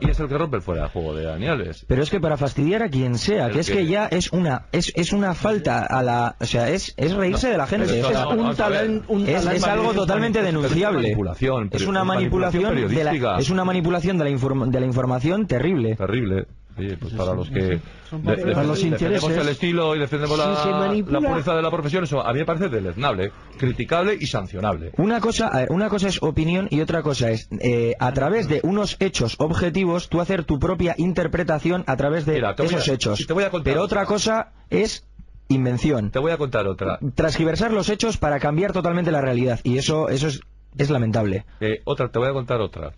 y 0.00 0.10
es 0.10 0.18
el 0.20 0.28
que 0.28 0.38
rompe 0.38 0.56
el 0.56 0.62
fuera 0.62 0.84
de 0.84 0.88
juego 0.88 1.14
de 1.14 1.24
Dani 1.24 1.46
Alves. 1.46 1.84
Pero 1.86 2.02
es 2.02 2.10
que 2.10 2.20
para 2.20 2.36
fastidiar 2.36 2.82
a 2.82 2.88
quien 2.88 3.18
sea, 3.18 3.50
que 3.50 3.60
es 3.60 3.66
que- 3.68 3.74
que 3.74 3.86
ya 3.86 4.06
es 4.06 4.32
una 4.32 4.66
es, 4.72 4.92
es 4.96 5.12
una 5.12 5.34
falta 5.34 5.84
a 5.84 6.02
la, 6.02 6.36
o 6.40 6.46
sea, 6.46 6.68
es, 6.70 6.94
es 6.96 7.12
reírse 7.14 7.50
de 7.50 7.58
la 7.58 7.66
gente. 7.66 8.00
no, 8.00 8.30
un 8.30 8.54
talento, 8.56 9.04
un 9.12 9.28
es, 9.28 9.46
es 9.46 9.64
algo 9.64 9.92
totalmente 9.92 10.38
es 10.40 10.44
denunciable. 10.46 11.02
manipulación, 11.02 11.68
Es 11.72 11.86
una 11.86 12.04
manipulación, 12.04 12.74
de 12.88 13.04
la, 13.04 13.38
es 13.38 13.50
una 13.50 13.64
manipulación 13.64 14.18
de 14.18 14.24
la, 14.24 14.30
inform- 14.30 14.70
de 14.70 14.80
la 14.80 14.86
información 14.86 15.46
terrible. 15.46 15.96
Terrible. 15.96 16.46
Pues 16.76 17.12
para 17.14 17.34
los 17.34 17.48
que 17.50 17.54
de- 17.60 17.80
papeles. 18.10 18.44
de- 18.46 18.52
Para 18.52 18.66
los 18.66 18.82
defendemos 18.82 18.82
intereses. 18.82 19.36
el 19.36 19.48
estilo 19.48 19.94
y 19.94 19.98
defendemos 20.00 20.36
Si 20.40 20.44
la, 20.48 20.56
se 20.56 20.68
manipula- 20.70 21.20
la 21.20 21.28
pureza 21.28 21.54
de 21.54 21.62
la 21.62 21.70
profesión, 21.70 22.04
eso 22.04 22.26
a 22.26 22.32
mí 22.32 22.40
me 22.40 22.44
parece 22.44 22.68
deleznable, 22.68 23.30
criticable 23.58 24.16
y 24.20 24.26
sancionable. 24.26 24.90
Una 24.96 25.20
cosa, 25.20 25.50
ver, 25.50 25.68
una 25.70 25.88
cosa 25.88 26.08
es 26.08 26.22
opinión 26.22 26.66
y 26.70 26.80
otra 26.80 27.02
cosa 27.02 27.30
es 27.30 27.48
eh, 27.60 27.94
a 28.00 28.12
través 28.12 28.48
de 28.48 28.60
unos 28.64 28.96
hechos 29.00 29.36
objetivos 29.38 30.08
tú 30.08 30.20
hacer 30.20 30.44
tu 30.44 30.58
propia 30.58 30.94
interpretación 30.98 31.84
a 31.86 31.96
través 31.96 32.26
de 32.26 32.34
Mira, 32.34 32.56
a- 32.58 32.62
esos 32.64 32.88
hechos. 32.88 33.20
y 33.20 33.26
te 33.26 33.32
voy 33.32 33.44
a 33.44 33.50
contar 33.50 33.72
Pero 33.72 33.84
otra. 33.84 34.02
otra 34.02 34.06
cosa 34.12 34.52
es 34.70 35.06
invención. 35.48 36.10
Te 36.10 36.18
voy 36.18 36.32
a 36.32 36.38
contar 36.38 36.66
otra. 36.66 36.98
Transgiversar 37.14 37.70
los 37.72 37.88
hechos 37.88 38.16
para 38.16 38.40
cambiar 38.40 38.72
totalmente 38.72 39.12
la 39.12 39.20
realidad 39.20 39.60
y 39.62 39.78
eso 39.78 40.08
eso 40.08 40.26
es, 40.28 40.40
es 40.76 40.90
lamentable. 40.90 41.44
Eh, 41.60 41.82
otra, 41.84 42.08
te 42.10 42.18
voy 42.18 42.28
a 42.28 42.32
contar 42.32 42.60
otra. 42.60 42.94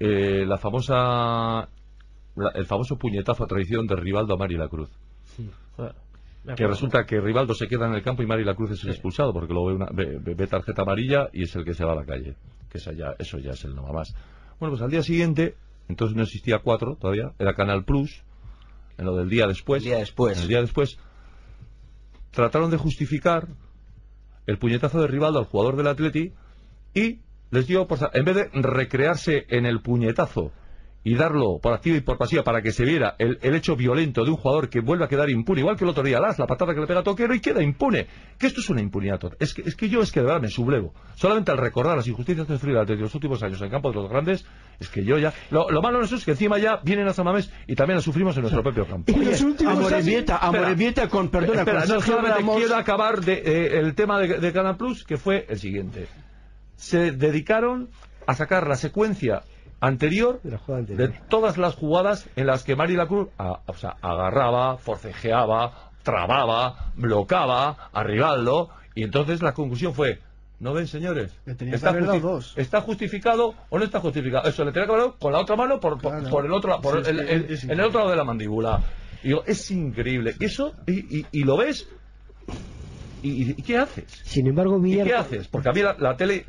Eh, 0.00 0.44
la 0.46 0.58
famosa, 0.58 1.68
la- 2.36 2.50
el 2.54 2.66
famoso 2.66 2.96
puñetazo 2.96 3.44
a 3.44 3.46
traición 3.46 3.86
de 3.86 3.96
Rivaldo 3.96 4.34
a 4.34 4.36
Mari 4.36 4.56
la 4.56 4.68
Cruz. 4.68 4.90
Joder. 5.76 5.94
Que 6.56 6.66
resulta 6.66 7.06
que 7.06 7.20
Rivaldo 7.20 7.54
se 7.54 7.66
queda 7.68 7.86
en 7.86 7.94
el 7.94 8.02
campo 8.02 8.22
y 8.22 8.26
Mari 8.26 8.44
la 8.44 8.54
Cruz 8.54 8.72
es 8.72 8.84
el 8.84 8.90
expulsado 8.90 9.32
porque 9.32 9.54
lo 9.54 9.64
ve, 9.64 9.74
una, 9.74 9.86
ve, 9.92 10.18
ve- 10.20 10.46
tarjeta 10.46 10.82
amarilla 10.82 11.28
y 11.32 11.44
es 11.44 11.56
el 11.56 11.64
que 11.64 11.72
se 11.72 11.84
va 11.86 11.92
a 11.92 11.96
la 11.96 12.04
calle. 12.04 12.36
Que 12.70 12.78
esa 12.78 12.92
ya, 12.92 13.14
eso 13.18 13.38
ya 13.38 13.52
es 13.52 13.64
el 13.64 13.74
no 13.74 13.82
más. 13.92 14.14
Bueno, 14.60 14.72
pues 14.72 14.82
al 14.82 14.90
día 14.90 15.02
siguiente, 15.02 15.54
entonces 15.88 16.14
no 16.16 16.22
existía 16.22 16.58
cuatro 16.58 16.96
todavía, 17.00 17.32
era 17.38 17.54
Canal 17.54 17.84
Plus, 17.84 18.22
en 18.98 19.06
lo 19.06 19.16
del 19.16 19.30
día 19.30 19.46
después. 19.46 19.82
El 19.82 19.88
día 19.90 19.98
después. 19.98 20.36
en 20.36 20.42
el 20.42 20.48
día 20.48 20.60
después, 20.60 20.98
trataron 22.30 22.70
de 22.70 22.76
justificar 22.76 23.48
el 24.46 24.58
puñetazo 24.58 25.00
de 25.00 25.06
Rivaldo 25.06 25.38
al 25.38 25.46
jugador 25.46 25.76
del 25.76 25.86
Atleti 25.86 26.32
y 26.92 27.20
les 27.50 27.66
dio, 27.66 27.86
por, 27.86 27.98
en 28.12 28.24
vez 28.24 28.34
de 28.36 28.50
recrearse 28.52 29.46
en 29.48 29.64
el 29.64 29.80
puñetazo 29.80 30.52
y 31.04 31.14
darlo 31.16 31.58
por 31.62 31.74
activa 31.74 31.98
y 31.98 32.00
por 32.00 32.16
pasiva 32.16 32.42
para 32.42 32.62
que 32.62 32.72
se 32.72 32.84
viera 32.84 33.14
el, 33.18 33.38
el 33.42 33.54
hecho 33.54 33.76
violento 33.76 34.24
de 34.24 34.30
un 34.30 34.36
jugador 34.38 34.70
que 34.70 34.80
vuelve 34.80 35.04
a 35.04 35.08
quedar 35.08 35.28
impune, 35.28 35.60
igual 35.60 35.76
que 35.76 35.84
el 35.84 35.90
otro 35.90 36.02
día 36.02 36.18
Las, 36.18 36.38
la 36.38 36.46
patada 36.46 36.74
que 36.74 36.80
le 36.80 36.86
pega 36.86 37.00
a 37.00 37.02
Toquero 37.02 37.34
y 37.34 37.40
queda 37.40 37.62
impune. 37.62 38.06
Que 38.38 38.46
esto 38.46 38.60
es 38.60 38.70
una 38.70 38.80
impunidad. 38.80 39.18
total. 39.18 39.36
Es 39.38 39.52
que, 39.52 39.62
es 39.62 39.76
que 39.76 39.88
yo 39.88 40.00
es 40.00 40.10
que 40.10 40.20
de 40.20 40.26
verdad 40.26 40.40
me 40.40 40.48
sublevo. 40.48 40.94
Solamente 41.14 41.50
al 41.50 41.58
recordar 41.58 41.96
las 41.96 42.08
injusticias 42.08 42.48
el 42.48 42.78
Atleti 42.78 43.02
los 43.02 43.14
últimos 43.14 43.42
años 43.42 43.60
en 43.60 43.70
campo 43.70 43.90
de 43.90 43.96
los 43.96 44.08
grandes, 44.08 44.46
es 44.80 44.88
que 44.88 45.04
yo 45.04 45.18
ya... 45.18 45.32
Lo, 45.50 45.70
lo 45.70 45.82
malo 45.82 45.98
de 45.98 46.06
eso 46.06 46.16
es 46.16 46.24
que 46.24 46.30
encima 46.30 46.58
ya 46.58 46.80
vienen 46.82 47.06
a 47.06 47.12
San 47.12 47.26
Mamés 47.26 47.52
y 47.66 47.74
también 47.74 47.96
la 47.96 48.02
sufrimos 48.02 48.34
en 48.36 48.42
nuestro 48.42 48.62
propio 48.62 48.86
campo. 48.86 49.12
Oye, 49.14 49.26
los 49.26 49.42
últimos 49.42 49.76
Amorebieta. 49.76 50.38
Amorebieta 50.38 51.08
con, 51.08 51.28
perdona, 51.28 51.60
Espera, 51.60 51.80
con 51.80 51.88
no, 51.90 52.00
solamente 52.00 52.38
Ramos. 52.38 52.56
quiero 52.56 52.76
acabar 52.76 53.20
de, 53.20 53.34
eh, 53.34 53.78
el 53.78 53.94
tema 53.94 54.18
de, 54.20 54.40
de 54.40 54.52
Canal 54.52 54.76
Plus, 54.78 55.04
que 55.04 55.18
fue 55.18 55.44
el 55.48 55.58
siguiente. 55.58 56.06
Se 56.76 57.12
dedicaron 57.12 57.90
a 58.26 58.34
sacar 58.34 58.66
la 58.66 58.76
secuencia 58.76 59.42
anterior 59.80 60.40
De 60.42 60.50
la 60.52 60.58
jugada 60.58 60.84
de 60.84 60.92
anterior. 60.94 61.22
todas 61.28 61.58
las 61.58 61.74
jugadas 61.74 62.28
en 62.36 62.46
las 62.46 62.64
que 62.64 62.76
Mari 62.76 62.96
Lacruz 62.96 63.28
a- 63.38 63.60
o 63.66 63.74
sea, 63.74 63.96
agarraba, 64.00 64.78
forcejeaba, 64.78 65.90
trababa, 66.02 66.92
bloqueaba 66.96 67.90
a 67.92 68.02
Rivaldo, 68.02 68.70
y 68.94 69.02
entonces 69.04 69.42
la 69.42 69.52
conclusión 69.54 69.94
fue, 69.94 70.20
¿no 70.60 70.72
ven, 70.72 70.86
señores? 70.86 71.32
Dos. 72.20 72.54
¿Está 72.56 72.80
justificado 72.80 73.54
o 73.70 73.78
no 73.78 73.84
está 73.84 74.00
justificado? 74.00 74.48
Eso, 74.48 74.64
le 74.64 74.72
tenía 74.72 74.86
que 74.86 74.92
haber 74.92 75.04
dado 75.06 75.18
con 75.18 75.32
la 75.32 75.40
otra 75.40 75.56
mano 75.56 75.80
por, 75.80 76.00
por- 76.00 76.12
Claro. 76.12 76.30
por 76.30 76.46
el 76.46 76.52
otro, 76.52 76.80
por 76.80 77.04
Sí, 77.04 77.10
el- 77.10 77.20
es 77.20 77.26
que 77.26 77.32
el- 77.34 77.44
es 77.52 77.64
en 77.64 77.70
el 77.72 77.80
otro 77.80 77.98
lado 78.00 78.10
de 78.10 78.16
la 78.16 78.24
mandíbula. 78.24 78.82
Y 79.22 79.28
digo, 79.28 79.42
es 79.46 79.70
increíble. 79.70 80.34
Eso, 80.40 80.74
y, 80.86 81.20
y- 81.20 81.26
y 81.32 81.44
lo 81.44 81.56
ves, 81.56 81.88
y, 83.22 83.30
y- 83.42 83.54
¿y 83.56 83.62
qué 83.62 83.78
haces? 83.78 84.04
Sin 84.24 84.46
embargo, 84.46 84.76
¿Y 84.78 84.82
Villar... 84.82 85.06
qué 85.06 85.14
haces? 85.14 85.48
Porque 85.48 85.68
a 85.70 85.72
mí 85.72 85.80
la, 85.80 85.96
la 85.98 86.16
tele 86.16 86.34
eh, 86.36 86.44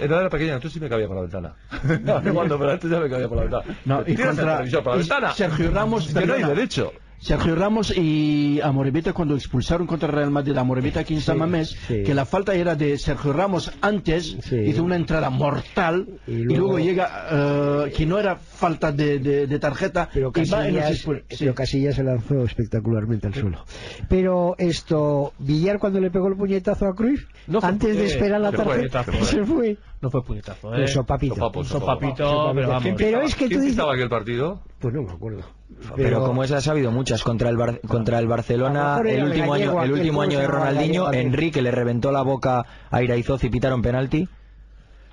era, 0.00 0.20
era 0.20 0.30
pequeña, 0.30 0.54
entonces 0.54 0.72
sí 0.74 0.80
me 0.80 0.88
cabía 0.88 1.06
por 1.06 1.16
la 1.16 1.22
ventana. 1.22 1.54
Cuando, 2.32 2.58
pero 2.58 2.70
antes 2.72 2.90
ya 2.90 3.00
me 3.00 3.08
cabía 3.10 3.28
por 3.28 3.36
la 3.38 3.42
ventana. 3.44 3.78
No, 3.84 4.02
y 4.06 4.14
contra- 4.16 4.56
televisor 4.58 4.82
por 4.82 4.92
la 4.92 4.96
y 4.96 5.00
ventana. 5.00 5.32
Sergio 5.32 5.70
Ramos, 5.70 6.08
que 6.12 6.26
no 6.26 6.34
hay 6.34 6.42
derecho. 6.44 6.92
Sergio 7.20 7.54
Ramos 7.56 7.92
y 7.96 8.60
Amorebieta 8.62 9.12
cuando 9.12 9.34
expulsaron 9.34 9.86
contra 9.86 10.08
Real 10.08 10.30
Madrid 10.30 10.56
a 10.56 10.60
Amorebieta 10.60 11.00
aquí 11.00 11.14
en 11.14 11.20
San 11.20 11.38
Mamés, 11.38 11.76
sí. 11.88 12.02
que 12.04 12.14
la 12.14 12.24
falta 12.24 12.54
era 12.54 12.74
de 12.76 12.96
Sergio 12.96 13.32
Ramos 13.32 13.72
antes, 13.80 14.36
Sí. 14.42 14.56
hizo 14.56 14.84
una 14.84 14.96
entrada 14.96 15.28
mortal 15.28 16.06
Y 16.26 16.32
y 16.32 16.44
luego- 16.44 16.78
llega 16.78 17.26
eh, 17.30 17.92
que 17.96 18.06
no 18.06 18.18
era 18.18 18.36
falta 18.36 18.92
de, 18.92 19.18
de- 19.18 19.46
de 19.46 19.58
tarjeta 19.58 20.08
pero 20.14 20.30
Casillas, 20.32 21.04
pero 21.38 21.54
Casillas 21.54 21.96
se 21.96 22.04
lanzó 22.04 22.44
espectacularmente 22.44 23.26
al 23.26 23.34
suelo. 23.34 23.64
Pero 24.08 24.54
esto, 24.58 25.32
Villar 25.38 25.78
cuando 25.78 26.00
le 26.00 26.10
pegó 26.10 26.28
el 26.28 26.36
puñetazo 26.36 26.86
a 26.86 26.94
Cruz, 26.94 27.26
No 27.46 27.60
fue 27.60 27.68
antes 27.70 27.96
de 27.96 28.06
esperar 28.06 28.40
la 28.40 28.50
se 28.52 28.56
fue, 28.58 28.88
tarjeta, 28.88 29.24
se 29.24 29.44
fue. 29.44 29.76
No 30.00 30.10
fue 30.10 30.22
puñetazo, 30.22 30.68
¿eh? 30.68 30.76
Pero 30.76 30.88
sopapito. 30.88 31.34
Sopapo, 31.34 31.64
sopapito, 31.64 32.52
pero 32.54 32.68
vamos. 32.68 32.88
Pero 32.96 33.20
es 33.22 33.34
que 33.34 33.44
tú 33.44 33.48
¿Quién 33.48 33.60
dices... 33.62 33.74
pitaba 33.74 33.94
aquel 33.94 34.08
partido? 34.08 34.62
Pues 34.78 34.94
no 34.94 35.02
me 35.02 35.10
acuerdo. 35.12 35.40
Pero, 35.96 36.24
como 36.24 36.44
esas 36.44 36.66
ha 36.68 36.70
habido 36.70 36.90
muchas 36.92 37.22
contra 37.24 37.48
el 37.50 37.56
Bar- 37.56 37.80
contra 37.86 38.18
el 38.18 38.26
Barcelona 38.28 39.00
el 39.04 39.24
último 39.24 39.54
año 39.54 39.82
el 39.82 39.92
último 39.92 40.12
¿cómo 40.18 40.22
año 40.22 40.38
de 40.38 40.46
Ronaldinho? 40.46 41.12
Enrique 41.12 41.60
le 41.62 41.70
reventó 41.72 42.10
la 42.12 42.22
boca 42.22 42.64
a 42.90 43.02
Iraizoz 43.02 43.42
y 43.44 43.50
pitaron 43.50 43.82
penalti. 43.82 44.28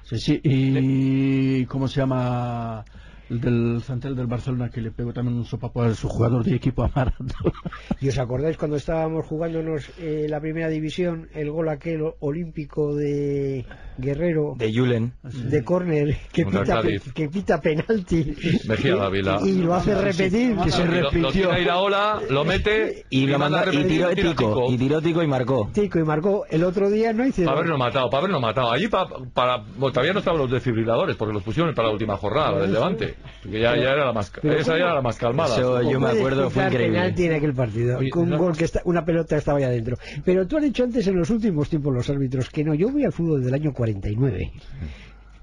Sí, 0.04 0.20
sí, 0.20 0.40
y 0.44 1.66
¿cómo 1.66 1.88
se 1.88 2.00
llama? 2.02 2.86
El 3.30 3.42
del 3.42 3.82
central 3.82 4.16
del 4.16 4.28
Barcelona 4.28 4.70
que 4.70 4.82
le 4.82 4.92
pegó 4.92 5.12
también 5.14 5.38
un 5.38 5.46
sopapo 5.46 5.82
a 5.82 5.94
su 5.96 6.08
jugador 6.08 6.44
de 6.44 6.56
equipo 6.56 6.84
a 6.84 6.92
Maradona. 6.96 7.34
¿Y 8.02 8.10
os 8.10 8.18
acordáis 8.20 8.58
cuando 8.58 8.78
estábamos 8.78 9.26
jugándonos 9.26 9.90
eh, 10.00 10.28
la 10.30 10.40
primera 10.40 10.70
división, 10.70 11.28
el 11.34 11.50
gol 11.52 11.70
aquel 11.70 12.04
olímpico 12.20 12.96
de 12.96 13.66
Guerrero 13.98 14.54
de 14.58 14.72
Julen. 14.74 15.14
de 15.24 15.64
córner 15.64 16.18
que 16.32 16.46
pita, 16.46 16.82
que 17.14 17.30
pita 17.30 17.62
penalti 17.62 18.36
Mejía 18.68 18.94
Y- 18.96 18.98
Dávila. 18.98 19.40
y, 19.44 19.54
lo 19.62 19.74
hace 19.74 19.96
repetir 19.96 20.56
Que 20.58 20.72
se 20.72 20.84
Y 20.84 20.86
lo- 20.86 20.92
Lo, 21.02 21.10
repitió. 21.10 22.44
mete 22.46 23.06
Y 23.10 23.26
lo 23.28 23.40
manda 23.40 23.64
y 23.64 23.66
repetir, 23.66 23.88
tiró 23.88 24.10
tico, 24.10 24.32
Tico. 24.36 24.72
y 24.72 24.78
tiró 24.78 25.02
tico 25.02 25.24
y 25.24 25.28
marcó. 25.28 25.70
Tico 25.74 26.00
y 26.00 26.04
marcó 26.04 26.46
el 26.50 26.64
otro 26.64 26.90
día 26.90 27.14
no 27.14 27.26
hizo 27.26 27.44
Para 27.46 27.58
habernos 27.58 27.80
matado, 27.80 28.10
para 28.10 28.20
habernos 28.20 28.42
matado. 28.42 28.72
Allí 28.72 28.88
pa- 28.88 29.08
para, 29.34 29.58
bueno, 29.78 29.92
todavía 29.92 30.14
no 30.14 30.20
estaban 30.20 30.40
los 30.40 30.52
desfibriladores 30.52 31.16
porque 31.16 31.34
los 31.34 31.44
pusieron 31.44 31.74
para 31.74 31.88
la 31.88 31.94
última 31.94 32.18
jornada, 32.18 32.60
del 32.60 32.74
Levante. 32.74 33.15
Que 33.44 33.60
ya, 33.60 33.76
ya 33.76 33.92
era 33.92 34.06
la 34.06 34.14
más, 34.14 34.32
pero 34.42 34.56
esa 34.56 34.72
ya 34.72 34.78
¿cómo? 34.80 34.86
era 34.86 34.94
la 34.96 35.02
más 35.02 35.18
calmada. 35.18 35.56
Eso 35.56 35.82
yo 35.92 36.00
me 36.00 36.10
acuerdo, 36.10 36.50
fue 36.50 36.64
increíble. 36.66 36.98
penalti 36.98 37.26
en 37.26 37.34
aquel 37.34 37.54
partido 37.54 37.98
Oye, 38.00 38.10
con 38.10 38.24
un 38.24 38.30
no- 38.32 38.38
gol 38.40 38.58
que 38.58 38.66
está, 38.66 38.82
una 38.86 39.06
pelota 39.06 39.38
estaba 39.38 39.60
ya 39.60 39.70
dentro 39.70 39.98
pero 40.24 40.48
tú 40.48 40.58
has 40.58 40.64
dicho 40.64 40.84
antes 40.84 41.06
en 41.08 41.16
los 41.18 41.30
últimos 41.30 41.70
tiempos 41.70 41.94
los 41.94 42.10
árbitros 42.10 42.50
que 42.50 42.64
no 42.64 42.74
yo 42.74 42.90
voy 42.90 43.04
al 43.06 43.12
fútbol 43.14 43.44
del 43.44 43.54
año 43.54 43.72
49 43.72 44.52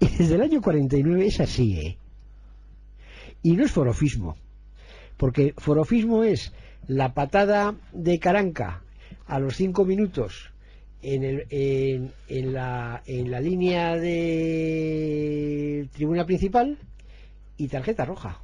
y 0.01 0.07
desde 0.17 0.35
el 0.35 0.41
año 0.43 0.61
49 0.61 1.27
es 1.27 1.39
así 1.41 1.79
¿eh? 1.79 1.97
Y 3.45 3.53
no 3.53 3.65
es 3.65 3.71
forofismo, 3.73 4.37
porque 5.17 5.55
forofismo 5.59 6.25
es 6.25 6.53
la 6.89 7.15
patada 7.15 7.75
de 7.93 8.19
Caranca 8.19 8.83
a 9.27 9.39
los 9.39 9.55
cinco 9.57 9.85
minutos 9.85 10.51
en, 11.03 11.23
el, 11.25 11.47
en, 11.51 12.13
en 12.29 12.53
la, 12.53 13.03
en 13.07 13.31
la 13.31 13.41
línea 13.41 13.97
de 13.97 15.89
tribuna 15.93 16.25
principal 16.27 16.79
y 17.65 17.69
tarjeta 17.69 18.05
roja. 18.05 18.41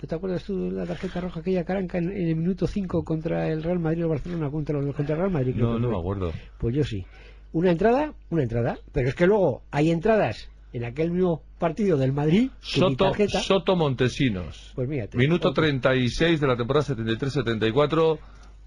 ¿Tú 0.00 0.06
te 0.06 0.14
acuerdas 0.14 0.44
tú 0.44 0.66
de 0.70 0.70
la 0.72 0.86
tarjeta 0.86 1.20
roja 1.20 1.40
aquella 1.40 1.64
Caranca 1.64 1.98
en, 1.98 2.10
en 2.10 2.28
el 2.28 2.36
minuto 2.36 2.66
5 2.66 3.04
contra 3.04 3.48
el 3.48 3.62
Real 3.62 3.80
Madrid 3.80 4.04
o 4.06 4.08
Barcelona 4.08 4.50
contra, 4.50 4.80
los- 4.80 4.94
contra 4.94 5.14
el 5.14 5.20
Real 5.20 5.32
Madrid? 5.32 5.54
No, 5.56 5.78
no 5.78 5.90
me 5.90 5.98
acuerdo. 5.98 6.32
Pues 6.58 6.74
yo 6.76 6.84
sí. 6.84 7.04
Una 7.52 7.70
entrada, 7.72 8.12
una 8.30 8.42
entrada. 8.42 8.78
Pero 8.92 9.08
es 9.08 9.14
que 9.14 9.26
luego 9.26 9.62
hay 9.72 9.90
entradas 9.90 10.48
en 10.72 10.84
aquel 10.84 11.10
mismo 11.10 11.42
partido 11.58 11.96
del 11.96 12.12
Madrid 12.12 12.50
Soto, 12.60 13.06
tarjeta. 13.06 13.40
Soto 13.40 13.74
Montesinos. 13.74 14.72
Pues 14.76 14.88
mírate. 14.88 15.16
Minuto 15.18 15.48
Otro. 15.48 15.62
36 15.62 16.40
de 16.40 16.46
la 16.46 16.56
temporada 16.56 16.84
73-74. 16.94 18.18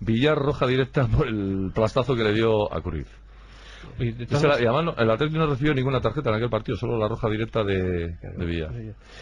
Villar 0.01 0.36
roja 0.38 0.66
directa 0.68 1.07
por 1.07 1.28
el 1.28 1.72
plastazo 1.74 2.16
que 2.16 2.24
le 2.24 2.34
dio 2.34 2.74
a 2.74 2.82
Cruz. 2.82 3.05
Y 3.99 4.09
Y, 4.09 4.25
la- 4.47 4.61
y 4.61 4.65
además 4.65 4.86
no- 4.86 4.95
el 5.03 5.09
Atlético 5.11 5.39
no 5.39 5.47
recibió 5.47 5.73
ninguna 5.73 6.01
tarjeta 6.01 6.29
en 6.29 6.36
aquel 6.36 6.49
partido, 6.49 6.77
solo 6.77 6.97
la 6.97 7.07
roja 7.07 7.29
directa 7.29 7.63
de, 7.63 8.15
de 8.17 8.45
Villar. 8.45 8.71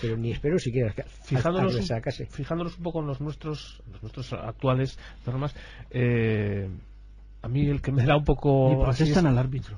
Pero 0.01 0.17
ni 0.17 0.31
espero 0.31 0.57
siquiera 0.59 0.93
fijándonos, 1.23 1.73
a- 1.91 1.95
a- 1.95 2.01
un, 2.01 2.25
fijándonos 2.25 2.77
un 2.77 2.83
poco 2.83 2.99
en 3.01 3.07
los 3.07 3.21
nuestros, 3.21 3.81
los 3.91 4.01
nuestros 4.03 4.33
actuales 4.33 4.97
normas, 5.25 5.55
eh, 5.91 6.69
a 7.41 7.47
mí 7.47 7.67
el 7.67 7.81
que 7.81 7.91
me 7.91 8.05
da 8.05 8.15
un 8.15 8.23
Y 8.23 8.25
poco 8.25 8.85
así 8.87 9.03
protestan 9.03 9.27
al 9.27 9.37
árbitro. 9.37 9.77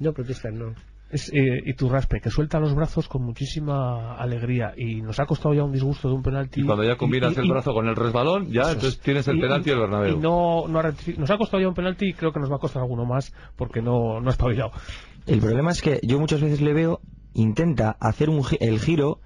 No 0.00 0.12
protestan, 0.12 0.58
no. 0.58 0.74
Es, 1.14 1.30
eh, 1.32 1.62
Iturraspe, 1.66 2.20
que 2.20 2.28
suelta 2.30 2.58
los 2.60 2.74
brazos 2.74 3.08
con 3.08 3.22
muchísima 3.22 4.16
alegría 4.16 4.74
y 4.76 5.00
nos 5.00 5.20
ha 5.20 5.26
costado 5.26 5.54
ya 5.54 5.62
un 5.62 5.72
disgusto 5.72 6.08
de 6.08 6.14
un 6.14 6.22
penalti. 6.22 6.60
Y 6.60 6.64
cuando 6.64 6.82
ya 6.84 6.96
combinas 6.96 7.36
y- 7.36 7.40
el 7.40 7.46
y- 7.46 7.50
brazo 7.50 7.72
con 7.72 7.86
el 7.88 7.94
resbalón, 7.96 8.50
ya 8.50 8.62
es. 8.62 8.68
entonces 8.74 8.98
tienes 9.00 9.26
el 9.28 9.38
Y- 9.38 9.40
penalti 9.40 9.70
del 9.70 9.78
Bernabéu. 9.78 10.16
Y 10.16 10.20
no, 10.20 10.66
no 10.68 10.78
ha 10.78 10.82
rectifi- 10.82 11.16
nos 11.16 11.30
ha 11.30 11.38
costado 11.38 11.60
ya 11.62 11.68
un 11.68 11.74
penalti 11.74 12.06
y 12.08 12.12
creo 12.14 12.32
que 12.32 12.40
nos 12.40 12.50
va 12.50 12.56
a 12.56 12.58
costar 12.58 12.82
alguno 12.82 13.04
más 13.04 13.32
porque 13.56 13.80
no, 13.80 14.20
no 14.20 14.28
ha 14.28 14.32
espabilado. 14.32 14.72
El 15.26 15.38
problema 15.40 15.70
es 15.70 15.80
que 15.80 16.00
yo 16.02 16.18
muchas 16.18 16.40
veces 16.42 16.60
le 16.60 16.72
veo, 16.74 17.00
intenta 17.32 17.96
hacer 18.00 18.28
un, 18.28 18.42
gi- 18.42 18.58
el 18.60 18.80
giro, 18.80 19.20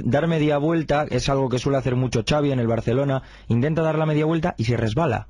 dar 0.00 0.26
media 0.28 0.58
vuelta, 0.58 1.06
es 1.10 1.28
algo 1.28 1.48
que 1.48 1.58
suele 1.58 1.78
hacer 1.78 1.96
mucho 1.96 2.22
Xavi 2.28 2.52
en 2.52 2.60
el 2.60 2.66
Barcelona, 2.66 3.22
intenta 3.48 3.82
dar 3.82 3.98
la 3.98 4.06
media 4.06 4.26
vuelta 4.26 4.54
y 4.58 4.64
se 4.64 4.76
resbala. 4.76 5.28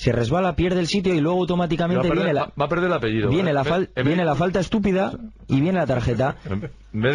Se 0.00 0.12
resbala, 0.12 0.56
pierde 0.56 0.80
el 0.80 0.86
sitio 0.86 1.12
y 1.14 1.20
luego 1.20 1.36
va, 1.36 1.40
a 1.40 1.42
automáticamente 1.42 2.08
perder, 2.08 2.16
viene 2.24 2.32
la, 2.32 2.52
va- 2.58 2.64
a 2.64 2.68
perder 2.68 2.86
el 2.86 2.92
apellido. 2.94 3.28
viene 3.28 3.50
¿eh? 3.50 3.52
la, 3.52 3.64
fal- 3.64 3.90
viene 4.02 4.24
la 4.24 4.34
falta 4.34 4.58
estúpida 4.58 5.12
y 5.46 5.60
viene 5.60 5.78
la 5.78 5.86
tarjeta. 5.86 6.36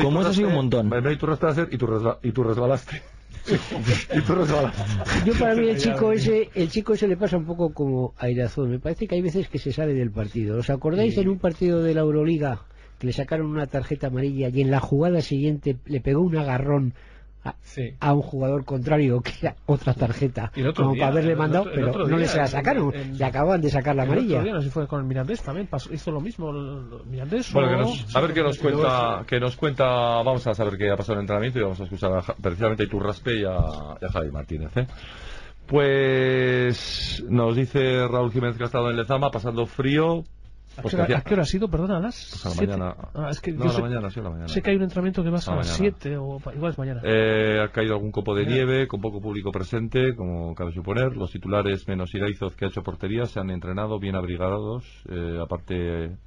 Como 0.03 0.21
eso 0.21 0.29
ha 0.29 0.33
sido 0.33 0.49
un 0.49 0.53
montón. 0.53 0.91
Va 0.91 0.99
a 0.99 1.01
ser 1.01 1.13
y 1.71 1.77
tú, 1.79 1.87
resba- 1.87 2.19
y 2.21 2.31
tú 2.31 2.43
resbalaste. 2.43 3.01
y 4.15 4.21
tú 4.21 4.35
resbalaste. 4.35 4.83
Yo 5.25 5.33
para 5.33 5.55
mí 5.55 5.67
el 5.67 5.77
chico 5.79 6.11
ese, 6.11 6.49
el 6.53 6.69
chico 6.69 6.93
ese 6.93 7.07
le 7.07 7.17
pasa 7.17 7.37
un 7.37 7.45
poco 7.45 7.73
como 7.73 8.13
a 8.19 8.29
Irazón. 8.29 8.69
Me 8.69 8.79
parece 8.79 9.07
que 9.07 9.15
hay 9.15 9.21
veces 9.21 9.49
que 9.49 9.57
se 9.57 9.71
sale 9.73 9.95
del 9.95 10.11
partido. 10.11 10.59
¿Os 10.59 10.69
acordáis 10.69 11.17
en 11.17 11.27
un 11.29 11.39
partido 11.39 11.81
de 11.81 11.95
la 11.95 12.01
Euroliga 12.01 12.61
que 12.99 13.07
le 13.07 13.13
sacaron 13.13 13.47
una 13.47 13.65
tarjeta 13.65 14.07
amarilla 14.07 14.49
y 14.49 14.61
en 14.61 14.69
la 14.69 14.79
jugada 14.79 15.21
siguiente 15.21 15.75
le 15.87 16.01
pegó 16.01 16.21
un 16.21 16.37
agarrón 16.37 16.93
a, 17.45 17.55
Sí. 17.61 17.93
a 17.99 18.13
un 18.13 18.21
jugador 18.21 18.65
contrario 18.65 19.21
que 19.21 19.31
era 19.41 19.55
otra 19.67 19.93
tarjeta 19.93 20.51
otro 20.57 20.73
como 20.73 20.93
día, 20.95 21.01
para 21.03 21.11
haberle 21.13 21.35
mandado, 21.35 21.63
otro- 21.65 21.73
pero 21.75 21.87
otro 21.89 22.01
no 22.01 22.07
día, 22.07 22.17
le 22.17 22.27
se 22.27 22.37
la 22.39 22.47
sacaron. 22.47 22.93
en- 22.95 23.17
le 23.17 23.23
acaban 23.25 23.61
de 23.61 23.69
sacar 23.69 23.95
la 23.95 24.03
El 24.03 24.09
otro 24.09 24.19
amarilla. 24.21 24.43
día, 24.43 24.53
no 24.53 24.59
sé 24.61 24.65
si 24.67 24.71
fue 24.73 24.87
con 24.87 24.99
el 25.01 25.05
Mirandés 25.05 25.41
también, 25.43 25.67
pasó- 25.67 25.93
hizo 25.93 26.11
lo 26.11 26.19
mismo 26.19 26.49
el 26.49 26.55
el 27.05 27.05
Mirandés. 27.07 27.53
Bueno, 27.53 27.67
o- 27.67 27.71
que 27.71 27.77
nos- 27.77 28.15
a 28.15 28.19
ver 28.21 28.33
qué 28.33 28.41
nos 28.43 28.57
cuenta, 28.57 29.23
que 29.27 29.39
nos 29.39 29.55
cuenta, 29.55 29.85
vamos 29.85 30.45
a 30.47 30.53
saber 30.53 30.77
qué 30.77 30.89
ha 30.91 30.95
pasado 30.97 31.13
en 31.13 31.19
el 31.19 31.23
entrenamiento 31.23 31.59
y 31.59 31.61
vamos 31.61 31.79
a 31.79 31.83
escuchar 31.83 32.11
a, 32.13 32.21
precisamente 32.21 32.83
a 32.83 32.85
Iturraspe 32.87 33.35
y 33.39 33.43
a, 33.45 33.57
y 34.01 34.05
a 34.05 34.09
Javi 34.11 34.31
Martínez. 34.31 34.75
¿eh? 34.77 34.87
Pues 35.67 37.23
nos 37.29 37.55
dice 37.55 38.07
Raúl 38.07 38.31
Jiménez 38.31 38.57
que 38.57 38.63
ha 38.63 38.67
estado 38.67 38.89
en 38.89 38.97
Lezama 38.97 39.29
pasando 39.31 39.65
frío. 39.65 40.23
¿A 40.77 40.81
Pues 40.81 40.93
qué, 40.95 41.01
hora, 41.01 41.17
a 41.17 41.21
qué 41.21 41.33
hora 41.33 41.43
ha 41.43 41.45
sido? 41.45 41.67
Perdona, 41.69 41.97
a 41.97 41.99
las 42.01 42.29
Pues 42.31 42.45
a 42.45 42.49
la 42.49 42.55
siete. 42.55 42.77
mañana. 42.77 42.95
Ah, 43.13 43.27
es 43.29 43.39
que 43.41 43.51
no, 43.51 43.57
yo 43.59 43.63
a 43.63 43.67
la 43.67 43.73
sé, 43.73 43.81
mañana, 43.81 44.09
sí, 44.09 44.19
a 44.19 44.23
la 44.23 44.29
mañana. 44.29 44.47
sé 44.49 44.61
que 44.61 44.69
hay 44.71 44.75
un 44.75 44.83
entrenamiento 44.83 45.23
que 45.23 45.29
vas 45.29 45.47
A 45.47 45.51
a 45.51 45.55
la 45.55 45.61
las 45.61 45.79
mañana. 45.79 45.95
7 45.99 46.17
o 46.17 46.37
igual 46.53 46.71
es 46.71 46.77
mañana. 46.77 47.01
Eh, 47.03 47.59
ha 47.63 47.67
caído 47.71 47.93
algún 47.95 48.11
copo 48.11 48.35
de 48.35 48.45
nieve, 48.45 48.87
con 48.87 48.99
poco 49.01 49.21
público 49.21 49.51
presente, 49.51 50.15
como 50.15 50.53
cabe 50.55 50.71
suponer. 50.71 51.15
Los 51.15 51.31
titulares, 51.31 51.87
menos 51.87 52.13
Iraizoz, 52.13 52.55
que 52.55 52.65
ha 52.65 52.67
hecho 52.67 52.81
portería, 52.83 53.25
se 53.25 53.39
han 53.39 53.49
entrenado 53.49 53.99
bien 53.99 54.15
abrigados, 54.15 54.83
eh, 55.09 55.39
aparte 55.41 56.17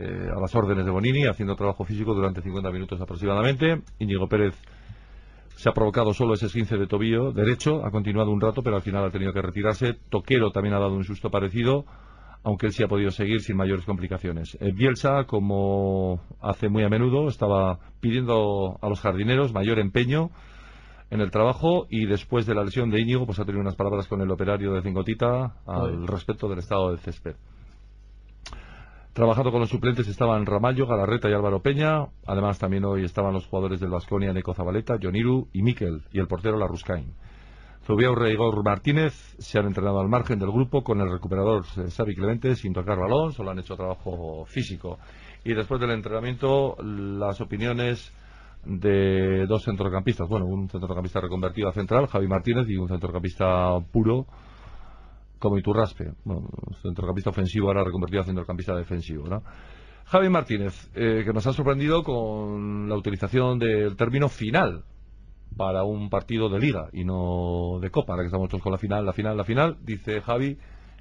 eh, 0.00 0.28
a 0.36 0.40
las 0.40 0.54
órdenes 0.54 0.84
de 0.84 0.90
Bonini, 0.92 1.26
haciendo 1.26 1.56
trabajo 1.56 1.84
físico 1.84 2.14
durante 2.14 2.40
50 2.42 2.70
minutos 2.70 3.00
aproximadamente. 3.00 3.82
Íñigo 3.98 4.28
Pérez 4.28 4.54
se 5.56 5.68
ha 5.68 5.72
provocado 5.72 6.14
solo 6.14 6.34
ese 6.34 6.46
esguince 6.46 6.76
de 6.76 6.86
tobillo 6.86 7.32
derecho, 7.32 7.84
ha 7.84 7.90
continuado 7.90 8.30
un 8.30 8.40
rato, 8.40 8.62
pero 8.62 8.76
al 8.76 8.82
final 8.82 9.04
ha 9.06 9.10
tenido 9.10 9.32
que 9.32 9.42
retirarse. 9.42 9.94
Toquero 10.08 10.52
también 10.52 10.74
ha 10.74 10.78
dado 10.78 10.94
un 10.94 11.02
susto 11.02 11.30
parecido, 11.30 11.84
aunque 12.42 12.66
él 12.66 12.72
sí 12.72 12.82
ha 12.82 12.88
podido 12.88 13.10
seguir 13.10 13.40
sin 13.40 13.56
mayores 13.56 13.84
complicaciones. 13.84 14.56
Eh, 14.60 14.72
Bielsa, 14.72 15.24
como 15.24 16.20
hace 16.40 16.68
muy 16.68 16.84
a 16.84 16.88
menudo, 16.88 17.28
estaba 17.28 17.78
pidiendo 18.00 18.78
a 18.80 18.88
los 18.88 19.00
jardineros 19.00 19.52
mayor 19.52 19.78
empeño 19.78 20.30
en 21.10 21.20
el 21.20 21.30
trabajo 21.30 21.86
y 21.88 22.06
después 22.06 22.46
de 22.46 22.54
la 22.54 22.64
lesión 22.64 22.90
de 22.90 23.00
Íñigo, 23.00 23.26
pues 23.26 23.38
ha 23.38 23.44
tenido 23.44 23.62
unas 23.62 23.76
palabras 23.76 24.06
con 24.08 24.20
el 24.20 24.30
operario 24.30 24.72
de 24.72 24.82
Cingotita 24.82 25.56
al 25.66 26.06
respecto 26.06 26.48
del 26.48 26.58
estado 26.58 26.90
del 26.90 26.98
césped. 26.98 27.36
Trabajando 29.12 29.50
con 29.50 29.60
los 29.60 29.70
suplentes 29.70 30.06
estaban 30.06 30.46
Ramallo, 30.46 30.86
Galarreta 30.86 31.28
y 31.28 31.32
Álvaro 31.32 31.60
Peña. 31.60 32.06
Además, 32.24 32.58
también 32.58 32.84
hoy 32.84 33.04
estaban 33.04 33.32
los 33.32 33.46
jugadores 33.46 33.80
del 33.80 33.90
Vasconia, 33.90 34.32
Neco 34.32 34.54
Zabaleta, 34.54 34.96
Joniru 35.02 35.48
y 35.52 35.62
Miquel, 35.62 36.02
y 36.12 36.20
el 36.20 36.28
portero 36.28 36.56
Larruscain. 36.56 37.14
Zubiaurre 37.88 38.28
y 38.28 38.34
Igor 38.34 38.62
Martínez 38.62 39.14
se 39.38 39.58
han 39.58 39.64
entrenado 39.64 39.98
al 39.98 40.10
margen 40.10 40.38
del 40.38 40.50
grupo 40.50 40.84
con 40.84 41.00
el 41.00 41.10
recuperador 41.10 41.64
eh, 41.78 41.90
Xavi 41.90 42.14
Clemente 42.14 42.54
sin 42.54 42.74
tocar 42.74 42.98
balón, 42.98 43.32
solo 43.32 43.50
han 43.50 43.60
hecho 43.60 43.76
trabajo 43.76 44.44
físico. 44.44 44.98
Y 45.42 45.54
después 45.54 45.80
del 45.80 45.92
entrenamiento, 45.92 46.76
las 46.82 47.40
opiniones 47.40 48.12
de 48.66 49.46
dos 49.46 49.64
centrocampistas. 49.64 50.28
Bueno, 50.28 50.44
un 50.44 50.68
centrocampista 50.68 51.22
reconvertido 51.22 51.70
a 51.70 51.72
central, 51.72 52.08
Javi 52.08 52.28
Martínez, 52.28 52.68
y 52.68 52.76
un 52.76 52.88
centrocampista 52.88 53.80
puro, 53.90 54.26
como 55.38 55.56
Iturraspe. 55.56 56.12
Bueno, 56.24 56.46
centrocampista 56.82 57.30
ofensivo 57.30 57.68
ahora 57.68 57.84
reconvertido 57.84 58.20
a 58.20 58.26
centrocampista 58.26 58.74
defensivo, 58.74 59.26
¿no? 59.26 59.42
Javi 60.04 60.28
Martínez, 60.28 60.90
eh, 60.94 61.22
que 61.24 61.32
nos 61.32 61.46
ha 61.46 61.54
sorprendido 61.54 62.02
con 62.02 62.86
la 62.86 62.96
utilización 62.96 63.58
del 63.58 63.96
término 63.96 64.28
final 64.28 64.84
para 65.56 65.82
un 65.82 66.10
partido 66.10 66.48
de 66.48 66.58
liga 66.58 66.88
y 66.92 67.04
no 67.04 67.78
de 67.80 67.90
copa, 67.90 68.12
ahora 68.12 68.22
que 68.22 68.28
estamos 68.28 68.48
todos 68.48 68.62
con 68.62 68.72
la 68.72 68.78
final, 68.78 69.04
la 69.04 69.12
final, 69.12 69.36
la 69.36 69.44
final, 69.44 69.76
dice 69.82 70.20
Javi 70.20 70.58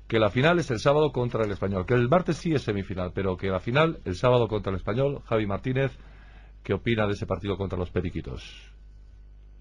que 0.08 0.20
la 0.20 0.30
final 0.30 0.58
es 0.60 0.72
el 0.72 0.80
sábado 0.80 1.12
contra 1.12 1.44
el 1.44 1.52
español, 1.52 1.86
que 1.86 1.94
el 1.94 2.08
martes 2.08 2.38
sí 2.38 2.54
es 2.54 2.62
semifinal, 2.62 3.12
pero 3.14 3.36
que 3.36 3.48
la 3.50 3.60
final 3.60 4.00
el 4.06 4.16
sábado 4.16 4.48
contra 4.48 4.72
el 4.72 4.78
español, 4.78 5.22
Javi 5.26 5.46
Martínez, 5.46 5.98
¿qué 6.64 6.74
opina 6.74 7.06
de 7.06 7.14
ese 7.14 7.26
partido 7.26 7.58
contra 7.58 7.78
los 7.78 7.92
periquitos? 7.92 8.72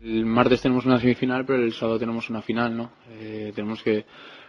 El 0.01 0.24
martes 0.24 0.62
tenemos 0.62 0.87
una 0.87 0.99
semifinal, 1.01 1.45
pero 1.45 1.62
el 1.62 1.72
sábado 1.72 1.99
tenemos 1.99 2.30
una 2.30 2.43
final, 2.43 2.76
¿no? 2.76 2.93
Eh, 3.11 3.53
tenemos 3.57 3.82
que, 3.82 4.05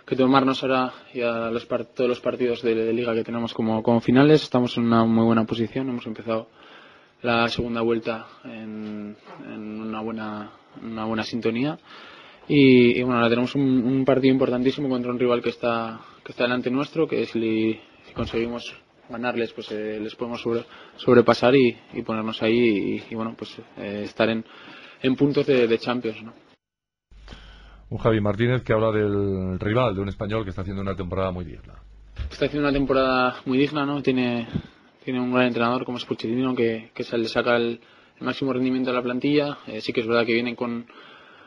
que 0.05 0.15
tomarnos 0.15 0.61
ahora 0.61 0.93
ya 1.13 1.49
los 1.49 1.67
todos 1.67 2.09
los 2.09 2.19
partidos 2.19 2.61
de, 2.61 2.93
liga 2.93 3.15
que 3.15 3.23
tenemos 3.23 3.53
como 3.53 3.99
finales. 4.01 4.43
Estamos 4.43 4.77
en 4.77 4.85
una 4.85 5.03
muy 5.05 5.25
buena 5.25 5.45
posición. 5.45 5.89
Hemos 5.89 6.05
empezado 6.05 6.49
la 7.21 7.47
segunda 7.49 7.81
vuelta 7.81 8.27
en, 8.43 9.15
en 9.45 9.81
una 9.81 10.01
buena 10.01 10.51
una 10.81 11.05
buena 11.05 11.23
sintonía. 11.23 11.79
Y, 12.47 12.97
y 12.99 13.01
bueno, 13.01 13.17
ahora 13.17 13.29
tenemos 13.29 13.55
un, 13.55 13.63
un 13.63 14.05
partido 14.05 14.31
importantísimo 14.31 14.87
contra 14.87 15.11
un 15.11 15.19
rival 15.19 15.41
que 15.41 15.49
está 15.49 15.99
que 16.23 16.31
está 16.31 16.43
delante 16.43 16.69
nuestro, 16.69 17.07
que 17.07 17.25
si, 17.25 17.79
si 18.05 18.13
conseguimos 18.13 18.73
ganarles, 19.09 19.53
pues 19.53 19.71
eh, 19.71 19.99
les 20.01 20.15
podemos 20.15 20.41
sobre- 20.41 20.65
sobrepasar 20.97 21.55
y, 21.55 21.77
y 21.93 22.01
ponernos 22.03 22.41
ahí 22.43 22.57
y, 23.09 23.13
y, 23.13 23.15
bueno, 23.15 23.35
pues 23.37 23.57
eh, 23.77 24.01
estar 24.03 24.29
en, 24.29 24.43
en 25.01 25.15
puntos 25.15 25.45
de, 25.47 25.67
de 25.67 25.77
Champions, 25.77 26.23
¿no? 26.23 26.33
Un 27.89 27.97
Javi 27.99 28.19
Martínez 28.19 28.63
que 28.63 28.73
habla 28.73 28.91
del 28.91 29.59
rival, 29.59 29.95
de 29.95 30.01
un 30.01 30.09
español 30.09 30.43
que 30.43 30.49
está 30.49 30.61
haciendo 30.61 30.81
una 30.81 30.95
temporada 30.95 31.31
muy 31.31 31.45
digna. 31.45 31.75
Está 32.29 32.45
haciendo 32.47 32.67
una 32.67 32.77
temporada 32.77 33.37
muy 33.45 33.57
digna, 33.57 33.85
¿no? 33.85 34.01
Tiene, 34.01 34.45
tiene 35.07 35.21
un 35.21 35.31
gran 35.31 35.47
entrenador 35.47 35.85
como 35.85 35.97
es 35.97 36.03
Pochettino 36.03 36.53
que, 36.53 36.91
que 36.93 37.05
se 37.05 37.17
le 37.17 37.29
saca 37.29 37.55
el, 37.55 37.79
máximo 38.19 38.51
rendimiento 38.51 38.89
a 38.89 38.93
la 38.93 39.01
plantilla. 39.01 39.59
Eh, 39.65 39.79
sí 39.79 39.93
que 39.93 40.01
es 40.01 40.07
verdad 40.07 40.25
que 40.25 40.33
vienen 40.33 40.53
con, 40.53 40.85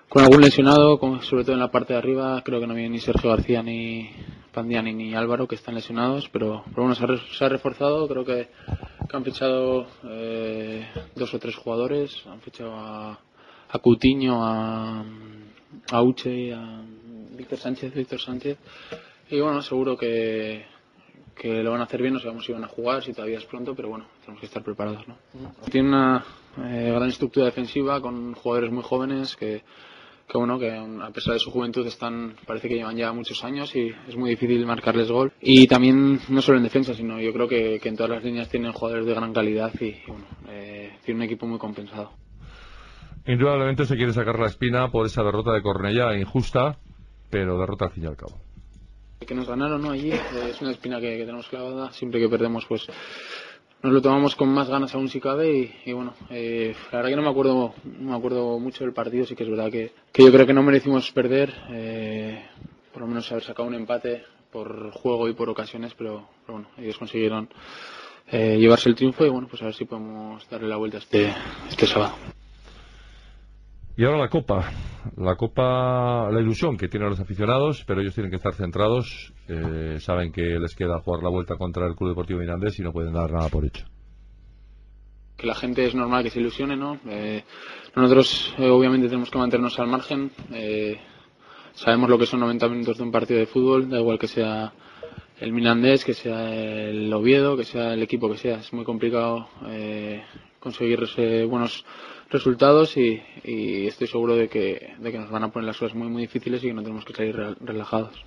con 0.09 0.23
algún 0.23 0.41
lesionado, 0.41 0.99
con- 0.99 1.21
sobre 1.21 1.45
todo 1.45 1.53
en 1.53 1.61
la 1.61 1.71
parte 1.71 1.93
de 1.93 1.99
arriba. 1.99 2.41
Creo 2.43 2.59
que 2.59 2.67
no 2.67 2.73
viene 2.73 2.89
ni 2.89 3.01
Sergio 3.01 3.29
García, 3.29 3.63
ni 3.63 4.09
Pandiani, 4.51 4.95
ni 4.95 5.15
Álvaro, 5.15 5.47
que 5.47 5.57
están 5.57 5.75
lesionados. 5.75 6.27
Pero, 6.31 6.63
pero 6.71 6.85
bueno, 6.85 6.95
se 6.95 7.05
ha, 7.05 7.37
se 7.37 7.45
ha 7.45 7.51
reforzado. 7.51 8.09
Creo 8.09 8.25
que, 8.25 8.49
han 9.13 9.25
fichado 9.25 9.87
eh, 10.05 10.87
dos 11.15 11.35
o 11.35 11.39
tres 11.39 11.55
jugadores. 11.57 12.17
Han 12.33 12.41
fichado 12.41 12.73
a, 12.75 13.21
a 13.69 13.79
Coutinho, 13.79 14.43
a, 14.43 15.05
a 15.91 16.03
Uche 16.03 16.55
a 16.55 16.81
Víctor 17.37 17.59
Sánchez. 17.59 17.95
Víctor 17.95 18.21
Sánchez. 18.21 18.57
Y 19.29 19.39
bueno, 19.39 19.61
seguro 19.61 19.99
que, 19.99 20.65
que 21.41 21.63
lo 21.63 21.71
van 21.71 21.81
a 21.81 21.85
hacer 21.85 22.03
bien, 22.03 22.13
no 22.13 22.21
sabemos 22.21 22.45
si 22.45 22.53
van 22.53 22.65
a 22.65 22.69
jugar, 22.69 23.03
si 23.03 23.15
todavía 23.15 23.39
es 23.39 23.47
pronto, 23.47 23.75
pero 23.75 23.89
bueno, 23.89 24.05
tenemos 24.21 24.41
que 24.41 24.47
estar 24.47 24.63
preparados. 24.63 25.09
¿no? 25.09 25.17
Tiene 25.71 25.89
una 25.89 26.23
eh, 26.59 26.93
gran 26.95 27.09
estructura 27.09 27.47
defensiva 27.47 27.99
con 28.03 28.35
jugadores 28.35 28.71
muy 28.71 28.83
jóvenes 28.83 29.37
que, 29.37 29.63
que 30.29 30.37
bueno, 30.37 30.59
que 30.59 30.71
a 30.71 31.11
pesar 31.15 31.33
de 31.33 31.39
su 31.39 31.51
juventud 31.51 31.87
están, 31.87 32.37
parece 32.47 32.69
que 32.69 32.75
llevan 32.75 32.99
ya 32.99 33.15
muchos 33.15 33.43
años 33.43 33.75
y 33.75 33.91
es 34.07 34.17
muy 34.17 34.29
difícil 34.29 34.67
marcarles 34.67 35.11
gol. 35.11 35.33
Y 35.41 35.67
también 35.67 36.21
no 36.29 36.43
solo 36.43 36.59
en 36.59 36.65
defensa, 36.65 36.93
sino 36.93 37.19
yo 37.19 37.33
creo 37.33 37.49
que, 37.49 37.81
que 37.81 37.89
en 37.89 37.97
todas 37.97 38.11
las 38.11 38.23
líneas 38.23 38.51
tienen 38.51 38.73
jugadores 38.73 39.07
de 39.07 39.15
gran 39.15 39.33
calidad 39.33 39.73
y, 39.81 39.87
y 39.87 40.03
bueno, 40.09 40.27
eh, 40.47 40.93
tiene 41.07 41.21
un 41.21 41.25
equipo 41.25 41.47
muy 41.47 41.59
compensado. 41.59 42.13
Indudablemente 43.27 43.87
se 43.87 43.97
quiere 43.97 44.13
sacar 44.13 44.39
la 44.39 44.47
espina 44.47 44.91
por 44.91 45.07
esa 45.07 45.23
derrota 45.23 45.53
de 45.53 45.63
Cornellá 45.63 46.15
injusta, 46.19 46.77
pero 47.31 47.59
derrota 47.59 47.87
al 47.87 47.93
fin 47.93 48.05
y 48.05 48.09
al 48.09 48.17
cabo. 48.17 48.50
Que 49.27 49.35
nos 49.35 49.47
ganaron 49.47 49.83
¿no? 49.83 49.91
allí 49.91 50.11
eh, 50.11 50.21
es 50.51 50.61
una 50.61 50.71
espina 50.71 51.01
que, 51.01 51.19
tenemos 51.19 51.47
clavada. 51.49 51.93
Siempre 51.93 52.19
que 52.19 52.29
perdemos, 52.29 52.65
pues 52.67 52.87
nos 53.83 53.93
lo 53.93 54.03
tomamos 54.03 54.35
con 54.35 54.49
más 54.49 54.69
ganas 54.69 54.95
aún 54.95 55.09
si 55.09 55.21
cabe 55.21 55.73
y, 55.85 55.93
bueno, 55.93 56.15
eh, 56.31 56.75
la 56.91 56.99
verdad 56.99 57.11
que 57.11 57.17
no 57.17 57.23
me 57.23 57.31
acuerdo 57.31 57.75
no 57.85 58.11
me 58.11 58.17
acuerdo 58.17 58.59
mucho 58.59 58.85
del 58.85 58.93
partido, 58.93 59.25
sí 59.25 59.35
que 59.35 59.45
es 59.45 59.51
verdad 59.51 59.71
que, 59.71 59.93
que 60.13 60.25
yo 60.25 60.33
creo 60.33 60.47
que 60.47 60.53
no 60.53 60.63
merecimos 60.63 61.11
perder, 61.13 61.55
eh, 61.71 62.45
por 62.93 63.03
lo 63.03 63.09
menos 63.09 63.31
haber 63.31 63.45
sacado 63.45 63.69
un 63.69 63.75
empate 63.75 64.25
por 64.51 64.91
juego 64.91 65.29
y 65.29 65.35
por 65.35 65.49
ocasiones, 65.49 65.95
pero, 65.97 66.29
pero 66.45 66.59
bueno, 66.59 66.69
ellos 66.77 66.99
consiguieron 66.99 67.49
eh, 68.31 68.59
llevarse 68.59 68.89
el 68.89 68.95
triunfo 68.95 69.25
y 69.25 69.29
bueno, 69.29 69.49
pues 69.49 69.63
a 69.63 69.67
ver 69.67 69.75
si 69.75 69.85
podemos 69.85 70.49
darle 70.49 70.69
la 70.69 70.77
vuelta 70.77 70.99
este, 70.99 71.35
este 71.69 71.87
sábado. 71.87 72.15
Y 74.01 74.05
ahora 74.07 74.17
la 74.17 74.31
Copa. 74.31 74.65
La 75.19 75.37
Copa, 75.37 76.31
la 76.33 76.41
ilusión 76.41 76.79
que 76.79 76.89
tienen 76.89 77.11
los 77.11 77.21
aficionados, 77.21 77.85
pero 77.87 78.01
ellos 78.01 78.15
tienen 78.15 78.31
que 78.31 78.39
estar 78.39 78.55
centrados. 78.55 79.35
eh, 79.47 79.99
saben 80.01 80.33
que 80.33 80.59
les 80.59 80.75
queda 80.75 81.01
jugar 81.01 81.23
la 81.23 81.29
vuelta 81.29 81.57
contra 81.57 81.87
el 81.87 81.95
Club 81.95 82.09
Deportivo 82.09 82.41
Mirandés 82.41 82.79
y 82.79 82.83
no 82.83 82.95
pueden 82.95 83.13
dar 83.13 83.31
nada 83.31 83.51
por 83.51 83.67
hecho. 83.67 83.85
que 85.37 85.47
la 85.47 85.55
gente 85.55 85.85
es 85.85 85.95
normal 85.95 86.23
que 86.23 86.31
se 86.31 86.41
ilusione, 86.41 86.79
¿no? 86.79 86.99
Eh, 87.11 87.45
nosotros 87.95 88.55
eh, 88.57 88.71
obviamente 88.71 89.07
tenemos 89.09 89.31
que 89.31 89.37
mantenernos 89.37 89.79
al 89.79 89.89
margen. 89.89 90.31
eh, 90.51 90.99
sabemos 91.75 92.09
lo 92.09 92.17
que 92.17 92.25
son 92.25 92.41
90 92.41 92.69
minutos 92.71 92.97
de 92.97 93.05
un 93.05 93.13
partido 93.13 93.39
de 93.41 93.47
fútbol, 93.47 93.91
da 93.91 93.99
igual 94.01 94.19
que 94.19 94.29
sea 94.29 94.73
el 95.41 95.53
Mirandés, 95.53 96.07
que 96.07 96.15
sea 96.15 96.55
el 96.55 97.13
Oviedo, 97.13 97.55
que 97.55 97.65
sea 97.65 97.93
el 97.93 98.03
equipo 98.03 98.31
que 98.31 98.39
sea. 98.39 98.61
Es 98.61 98.73
muy 98.73 98.87
complicado 98.87 99.47
eh, 99.67 100.23
conseguir 100.59 101.07
buenos 101.47 101.85
resultados 102.31 102.97
y, 102.97 103.23
y 103.45 103.87
estoy 103.87 104.07
seguro 104.07 104.37
de 104.37 104.49
que, 104.49 104.95
de 104.99 105.13
que 105.13 105.19
nos 105.19 105.31
van 105.31 105.45
a 105.45 105.51
poner 105.51 105.67
las 105.67 105.79
cosas 105.79 105.97
muy 105.97 106.09
muy 106.09 106.23
difíciles 106.23 106.63
y 106.65 106.69
que 106.69 106.75
no 106.75 106.83
tenemos 106.83 107.05
que 107.05 107.13
salir 107.13 107.37
re- 107.37 107.55
relajados. 107.61 108.25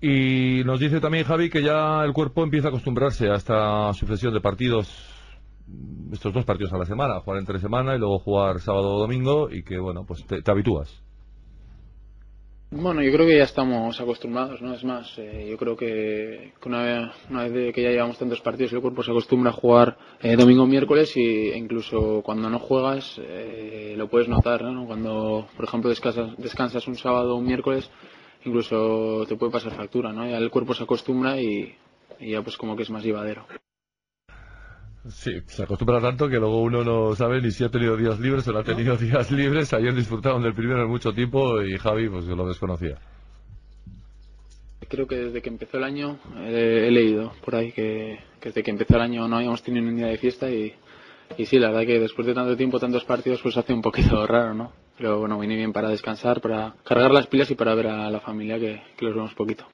Y 0.00 0.62
nos 0.64 0.80
dice 0.80 1.00
también 1.00 1.24
Javi 1.24 1.48
que 1.48 1.62
ya 1.62 2.04
el 2.04 2.12
cuerpo 2.12 2.42
empieza 2.42 2.68
a 2.68 2.70
acostumbrarse 2.70 3.28
a 3.30 3.36
esta 3.36 3.92
sucesión 3.94 4.34
de 4.34 4.40
partidos, 4.40 4.86
estos 6.12 6.32
dos 6.34 6.44
partidos 6.44 6.72
a 6.74 6.78
la 6.78 6.84
semana, 6.84 7.20
jugar 7.20 7.38
entre 7.40 7.58
semana 7.58 7.94
y 7.94 7.98
luego 7.98 8.18
jugar 8.18 8.60
sábado 8.60 8.94
o 8.96 9.00
domingo 9.00 9.50
y 9.50 9.62
que 9.62 9.78
bueno, 9.78 10.04
pues 10.06 10.24
te, 10.26 10.42
te 10.42 10.50
habitúas. 10.50 11.03
Bueno, 12.76 13.02
yo 13.02 13.12
creo 13.12 13.24
que 13.24 13.38
ya 13.38 13.44
estamos 13.44 14.00
acostumbrados, 14.00 14.60
¿no? 14.60 14.74
Es 14.74 14.82
más, 14.82 15.16
eh, 15.18 15.46
yo 15.48 15.56
creo 15.56 15.76
que, 15.76 16.54
que 16.60 16.68
una, 16.68 17.14
una 17.30 17.46
vez 17.46 17.72
que 17.72 17.82
ya 17.82 17.90
llevamos 17.90 18.18
tantos 18.18 18.40
partidos, 18.40 18.72
el 18.72 18.80
cuerpo 18.80 19.04
se 19.04 19.12
acostumbra 19.12 19.50
a 19.50 19.54
jugar 19.54 19.96
eh, 20.20 20.34
domingo 20.34 20.66
miércoles 20.66 21.16
y, 21.16 21.50
e 21.50 21.56
incluso 21.56 22.20
cuando 22.24 22.50
no 22.50 22.58
juegas 22.58 23.20
eh, 23.22 23.94
lo 23.96 24.08
puedes 24.08 24.28
notar, 24.28 24.64
¿no? 24.64 24.86
Cuando, 24.88 25.46
por 25.54 25.66
ejemplo, 25.66 25.88
descansas, 25.88 26.36
descansas 26.36 26.88
un 26.88 26.96
sábado 26.96 27.36
o 27.36 27.38
un 27.38 27.46
miércoles, 27.46 27.88
incluso 28.44 29.24
te 29.28 29.36
puede 29.36 29.52
pasar 29.52 29.72
factura, 29.76 30.12
¿no? 30.12 30.28
Ya 30.28 30.38
el 30.38 30.50
cuerpo 30.50 30.74
se 30.74 30.82
acostumbra 30.82 31.40
y 31.40 31.76
ya 32.18 32.42
pues 32.42 32.56
como 32.56 32.74
que 32.74 32.82
es 32.82 32.90
más 32.90 33.04
llevadero. 33.04 33.46
Sí, 35.08 35.42
se 35.46 35.62
acostumbra 35.62 36.00
tanto 36.00 36.28
que 36.28 36.38
luego 36.38 36.62
uno 36.62 36.82
no 36.82 37.14
sabe 37.14 37.42
ni 37.42 37.50
si 37.50 37.62
ha 37.62 37.68
tenido 37.68 37.96
días 37.96 38.18
libres 38.18 38.48
o 38.48 38.52
no 38.52 38.60
ha 38.60 38.64
tenido 38.64 38.96
días 38.96 39.30
libres. 39.30 39.72
Ayer 39.74 39.94
disfrutaron 39.94 40.42
del 40.42 40.54
primero 40.54 40.82
en 40.82 40.88
mucho 40.88 41.12
tiempo 41.12 41.62
y 41.62 41.76
Javi 41.76 42.08
pues 42.08 42.24
lo 42.24 42.46
desconocía. 42.46 42.96
Creo 44.88 45.06
que 45.06 45.16
desde 45.16 45.42
que 45.42 45.48
empezó 45.48 45.76
el 45.76 45.84
año 45.84 46.18
eh, 46.36 46.86
he 46.88 46.90
leído 46.90 47.32
por 47.44 47.54
ahí 47.54 47.72
que, 47.72 48.18
que 48.40 48.48
desde 48.48 48.62
que 48.62 48.70
empezó 48.70 48.96
el 48.96 49.02
año 49.02 49.28
no 49.28 49.36
habíamos 49.36 49.62
tenido 49.62 49.84
ni 49.84 49.90
un 49.90 49.96
día 49.96 50.06
de 50.06 50.18
fiesta 50.18 50.48
y, 50.50 50.74
y 51.36 51.46
sí, 51.46 51.58
la 51.58 51.68
verdad 51.68 51.86
que 51.86 52.00
después 52.00 52.26
de 52.26 52.34
tanto 52.34 52.56
tiempo, 52.56 52.78
tantos 52.78 53.04
partidos, 53.04 53.40
pues 53.42 53.56
hace 53.56 53.72
un 53.72 53.82
poquito 53.82 54.26
raro, 54.26 54.54
¿no? 54.54 54.72
Pero 54.96 55.18
bueno, 55.18 55.38
viene 55.38 55.56
bien 55.56 55.72
para 55.72 55.88
descansar, 55.88 56.40
para 56.40 56.76
cargar 56.84 57.10
las 57.10 57.26
pilas 57.26 57.50
y 57.50 57.54
para 57.56 57.74
ver 57.74 57.88
a 57.88 58.10
la 58.10 58.20
familia 58.20 58.58
que, 58.58 58.80
que 58.96 59.04
los 59.04 59.14
vemos 59.14 59.34
poquito. 59.34 59.66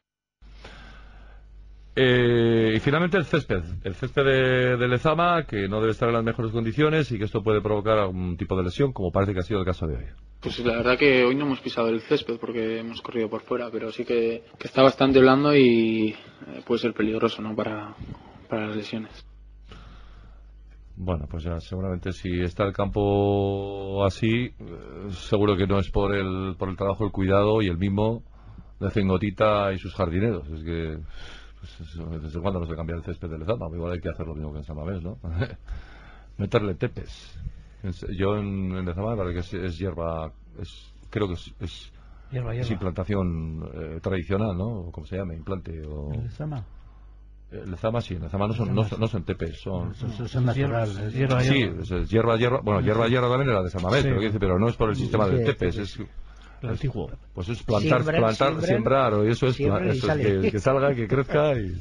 Eh, 1.96 2.74
y 2.76 2.80
finalmente 2.80 3.16
el 3.16 3.24
césped. 3.24 3.62
El 3.82 3.94
césped 3.94 4.24
de, 4.24 4.76
de 4.76 4.88
Lezama, 4.88 5.44
que 5.44 5.68
no 5.68 5.80
debe 5.80 5.92
estar 5.92 6.08
en 6.08 6.14
las 6.14 6.24
mejores 6.24 6.52
condiciones 6.52 7.10
y 7.10 7.18
que 7.18 7.24
esto 7.24 7.42
puede 7.42 7.60
provocar 7.60 7.98
algún 7.98 8.36
tipo 8.36 8.56
de 8.56 8.64
lesión, 8.64 8.92
como 8.92 9.10
parece 9.10 9.32
que 9.32 9.40
ha 9.40 9.42
sido 9.42 9.60
el 9.60 9.66
caso 9.66 9.86
de 9.86 9.96
hoy. 9.96 10.04
Pues 10.40 10.58
la 10.60 10.76
verdad 10.76 10.96
que 10.96 11.24
hoy 11.24 11.34
no 11.34 11.44
hemos 11.44 11.60
pisado 11.60 11.88
el 11.88 12.00
césped 12.00 12.38
porque 12.38 12.78
hemos 12.78 13.02
corrido 13.02 13.28
por 13.28 13.42
fuera, 13.42 13.68
pero 13.70 13.90
sí 13.90 14.04
que, 14.04 14.44
que 14.58 14.68
está 14.68 14.82
bastante 14.82 15.20
blando 15.20 15.54
y 15.54 16.10
eh, 16.10 16.62
puede 16.64 16.80
ser 16.80 16.94
peligroso, 16.94 17.42
¿no? 17.42 17.54
Para, 17.54 17.94
para 18.48 18.68
las 18.68 18.76
lesiones. 18.76 19.26
Bueno, 20.96 21.26
pues 21.30 21.44
ya 21.44 21.58
seguramente 21.60 22.12
si 22.12 22.40
está 22.40 22.64
el 22.64 22.72
campo 22.72 24.04
así, 24.04 24.46
eh, 24.46 24.52
seguro 25.10 25.56
que 25.56 25.66
no 25.66 25.78
es 25.78 25.90
por 25.90 26.14
el, 26.14 26.56
por 26.58 26.68
el 26.68 26.76
trabajo, 26.76 27.04
el 27.04 27.12
cuidado 27.12 27.60
y 27.62 27.68
el 27.68 27.78
mimo 27.78 28.22
de 28.78 28.90
Cengotita 28.90 29.72
y 29.72 29.78
sus 29.78 29.94
jardineros. 29.94 30.48
Es 30.48 30.62
que, 30.62 30.98
pues, 31.60 32.22
¿desde 32.22 32.40
cuándo 32.40 32.60
no 32.60 32.66
se 32.66 32.74
cambia 32.74 32.96
el 32.96 33.02
césped 33.02 33.28
de 33.30 33.38
Lezama? 33.38 33.68
Igual 33.74 33.92
hay 33.92 34.00
que 34.00 34.08
hacer 34.08 34.26
lo 34.26 34.34
mismo 34.34 34.52
que 34.52 34.58
en 34.58 34.64
San 34.64 34.76
Mamés, 34.76 35.02
¿no? 35.02 35.18
Meterle 36.38 36.74
tepes. 36.74 37.38
Es- 37.82 38.06
Yo 38.18 38.36
en, 38.36 38.72
en 38.76 38.84
Lezama, 38.86 39.16
para 39.16 39.32
que 39.32 39.40
es, 39.40 39.52
es 39.54 39.78
hierba, 39.78 40.32
es, 40.58 40.92
creo 41.10 41.26
que 41.28 41.34
es, 41.34 41.54
es, 41.60 41.92
Hierba, 42.30 42.52
es 42.54 42.58
hierba. 42.58 42.72
implantación 42.74 43.70
eh, 43.74 44.00
tradicional, 44.02 44.56
¿no? 44.56 44.66
O 44.66 44.92
como 44.92 45.06
se 45.06 45.16
llame, 45.16 45.36
implante. 45.36 45.82
O... 45.86 46.10
Eh, 47.52 47.64
Lezama 47.66 48.00
sí, 48.00 48.14
Lezama 48.16 48.46
no 48.46 48.52
son, 48.54 48.72
no, 48.74 48.84
son- 48.84 49.00
no 49.00 49.08
son 49.08 49.24
tepes, 49.24 49.60
son, 49.60 49.90
Eso, 49.90 50.06
eso 50.06 50.24
es 50.24 50.34
natural. 50.36 50.88
Hierba, 50.88 51.06
es- 51.08 51.12
hierba, 51.14 51.40
Sí, 51.40 51.62
es, 51.80 51.90
es 51.90 52.08
hierba, 52.10 52.36
hierba. 52.36 52.60
Bueno, 52.62 52.80
hierba, 52.80 53.08
hierba 53.08 53.28
también 53.28 53.50
era 53.50 53.62
de 53.62 53.70
San 53.70 53.82
Mamés, 53.82 54.02
Sí. 54.02 54.08
pero, 54.14 54.38
pero 54.38 54.58
no 54.58 54.68
es 54.68 54.76
por 54.76 54.90
el 54.90 54.96
sistema 54.96 55.26
del 55.26 55.44
tepes, 55.44 55.76
es, 55.78 55.98
El 56.62 56.68
antiguo. 56.70 57.10
pues 57.34 57.48
es 57.48 57.62
plantar, 57.62 58.02
Siembran, 58.02 58.20
plantar, 58.22 58.48
siembran, 58.48 58.66
sembrar, 58.66 59.14
o 59.14 59.24
eso 59.24 59.46
es, 59.46 59.58
eso 59.58 60.12
es 60.12 60.42
que, 60.42 60.50
que 60.50 60.58
salga, 60.58 60.94
que 60.94 61.06
crezca 61.08 61.54
y, 61.54 61.78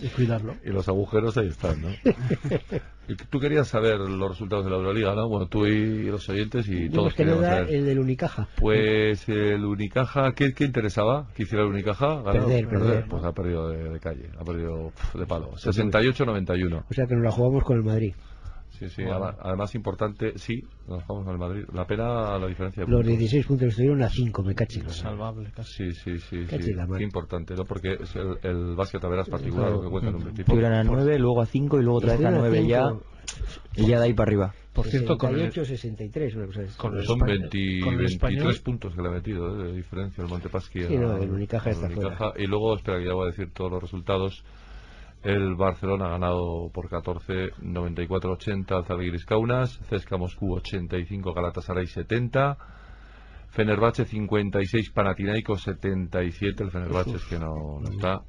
y 0.00 0.08
cuidarlo. 0.08 0.54
y 0.64 0.70
los 0.70 0.88
agujeros 0.88 1.36
ahí 1.38 1.48
están, 1.48 1.82
¿no? 1.82 1.88
Y 3.08 3.14
tú 3.14 3.38
querías 3.38 3.68
saber 3.68 4.00
los 4.00 4.30
resultados 4.30 4.64
de 4.64 4.70
la 4.72 4.78
Euroliga, 4.78 5.14
¿no? 5.14 5.28
Bueno, 5.28 5.46
tú 5.46 5.64
y 5.64 6.06
los 6.06 6.28
oyentes 6.28 6.68
y 6.68 6.90
todos 6.90 7.14
queríamos 7.14 7.44
saber. 7.44 7.72
el 7.72 7.86
del 7.86 8.00
Unicaja. 8.00 8.48
Pues 8.56 9.28
el 9.28 9.64
Unicaja, 9.64 10.32
¿qué, 10.32 10.52
qué 10.52 10.64
interesaba? 10.64 11.28
¿Que 11.32 11.44
hiciera 11.44 11.62
el 11.62 11.70
Unicaja? 11.70 12.20
¿Ganó? 12.22 12.46
Perder, 12.46 12.66
perder. 12.66 13.06
Pues 13.08 13.22
ha 13.22 13.30
perdido 13.30 13.68
de, 13.68 13.90
de 13.90 14.00
calle, 14.00 14.28
ha 14.36 14.44
perdido 14.44 14.90
pf, 14.90 15.18
de 15.20 15.26
palo. 15.26 15.52
68-91. 15.52 16.82
O 16.90 16.94
sea 16.94 17.06
que 17.06 17.14
nos 17.14 17.22
la 17.24 17.30
jugamos 17.30 17.62
con 17.62 17.76
el 17.76 17.84
Madrid. 17.84 18.12
Sí, 18.78 18.88
sí, 18.90 19.02
además, 19.04 19.36
además 19.40 19.74
importante, 19.74 20.32
sí, 20.38 20.62
nos 20.86 21.06
vamos 21.06 21.26
el 21.28 21.38
Madrid. 21.38 21.64
La 21.72 21.86
pena, 21.86 22.38
la 22.38 22.46
diferencia 22.46 22.84
de 22.84 22.90
Los 22.90 22.98
puntos. 23.00 23.18
16 23.18 23.46
puntos 23.46 23.68
estuvieron 23.68 24.02
a 24.02 24.08
5, 24.08 24.42
me 24.42 24.54
caché. 24.54 24.88
Salvable 24.90 25.50
casi. 25.54 25.92
Sí, 25.92 25.94
sí, 25.94 26.18
sí, 26.18 26.44
Qué 26.48 26.62
sí. 26.62 26.72
Qué 26.96 27.02
importante, 27.04 27.54
¿no? 27.54 27.64
Porque 27.64 27.94
es 28.00 28.14
el, 28.16 28.38
el 28.42 28.74
básquet 28.76 29.02
a 29.04 29.08
verás 29.08 29.28
particular, 29.28 29.70
lo 29.70 29.82
que 29.82 29.88
cuenta 29.88 30.08
en 30.10 30.16
un 30.16 30.22
principio. 30.22 30.42
Estuvieron 30.54 30.72
a 30.74 30.84
9, 30.84 31.18
luego 31.18 31.40
a 31.42 31.46
5 31.46 31.78
y 31.78 31.82
luego 31.82 31.98
otra 31.98 32.12
vez 32.16 32.24
a 32.26 32.28
Estuvieron 32.30 32.46
a 32.46 32.48
9 32.50 32.68
ya. 32.68 32.92
Y 33.76 33.86
ya 33.86 33.98
de 33.98 34.04
ahí 34.06 34.14
para 34.14 34.28
arriba. 34.28 34.54
Por 34.72 34.86
cierto, 34.86 35.16
con 35.16 35.30
el, 35.30 35.36
68, 35.52 35.64
63, 35.64 36.36
una 36.36 36.46
cosa 36.46 36.60
así. 36.62 36.76
con 36.76 36.96
el 36.96 37.04
Son 37.04 37.16
España- 37.16 37.32
20 37.50 37.80
con 37.80 37.92
el 37.94 37.98
23 37.98 38.12
español- 38.12 38.62
puntos 38.62 38.94
que 38.94 39.02
le 39.02 39.08
ha 39.08 39.10
metido 39.10 39.48
¿eh? 39.60 39.64
de 39.64 39.72
diferencia 39.72 40.22
el 40.22 40.28
Montepaschi. 40.30 40.82
Sí, 40.84 40.96
a- 40.96 41.00
no, 41.00 41.16
el 41.16 41.30
Unicaja 41.30 41.70
al 41.70 41.74
está 41.76 41.86
Unicaja. 41.86 42.32
Y 42.36 42.46
luego, 42.46 42.76
espera 42.76 42.98
que 42.98 43.06
ya 43.06 43.14
voy 43.14 43.24
a 43.24 43.30
decir 43.30 43.50
todos 43.52 43.70
los 43.72 43.82
resultados. 43.82 44.44
El 45.26 45.56
Barcelona 45.56 46.06
ha 46.06 46.10
ganado 46.10 46.70
por 46.72 46.88
14, 46.88 47.54
94-80 47.60 48.70
al 48.76 48.84
Zalgiris 48.84 49.24
Kaunas, 49.24 49.78
CSKA 49.90 50.18
Moscú 50.18 50.54
85, 50.54 51.32
Galatasaray 51.34 51.88
70, 51.88 52.56
Fenerbahce 53.48 54.04
56, 54.04 54.90
Panathinaikos 54.90 55.62
77, 55.62 56.62
el 56.62 56.70
Fenerbahce 56.70 57.16
es 57.16 57.24
que 57.24 57.40
no, 57.40 57.80
no 57.80 57.88
está. 57.90 58.22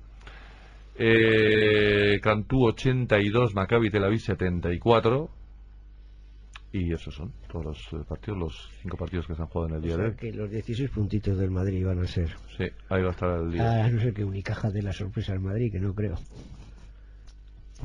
Eh, 0.95 2.19
Cantú 2.19 2.65
82, 2.65 3.53
Maccabi 3.53 3.91
Tel 3.91 4.03
Aviv 4.03 4.19
74. 4.19 5.29
Y 6.73 6.91
esos 6.93 7.13
son 7.13 7.31
todos 7.51 7.65
los 7.65 7.93
eh, 7.93 8.05
partidos, 8.07 8.39
los 8.39 8.69
cinco 8.81 8.97
partidos 8.97 9.27
que 9.27 9.35
se 9.35 9.41
han 9.43 9.47
jugado 9.47 9.75
en 9.75 9.75
el 9.75 9.79
O 9.79 9.85
día 9.85 9.97
de 9.97 10.03
sea 10.03 10.09
hoy. 10.11 10.15
que 10.15 10.33
los 10.33 10.49
16 10.49 10.89
puntitos 10.89 11.37
del 11.37 11.51
Madrid 11.51 11.85
van 11.85 11.99
a 11.99 12.07
ser. 12.07 12.29
Sí, 12.57 12.65
ahí 12.89 13.01
va 13.03 13.09
a 13.09 13.11
estar 13.11 13.39
el 13.39 13.51
día. 13.51 13.85
A 13.85 13.89
no 13.89 13.99
ser 14.01 14.13
que 14.13 14.23
Unicaja 14.23 14.71
dé 14.71 14.81
la 14.81 14.91
sorpresa 14.93 15.33
al 15.33 15.39
Madrid, 15.39 15.71
que 15.71 15.79
no 15.79 15.93
creo. 15.93 16.15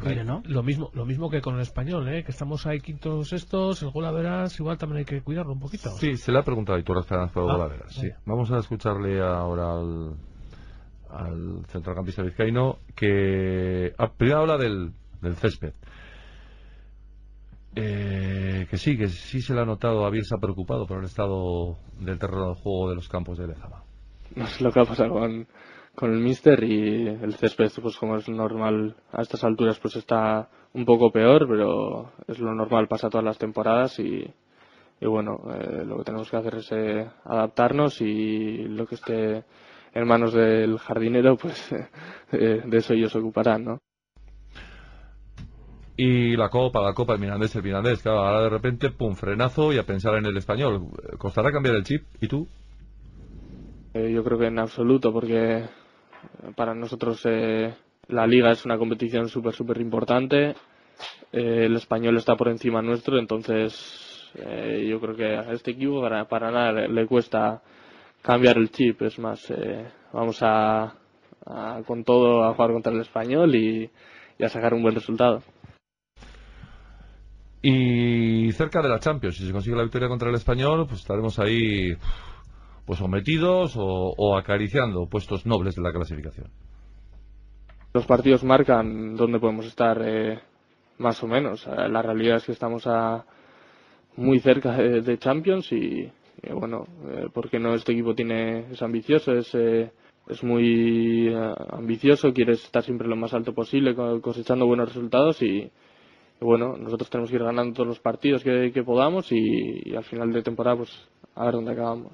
Mire, 0.03 0.25
¿no? 0.25 0.43
Lo 0.47 0.63
mismo, 0.63 0.91
lo 0.95 1.05
mismo 1.05 1.29
que 1.29 1.41
con 1.43 1.57
el 1.57 1.61
español, 1.61 2.09
¿eh? 2.09 2.25
que 2.25 2.31
estamos 2.31 2.67
ahí 2.67 2.81
quintos 2.81 3.33
estos, 3.33 3.83
el 3.83 3.91
gol 3.91 4.07
a 4.07 4.11
verás, 4.11 4.59
igual 4.59 4.79
también 4.79 5.01
hay 5.01 5.05
que 5.05 5.21
cuidarlo 5.23 5.53
un 5.53 5.61
poquito. 5.61 5.91
Sí, 5.91 6.17
se 6.17 6.33
le 6.33 6.39
ha 6.39 6.43
preguntado 6.43 6.77
a 6.77 6.81
Iturra 6.81 7.01
Esperanza 7.01 7.41
Ah, 7.41 7.43
Golaveras, 7.43 7.93
sí. 7.95 8.09
Vamos 8.25 8.51
a 8.51 8.59
escucharle 8.59 9.21
ahora 9.21 9.73
al, 9.75 10.17
al 11.11 11.67
centrocampista 11.67 12.23
vizcaíno, 12.23 12.79
que 12.97 13.93
ah, 13.99 14.11
primero 14.17 14.41
habla 14.41 14.57
del, 14.57 14.93
del 15.21 15.37
césped. 15.37 15.75
Eh, 17.75 18.67
que 18.71 18.77
sí, 18.77 18.99
que 18.99 19.09
sí 19.09 19.41
se 19.41 19.55
le 19.55 19.61
ha 19.61 19.65
notado 19.65 20.05
a 20.05 20.11
Bielsa 20.11 20.37
preocupado 20.39 20.87
por 20.87 20.99
el 20.99 21.05
estado 21.05 21.79
del 21.99 22.19
terreno 22.19 22.51
de 22.51 22.55
juego 22.61 22.91
de 22.91 22.97
los 22.97 23.09
campos 23.09 23.39
de 23.39 23.47
Lezama. 23.47 23.83
No 24.37 24.47
sé 24.47 24.65
lo 24.65 24.73
que 24.73 24.81
ha 24.81 24.85
pasado 24.85 25.11
con, 25.11 25.47
con 25.95 26.13
el 26.13 26.21
Mister 26.21 26.63
y 26.65 27.07
el 27.07 27.35
césped, 27.35 27.71
pues 27.81 27.97
como 27.97 28.17
es 28.17 28.29
normal 28.29 28.97
a 29.13 29.23
estas 29.23 29.45
alturas, 29.45 29.79
pues 29.79 29.97
está 29.97 30.49
un 30.75 30.85
poco 30.85 31.11
peor, 31.13 31.47
pero 31.49 32.13
es 32.27 32.39
lo 32.39 32.55
normal, 32.55 32.89
pasa 32.89 33.11
todas 33.11 33.25
las 33.25 33.39
temporadas 33.39 33.99
y, 33.99 34.25
y 35.01 35.07
bueno, 35.07 35.41
eh, 35.55 35.85
lo 35.85 35.99
que 35.99 36.05
tenemos 36.05 36.31
que 36.31 36.37
hacer 36.37 36.55
es 36.57 36.73
eh, 36.73 37.11
adaptarnos 37.25 38.01
y 38.01 38.65
lo 38.65 38.87
que 38.87 38.95
esté 38.95 39.45
en 39.95 40.07
manos 40.07 40.33
del 40.33 40.79
jardinero, 40.79 41.37
pues 41.41 41.73
eh, 42.33 42.63
de 42.65 42.77
eso 42.77 42.95
ellos 42.95 43.13
se 43.13 43.19
ocuparán, 43.19 43.65
¿no? 43.65 43.79
Y 45.95 46.37
la 46.37 46.49
Copa, 46.49 46.81
la 46.81 46.95
Copa, 46.95 47.13
el 47.13 47.21
Mirandés, 47.21 47.55
el 47.55 47.63
Mirandés, 47.63 48.03
claro, 48.03 48.21
ahora 48.21 48.43
de 48.45 48.49
repente, 48.49 48.91
pum, 48.91 49.15
frenazo 49.15 49.75
y 49.75 49.79
a 49.79 49.85
pensar 49.85 50.15
en 50.15 50.25
el 50.25 50.37
español. 50.39 50.89
¿Costará 51.19 51.53
cambiar 51.53 51.77
el 51.77 51.85
chip? 51.85 52.05
¿Y 52.21 52.29
tú? 52.29 52.49
Eh, 53.93 54.11
yo 54.11 54.25
creo 54.25 54.39
que 54.39 54.47
en 54.47 54.59
absoluto, 54.59 55.13
porque 55.13 55.67
para 56.55 56.75
nosotros 56.75 57.21
eh, 57.25 57.75
la 58.09 58.27
liga 58.27 58.51
es 58.51 58.65
una 58.65 58.79
competición 58.79 59.29
súper, 59.29 59.55
súper 59.55 59.81
importante. 59.81 60.55
Eh, 61.33 61.67
el 61.67 61.77
español 61.77 62.17
está 62.17 62.37
por 62.37 62.49
encima 62.49 62.83
nuestro, 62.83 63.19
entonces 63.19 64.31
eh, 64.35 64.87
yo 64.89 65.01
creo 65.01 65.17
que 65.17 65.37
a 65.37 65.53
este 65.53 65.73
equipo 65.73 66.01
para, 66.01 66.27
para 66.27 66.51
nada 66.51 66.73
le, 66.73 67.07
cuesta 67.07 67.63
cambiar 68.23 68.59
el 68.59 68.71
chip. 68.71 69.03
Es 69.03 69.19
más, 69.19 69.51
eh, 69.51 69.87
vamos 70.13 70.39
a, 70.43 70.95
a 71.47 71.83
con 71.87 72.05
todo 72.05 72.45
a 72.45 72.55
jugar 72.55 72.73
contra 72.73 72.93
el 72.93 73.01
español 73.01 73.55
y, 73.55 73.91
y 74.39 74.45
a 74.45 74.49
sacar 74.49 74.75
un 74.75 74.83
buen 74.83 74.95
resultado. 74.95 75.43
Y 77.65 78.51
cerca 78.53 78.83
de 78.83 78.89
la 78.89 78.99
Champions, 78.99 79.37
si 79.37 79.47
se 79.47 79.53
consigue 79.53 79.77
la 79.77 79.85
victoria 79.85 80.09
contra 80.09 80.29
el 80.29 80.35
español, 80.35 80.85
pues 80.89 81.01
estaremos 81.01 81.39
ahí 81.39 81.97
pues 82.87 82.99
sometidos 82.99 83.77
o, 83.77 84.15
o 84.17 84.37
acariciando 84.37 85.07
puestos 85.07 85.47
nobles 85.47 85.75
de 85.75 85.83
la 85.83 85.93
clasificación. 85.93 86.49
Los 87.95 88.07
partidos 88.07 88.43
marcan 88.43 89.17
dónde 89.17 89.39
podemos 89.39 89.67
estar 89.67 90.01
eh, 90.05 90.41
más 90.99 91.23
o 91.23 91.27
menos. 91.27 91.67
Eh, 91.67 91.89
La 91.89 92.03
realidad 92.03 92.37
es 92.39 92.45
que 92.47 92.53
estamos 92.53 92.87
a 92.87 93.25
muy 94.17 94.41
cerca 94.41 94.77
de, 94.77 95.19
Champions 95.19 95.71
y, 95.73 96.11
bueno, 96.53 96.87
eh, 97.09 97.29
porque 97.33 97.59
no 97.59 97.75
este 97.75 97.93
equipo 97.93 98.15
tiene 98.15 98.71
es 98.73 98.83
ambicioso, 98.83 99.33
es 99.33 99.55
eh, 99.55 99.91
es 100.29 100.43
muy 100.45 101.29
eh, 101.29 101.55
ambicioso, 101.71 102.33
quiere 102.33 102.53
estar 102.53 102.83
siempre 102.83 103.09
lo 103.09 103.17
más 103.17 103.35
alto 103.35 103.55
posible, 103.55 103.95
co- 103.95 104.21
cosechando 104.21 104.67
buenos 104.67 104.89
resultados 104.89 105.43
y, 105.43 105.71
bueno, 106.41 106.77
nosotros 106.77 107.11
tenemos 107.11 107.31
que 107.31 107.37
ir 107.37 107.43
ganando 107.45 107.75
todos 107.75 107.87
los 107.89 108.01
partidos 108.01 108.43
que, 108.43 108.83
podamos 108.85 109.31
y 109.33 109.95
al 109.97 110.05
final 110.05 110.33
de 110.33 110.43
temporada 110.43 110.77
pues 110.79 110.91
a 111.35 111.45
ver 111.45 111.55
dónde 111.55 111.73
acabamos. 111.73 112.13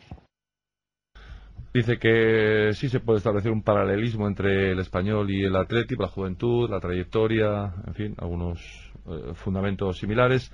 Dice 1.72 1.98
que 1.98 2.70
sí 2.72 2.88
se 2.88 3.00
puede 3.00 3.18
establecer 3.18 3.52
un 3.52 3.62
paralelismo 3.62 4.26
entre 4.26 4.72
el 4.72 4.78
español 4.78 5.30
y 5.30 5.44
el 5.44 5.54
atlético, 5.54 6.02
la 6.02 6.08
juventud, 6.08 6.68
la 6.70 6.80
trayectoria, 6.80 7.74
en 7.86 7.94
fin, 7.94 8.14
algunos 8.18 8.58
eh, 9.06 9.34
fundamentos 9.34 9.98
similares. 9.98 10.50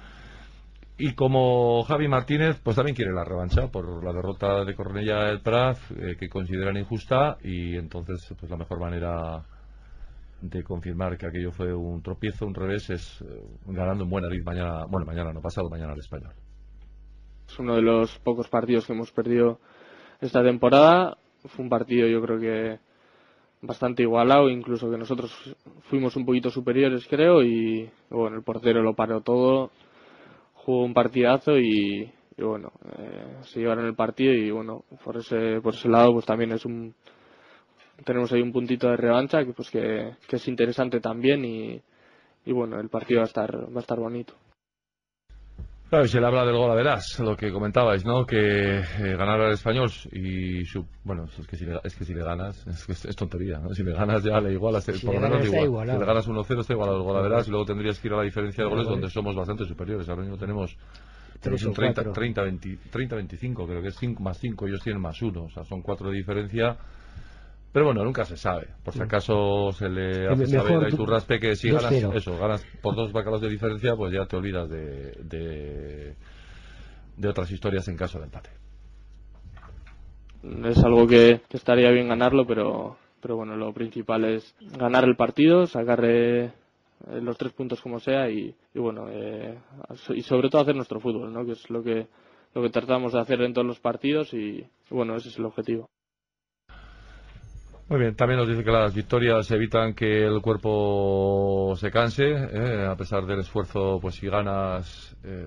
Y 0.99 1.15
como 1.15 1.83
Javi 1.85 2.09
Martínez, 2.09 2.61
pues 2.63 2.77
también 2.77 2.97
quiere 2.97 3.13
la 3.13 3.25
revancha 3.25 3.69
por 3.69 4.05
la 4.05 4.13
derrota 4.13 4.65
de 4.65 4.75
Cornella 4.75 5.25
del 5.25 5.41
Prat, 5.41 5.79
eh, 5.97 6.17
que 6.19 6.29
consideran 6.29 6.77
injusta, 6.77 7.37
y 7.43 7.77
entonces 7.77 8.33
pues 8.39 8.51
la 8.51 8.57
mejor 8.57 8.81
manera 8.81 9.45
de 10.41 10.63
confirmar 10.63 11.17
que 11.17 11.27
aquello 11.27 11.53
fue 11.53 11.73
un 11.73 12.03
tropiezo, 12.03 12.47
un 12.47 12.55
revés, 12.55 12.91
es 12.91 13.23
eh, 13.23 13.43
ganando 13.67 14.05
en 14.05 14.11
buena 14.11 14.29
lid 14.29 14.45
mañana, 14.45 14.85
bueno, 14.89 15.07
mañana 15.07 15.33
no 15.33 15.41
pasado, 15.41 15.69
mañana 15.71 15.93
al 15.93 16.01
español. 16.01 16.33
Es 17.49 17.59
uno 17.59 17.77
de 17.77 17.83
los 17.83 18.19
pocos 18.19 18.49
partidos 18.49 18.87
que 18.87 18.93
hemos 18.93 19.11
perdido 19.11 19.61
esta 20.27 20.43
temporada. 20.43 21.17
Fue 21.47 21.65
un 21.65 21.69
partido 21.69 22.09
yo 22.09 22.23
creo 22.23 22.41
que 22.41 22.79
bastante 23.67 24.03
igualado, 24.03 24.49
incluso 24.49 24.91
que 24.91 24.99
nosotros 24.99 25.33
fuimos 25.89 26.17
un 26.17 26.25
poquito 26.25 26.51
superiores 26.51 27.07
creo 27.09 27.43
y 27.43 27.89
bueno, 28.11 28.37
el 28.37 28.43
portero 28.43 28.83
lo 28.83 28.95
paró 28.95 29.23
todo, 29.23 29.71
jugó 30.55 30.85
un 30.85 30.95
partidazo 30.95 31.59
y, 31.59 32.11
bueno, 32.39 32.73
eh, 32.99 33.39
se 33.45 33.61
llevaron 33.61 33.87
el 33.87 33.95
partido 33.95 34.35
y 34.35 34.51
bueno, 34.51 34.85
por 35.05 35.17
ese, 35.17 35.61
por 35.63 35.75
ese 35.75 35.89
lado 35.89 36.13
pues 36.13 36.27
también 36.27 36.53
es 36.53 36.65
un 36.65 36.95
tenemos 38.05 38.33
ahí 38.33 38.43
un 38.43 38.53
puntito 38.53 38.89
de 38.89 38.97
revancha 38.97 39.45
que 39.45 39.53
pues 39.53 39.71
que, 39.71 40.15
que 40.29 40.37
es 40.37 40.49
interesante 40.49 41.01
también 41.01 41.45
y, 41.45 41.81
y 42.45 42.53
bueno, 42.53 42.81
el 42.81 42.89
partido 42.89 43.21
va 43.21 43.25
a 43.25 43.29
estar, 43.29 43.55
va 43.55 43.79
a 43.79 43.81
estar 43.81 43.99
bonito. 43.99 44.35
Claro, 45.95 46.07
y 46.07 46.09
se 46.09 46.21
le 46.21 46.27
habla 46.27 46.45
del 46.45 46.57
gol 46.57 46.73
a 46.73 46.75
verás, 46.75 47.21
lo 47.21 47.37
que 47.37 47.53
comentabais, 47.53 48.05
¿no? 48.05 48.27
Que 48.27 48.79
eh, 48.81 49.17
ganar 49.17 49.41
al 49.41 49.53
español 49.53 49.89
y 50.11 50.65
su, 50.65 50.85
bueno, 51.05 51.27
es 51.39 51.47
que 51.47 51.57
si 51.57 51.67
le, 51.67 51.79
es 51.85 51.95
que 51.95 52.05
si 52.05 52.13
le 52.13 52.25
ganas, 52.25 52.67
es, 52.67 52.85
que 52.85 52.93
es, 52.95 53.05
es 53.05 53.15
tontería, 53.15 53.61
¿no? 53.61 53.73
Si 53.73 53.85
le 53.85 53.93
ganas 53.93 54.25
ya 54.25 54.41
le 54.41 54.55
igual, 54.55 54.83
Si 54.83 55.07
por 55.07 55.15
lo 55.15 55.21
menos 55.21 55.47
igual. 55.47 55.65
igualado. 55.67 56.01
Si 56.01 56.05
le 56.05 56.07
ganas 56.07 56.29
1-0 56.29 56.61
está 56.63 56.73
igual 56.73 56.89
al 56.91 57.01
gol 57.01 57.17
a 57.17 57.21
verás 57.21 57.47
y 57.47 57.53
luego 57.53 57.65
tendrías 57.65 58.01
que 58.01 58.09
ir 58.09 58.15
a 58.15 58.17
la 58.17 58.23
diferencia 58.25 58.65
de 58.65 58.71
goles 58.71 58.89
donde 58.89 59.09
somos 59.09 59.37
bastante 59.37 59.67
superiores. 59.67 60.09
Ahora 60.09 60.23
mismo 60.23 60.37
tenemos, 60.37 60.77
tenemos 61.41 61.63
un 61.63 61.75
30, 61.75 61.95
cuatro. 61.95 62.13
30, 62.13 62.43
20, 62.43 62.79
30, 62.91 63.15
25, 63.15 63.65
creo 63.65 63.81
que 63.81 63.89
es 63.89 63.97
5 63.97 64.21
más 64.21 64.37
5, 64.41 64.67
ellos 64.67 64.83
tienen 64.83 65.01
más 65.01 65.23
1, 65.23 65.45
o 65.45 65.51
sea, 65.51 65.63
son 65.63 65.81
4 65.81 66.11
de 66.11 66.17
diferencia. 66.17 66.77
Pero 67.75 67.87
bueno, 67.87 68.05
nunca 68.05 68.25
se 68.25 68.37
sabe. 68.37 68.69
Por 68.85 68.95
si 68.95 69.03
acaso 69.03 69.73
se 69.73 69.89
le 69.89 70.29
hace 70.29 70.47
saber 70.47 70.85
a 70.85 70.89
Iturraspe 70.89 71.41
que 71.41 71.57
si 71.57 71.71
ganas 71.71 71.91
eso, 71.91 72.39
ganas 72.39 72.65
por 72.81 72.95
dos 72.95 73.11
bacalos 73.11 73.41
de 73.41 73.49
diferencia, 73.49 73.97
pues 73.97 74.13
ya 74.13 74.27
te 74.27 74.37
olvidas 74.37 74.71
de, 74.71 75.11
de, 75.25 76.15
de 77.17 77.29
otras 77.29 77.51
historias 77.51 77.89
en 77.89 77.97
caso 77.97 78.21
de 78.21 78.27
empate. 78.27 78.51
es 80.71 80.85
algo 80.85 81.09
que, 81.09 81.41
que 81.49 81.57
estaría 81.57 81.91
bien 81.91 82.07
ganarlo, 82.07 82.47
pero, 82.47 82.97
pero 83.21 83.35
bueno, 83.35 83.57
lo 83.57 83.73
principal 83.73 84.25
es 84.25 84.55
ganar 84.79 85.03
el 85.03 85.17
partido, 85.17 85.67
sacar 85.67 86.05
eh, 86.05 86.45
eh, 86.45 86.51
los 87.23 87.37
tres 87.37 87.55
puntos 87.55 87.81
como 87.81 87.99
sea 87.99 88.31
y, 88.31 88.55
y 88.73 88.79
bueno, 88.79 89.09
eh, 89.11 89.59
y 90.15 90.23
sobre 90.23 90.49
todo 90.49 90.63
hacer 90.63 90.77
nuestro 90.77 91.01
fútbol, 91.01 91.33
¿no? 91.33 91.45
que 91.45 91.53
es 91.53 91.69
lo 91.71 91.83
que, 91.83 92.07
lo 92.55 92.63
que 92.63 92.71
tratamos 92.71 93.15
de 93.15 93.21
hacer 93.21 93.43
en 93.43 93.53
todos 93.53 93.67
los 93.67 93.81
partidos 93.81 94.33
y 94.33 94.65
bueno, 94.91 95.17
ese 95.17 95.31
es 95.31 95.39
el 95.39 95.47
objetivo. 95.47 95.91
Muy 97.95 98.01
bien, 98.01 98.17
también 98.17 98.41
nos 98.41 98.49
dice 98.49 98.65
que 98.65 98.73
las 98.73 98.93
victorias 98.93 99.49
evitan 99.53 99.95
que 99.95 100.27
el 100.27 100.43
cuerpo 100.43 101.75
se 101.77 101.93
canse, 101.93 102.25
¿eh? 102.25 102.89
a 102.91 102.97
pesar 102.97 103.25
del 103.25 103.39
esfuerzo, 103.39 104.01
pues 104.03 104.17
si 104.17 104.27
ganas 104.27 105.15
eh, 105.23 105.47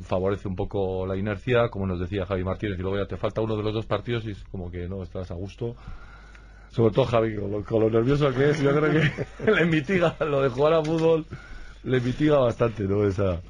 favorece 0.00 0.48
un 0.48 0.56
poco 0.56 1.06
la 1.06 1.18
inercia, 1.18 1.68
como 1.68 1.86
nos 1.86 2.00
decía 2.00 2.24
Javi 2.24 2.44
Martínez, 2.44 2.78
y 2.78 2.80
luego 2.80 2.96
ya 2.96 3.04
te 3.04 3.18
falta 3.18 3.42
uno 3.42 3.58
de 3.58 3.62
los 3.62 3.74
dos 3.74 3.84
partidos 3.84 4.24
y 4.24 4.30
es 4.30 4.42
como 4.44 4.70
que 4.70 4.88
no 4.88 5.02
estás 5.02 5.30
a 5.32 5.34
gusto. 5.34 5.76
Sobre 6.70 6.94
todo 6.94 7.04
Javi, 7.04 7.36
con 7.36 7.50
lo, 7.50 7.62
con 7.62 7.80
lo 7.80 7.90
nervioso 7.90 8.32
que 8.32 8.48
es, 8.48 8.62
yo 8.62 8.70
creo 8.74 8.90
que 8.90 9.52
le 9.52 9.66
mitiga 9.66 10.16
lo 10.20 10.40
de 10.40 10.48
jugar 10.48 10.72
a 10.72 10.82
fútbol, 10.82 11.26
le 11.84 12.00
mitiga 12.00 12.38
bastante, 12.38 12.84
¿no? 12.84 13.06
Esa, 13.06 13.42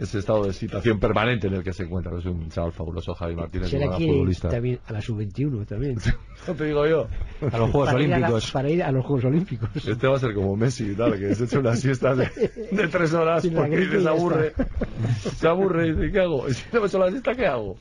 ese 0.00 0.18
estado 0.18 0.44
de 0.44 0.52
situación 0.54 0.98
permanente 0.98 1.46
en 1.46 1.54
el 1.54 1.62
que 1.62 1.72
se 1.72 1.82
encuentra. 1.84 2.18
Es 2.18 2.24
un 2.24 2.48
chaval 2.48 2.72
fabuloso, 2.72 3.14
Javi 3.14 3.36
Martínez, 3.36 3.68
Se 3.70 3.78
la 3.78 3.88
quiere 3.96 4.04
ir 4.06 4.10
futbolista. 4.12 4.48
también 4.48 4.80
a 4.86 4.92
la 4.94 5.00
sub-21 5.00 5.66
también. 5.66 5.96
No 6.48 6.54
te 6.54 6.64
digo 6.64 6.86
yo. 6.86 7.06
A 7.52 7.58
los 7.58 7.70
Juegos 7.70 7.90
Para 7.90 8.02
ir 8.02 8.14
a 8.14 8.18
la- 8.18 8.26
Olímpicos. 8.28 8.50
para 8.52 8.70
ir 8.70 8.82
a 8.82 8.90
los 8.92 9.04
Juegos 9.04 9.24
Olímpicos. 9.26 9.68
Este 9.86 10.06
va 10.08 10.16
a 10.16 10.18
ser 10.18 10.32
como 10.34 10.56
Messi, 10.56 10.94
tal, 10.94 11.18
que 11.18 11.34
se 11.34 11.44
echa 11.44 11.58
una 11.58 11.76
siesta 11.76 12.14
de, 12.14 12.24
de 12.72 12.88
tres 12.88 13.12
horas 13.12 13.42
Sin 13.42 13.52
porque 13.54 13.82
y 13.82 14.00
se 14.00 14.08
aburre. 14.08 14.54
Se 15.36 15.46
aburre 15.48 15.88
y 15.88 15.92
dice, 15.92 16.12
¿qué 16.12 16.20
hago? 16.20 16.48
Y 16.48 16.54
si 16.54 16.64
no 16.72 16.80
me 16.80 16.86
echo 16.86 16.98
la 16.98 17.10
siesta, 17.10 17.34
¿qué 17.34 17.46
hago? 17.46 17.76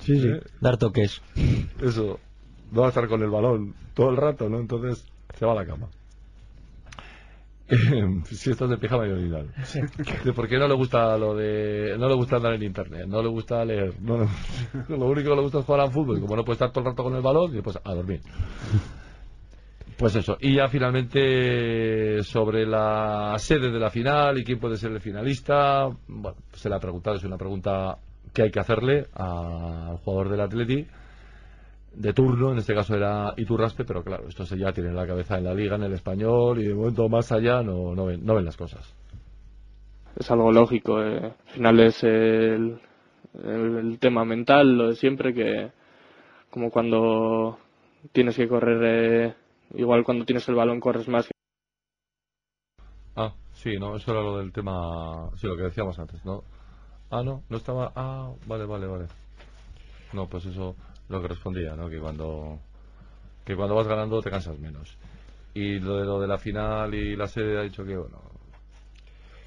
Sí, 0.00 0.20
sí. 0.20 0.28
¿Eh? 0.28 0.40
Dar 0.60 0.76
toques. 0.76 1.22
Eso, 1.80 2.18
no 2.72 2.80
va 2.80 2.86
a 2.86 2.88
estar 2.90 3.06
con 3.08 3.22
el 3.22 3.30
balón 3.30 3.74
todo 3.94 4.10
el 4.10 4.16
rato, 4.16 4.48
¿no? 4.48 4.58
Entonces 4.58 5.04
se 5.38 5.46
va 5.46 5.52
a 5.52 5.54
la 5.54 5.66
cama. 5.66 5.88
si 8.24 8.50
estás 8.50 8.70
de 8.70 8.78
pijama 8.78 9.06
y 9.06 9.10
orinal. 9.10 9.48
De 10.24 10.32
¿Por 10.32 10.48
qué 10.48 10.56
no 10.58 10.66
le 10.66 10.74
gusta 10.74 11.18
lo 11.18 11.34
de 11.34 11.96
no 11.98 12.08
le 12.08 12.14
gusta 12.14 12.36
andar 12.36 12.54
en 12.54 12.62
internet? 12.62 13.06
No 13.06 13.22
le 13.22 13.28
gusta 13.28 13.64
leer. 13.64 13.92
No, 14.00 14.18
le- 14.18 14.28
lo 14.96 15.06
único 15.06 15.30
que 15.30 15.36
le 15.36 15.42
gusta 15.42 15.58
es 15.58 15.64
jugar 15.66 15.80
al 15.82 15.92
fútbol. 15.92 16.18
Y 16.18 16.20
como 16.22 16.36
no 16.36 16.44
puede 16.44 16.54
estar 16.54 16.70
todo 16.70 16.80
el 16.80 16.90
rato 16.90 17.02
con 17.04 17.14
el 17.14 17.22
balón, 17.22 17.54
y 17.56 17.60
pues 17.60 17.78
a 17.82 17.94
dormir. 17.94 18.20
Pues 19.98 20.14
eso. 20.14 20.38
Y 20.40 20.54
ya 20.54 20.68
finalmente 20.68 22.22
sobre 22.22 22.64
la 22.64 23.34
sede 23.38 23.70
de 23.70 23.78
la 23.80 23.90
final 23.90 24.38
y 24.38 24.44
quién 24.44 24.60
puede 24.60 24.76
ser 24.76 24.92
el 24.92 25.00
finalista, 25.00 25.88
bueno, 26.06 26.36
se 26.52 26.68
le 26.68 26.76
ha 26.76 26.80
preguntado, 26.80 27.16
es 27.16 27.24
una 27.24 27.36
pregunta 27.36 27.98
que 28.32 28.42
hay 28.42 28.50
que 28.50 28.60
hacerle 28.60 29.06
al 29.14 29.96
jugador 29.98 30.28
del 30.30 30.40
Atleti 30.40 30.86
de 31.98 32.12
turno, 32.14 32.52
en 32.52 32.58
este 32.58 32.74
caso 32.74 32.94
era 32.96 33.34
Iturraspe, 33.36 33.84
pero 33.84 34.02
claro, 34.04 34.28
esto 34.28 34.46
se 34.46 34.58
ya 34.58 34.72
tiene 34.72 34.92
la 34.92 35.06
cabeza 35.06 35.38
en 35.38 35.44
la 35.44 35.54
liga, 35.54 35.76
en 35.76 35.84
el 35.84 35.92
español, 35.94 36.58
y 36.60 36.64
de 36.68 36.74
momento 36.74 37.08
más 37.08 37.32
allá 37.32 37.62
no, 37.62 37.94
no, 37.94 38.06
ven, 38.06 38.24
no 38.24 38.34
ven 38.34 38.44
las 38.44 38.56
cosas. 38.56 38.94
es 40.16 40.30
algo 40.30 40.52
lógico. 40.52 41.02
eh. 41.02 41.18
Al 41.46 41.52
final 41.54 41.80
es 41.80 42.02
el, 42.04 42.80
el, 43.44 43.76
el 43.78 43.98
tema 43.98 44.24
mental, 44.24 44.76
lo 44.76 44.88
de 44.88 44.96
siempre, 44.96 45.34
que 45.34 45.72
como 46.50 46.70
cuando 46.70 47.58
tienes 48.12 48.36
que 48.36 48.48
correr 48.48 48.80
eh, 48.84 49.34
igual 49.74 50.04
cuando 50.04 50.24
tienes 50.26 50.48
el 50.48 50.56
balón 50.56 50.80
corres 50.80 51.08
más. 51.08 51.28
Ah, 53.16 53.34
sí, 53.52 53.78
no, 53.78 53.96
eso 53.96 54.12
era 54.12 54.22
lo 54.22 54.38
del 54.38 54.52
tema, 54.52 55.30
sí, 55.36 55.46
lo 55.46 55.56
que 55.56 55.64
decíamos 55.64 55.98
antes, 55.98 56.24
¿no? 56.24 56.44
Ah, 57.10 57.22
no, 57.22 57.44
no 57.48 57.56
estaba, 57.58 57.92
ah, 57.96 58.32
vale, 58.46 58.66
vale, 58.66 58.86
vale. 58.86 59.06
No, 60.12 60.26
pues 60.28 60.46
eso, 60.46 60.76
lo 61.08 61.20
que 61.22 61.28
respondía, 61.28 61.74
¿no? 61.74 61.88
Que 61.88 61.98
cuando, 61.98 62.58
que 63.44 63.56
cuando 63.56 63.74
vas 63.74 63.86
ganando 63.88 64.20
te 64.20 64.30
cansas 64.30 64.58
menos. 64.58 64.96
Y 65.54 65.78
lo 65.80 65.96
de, 65.98 66.04
lo 66.04 66.20
de 66.20 66.26
la 66.28 66.38
final 66.38 66.94
y 66.94 67.16
la 67.16 67.26
sede 67.26 67.58
ha 67.58 67.62
dicho 67.62 67.84
que, 67.84 67.96
bueno, 67.96 68.18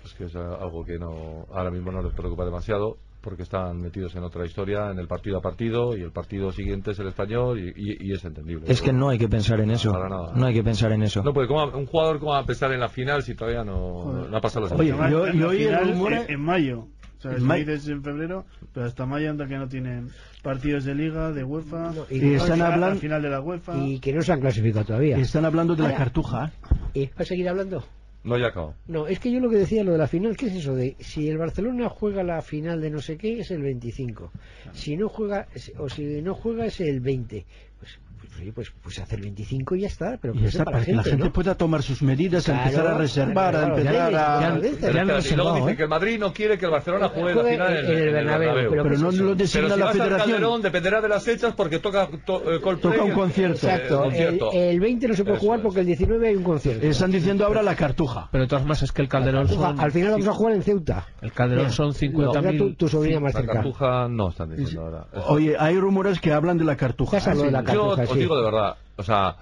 es 0.04 0.14
que 0.16 0.26
es 0.26 0.36
algo 0.36 0.84
que 0.84 0.98
no, 0.98 1.46
ahora 1.54 1.70
mismo 1.72 1.92
no 1.92 2.02
les 2.02 2.14
preocupa 2.14 2.44
demasiado 2.46 2.98
porque 3.22 3.44
están 3.44 3.80
metidos 3.80 4.16
en 4.16 4.24
otra 4.24 4.44
historia, 4.48 4.90
en 4.90 4.98
el 4.98 5.08
partido 5.08 5.38
a 5.38 5.42
partido, 5.42 5.96
y 5.96 6.02
el 6.02 6.12
partido 6.12 6.52
siguiente 6.52 6.90
es 6.90 6.98
el 7.00 7.06
español, 7.10 7.60
y, 7.60 7.68
y- 7.70 8.08
y 8.10 8.14
es 8.14 8.26
entendible. 8.26 8.66
Es 8.68 8.82
que 8.82 8.92
no 8.92 9.10
hay 9.10 9.20
que 9.20 9.30
pensar 9.30 9.60
en 9.60 9.70
eso. 9.70 9.92
Para 9.92 10.10
nada. 10.10 10.34
No 10.34 10.48
hay 10.48 10.56
que 10.56 10.64
pensar 10.64 10.92
en 10.92 11.04
eso. 11.04 11.22
No, 11.22 11.32
porque 11.32 11.48
¿cómo 11.48 11.68
va- 11.68 11.78
un 11.78 11.86
jugador 11.86 12.18
cómo 12.20 12.32
va 12.32 12.40
a 12.40 12.46
pensar 12.48 12.72
en 12.74 12.80
la 12.80 12.90
final 12.90 13.22
si 13.22 13.36
todavía 13.36 13.64
no, 13.64 14.28
no 14.28 14.36
ha 14.38 14.42
pasado 14.42 14.62
los 14.68 14.72
Oye, 14.72 14.90
yo- 14.90 15.28
yo 15.34 15.50
oí 15.50 15.62
el 15.62 15.68
Final, 15.68 15.94
rumor- 15.94 16.14
en, 16.14 16.32
en 16.32 16.42
mayo. 16.44 16.88
O 17.22 17.24
sea, 17.24 17.32
En 17.34 17.38
si 17.38 17.44
mayo. 17.44 17.66
dices 17.68 17.88
en 17.88 18.04
febrero, 18.04 18.46
pero 18.74 18.88
hasta 18.88 19.06
mayo 19.06 19.30
anda 19.30 19.48
que 19.48 19.56
no 19.56 19.68
tienen 19.70 20.10
partidos 20.42 20.86
de 20.86 20.96
liga, 20.96 21.32
de 21.32 21.44
UEFA, 21.44 21.94
y 22.10 22.16
Y 22.16 22.20
que 22.20 22.36
están 22.38 22.58
no- 22.58 22.66
al 22.66 22.74
hablando, 22.74 23.00
final 23.00 23.22
de 23.22 23.30
la 23.30 23.42
UEFA. 23.42 23.78
y 23.78 24.00
que 24.00 24.12
no 24.12 24.24
se 24.24 24.32
han 24.34 24.42
clasificado 24.42 24.86
todavía. 24.86 25.18
están 25.18 25.46
hablando 25.46 25.76
de 25.76 25.84
la 25.84 25.90
Ahora- 25.90 25.98
cartuja. 26.00 26.52
¿eh? 26.96 27.04
¿Eh? 27.04 27.10
¿Va 27.16 27.22
a 27.22 27.26
seguir 27.26 27.48
hablando? 27.48 27.84
No, 28.24 28.40
ya 28.40 28.48
acabó. 28.48 28.74
No, 28.88 29.06
es 29.06 29.20
que 29.20 29.32
yo 29.32 29.40
lo 29.40 29.52
que 29.52 29.58
decía, 29.58 29.84
lo 29.84 29.92
de 29.92 30.00
la 30.00 30.08
final, 30.08 30.36
¿qué 30.36 30.48
es 30.48 30.54
eso 30.56 30.74
de 30.74 30.96
si 31.00 31.30
el 31.30 31.38
Barcelona 31.38 31.90
juega 31.90 32.24
la 32.24 32.42
final 32.42 32.82
de 32.82 32.90
no 32.90 33.02
sé 33.02 33.18
qué, 33.18 33.40
es 33.40 33.52
el 33.52 33.62
25? 33.62 34.32
Si 34.74 34.98
no 34.98 35.08
juega, 35.08 35.46
o 35.78 35.90
si 35.90 36.04
no 36.24 36.34
juega, 36.34 36.66
es 36.66 36.82
el 36.82 37.02
20. 37.02 37.46
Pues, 37.80 38.00
pues, 38.36 38.54
pues, 38.54 38.74
pues 38.82 39.00
hace 39.00 39.16
el 39.16 39.22
25 39.22 39.76
y 39.76 39.82
ya 39.82 39.88
está, 39.88 40.18
pero 40.22 40.34
que 40.34 40.40
Y 40.40 40.42
lo 40.44 40.48
está 40.48 40.60
sepa 40.60 40.72
para 40.72 40.86
que 40.86 40.94
la 40.94 41.04
gente 41.04 41.26
¿no? 41.26 41.34
pueda 41.34 41.56
tomar 41.56 41.84
sus 41.84 42.02
medidas, 42.02 42.46
Claro, 42.46 42.62
empezar 42.64 42.88
a 42.88 42.98
reservar, 42.98 43.52
claro, 43.52 43.66
a 43.68 43.70
empezar 43.70 43.94
ya 43.94 44.06
a... 44.08 44.12
Ya- 44.12 44.40
ya 44.40 44.62
ya 44.92 45.20
y 45.32 45.36
luego 45.36 45.54
dicen 45.56 45.70
¿eh? 45.70 45.76
que 45.78 45.84
el 45.84 45.90
Madrid 45.90 46.20
no 46.20 46.34
quiere 46.34 46.58
que 46.58 46.66
el 46.66 46.72
Barcelona 46.72 47.10
juegue 47.10 47.36
la 47.36 47.50
final 47.50 47.78
en, 47.78 47.86
en 47.92 47.98
el 47.98 48.14
Bernabéu, 48.14 48.54
pero 48.70 48.84
Pero 48.84 48.84
¿qué 48.96 48.98
no 49.02 49.12
lo 49.12 49.18
Pero 49.18 49.36
designa 49.36 49.74
si 49.74 49.80
la 49.80 49.86
vas 49.86 49.96
al 49.96 50.02
federación. 50.02 50.32
Calderón 50.32 50.62
dependerá 50.62 51.02
de 51.02 51.10
las 51.10 51.24
fechas 51.24 51.54
porque 51.56 51.80
toca 51.80 52.08
to- 52.26 52.54
eh, 52.54 52.62
Coldplay, 52.62 52.94
Toca 52.94 53.04
un 53.06 53.12
concierto. 53.12 53.68
Exacto, 53.68 53.96
el, 53.98 54.04
concierto. 54.10 54.50
el 54.54 54.80
20 54.80 55.08
no 55.08 55.14
se 55.14 55.24
puede 55.24 55.36
Eso 55.38 55.46
jugar 55.46 55.60
es. 55.60 55.64
porque 55.66 55.80
el 55.82 55.86
19 55.88 56.28
hay 56.28 56.36
un 56.36 56.44
concierto. 56.44 56.86
Están 56.88 57.12
diciendo 57.12 57.46
ahora 57.46 57.62
la 57.62 57.76
cartuja. 57.76 58.30
Pero 58.32 58.44
de 58.44 58.48
todas 58.48 58.64
maneras 58.64 58.84
es 58.84 58.92
que 58.92 59.02
el 59.02 59.08
Calderón 59.10 59.48
son... 59.48 59.80
Al 59.80 59.92
final 59.92 60.12
vamos 60.12 60.28
a 60.28 60.34
jugar 60.34 60.54
en 60.54 60.64
Ceuta. 60.64 61.08
El 61.22 61.32
Calderón 61.34 61.72
son 61.72 61.94
Mira, 62.00 62.14
tu, 62.32 62.42
50.000... 62.42 62.78
tu 62.78 62.88
sobrina 62.88 63.20
más 63.20 63.34
La 63.34 63.40
cerca. 63.42 63.54
cartuja 63.56 64.08
no 64.10 64.30
están 64.30 64.50
diciendo 64.56 64.82
ahora. 64.84 65.06
Oye, 65.28 65.56
hay 65.60 65.78
rumores 65.78 66.20
que 66.20 66.32
hablan 66.34 66.58
de 66.58 66.64
la 66.64 66.76
cartuja. 66.78 67.18
La. 67.52 67.64
Yo. 67.74 67.96
Digo 68.22 68.36
de 68.38 68.44
verdad, 68.44 68.76
o 68.98 69.04
sea, 69.04 69.36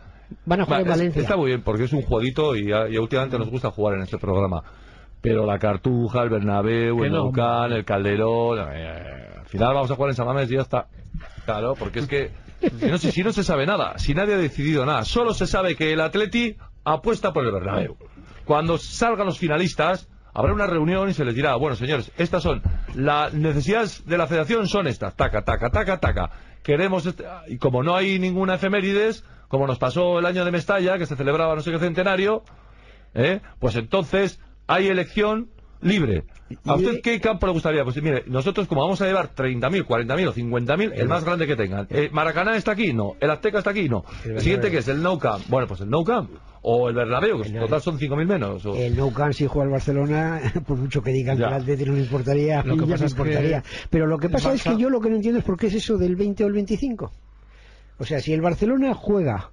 Van 0.46 0.62
a 0.62 0.66
jugar 0.66 0.80
Va, 0.80 0.82
en 0.84 0.88
es- 0.92 0.98
Valencia. 0.98 1.22
Está 1.24 1.38
muy 1.38 1.48
bien, 1.48 1.64
porque 1.64 1.86
es 1.86 1.94
un 1.94 2.04
jueguito 2.04 2.56
y, 2.56 2.68
ya- 2.70 2.88
y 2.88 2.98
últimamente 2.98 3.40
nos 3.40 3.50
gusta 3.50 3.72
jugar 3.72 3.96
en 3.96 4.04
este 4.04 4.18
programa. 4.20 4.62
Pero 5.22 5.46
la 5.46 5.58
Cartuja, 5.58 6.22
el 6.22 6.30
Bernabéu, 6.30 7.04
el 7.04 7.12
no. 7.12 7.24
Nou 7.26 7.32
Camp, 7.32 7.74
el 7.74 7.84
Calderón... 7.84 8.60
eh, 8.72 9.26
al 9.40 9.46
final 9.48 9.74
vamos 9.74 9.90
a 9.92 9.96
jugar 9.96 10.12
en 10.12 10.16
San 10.16 10.28
Mamés 10.28 10.50
y 10.52 10.56
ya 10.56 10.62
está. 10.62 10.86
Claro, 11.46 11.74
porque 11.78 12.00
es 12.00 12.08
que... 12.08 12.30
si 12.80 12.86
no, 12.86 12.98
se- 13.00 13.12
si 13.12 13.24
no 13.24 13.32
se 13.34 13.44
sabe 13.44 13.66
nada, 13.66 13.98
si 13.98 14.14
nadie 14.14 14.36
ha 14.36 14.38
decidido 14.38 14.86
nada, 14.86 15.04
solo 15.04 15.34
se 15.34 15.48
sabe 15.48 15.76
que 15.76 15.92
el 15.94 16.00
Atleti 16.02 16.56
apuesta 16.84 17.34
por 17.34 17.44
el 17.46 17.52
Bernabéu. 17.52 17.98
Cuando 18.46 18.78
salgan 18.78 19.26
los 19.26 19.40
finalistas, 19.40 20.08
habrá 20.34 20.54
una 20.54 20.68
reunión 20.68 21.10
y 21.10 21.14
se 21.16 21.26
les 21.26 21.34
dirá, 21.36 21.56
bueno, 21.56 21.76
señores, 21.76 22.12
estas 22.18 22.44
son 22.44 22.62
las 22.94 23.34
necesidades 23.34 24.06
de 24.06 24.18
la 24.18 24.28
federación 24.28 24.68
son 24.68 24.86
estas, 24.88 25.16
taca, 25.16 25.42
taca, 25.44 25.70
taca, 25.72 26.00
taca. 26.00 26.30
Queremos 26.64 27.06
este- 27.06 27.26
y 27.48 27.58
como 27.58 27.84
no 27.84 27.96
hay 27.96 28.20
ninguna 28.20 28.56
efemérides, 28.56 29.24
como 29.48 29.66
nos 29.68 29.80
pasó 29.80 30.20
el 30.20 30.26
año 30.26 30.46
de 30.46 30.52
Mestalla, 30.52 30.98
que 30.98 31.06
se 31.06 31.16
celebraba 31.16 31.56
no 31.56 31.62
sé 31.62 31.72
qué 31.72 31.80
centenario, 31.80 32.44
¿eh? 33.14 33.42
pues 33.60 33.76
entonces 33.76 34.40
hay 34.68 34.88
elección 34.88 35.50
libre. 35.82 36.26
¿A 36.66 36.76
usted 36.76 37.02
qué 37.02 37.20
campo 37.22 37.46
le 37.48 37.54
gustaría? 37.54 37.84
Pues 37.84 38.02
mire, 38.02 38.24
nosotros 38.28 38.68
como 38.68 38.82
vamos 38.82 39.02
a 39.02 39.06
llevar 39.06 39.34
30.000, 39.36 39.86
40.000 39.86 40.28
o 40.28 40.34
50.000, 40.34 40.92
el 40.96 41.08
más 41.08 41.24
grande 41.24 41.48
que 41.48 41.56
tengan. 41.56 41.88
Eh, 41.90 42.10
¿Maracaná 42.12 42.56
está 42.56 42.72
aquí? 42.72 42.92
No. 42.94 43.16
¿El 43.20 43.30
Azteca 43.32 43.60
está 43.60 43.70
aquí? 43.72 43.88
No. 43.88 44.04
El 44.26 44.32
¿El 44.32 44.42
siguiente 44.42 44.72
qué 44.72 44.80
es? 44.80 44.88
¿El 44.88 45.02
Nou 45.02 45.18
Camp? 45.20 45.46
Bueno, 45.48 45.68
pues 45.68 45.82
el 45.82 45.90
Nou 45.90 46.04
Camp. 46.04 46.30
O 46.62 46.90
el 46.90 46.96
Bernabéu, 46.96 47.42
que 47.42 47.48
en 47.50 47.60
total 47.60 47.82
son 47.82 47.98
5.000 47.98 48.26
menos. 48.28 48.66
o- 48.66 48.76
El 48.76 48.96
Nou 48.98 49.12
Camp 49.14 49.34
si 49.34 49.48
juega 49.48 49.66
el 49.66 49.72
Barcelona, 49.72 50.42
por 50.68 50.78
mucho 50.78 51.02
que 51.02 51.12
digan 51.12 51.38
Ya. 51.38 51.48
que 51.50 51.56
el 51.56 51.62
Atleti 51.62 51.86
no 51.86 51.94
le 51.94 52.02
importaría, 52.02 52.64
Lo 52.64 52.76
que 52.78 52.86
pasa 52.86 53.06
que 53.06 53.12
importaría. 53.12 53.64
Pero 53.90 54.08
lo 54.08 54.18
que 54.18 54.30
pasa 54.30 54.54
es 54.54 54.64
que 54.64 54.78
yo 54.78 54.90
lo 54.90 55.00
que 55.00 55.10
no 55.10 55.16
entiendo 55.16 55.40
es 55.40 55.46
por 55.46 55.58
qué 55.58 55.68
es 55.68 55.76
eso 55.76 55.98
del 55.98 56.16
20 56.16 56.44
o 56.44 56.48
el 56.48 56.54
25. 56.54 57.12
O 58.00 58.06
sea, 58.06 58.20
si 58.20 58.34
el 58.34 58.42
Barcelona 58.42 58.94
juega 58.94 59.52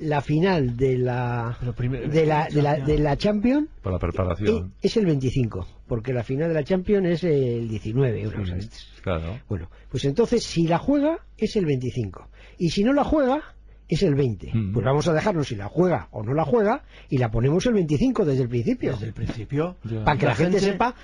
la 0.00 0.20
final 0.22 0.76
de 0.76 0.96
la 0.98 1.56
primero- 1.76 2.08
de 2.08 2.24
la 2.26 2.48
de 2.48 2.62
la, 2.62 2.76
de 2.76 2.98
la 2.98 3.16
Champions 3.16 3.68
Para 3.82 3.98
preparación. 3.98 4.72
es 4.80 4.96
el 4.96 5.04
25, 5.06 5.66
porque 5.86 6.12
la 6.14 6.22
final 6.24 6.48
de 6.48 6.54
la 6.54 6.64
Champions 6.64 7.06
es 7.06 7.24
el 7.24 7.68
19, 7.68 8.26
una 8.26 8.36
cosa 8.38 8.54
de 8.54 8.60
estas. 8.60 8.86
Claro. 9.02 9.38
Bueno, 9.48 9.68
pues 9.90 10.04
entonces 10.06 10.42
si 10.44 10.66
la 10.66 10.78
juega 10.78 11.18
es 11.36 11.56
el 11.56 11.66
25 11.66 12.26
y 12.58 12.70
si 12.70 12.82
no 12.84 12.92
la 12.94 13.04
juega 13.04 13.42
es 13.88 14.02
el 14.02 14.14
20. 14.14 14.50
Mm. 14.54 14.72
Pues 14.72 14.84
vamos 14.84 15.06
a 15.08 15.12
dejarnos 15.12 15.48
si 15.48 15.56
la 15.56 15.68
juega 15.68 16.08
o 16.12 16.22
no 16.22 16.34
la 16.34 16.44
juega 16.44 16.82
y 17.08 17.18
la 17.18 17.30
ponemos 17.30 17.64
el 17.66 17.74
25 17.74 18.24
desde 18.24 18.42
el 18.42 18.48
principio. 18.48 18.92
Desde 18.92 19.06
el 19.06 19.12
principio. 19.12 19.76
Para 20.04 20.18
que 20.18 20.24
la, 20.26 20.30
La 20.32 20.36
gente, 20.36 20.58
gente- 20.58 20.72
sepa 20.72 20.94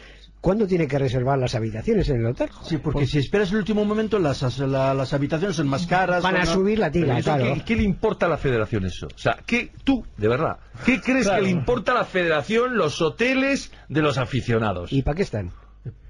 cuándo 0.41 0.67
tiene 0.67 0.87
que 0.87 0.99
reservar 0.99 1.39
las 1.39 1.55
habitaciones 1.57 2.09
en 2.11 2.21
el 2.21 2.27
hotel. 2.27 2.49
Sí, 2.63 2.79
porque 2.79 3.07
si 3.07 3.19
esperas 3.19 3.51
el 3.51 3.59
último 3.59 3.85
momento, 3.85 4.19
las, 4.19 4.43
as- 4.43 4.59
la- 4.61 4.95
las 4.95 5.13
habitaciones 5.13 5.57
son 5.57 5.69
más 5.69 5.87
caras. 5.87 6.23
Van 6.23 6.37
a 6.37 6.47
subir 6.47 6.79
la 6.79 6.91
tira, 6.91 7.21
claro. 7.21 7.55
¿qué, 7.55 7.65
qué 7.65 7.77
le 7.77 7.83
importa 7.83 8.27
a 8.27 8.29
la 8.29 8.37
federación 8.39 8.85
eso? 8.87 9.07
O 9.15 9.19
sea, 9.19 9.39
¿qué, 9.45 9.71
tú, 9.85 10.05
de 10.17 10.29
verdad, 10.29 10.59
¿qué 10.87 11.01
crees 11.01 11.29
que 11.29 11.41
le 11.43 11.51
importa 11.51 11.93
a 11.93 11.97
la 11.97 12.05
federación 12.05 12.77
los 12.77 13.03
hoteles 13.03 13.73
de 13.89 14.01
los 14.01 14.17
aficionados? 14.17 14.93
¿Y 14.93 15.03
para 15.03 15.17
qué 15.17 15.23
están? 15.23 15.51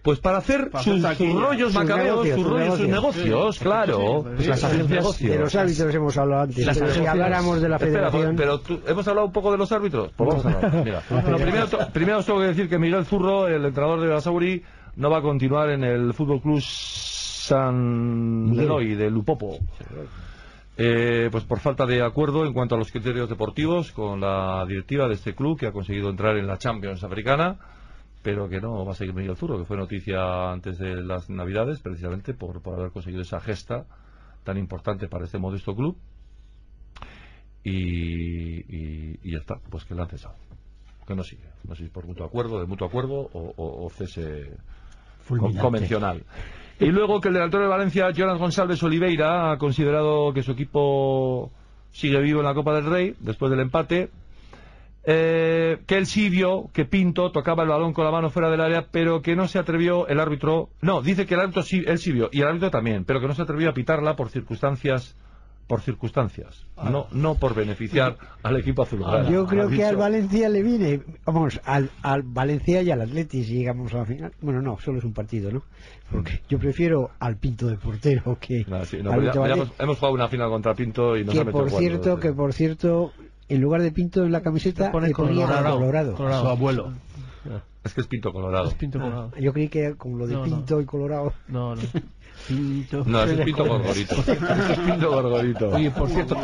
Pues 0.02 0.20
para 0.20 0.38
hacer 0.38 0.70
Para 0.70 0.82
sus, 0.84 1.04
hacer 1.04 1.16
sus 1.16 1.26
taquilla. 1.26 1.40
rollos 1.48 1.72
Sus 1.72 1.82
macabeos, 1.82 2.06
negocios, 2.24 2.34
sus 2.36 2.44
sus 2.44 2.52
rollos, 2.52 2.78
sus 2.78 2.88
negocios. 2.88 3.58
claro. 3.58 4.22
Pues 4.22 4.34
Pues 4.36 4.48
las 4.48 4.64
agencias 4.64 4.90
negocios. 4.90 5.30
De 5.32 5.38
los 5.38 5.54
árbitros 5.54 5.94
hemos 5.94 6.16
hablado 6.16 6.42
antes. 6.42 6.66
Las 6.66 6.78
pero 6.78 6.90
si 6.94 7.06
habláramos 7.06 7.60
de 7.60 7.68
la 7.68 7.76
Espera, 7.76 8.10
federación... 8.10 8.36
pero 8.36 8.60
tú- 8.60 8.80
hemos 8.86 9.08
hablado 9.08 9.26
un 9.26 9.32
poco 9.32 9.52
de 9.52 9.58
los 9.58 9.72
árbitros. 9.72 10.10
Pues 10.16 10.28
vamos 10.28 10.46
a 10.46 10.48
hablar. 10.66 10.84
Mira. 10.84 11.02
Bueno, 11.10 11.36
primero, 11.36 11.66
primero 11.92 12.18
os 12.18 12.26
tengo 12.26 12.40
que 12.40 12.46
decir 12.46 12.68
que 12.68 12.78
Miguel 12.78 13.04
Zurro, 13.04 13.48
el 13.48 13.64
entrenador 13.64 14.00
de 14.00 14.08
Basauri, 14.08 14.62
no 14.96 15.10
va 15.10 15.18
a 15.18 15.22
continuar 15.22 15.68
en 15.70 15.84
el 15.84 16.14
Fútbol 16.14 16.40
Club 16.40 16.60
San 16.62 18.52
de 18.56 19.10
Lupopo. 19.10 19.58
Eh, 20.80 21.28
pues 21.32 21.42
por 21.44 21.58
falta 21.58 21.86
de 21.86 22.02
acuerdo 22.02 22.46
en 22.46 22.52
cuanto 22.52 22.76
a 22.76 22.78
los 22.78 22.92
criterios 22.92 23.28
deportivos 23.28 23.90
con 23.90 24.20
la 24.20 24.64
directiva 24.66 25.08
de 25.08 25.14
este 25.14 25.34
club 25.34 25.58
que 25.58 25.66
ha 25.66 25.72
conseguido 25.72 26.08
entrar 26.08 26.36
en 26.36 26.46
la 26.46 26.56
Champions 26.56 27.02
africana, 27.02 27.56
pero 28.22 28.48
que 28.48 28.60
no 28.60 28.84
va 28.84 28.92
a 28.92 28.94
seguir 28.94 29.14
Miguel 29.14 29.36
Zurro, 29.36 29.58
que 29.58 29.64
fue 29.64 29.76
noticia 29.76 30.50
antes 30.52 30.78
de 30.78 30.96
las 31.02 31.30
Navidades, 31.30 31.80
precisamente 31.80 32.34
por, 32.34 32.60
por 32.62 32.78
haber 32.78 32.90
conseguido 32.90 33.22
esa 33.22 33.40
gesta 33.40 33.86
tan 34.44 34.56
importante 34.58 35.08
para 35.08 35.24
este 35.24 35.38
modesto 35.38 35.74
club. 35.74 35.96
Y, 37.64 37.70
y, 38.60 39.18
y 39.22 39.32
ya 39.32 39.38
está, 39.38 39.56
pues 39.70 39.84
que 39.84 39.94
la 39.94 40.02
han 40.04 40.08
cesado. 40.08 40.34
Que 41.06 41.14
no 41.14 41.22
sigue. 41.22 41.44
No 41.66 41.74
sé 41.74 41.84
si 41.84 41.90
por 41.90 42.06
mutuo 42.06 42.26
acuerdo, 42.26 42.60
de 42.60 42.66
mutuo 42.66 42.86
acuerdo 42.86 43.14
o, 43.32 43.54
o- 43.56 43.86
o 43.86 43.90
cese 43.90 44.52
con- 45.40 45.52
convencional. 45.62 46.24
Y 46.80 46.86
luego 46.86 47.20
que 47.20 47.28
el 47.28 47.34
delantero 47.34 47.64
de 47.64 47.68
Valencia, 47.68 48.10
Jonas 48.12 48.38
González 48.38 48.82
Oliveira, 48.82 49.50
ha 49.52 49.58
considerado 49.58 50.32
que 50.32 50.42
su 50.42 50.52
equipo 50.52 51.50
sigue 51.90 52.20
vivo 52.20 52.40
en 52.40 52.46
la 52.46 52.54
Copa 52.54 52.74
del 52.74 52.84
Rey 52.86 53.16
después 53.20 53.50
del 53.50 53.60
empate. 53.60 54.10
Eh, 55.10 55.78
que 55.86 55.96
él 55.96 56.04
sí 56.04 56.28
vio 56.28 56.68
que 56.74 56.84
Pinto 56.84 57.32
tocaba 57.32 57.62
el 57.62 57.70
balón 57.70 57.94
con 57.94 58.04
la 58.04 58.10
mano 58.10 58.28
fuera 58.28 58.50
del 58.50 58.60
área, 58.60 58.88
pero 58.90 59.22
que 59.22 59.34
no 59.36 59.48
se 59.48 59.58
atrevió 59.58 60.06
el 60.06 60.20
árbitro. 60.20 60.68
No, 60.82 61.00
dice 61.00 61.24
que 61.24 61.32
el 61.32 61.40
árbitro 61.40 61.62
sí, 61.62 61.82
él 61.86 61.98
sí 61.98 62.12
vio, 62.12 62.28
y 62.30 62.42
el 62.42 62.48
árbitro 62.48 62.70
también, 62.70 63.04
pero 63.06 63.18
que 63.18 63.26
no 63.26 63.34
se 63.34 63.40
atrevió 63.40 63.70
a 63.70 63.72
pitarla 63.72 64.16
por 64.16 64.28
circunstancias. 64.28 65.16
Por 65.66 65.82
circunstancias, 65.82 66.64
no, 66.82 67.08
no 67.12 67.34
por 67.34 67.54
beneficiar 67.54 68.16
al 68.42 68.56
equipo 68.56 68.84
azulgrana. 68.84 69.28
Yo 69.30 69.44
creo 69.46 69.68
Ha 69.68 69.70
que 69.70 69.84
al. 69.84 69.96
Valencia 69.96 70.48
le 70.48 70.62
viene, 70.62 71.02
vamos, 71.26 71.60
al, 71.62 71.90
al 72.00 72.22
Valencia 72.22 72.80
y 72.80 72.90
al 72.90 73.02
Atleti 73.02 73.44
si 73.44 73.52
llegamos 73.58 73.92
a 73.92 73.98
la 73.98 74.04
final. 74.06 74.32
Bueno, 74.40 74.62
no, 74.62 74.78
solo 74.78 74.96
es 74.98 75.04
un 75.04 75.12
partido, 75.12 75.50
¿no? 75.52 75.62
Porque 76.10 76.40
yo 76.48 76.58
prefiero 76.58 77.10
al 77.18 77.36
Pinto 77.36 77.66
de 77.66 77.76
portero 77.76 78.38
que 78.40 78.64
No, 78.66 78.82
sí, 78.86 78.96
no, 79.02 79.12
al 79.12 79.16
ya- 79.18 79.22
Pinto 79.24 79.34
ya 79.34 79.40
Vale- 79.40 79.52
hemos, 79.52 79.72
hemos 79.78 79.96
jugado 79.98 80.14
una 80.14 80.28
final 80.28 80.48
contra 80.48 80.72
Pinto 80.74 81.16
y 81.18 81.24
nos 81.24 81.34
que 81.34 81.40
ha 81.42 81.44
metido 81.44 81.60
por 81.64 81.70
cuatro, 81.70 81.86
cierto, 81.86 82.14
sí. 82.16 82.22
que 82.22 82.32
por 82.32 82.52
cierto, 82.54 83.12
en 83.48 83.60
lugar 83.60 83.82
de 83.82 83.92
Pinto 83.92 84.24
en 84.24 84.32
la 84.32 84.42
camiseta 84.42 84.86
Le 84.86 84.90
pone 84.90 85.12
Colorado. 85.12 85.78
colorado. 85.78 86.14
Colorado. 86.14 86.42
Su 86.42 86.48
abuelo. 86.48 86.92
Es 87.84 87.94
que 87.94 88.00
es 88.02 88.06
Pinto 88.06 88.32
Colorado. 88.32 88.68
Es 88.68 88.74
Pinto 88.74 88.98
Colorado. 88.98 89.32
Yo 89.40 89.52
creí 89.52 89.68
que 89.68 89.94
con 89.96 90.18
lo 90.18 90.26
de 90.26 90.34
No, 90.34 90.46
no. 90.46 90.56
Pinto 90.56 90.80
y 90.80 90.84
Colorado. 90.84 91.32
No, 91.48 91.74
no. 91.74 91.82
Pinto. 92.48 93.04
No, 93.04 93.24
es 93.24 93.40
Pinto 93.40 93.64
Gorgorito. 93.64 94.14
Es 94.26 94.78
Pinto 94.78 95.10
Gorgorito. 95.10 95.70
Oye, 95.70 95.90
por 95.90 96.08
cierto, 96.08 96.36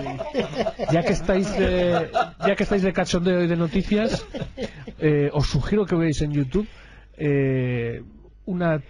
ya 0.93 1.03
que 1.03 1.13
estáis 1.13 1.51
de, 1.57 2.11
ya 2.47 2.57
que 2.57 2.63
estáis 2.63 2.83
de 2.83 2.93
cachondeo 2.93 3.43
y 3.43 3.47
de 3.47 3.57
noticias, 3.57 4.27
eh, 4.99 5.31
os 5.33 5.47
sugiero 5.47 5.87
que 5.87 5.95
veáis 5.95 6.21
en 6.23 6.33
YouTube 6.33 6.67
eh, 7.17 8.03
una 8.47 8.83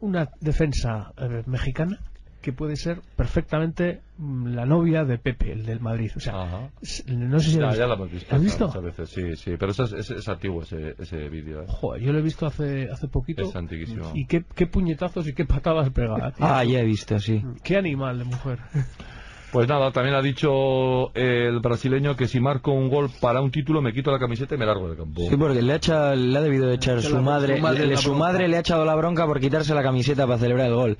una 0.00 0.28
defensa 0.40 1.12
eh, 1.16 1.42
mexicana 1.46 1.98
que 2.44 2.52
puede 2.52 2.76
ser 2.76 3.00
perfectamente 3.16 4.02
mm, 4.18 4.48
la 4.48 4.66
novia 4.66 5.02
de 5.04 5.16
Pepe, 5.16 5.50
el 5.52 5.64
del 5.64 5.80
Madrid. 5.80 6.10
O 6.14 6.20
sea, 6.20 6.42
Ajá. 6.42 6.68
no 7.08 7.40
sé 7.40 7.50
si 7.52 7.58
Ya, 7.58 7.68
has 7.68 7.78
ya 7.78 7.86
lo 7.86 7.94
hemos 7.94 8.10
visto. 8.12 8.36
¿Has 8.36 8.42
visto? 8.42 8.66
Muchas 8.66 8.82
veces, 8.82 9.08
sí, 9.08 9.34
sí. 9.36 9.52
Pero 9.58 9.72
eso 9.72 9.84
es, 9.84 9.94
es- 9.94 10.10
es 10.10 10.28
antiguo 10.28 10.60
ese, 10.62 10.94
ese 10.98 11.30
vídeo. 11.30 11.62
¿eh? 11.62 11.66
Joder, 11.68 12.02
yo 12.02 12.12
lo 12.12 12.18
he 12.18 12.22
visto 12.22 12.44
hace, 12.46 12.90
hace 12.90 13.08
poquito. 13.08 13.42
Es 13.44 13.56
antiquísimo. 13.56 14.12
Y 14.14 14.26
qué, 14.26 14.44
qué 14.54 14.66
puñetazos 14.66 15.26
y 15.26 15.32
qué 15.32 15.46
patadas 15.46 15.88
pega. 15.88 16.32
tío. 16.36 16.44
Ah, 16.46 16.62
ya 16.64 16.80
he 16.80 16.84
visto, 16.84 17.18
sí. 17.18 17.42
Qué 17.62 17.78
animal 17.78 18.18
de 18.18 18.24
mujer. 18.24 18.58
Pues 19.54 19.68
nada, 19.68 19.92
también 19.92 20.16
ha 20.16 20.20
dicho 20.20 21.14
el 21.14 21.60
brasileño 21.60 22.16
que 22.16 22.26
si 22.26 22.40
marco 22.40 22.72
un 22.72 22.88
gol 22.90 23.08
para 23.20 23.40
un 23.40 23.52
título 23.52 23.80
me 23.80 23.92
quito 23.92 24.10
la 24.10 24.18
camiseta 24.18 24.56
y 24.56 24.58
me 24.58 24.66
largo 24.66 24.88
del 24.88 24.96
campo. 24.96 25.20
Sí, 25.30 25.36
porque 25.36 25.62
le 25.62 25.72
ha, 25.72 25.76
echado- 25.76 26.16
le 26.16 26.36
ha 26.36 26.40
debido 26.42 26.66
de 26.66 26.74
echar 26.74 27.00
su 27.00 27.16
madre, 27.22 27.56
su 27.58 27.62
madre 27.62 27.86
le- 27.86 27.94
la 27.94 28.00
su 28.00 28.08
bronca. 28.10 28.26
madre 28.26 28.48
le 28.48 28.56
ha 28.56 28.60
echado 28.60 28.84
la 28.84 28.96
bronca 28.96 29.24
por 29.26 29.38
quitarse 29.38 29.72
la 29.72 29.84
camiseta 29.84 30.26
para 30.26 30.40
celebrar 30.40 30.66
el 30.66 30.74
gol. 30.74 30.98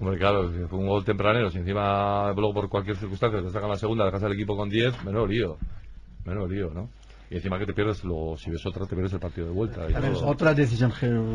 Hombre, 0.00 0.16
claro, 0.18 0.50
fue 0.70 0.78
un 0.78 0.86
gol 0.88 1.04
tempranero. 1.04 1.50
Si 1.50 1.58
encima, 1.58 2.32
luego 2.34 2.54
por 2.54 2.68
cualquier 2.70 2.96
circunstancia 2.96 3.42
te 3.42 3.50
sacan 3.50 3.68
la 3.68 3.76
segunda, 3.76 4.06
dejas 4.06 4.22
al 4.24 4.32
equipo 4.32 4.56
con 4.56 4.70
10, 4.70 5.04
menos 5.04 5.28
lío. 5.28 5.58
Menos 6.24 6.48
lío, 6.50 6.70
¿no? 6.72 6.88
Y 7.34 7.38
encima 7.38 7.58
que 7.58 7.66
te 7.66 7.72
pierdes, 7.72 8.04
luego, 8.04 8.36
si 8.36 8.48
ves 8.48 8.64
otra, 8.64 8.86
te 8.86 8.94
pierdes 8.94 9.12
el 9.12 9.18
partido 9.18 9.48
de 9.48 9.52
vuelta. 9.52 9.80
y 9.90 9.92
todo. 9.92 10.28
Otra 10.28 10.54
decisión. 10.54 10.92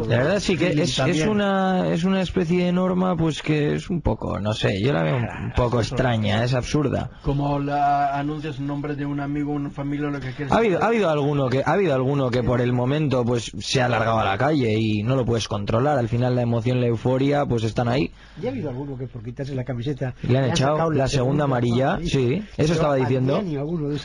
La 0.07 0.17
verdad 0.19 0.39
sí 0.39 0.55
que 0.55 0.73
Y 0.73 0.79
es, 0.79 0.97
es 0.97 1.27
una 1.27 1.89
es 1.91 2.05
una 2.05 2.21
especie 2.21 2.63
de 2.63 2.71
norma 2.71 3.17
pues 3.17 3.41
que 3.41 3.73
es 3.73 3.89
un 3.89 3.99
poco, 3.99 4.39
no 4.39 4.53
sé, 4.53 4.81
yo 4.81 4.93
la 4.93 5.03
veo 5.03 5.17
un 5.17 5.51
poco 5.57 5.81
extraña, 5.81 6.45
es 6.45 6.53
absurda. 6.53 7.11
Como 7.21 7.59
la 7.59 8.17
anuncias 8.17 8.59
un 8.59 8.67
nombre 8.67 8.95
de 8.95 9.05
un 9.05 9.19
amigo, 9.19 9.51
una 9.51 9.71
familia, 9.71 10.07
lo 10.07 10.21
que 10.21 10.31
quieras. 10.31 10.53
Ha 10.53 10.59
habido, 10.59 10.81
ha 10.81 10.85
habido 10.87 11.09
alguno 11.09 11.49
que 11.49 11.63
ha 11.65 11.73
habido 11.73 11.93
alguno 11.93 12.31
que 12.31 12.43
por 12.43 12.61
el 12.61 12.71
momento 12.71 13.25
pues 13.25 13.51
se 13.59 13.81
ha 13.81 13.87
alargado 13.87 14.19
a 14.19 14.23
la 14.23 14.37
calle 14.37 14.79
y 14.79 15.03
no 15.03 15.17
lo 15.17 15.25
puedes 15.25 15.49
controlar. 15.49 15.97
Al 15.97 16.07
final 16.07 16.33
la 16.33 16.43
emoción, 16.43 16.79
la 16.79 16.87
euforia 16.87 17.45
pues 17.45 17.65
están 17.65 17.89
ahí. 17.89 18.09
Ya 18.41 18.47
ha 18.47 18.51
habido 18.53 18.69
alguno 18.69 18.97
que 18.97 19.07
por 19.07 19.21
quitarse 19.21 19.53
la 19.53 19.65
camiseta 19.65 20.13
Le 20.23 20.37
han 20.37 20.45
echado 20.45 20.77
sacado 20.77 20.91
la 20.91 21.09
segunda 21.09 21.43
amarilla, 21.43 21.95
Ah, 21.95 21.99
sí, 22.05 22.41
eso 22.55 22.71
estaba 22.71 22.95
diciendo. 22.95 23.43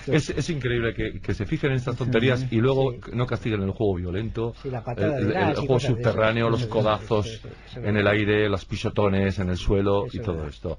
Es, 0.09 0.31
es 0.31 0.51
increíble 0.51 0.93
que, 0.93 1.21
que 1.21 1.35
se 1.35 1.47
fijen 1.47 1.71
en 1.71 1.84
estas 1.85 1.97
tonterías 1.97 2.51
y 2.51 2.57
luego 2.57 2.93
Sí. 2.93 3.11
no 3.13 3.27
castiguen 3.27 3.63
el 3.63 3.71
juego 3.71 3.95
violento, 3.95 4.55
Sí, 4.63 4.71
la 4.71 4.83
patada 4.83 5.19
el, 5.19 5.55
juego 5.55 5.79
subterráneo, 5.79 6.49
los 6.49 6.67
codazos 6.67 7.43
en 7.77 7.97
el 7.97 8.07
aire, 8.07 8.49
los 8.49 8.65
pisotones 8.65 9.39
en 9.39 9.51
el 9.51 9.57
suelo 9.57 10.07
Eso 10.07 10.17
y 10.17 10.21
todo 10.21 10.47
esto. 10.47 10.79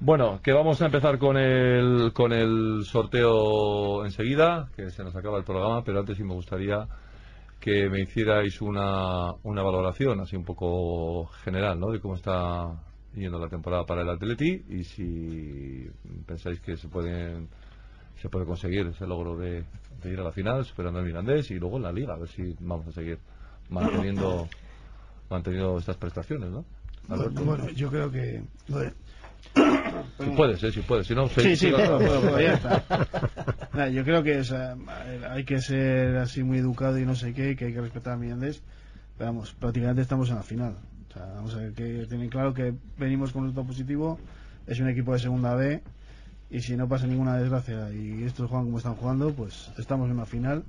Bueno, 0.00 0.40
que 0.42 0.52
vamos 0.52 0.82
a 0.82 0.86
empezar 0.86 1.16
con 1.18 1.36
el, 1.36 2.12
con 2.12 2.32
el 2.32 2.82
sorteo 2.84 4.04
enseguida, 4.04 4.68
que 4.74 4.90
se 4.90 5.04
nos 5.04 5.14
acaba 5.14 5.38
el 5.38 5.44
programa, 5.44 5.84
pero 5.84 6.00
antes 6.00 6.16
sí 6.16 6.24
me 6.24 6.34
gustaría 6.34 6.88
que 7.60 7.88
me 7.88 8.00
hicierais 8.00 8.60
una, 8.60 9.30
una 9.44 9.62
valoración 9.62 10.18
así 10.20 10.34
un 10.34 10.44
poco 10.44 11.26
general, 11.44 11.78
¿no? 11.78 11.92
De 11.92 12.00
cómo 12.00 12.16
está 12.16 12.82
yendo 13.14 13.38
la 13.38 13.48
temporada 13.48 13.84
para 13.84 14.02
el 14.02 14.08
Atleti 14.08 14.64
y 14.70 14.82
si 14.82 15.88
pensáis 16.26 16.58
que 16.60 16.76
se 16.76 16.88
pueden 16.88 17.48
se 18.16 18.28
puede 18.28 18.46
conseguir 18.46 18.86
ese 18.86 19.06
logro 19.06 19.36
de, 19.36 19.64
de 20.02 20.14
ir 20.14 20.20
a 20.20 20.24
la 20.24 20.32
final 20.32 20.64
superando 20.64 20.98
al 20.98 21.06
Mirandés 21.06 21.50
y 21.50 21.58
luego 21.58 21.76
en 21.76 21.84
la 21.84 21.92
Liga 21.92 22.14
a 22.14 22.18
ver 22.18 22.28
si 22.28 22.56
vamos 22.60 22.86
a 22.88 22.92
seguir 22.92 23.18
manteniendo 23.68 24.48
manteniendo 25.30 25.78
estas 25.78 25.96
prestaciones, 25.96 26.50
¿no? 26.50 26.64
Bueno, 27.08 27.68
yo 27.70 27.90
creo 27.90 28.10
que. 28.10 28.42
bueno, 28.68 28.92
Si 29.54 30.30
puedes, 30.36 30.62
¿eh? 30.62 30.72
Si 30.72 30.80
puedes, 30.82 31.06
si 31.06 31.14
no... 31.14 31.28
Sí, 31.28 31.56
sí, 31.56 31.70
puedo, 31.70 31.98
puedo, 31.98 32.20
puedo, 32.20 32.40
ya 32.40 32.52
está. 32.54 32.84
Nada, 33.72 33.88
yo 33.88 34.04
creo 34.04 34.22
que 34.22 34.38
o 34.38 34.44
sea, 34.44 34.76
hay 35.30 35.44
que 35.44 35.58
ser 35.60 36.16
así 36.16 36.42
muy 36.42 36.58
educado 36.58 36.98
y 36.98 37.04
no 37.04 37.14
sé 37.14 37.34
qué, 37.34 37.56
que 37.56 37.66
hay 37.66 37.72
que 37.72 37.80
respetar 37.80 38.14
a 38.14 38.16
Mirandés. 38.16 38.62
Pero 39.18 39.30
vamos, 39.30 39.52
prácticamente 39.54 40.02
estamos 40.02 40.30
en 40.30 40.36
la 40.36 40.42
final. 40.42 40.76
O 41.08 41.12
sea, 41.12 41.26
vamos 41.34 41.54
a 41.54 41.58
ver 41.58 41.72
que 41.72 42.06
tienen 42.08 42.28
claro 42.28 42.54
que 42.54 42.72
venimos 42.98 43.32
con 43.32 43.42
resultado 43.42 43.66
positivo. 43.66 44.18
Es 44.66 44.78
un 44.80 44.88
equipo 44.88 45.12
de 45.12 45.18
segunda 45.18 45.54
B. 45.54 45.82
Y 46.52 46.60
si 46.60 46.76
no 46.76 46.86
pasa 46.86 47.06
ninguna 47.06 47.38
desgracia 47.38 47.90
y 47.92 48.24
estos 48.24 48.48
juegan 48.48 48.66
como 48.66 48.76
están 48.78 48.94
jugando, 48.94 49.32
pues 49.32 49.72
estamos 49.78 50.06
en 50.08 50.16
una 50.16 50.26
final. 50.26 50.62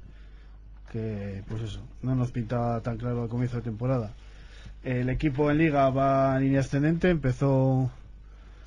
Que, 0.91 1.43
pues 1.47 1.61
eso, 1.61 1.81
no 2.03 2.15
nos 2.15 2.31
pintaba 2.31 2.79
tan 2.81 2.97
claro 2.97 3.23
al 3.23 3.29
comienzo 3.29 3.57
de 3.57 3.63
temporada. 3.63 4.13
El 4.83 5.09
equipo 5.09 5.49
en 5.51 5.57
Liga 5.57 5.89
va 5.89 6.37
en 6.37 6.43
línea 6.43 6.59
ascendente. 6.61 7.09
Empezó 7.09 7.89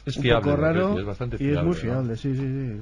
Es 0.04 0.16
un 0.16 0.22
fiable, 0.24 0.44
poco 0.50 0.56
¿no? 0.56 0.62
raro 0.62 0.98
es 0.98 1.06
bastante 1.06 1.36
y 1.36 1.38
fiable. 1.38 1.58
es 1.58 1.64
muy 1.64 1.74
¿no? 1.74 1.80
fiable, 1.80 2.16
sí, 2.16 2.34
sí, 2.36 2.40
sí. 2.42 2.80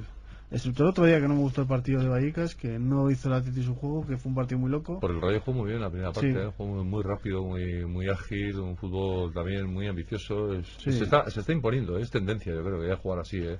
Excepto 0.51 0.83
el 0.83 0.89
otro 0.89 1.05
día 1.05 1.19
que 1.19 1.27
no 1.27 1.33
me 1.35 1.41
gustó 1.41 1.61
el 1.61 1.67
partido 1.67 2.01
de 2.01 2.07
Vallecas, 2.07 2.55
que 2.55 2.77
no 2.79 3.09
hizo 3.11 3.27
el 3.29 3.35
Atleti 3.35 3.63
su 3.63 3.75
juego, 3.75 4.05
que 4.05 4.15
fue 4.17 4.29
un 4.29 4.35
partido 4.35 4.59
muy 4.59 4.69
loco. 4.69 4.99
Porque 4.99 5.15
el 5.15 5.21
Rayo 5.21 5.41
jugó 5.41 5.59
muy 5.59 5.69
bien 5.69 5.81
la 5.81 5.89
primera 5.89 6.11
parte, 6.11 6.31
Sí. 6.31 6.37
¿eh? 6.37 6.51
jugó 6.57 6.75
muy, 6.75 6.83
muy 6.83 7.03
rápido, 7.03 7.43
muy, 7.43 7.85
muy 7.85 8.09
ágil, 8.09 8.59
un 8.59 8.77
fútbol 8.77 9.33
también 9.33 9.65
muy 9.71 9.87
ambicioso. 9.87 10.53
es- 10.53 10.67
Sí. 10.79 10.91
se, 10.91 11.03
está, 11.05 11.29
se 11.29 11.39
está 11.39 11.51
imponiendo, 11.51 11.97
es 11.97 12.09
tendencia, 12.11 12.53
yo 12.53 12.63
creo 12.63 12.79
que 12.81 12.87
ya 12.87 12.95
jugar 12.95 13.19
así, 13.19 13.37
¿eh? 13.37 13.57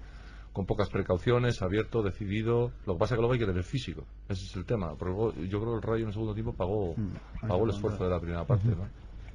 Con 0.55 0.65
pocas 0.65 0.89
precauciones, 0.89 1.61
abierto, 1.61 2.01
decidido. 2.01 2.71
Lo 2.85 2.93
que 2.93 2.99
pasa 2.99 3.13
es 3.13 3.17
que 3.17 3.21
luego 3.21 3.33
hay 3.33 3.39
que 3.39 3.45
tener 3.45 3.63
físico, 3.63 4.05
ese 4.29 4.45
es 4.45 4.55
el 4.55 4.63
tema. 4.63 4.95
Luego 5.01 5.33
yo 5.33 5.59
creo 5.59 5.71
que 5.73 5.75
el 5.75 5.81
Rayo 5.81 6.03
en 6.03 6.07
el 6.07 6.13
segundo 6.13 6.33
tiempo 6.33 6.53
pagó, 6.53 6.95
Mm, 6.95 7.47
pagó 7.47 7.65
el 7.65 7.71
esfuerzo 7.71 8.05
de 8.05 8.09
la 8.09 8.19
primera 8.21 8.45
parte. 8.45 8.69
¿no? 8.69 8.87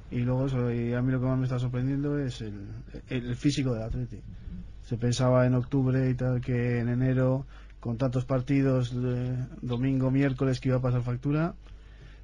Y 0.09 0.21
luego, 0.21 0.47
eso, 0.47 0.71
y 0.71 0.93
a 0.93 1.01
mí 1.03 1.11
lo 1.11 1.19
que 1.19 1.27
más 1.27 1.37
me 1.37 1.43
está 1.43 1.59
sorprendiendo 1.59 2.17
es 2.17 2.41
el, 2.41 2.67
el, 3.07 3.35
físico 3.35 3.71
del 3.73 3.83
Atleti. 3.83 4.19
Se 4.81 4.97
pensaba 4.97 5.45
en 5.45 5.53
octubre 5.53 6.09
y 6.09 6.15
tal 6.15 6.41
que 6.41 6.79
en 6.79 6.89
enero, 6.89 7.45
con 7.79 7.97
tantos 7.97 8.25
partidos, 8.25 8.91
de 8.99 9.37
domingo, 9.61 10.09
miércoles, 10.09 10.59
que 10.59 10.69
iba 10.69 10.79
a 10.79 10.81
pasar 10.81 11.03
factura. 11.03 11.53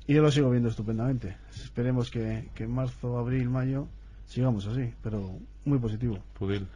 Y 0.08 0.16
yo 0.16 0.24
lo 0.24 0.32
sigo 0.32 0.50
viendo 0.50 0.70
estupendamente. 0.70 1.38
Esperemos 1.52 2.10
que, 2.10 2.50
que 2.56 2.64
en 2.64 2.72
marzo, 2.72 3.20
abril, 3.20 3.48
mayo 3.48 3.88
sigamos 4.26 4.66
así, 4.66 4.92
pero 5.04 5.38
muy 5.66 5.78
positivo. 5.78 6.18
Pudil. 6.38 6.68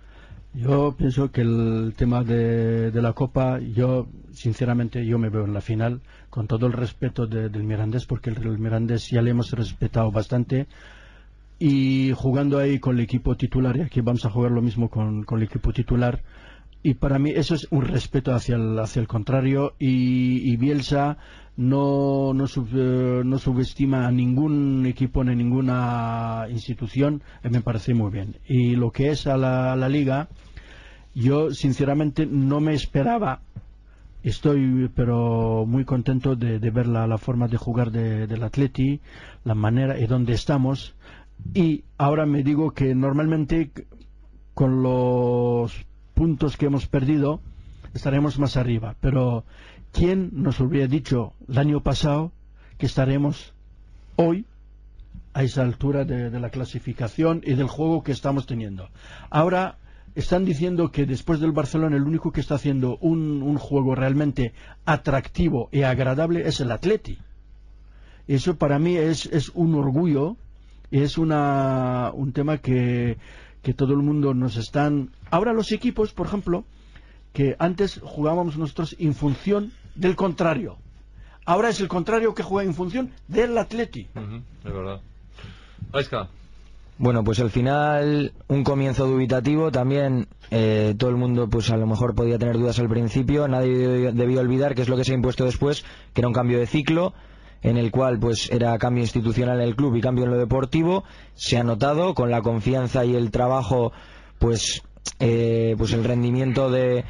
Yo 0.54 0.96
pienso 0.98 1.32
que 1.32 1.42
el 1.42 1.94
tema 1.96 2.24
de, 2.24 2.92
la 2.94 3.14
Copa, 3.14 3.60
yo 3.60 4.08
sinceramente 4.34 5.06
yo 5.06 5.18
me 5.18 5.30
veo 5.30 5.46
en 5.46 5.54
la 5.54 5.62
final 5.62 6.02
con 6.30 6.48
todo 6.48 6.68
el 6.68 6.74
respeto 6.74 7.26
de- 7.26 7.48
del 7.50 7.64
Mirandés, 7.64 8.06
porque 8.06 8.32
el, 8.32 8.60
Mirandés 8.60 9.10
ya 9.10 9.22
le 9.22 9.32
hemos 9.32 9.52
respetado 9.52 10.12
bastante 10.12 10.68
y 11.58 12.12
jugando 12.16 12.58
ahí 12.60 12.80
con 12.80 12.98
el 12.98 13.04
equipo 13.04 13.38
titular, 13.38 13.78
y 13.78 13.82
aquí 13.82 14.02
vamos 14.02 14.26
a 14.26 14.30
jugar 14.30 14.52
lo 14.52 14.62
mismo 14.62 14.90
con, 14.90 15.26
el 15.30 15.44
equipo 15.44 15.72
titular. 15.72 16.22
Y 16.84 16.96
para 16.96 17.18
mí 17.20 17.30
eso 17.34 17.54
es 17.56 17.68
un 17.72 17.84
respeto 17.86 18.34
hacia 18.34 18.56
el, 18.56 18.78
hacia 18.80 19.00
el 19.02 19.08
contrario 19.08 19.76
y, 19.80 20.52
y 20.52 20.58
Bielsa 20.58 21.18
no, 21.56 22.34
no, 22.34 22.48
sub- 22.48 22.70
eh, 22.74 23.22
no 23.24 23.38
subestima 23.38 24.08
a 24.08 24.12
ningún 24.12 24.86
equipo 24.88 25.24
ni 25.24 25.36
ninguna 25.36 26.48
institución, 26.50 27.22
eh, 27.44 27.50
me 27.50 27.62
parece 27.62 27.94
muy 27.94 28.12
bien. 28.12 28.38
Y 28.48 28.76
lo 28.76 28.92
que 28.92 29.12
es 29.12 29.28
a 29.28 29.38
la 29.38 29.88
liga, 29.90 30.28
yo 31.14 31.52
sinceramente 31.52 32.26
no 32.26 32.60
me 32.60 32.74
esperaba, 32.74 33.42
estoy 34.24 34.90
pero 34.96 35.66
muy 35.68 35.84
contento 35.86 36.36
de, 36.36 36.60
ver 36.60 36.88
la, 36.88 37.08
la 37.08 37.18
forma 37.18 37.48
de 37.48 37.58
jugar 37.58 37.92
de- 37.92 38.28
del 38.28 38.44
Atleti, 38.44 39.02
la 39.44 39.56
manera 39.56 40.00
y 40.00 40.06
dónde 40.08 40.34
estamos. 40.34 40.94
Y 41.54 41.84
ahora 41.98 42.26
me 42.26 42.44
digo 42.44 42.72
que 42.72 42.94
normalmente 42.96 43.72
con 44.54 44.84
los 44.84 45.86
puntos 46.14 46.56
que 46.58 46.68
hemos 46.68 46.86
perdido 46.88 47.42
estaremos 47.94 48.38
más 48.40 48.58
arriba. 48.58 48.96
Pero 49.02 49.44
¿quién 49.92 50.30
nos 50.34 50.60
hubiera 50.60 50.88
dicho 50.88 51.34
el 51.50 51.58
año 51.58 51.82
pasado 51.82 52.32
que 52.78 52.86
estaremos 52.86 53.54
hoy 54.18 54.46
a 55.34 55.44
esa 55.44 55.64
altura 55.64 56.06
de, 56.06 56.30
de 56.30 56.40
la 56.40 56.50
clasificación 56.50 57.42
y 57.44 57.54
del 57.54 57.68
juego 57.68 58.04
que 58.04 58.12
estamos 58.12 58.46
teniendo? 58.46 58.90
Ahora 59.32 59.78
están 60.16 60.46
diciendo 60.46 60.92
que 60.92 61.06
después 61.06 61.40
del 61.40 61.52
Barcelona 61.52 61.96
el 61.96 62.04
único 62.04 62.32
que 62.32 62.42
está 62.42 62.56
haciendo 62.56 62.98
un, 63.02 63.42
un 63.42 63.58
juego 63.58 63.96
realmente 63.96 64.54
atractivo 64.86 65.70
y 65.72 65.84
agradable 65.84 66.48
es 66.48 66.60
el 66.60 66.72
Atleti. 66.72 67.18
Eso 68.28 68.56
para 68.56 68.80
mí 68.80 68.98
es, 68.98 69.26
es 69.28 69.50
un 69.50 69.76
orgullo 69.76 70.38
y 70.90 71.00
es 71.02 71.18
una, 71.18 72.12
un 72.14 72.34
tema 72.34 72.58
que, 72.58 73.18
que 73.62 73.74
todo 73.74 73.94
el 73.94 74.00
mundo 74.00 74.34
nos 74.34 74.58
están... 74.58 75.12
Ahora 75.30 75.54
los 75.54 75.72
equipos, 75.72 76.14
por 76.14 76.28
ejemplo, 76.28 76.66
que 77.34 77.56
antes 77.60 78.00
jugábamos 78.04 78.58
nosotros 78.58 78.96
en 79.00 79.14
función 79.14 79.72
del 79.96 80.16
contrario. 80.16 80.78
Ahora 81.46 81.70
es 81.70 81.80
el 81.80 81.88
contrario 81.88 82.34
que 82.36 82.44
juega 82.44 82.68
en 82.70 82.76
función 82.76 83.12
del 83.28 83.58
Atleti. 83.58 84.08
Es 84.64 84.74
verdad. 84.74 85.02
Bueno, 87.02 87.24
pues 87.24 87.40
al 87.40 87.50
final 87.50 88.32
un 88.48 88.64
comienzo 88.64 89.08
dubitativo. 89.08 89.72
También 89.72 90.28
eh, 90.52 90.94
todo 91.00 91.10
el 91.10 91.16
mundo, 91.16 91.50
pues 91.50 91.72
a 91.72 91.78
lo 91.78 91.88
mejor 91.88 92.14
podía 92.14 92.38
tener 92.38 92.60
dudas 92.60 92.78
al 92.78 92.90
principio. 92.90 93.48
Nadie 93.48 93.76
debió, 94.12 94.40
olvidar 94.40 94.76
que 94.76 94.84
es 94.84 94.88
lo 94.88 94.98
que 94.98 95.04
se 95.04 95.14
ha 95.14 95.16
impuesto 95.16 95.44
después, 95.44 95.84
que 96.14 96.22
era 96.22 96.28
un 96.28 96.34
cambio 96.36 96.60
de 96.60 96.68
ciclo 96.68 97.16
en 97.64 97.78
el 97.78 97.90
cual 97.90 98.20
pues 98.20 98.52
era 98.52 98.78
cambio 98.78 99.02
institucional 99.02 99.60
en 99.62 99.68
el 99.68 99.76
club 99.76 99.96
y 99.96 100.02
cambio 100.02 100.26
en 100.26 100.32
lo 100.32 100.38
deportivo. 100.38 101.04
Se 101.34 101.58
ha 101.58 101.64
notado 101.64 102.14
con 102.14 102.30
la 102.30 102.44
confianza 102.44 103.04
y 103.04 103.16
el 103.16 103.32
trabajo, 103.32 103.94
pues 104.38 104.84
eh, 105.20 105.74
pues 105.80 105.94
el 105.94 106.04
rendimiento 106.04 106.70
de 106.70 107.04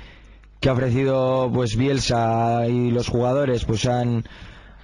que 0.61 0.69
ha 0.69 0.73
ofrecido 0.73 1.51
pues 1.53 1.75
Bielsa 1.75 2.65
y 2.69 2.91
los 2.91 3.09
jugadores 3.09 3.65
pues 3.65 3.85
han 3.85 4.23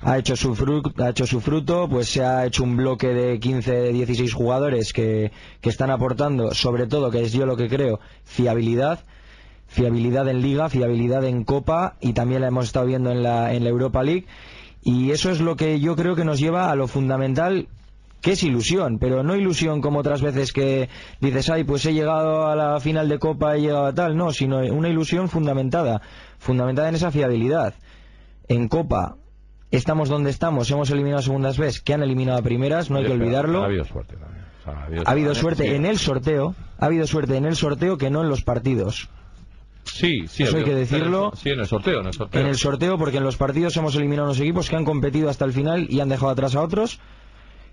ha 0.02 0.18
hecho 0.18 0.36
su 0.36 0.56
fruto, 0.56 1.04
ha 1.04 1.10
hecho 1.10 1.26
su 1.26 1.42
fruto, 1.42 1.88
pues 1.90 2.10
se 2.10 2.24
ha 2.24 2.46
hecho 2.46 2.64
un 2.64 2.78
bloque 2.78 3.08
de 3.08 3.40
15, 3.40 3.92
16 3.94 4.34
jugadores 4.34 4.94
que, 4.94 5.32
que 5.62 5.70
están 5.70 5.90
aportando, 5.90 6.54
sobre 6.54 6.88
todo, 6.88 7.10
que 7.10 7.22
es 7.22 7.34
yo 7.34 7.46
lo 7.46 7.58
que 7.58 7.68
creo, 7.68 8.00
fiabilidad, 8.24 9.06
fiabilidad 9.68 10.28
en 10.30 10.42
Liga, 10.42 10.70
fiabilidad 10.70 11.26
en 11.26 11.44
Copa 11.44 11.96
y 12.00 12.14
también 12.14 12.42
la 12.42 12.48
hemos 12.48 12.66
estado 12.66 12.86
viendo 12.86 13.12
en 13.12 13.24
la, 13.24 13.54
en 13.54 13.64
la 13.64 13.70
Europa 13.70 14.04
League. 14.04 14.26
Y 14.84 15.12
eso 15.12 15.32
es 15.32 15.42
lo 15.42 15.56
que 15.56 15.80
yo 15.80 15.96
creo 15.96 16.16
que 16.16 16.24
nos 16.24 16.40
lleva 16.40 16.72
a 16.72 16.76
lo 16.76 16.88
fundamental 16.88 17.68
que 18.22 18.32
es 18.32 18.44
ilusión, 18.44 18.98
pero 19.00 19.24
no 19.24 19.36
ilusión 19.36 19.82
como 19.82 20.00
otras 20.00 20.22
veces 20.22 20.52
que 20.52 20.90
dices, 21.22 21.50
ay, 21.50 21.64
pues 21.64 21.86
he 21.86 21.94
llegado 21.94 22.48
a 22.48 22.56
la 22.56 22.80
final 22.80 23.10
de 23.10 23.20
Copa, 23.20 23.56
he 23.56 23.62
llegado 23.62 23.86
a 23.86 23.94
tal, 23.94 24.16
no, 24.18 24.32
sino 24.32 24.60
una 24.60 24.90
ilusión 24.90 25.30
fundamentada, 25.30 26.02
fundamentada 26.40 26.90
en 26.90 26.96
esa 26.96 27.12
fiabilidad. 27.12 27.76
En 28.48 28.68
Copa 28.70 29.18
estamos 29.72 30.10
donde 30.10 30.30
estamos, 30.30 30.70
hemos 30.72 30.90
eliminado 30.92 31.20
a 31.20 31.24
segundas 31.24 31.58
veces, 31.58 31.82
que 31.82 31.94
han 31.94 32.04
eliminado 32.04 32.40
a 32.40 32.42
primeras, 32.42 32.90
no 32.90 32.98
hay 32.98 33.06
que 33.06 33.14
olvidarlo. 33.14 33.64
Ha 33.64 33.66
habido 33.66 33.86
suerte 33.86 34.16
también. 34.18 34.46
O 34.62 34.64
sea, 34.64 34.74
ha 34.74 34.86
habido, 34.86 35.04
Ha 35.06 35.12
habido 35.12 35.36
sí. 35.36 35.42
suerte 35.42 35.76
en 35.76 35.86
el 35.86 35.98
sorteo, 35.98 36.56
ha 36.80 36.86
habido 36.86 37.08
suerte 37.08 37.36
en 37.38 37.46
el 37.46 37.56
sorteo 37.56 37.98
que 37.98 38.10
no 38.10 38.22
en 38.22 38.30
los 38.30 38.44
partidos. 38.44 39.10
Sí, 39.84 40.28
sí. 40.28 40.44
Eso 40.44 40.58
ha 40.58 40.60
hay 40.60 40.66
que 40.66 40.76
decirlo. 40.76 41.32
Sí, 41.36 41.50
en 41.50 41.60
el 41.60 41.66
sorteo, 41.68 42.02
en 42.02 42.08
el 42.08 42.14
sorteo. 42.14 42.42
En 42.42 42.48
el 42.48 42.56
sorteo, 42.58 42.98
porque 42.98 43.18
en 43.18 43.24
los 43.24 43.38
partidos 43.38 43.76
hemos 43.78 43.96
eliminado 43.96 44.28
unos 44.28 44.40
equipos 44.40 44.70
que 44.70 44.76
han 44.76 44.84
competido 44.86 45.30
hasta 45.30 45.46
el 45.46 45.54
final 45.54 45.88
y 45.90 46.02
han 46.02 46.10
dejado 46.10 46.32
atrás 46.32 46.56
a 46.56 46.62
otros. 46.62 47.00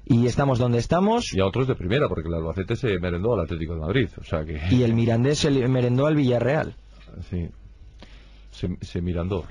Y 0.06 0.26
estamos 0.26 0.58
donde 0.58 0.78
estamos. 0.78 1.32
Y 1.34 1.40
a 1.40 1.46
otros 1.46 1.66
de 1.66 1.74
primera, 1.74 2.08
porque 2.08 2.28
el 2.28 2.34
Albacete 2.34 2.76
se 2.76 2.98
merendó 2.98 3.34
al 3.34 3.40
Atlético 3.40 3.74
de 3.74 3.80
Madrid. 3.80 4.08
O 4.20 4.24
sea 4.24 4.44
que. 4.44 4.60
Y 4.70 4.82
el 4.82 4.94
Mirandés 4.94 5.38
se 5.38 5.50
merendó 5.50 6.06
al 6.06 6.14
Villarreal. 6.14 6.76
Sí. 7.30 7.48
Se, 8.50 8.68
se 8.82 9.00
mirandó. 9.00 9.44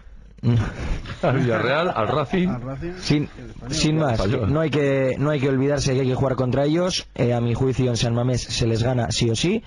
al 1.22 1.38
Villarreal, 1.40 1.92
al 1.96 2.08
Racing. 2.08 2.48
Al 2.50 2.62
Racing, 2.62 2.92
Sin, 3.00 3.30
el 3.38 3.50
español. 3.50 3.74
sin 3.76 3.98
más, 3.98 4.28
no 4.28 4.60
hay 4.60 4.70
que 4.70 5.16
no 5.18 5.30
hay 5.30 5.40
que 5.40 5.50
olvidarse 5.50 5.94
que 5.94 6.02
hay 6.02 6.08
que 6.08 6.16
jugar 6.16 6.36
contra 6.36 6.66
ellos. 6.66 7.08
Eh, 7.16 7.34
a 7.34 7.42
mi 7.42 7.54
juicio 7.54 7.90
en 7.90 7.98
San 7.98 8.14
Mamés 8.14 8.42
se 8.44 8.68
les 8.68 8.84
gana 8.84 9.12
sí 9.12 9.30
o 9.30 9.36
sí. 9.36 9.64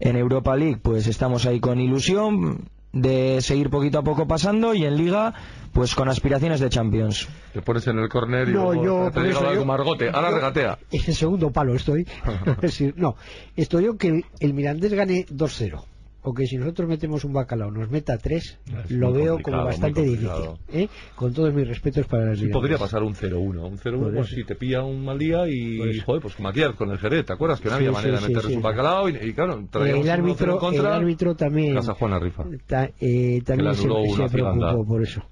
En 0.00 0.16
Europa 0.16 0.56
League 0.56 0.78
pues 0.82 1.06
estamos 1.06 1.46
ahí 1.46 1.60
con 1.60 1.80
ilusión 1.80 2.68
de 2.92 3.40
seguir 3.40 3.70
poquito 3.70 3.98
a 3.98 4.02
poco 4.02 4.26
pasando 4.28 4.72
y 4.74 4.84
en 4.84 4.96
Liga 4.96 5.34
pues 5.72 5.94
con 5.96 6.08
aspiraciones 6.08 6.60
de 6.60 6.68
Champions. 6.68 7.28
Te 7.52 7.60
pones 7.60 7.84
en 7.88 7.98
el 7.98 8.08
córner 8.08 8.48
y 8.48 8.52
No, 8.52 8.72
luego 8.72 8.84
yo, 8.84 9.10
te 9.10 9.20
llega 9.20 9.40
algo 9.40 9.54
yo- 9.54 9.64
Margote. 9.64 10.08
Ahora 10.10 10.30
yo- 10.30 10.36
regatea. 10.36 10.78
En 10.92 11.00
el 11.06 11.14
segundo 11.14 11.50
palo 11.50 11.74
estoy. 11.74 12.06
Es 12.62 12.80
no, 12.96 13.16
estoy 13.56 13.84
yo 13.84 13.96
que 13.96 14.08
el, 14.08 14.24
el 14.40 14.54
Mirandés 14.54 14.92
gane 14.94 15.26
2-0. 15.26 15.82
O 16.26 16.32
que 16.32 16.46
si 16.46 16.56
nosotros 16.56 16.88
metemos 16.88 17.22
un 17.24 17.34
bacalao 17.34 17.70
nos 17.70 17.90
meta 17.90 18.16
3, 18.16 18.58
Es 18.84 18.90
lo 18.90 19.12
veo 19.12 19.38
como 19.42 19.62
bastante 19.64 20.02
difícil. 20.02 20.30
¿eh? 20.72 20.88
Con 21.14 21.34
todos 21.34 21.52
mis 21.52 21.68
respetos 21.68 22.06
para 22.06 22.30
el 22.32 22.38
Sí, 22.38 22.48
podría 22.48 22.78
pasar 22.78 23.02
un 23.02 23.14
0-1. 23.14 23.36
Un 23.62 23.76
0-1 23.78 24.00
Por 24.00 24.14
pues, 24.14 24.28
si 24.30 24.42
te 24.42 24.54
pilla 24.54 24.82
un 24.82 25.04
mal 25.04 25.18
día 25.18 25.46
y, 25.46 25.80
eso. 25.90 26.02
joder, 26.06 26.22
pues 26.22 26.34
como 26.34 26.48
ayer 26.48 26.72
con 26.74 26.90
el 26.90 26.98
Jerez, 26.98 27.26
¿te 27.26 27.34
acuerdas? 27.34 27.60
Que 27.60 27.68
no 27.68 27.74
había 27.74 27.90
Sí, 27.90 27.94
manera 27.94 28.16
sí, 28.16 28.22
de 28.28 28.34
meterle 28.34 28.56
un 28.56 28.62
bacalao 28.62 29.08
y, 29.10 29.16
y 29.16 29.32
claro, 29.34 29.52
el 29.54 29.58
un 29.60 29.68
1-0 29.68 30.08
árbitro, 30.10 30.58
contra. 30.58 30.80
el 30.96 31.02
árbitro 31.02 31.34
también, 31.36 31.74
Casa 31.74 31.92
Juana 31.94 32.18
Rifa. 32.18 32.44
ta- 32.66 32.90
eh, 33.00 33.42
también 33.44 33.74
se, 33.74 33.82
se 33.82 34.28
preocupó 34.32 34.84
por 34.86 35.02
eso. 35.02 35.22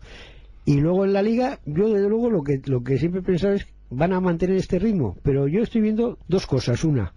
Y 0.66 0.78
luego 0.78 1.06
en 1.06 1.14
la 1.14 1.23
liga, 1.23 1.59
yo 1.64 1.89
desde 1.89 2.09
luego 2.09 2.28
lo 2.31 2.43
que 2.43 2.60
lo 2.66 2.82
que 2.85 2.98
siempre 2.98 3.20
he 3.20 3.24
pensado 3.24 3.55
es 3.55 3.66
van 3.89 4.12
a 4.12 4.20
mantener 4.20 4.56
este 4.56 4.78
ritmo, 4.78 5.16
pero 5.23 5.48
yo 5.48 5.62
estoy 5.62 5.81
viendo 5.81 6.19
dos 6.28 6.47
cosas. 6.47 6.85
Una, 6.85 7.12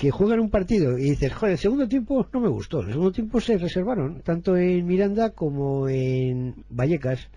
que 0.00 0.10
juegan 0.10 0.40
un 0.40 0.48
partido 0.48 0.96
y 0.96 1.10
dices, 1.10 1.34
joder, 1.34 1.52
el 1.52 1.58
segundo 1.58 1.86
tiempo 1.86 2.26
no 2.32 2.40
me 2.40 2.48
gustó. 2.48 2.80
El 2.80 2.86
segundo 2.86 3.12
tiempo 3.12 3.38
se 3.38 3.58
reservaron, 3.58 4.22
tanto 4.22 4.56
en 4.56 4.86
Miranda 4.86 5.28
como 5.34 5.90
en 5.90 6.64
Vallecas. 6.70 7.28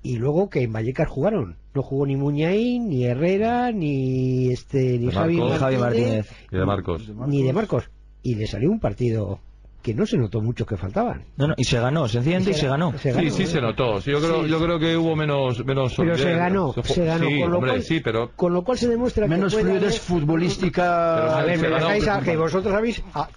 Y 0.00 0.18
luego 0.18 0.48
que 0.48 0.62
en 0.62 0.72
Vallecas 0.72 1.08
jugaron. 1.08 1.56
No 1.74 1.82
jugó 1.82 2.06
ni 2.06 2.14
Muñain, 2.14 2.88
ni 2.88 3.04
Herrera, 3.04 3.72
ni 3.72 4.52
este 4.52 4.96
ni 4.96 5.10
Javi. 5.10 5.38
Martínez, 5.38 5.58
Javi 5.58 5.76
Martínez. 5.76 6.30
Y 6.52 6.56
de 6.56 6.64
Marcos. 6.64 7.12
ni 7.26 7.42
de 7.42 7.52
Marcos. 7.52 7.90
Y 8.22 8.36
le 8.36 8.46
salió 8.46 8.70
un 8.70 8.78
partido 8.78 9.40
que 9.84 9.92
no 9.92 10.06
se 10.06 10.16
notó 10.16 10.40
mucho 10.40 10.64
que 10.64 10.78
faltaban. 10.78 11.24
No, 11.36 11.46
no, 11.48 11.54
y 11.58 11.64
se 11.64 11.78
ganó, 11.78 12.08
sencillamente 12.08 12.52
y 12.52 12.54
se 12.54 12.66
ganó. 12.66 12.92
Se 12.96 13.10
Sí, 13.12 13.16
ganó, 13.18 13.30
sí 13.30 13.42
¿eh? 13.42 13.46
se 13.46 13.60
notó. 13.60 14.00
Sí, 14.00 14.10
yo 14.12 14.18
creo, 14.18 14.42
Sí. 14.44 14.48
yo 14.48 14.58
creo 14.58 14.78
que 14.78 14.96
hubo 14.96 15.14
menos, 15.14 15.62
menos 15.66 15.92
Pero 15.94 16.16
se 16.16 16.32
ganó, 16.32 16.72
se 16.82 17.04
ganó. 17.04 17.28
Sí, 17.28 17.40
con, 17.42 17.50
lo 17.50 17.56
hombre, 17.58 17.70
cual, 17.72 17.82
sí, 17.82 18.00
pero 18.00 18.30
con 18.34 18.54
lo 18.54 18.64
cual 18.64 18.78
se 18.78 18.88
demuestra 18.88 19.26
Menos 19.26 19.54
que 19.54 19.60
puede 19.60 19.74
fluidez 19.78 20.00
futbolística. 20.00 21.38
A 21.38 21.44
ver, 21.44 21.58
me 21.58 21.68
ganó, 21.68 21.84
dejáis 21.86 22.08
a 22.08 22.14
pero- 22.20 22.24
que 22.24 22.36
vosotros 22.38 22.74
habéis. 22.74 23.02
a- 23.12 23.28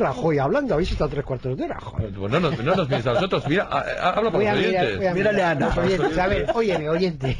Rajoy 0.00 0.38
hablando, 0.38 0.72
habéis 0.72 0.90
estado 0.92 1.10
tres 1.10 1.24
cuartos 1.24 1.56
de 1.58 1.64
hora. 1.64 1.78
joder. 1.80 2.10
Pues 2.14 2.32
no, 2.32 2.40
nos, 2.40 2.58
no 2.64 2.74
nos 2.74 2.88
mires 2.88 3.06
a 3.06 3.12
nosotros. 3.12 3.44
Mira, 3.46 3.64
habla 3.64 4.30
por 4.30 4.42
los 4.42 4.52
oyentes. 4.52 5.14
Mírale 5.14 5.42
a 5.42 5.50
Ana. 5.50 5.68
oyentes. 5.76 6.18
A 6.18 6.26
ver, 6.26 6.46
óyeme, 6.54 6.88
oyente. 6.88 7.36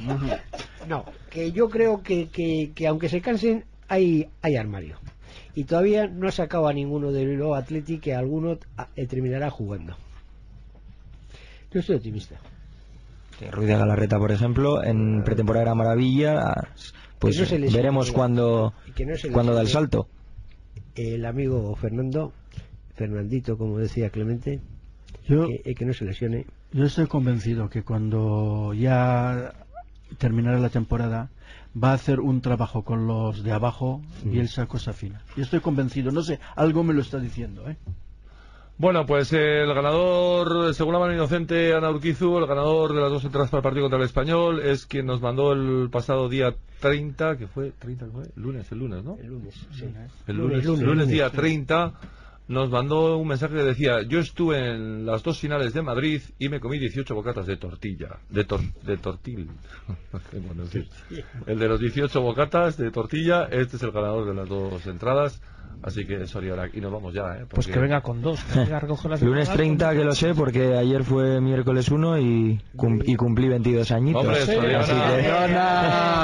No, 0.87 1.05
que 1.31 1.51
yo 1.53 1.71
creo 1.71 2.03
que, 2.03 2.29
que, 2.29 2.73
que 2.75 2.87
aunque 2.87 3.09
se 3.09 3.23
cansen, 3.23 3.65
hay, 3.89 4.29
hay 4.43 4.57
armario. 4.57 4.97
Y 5.55 5.65
todavía 5.65 6.07
no 6.07 6.29
ha 6.29 6.33
sacado 6.33 6.69
a 6.69 6.73
ninguno 6.73 7.13
de 7.13 7.25
los 7.25 7.57
Atleti 7.57 7.99
que 7.99 8.15
alguno 8.15 8.59
ah, 8.77 8.89
eh, 8.97 9.07
terminará 9.07 9.51
jugando. 9.51 9.97
Yo 11.73 11.81
estoy 11.81 11.97
optimista. 11.97 12.37
Que 13.39 13.51
Ruiz 13.51 13.69
de 13.69 13.77
Galarreta, 13.77 14.19
por 14.19 14.33
ejemplo, 14.33 14.83
en 14.83 15.23
pretemporada 15.25 15.63
era 15.63 15.75
maravilla. 15.75 16.55
Pues 17.19 17.39
no 17.39 17.45
se 17.45 17.59
lesione, 17.59 17.77
veremos 17.77 18.13
cuando, 18.13 18.75
no 19.07 19.17
se 19.17 19.31
cuando 19.31 19.55
da 19.55 19.63
el 19.63 19.69
salto. 19.69 20.09
El 20.95 21.25
amigo 21.25 21.75
Fernando, 21.77 22.33
Fernandito, 22.95 23.57
como 23.57 23.79
decía 23.79 24.11
Clemente, 24.11 24.61
Yo, 25.27 25.47
que, 25.47 25.63
eh, 25.65 25.75
que 25.75 25.85
no 25.85 25.93
se 25.93 26.05
lesione. 26.05 26.47
yo 26.73 26.85
estoy 26.85 27.07
convencido 27.07 27.69
que 27.69 27.83
cuando 27.83 28.75
ya 28.75 29.53
terminará 30.19 30.59
la 30.59 30.71
temporada 30.71 31.31
va 31.77 31.91
a 31.91 31.95
hacer 31.95 32.21
un 32.21 32.41
trabajo 32.41 32.83
con 32.83 33.07
los 33.07 33.43
de 33.43 33.53
abajo 33.53 34.03
y 34.25 34.39
él 34.39 34.47
esa 34.47 34.67
cosa 34.67 34.93
fina. 34.93 35.23
Yo 35.37 35.43
estoy 35.43 35.61
convencido, 35.61 36.11
no 36.11 36.23
sé, 36.23 36.41
algo 36.57 36.83
me 36.83 36.95
lo 36.95 37.01
está 37.01 37.19
diciendo, 37.19 37.69
¿eh? 37.69 37.77
Bueno, 38.81 39.05
pues 39.05 39.31
el 39.35 39.75
ganador, 39.75 40.75
según 40.75 40.95
la 40.95 41.01
mano 41.01 41.13
inocente, 41.13 41.75
Ana 41.75 41.91
Urquizu, 41.91 42.39
el 42.39 42.47
ganador 42.47 42.95
de 42.95 43.03
las 43.03 43.11
dos 43.11 43.23
entradas 43.25 43.51
para 43.51 43.59
el 43.59 43.63
partido 43.63 43.83
contra 43.85 43.99
el 43.99 44.07
Español, 44.07 44.61
es 44.63 44.87
quien 44.87 45.05
nos 45.05 45.21
mandó 45.21 45.53
el 45.53 45.91
pasado 45.91 46.31
día 46.31 46.55
30, 46.81 47.37
que 47.37 47.47
fue, 47.47 47.73
30 47.79 48.07
que 48.07 48.11
fue, 48.11 48.25
lunes, 48.37 48.73
el 48.73 48.79
lunes, 48.79 49.05
¿no? 49.05 49.19
El 49.21 49.27
lunes, 49.27 49.55
sí. 49.71 49.85
El 50.27 50.37
Lunes, 50.39 50.65
lunes, 50.65 50.65
lunes, 50.65 50.83
lunes, 50.83 51.09
día 51.09 51.27
lunes. 51.27 51.41
30, 51.41 51.93
nos 52.51 52.69
mandó 52.69 53.17
un 53.17 53.29
mensaje 53.29 53.55
que 53.55 53.63
decía, 53.63 54.03
yo 54.03 54.19
estuve 54.19 54.73
en 54.73 55.07
las 55.07 55.23
dos 55.23 55.39
finales 55.39 55.73
de 55.73 55.83
Madrid 55.83 56.21
y 56.37 56.49
me 56.49 56.59
comí 56.59 56.81
18 56.81 57.15
bocatas 57.15 57.47
de 57.47 57.57
tortilla, 57.57 58.19
de, 58.29 58.43
tor 58.43 58.61
de 58.83 58.97
tortil. 58.97 59.49
Qué 60.33 60.39
bueno, 60.41 60.67
sí. 60.67 60.85
El 61.47 61.61
de 61.61 61.69
los 61.69 61.79
18 61.79 62.21
bocatas 62.21 62.77
de 62.77 62.91
tortilla, 62.91 63.45
este 63.45 63.77
es 63.77 63.83
el 63.85 63.93
ganador 63.93 64.27
de 64.27 64.35
las 64.35 64.49
dos 64.49 64.85
entradas, 64.89 65.41
así 65.83 66.07
que 66.07 66.27
Soriana, 66.27 66.69
y 66.73 66.81
nos 66.81 66.93
vamos 66.93 67.13
ya, 67.15 67.23
¿eh? 67.23 67.47
Pues 67.49 67.67
Porque- 67.67 67.73
que 67.73 67.79
venga 67.79 68.01
con 68.01 68.23
dos. 68.23 68.43
que 68.45 68.59
venga 68.61 68.81
las 68.81 68.83
Lunes 69.23 69.49
entradas. 69.49 69.49
30, 69.57 69.93
que 69.95 70.05
lo 70.05 70.13
sé, 70.15 70.35
porque 70.35 70.77
ayer 70.77 71.05
fue 71.05 71.41
miércoles 71.41 71.89
1 71.91 72.19
y, 72.19 72.61
cum- 72.77 73.03
y 73.05 73.17
cumplí 73.17 73.49
22 73.49 73.91
añitos. 73.91 74.23
Hombre, 74.25 74.41
Soriana. 74.47 74.81
Así 74.81 74.93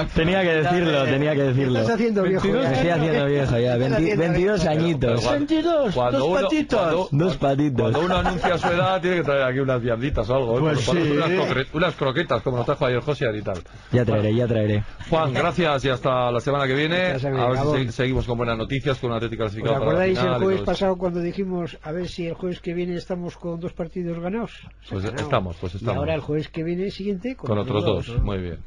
que- 0.09 0.14
tenía 0.14 0.43
que 0.43 0.55
decirlo, 0.55 1.05
tenía 1.05 1.35
que 1.35 1.43
decirlo. 1.43 1.78
Estás 1.81 1.94
haciendo 1.94 2.23
viejo. 2.23 2.47
Me 2.48 2.52
ya. 2.62 2.73
estoy 2.73 2.89
haciendo 2.90 3.27
viejo 3.27 3.51
ya, 3.59 3.74
Estás 3.74 3.78
20 3.78 3.97
haciendo 3.97 4.23
22 4.23 4.60
viejo. 4.60 4.70
añitos. 4.78 5.20
Pero 5.20 5.31
22, 5.32 5.94
cuando 5.94 6.18
dos 6.18 6.28
uno- 6.28 6.40
patitos. 6.43 6.78
cuando- 6.81 7.09
Dos 7.27 7.36
patitos. 7.36 7.81
Cuando 7.81 8.01
uno 8.01 8.16
anuncia 8.16 8.59
su 8.59 8.68
edad, 8.68 9.01
tiene 9.01 9.16
que 9.16 9.23
traer 9.23 9.43
aquí 9.43 9.59
unas 9.59 9.81
vianditas 9.82 10.31
o 10.31 10.35
algo. 10.35 10.56
¿eh? 10.59 10.60
Pues 10.60 10.81
sí. 10.81 10.90
unas, 10.90 11.66
unas 11.73 11.94
croquetas, 11.94 12.43
como 12.43 12.59
nos 12.59 12.66
trajo 12.66 12.86
ayer 12.86 13.01
José 13.01 13.27
y 13.36 13.43
tal. 13.43 13.59
Ya 13.93 14.05
traeré, 14.05 14.35
ya 14.35 14.47
traeré. 14.47 14.85
Juan, 15.10 15.32
gracias 15.32 15.85
y 15.85 15.89
hasta 15.89 16.31
la 16.31 16.40
semana 16.40 16.66
que 16.66 16.74
viene. 16.74 17.14
Me 17.16 17.40
A 17.40 17.48
ver 17.48 17.86
si 17.86 17.93
seguimos 17.93 18.27
con 18.27 18.36
buenas 18.39 18.56
noticias, 18.56 18.98
con 18.98 19.12
¿Os 19.44 19.52
clasificado 19.52 19.74
para 19.74 19.84
la 19.86 19.90
acordáis 19.90 20.18
el 20.18 20.34
jueves 20.42 20.62
pasado 20.62 20.96
cuando 20.96 21.20
dijimos 21.20 21.78
a 21.82 21.92
ver 21.92 22.08
si 22.08 22.26
el 22.26 22.34
jueves 22.34 22.60
que 22.60 22.74
viene 22.74 22.94
estamos 22.96 23.36
con 23.36 23.60
dos 23.60 23.72
partidos 23.72 24.18
ganados? 24.18 24.52
Pues 24.88 25.04
ganado. 25.04 25.22
estamos, 25.22 25.56
pues 25.60 25.74
Y 25.74 25.76
estamos. 25.78 25.96
ahora 25.98 26.14
el 26.14 26.20
jueves 26.20 26.48
que 26.48 26.62
viene 26.64 26.90
siguiente 26.90 27.36
con, 27.36 27.48
Con 27.48 27.58
otros 27.58 27.84
dos, 27.84 28.22
muy 28.22 28.38
bien. 28.38 28.58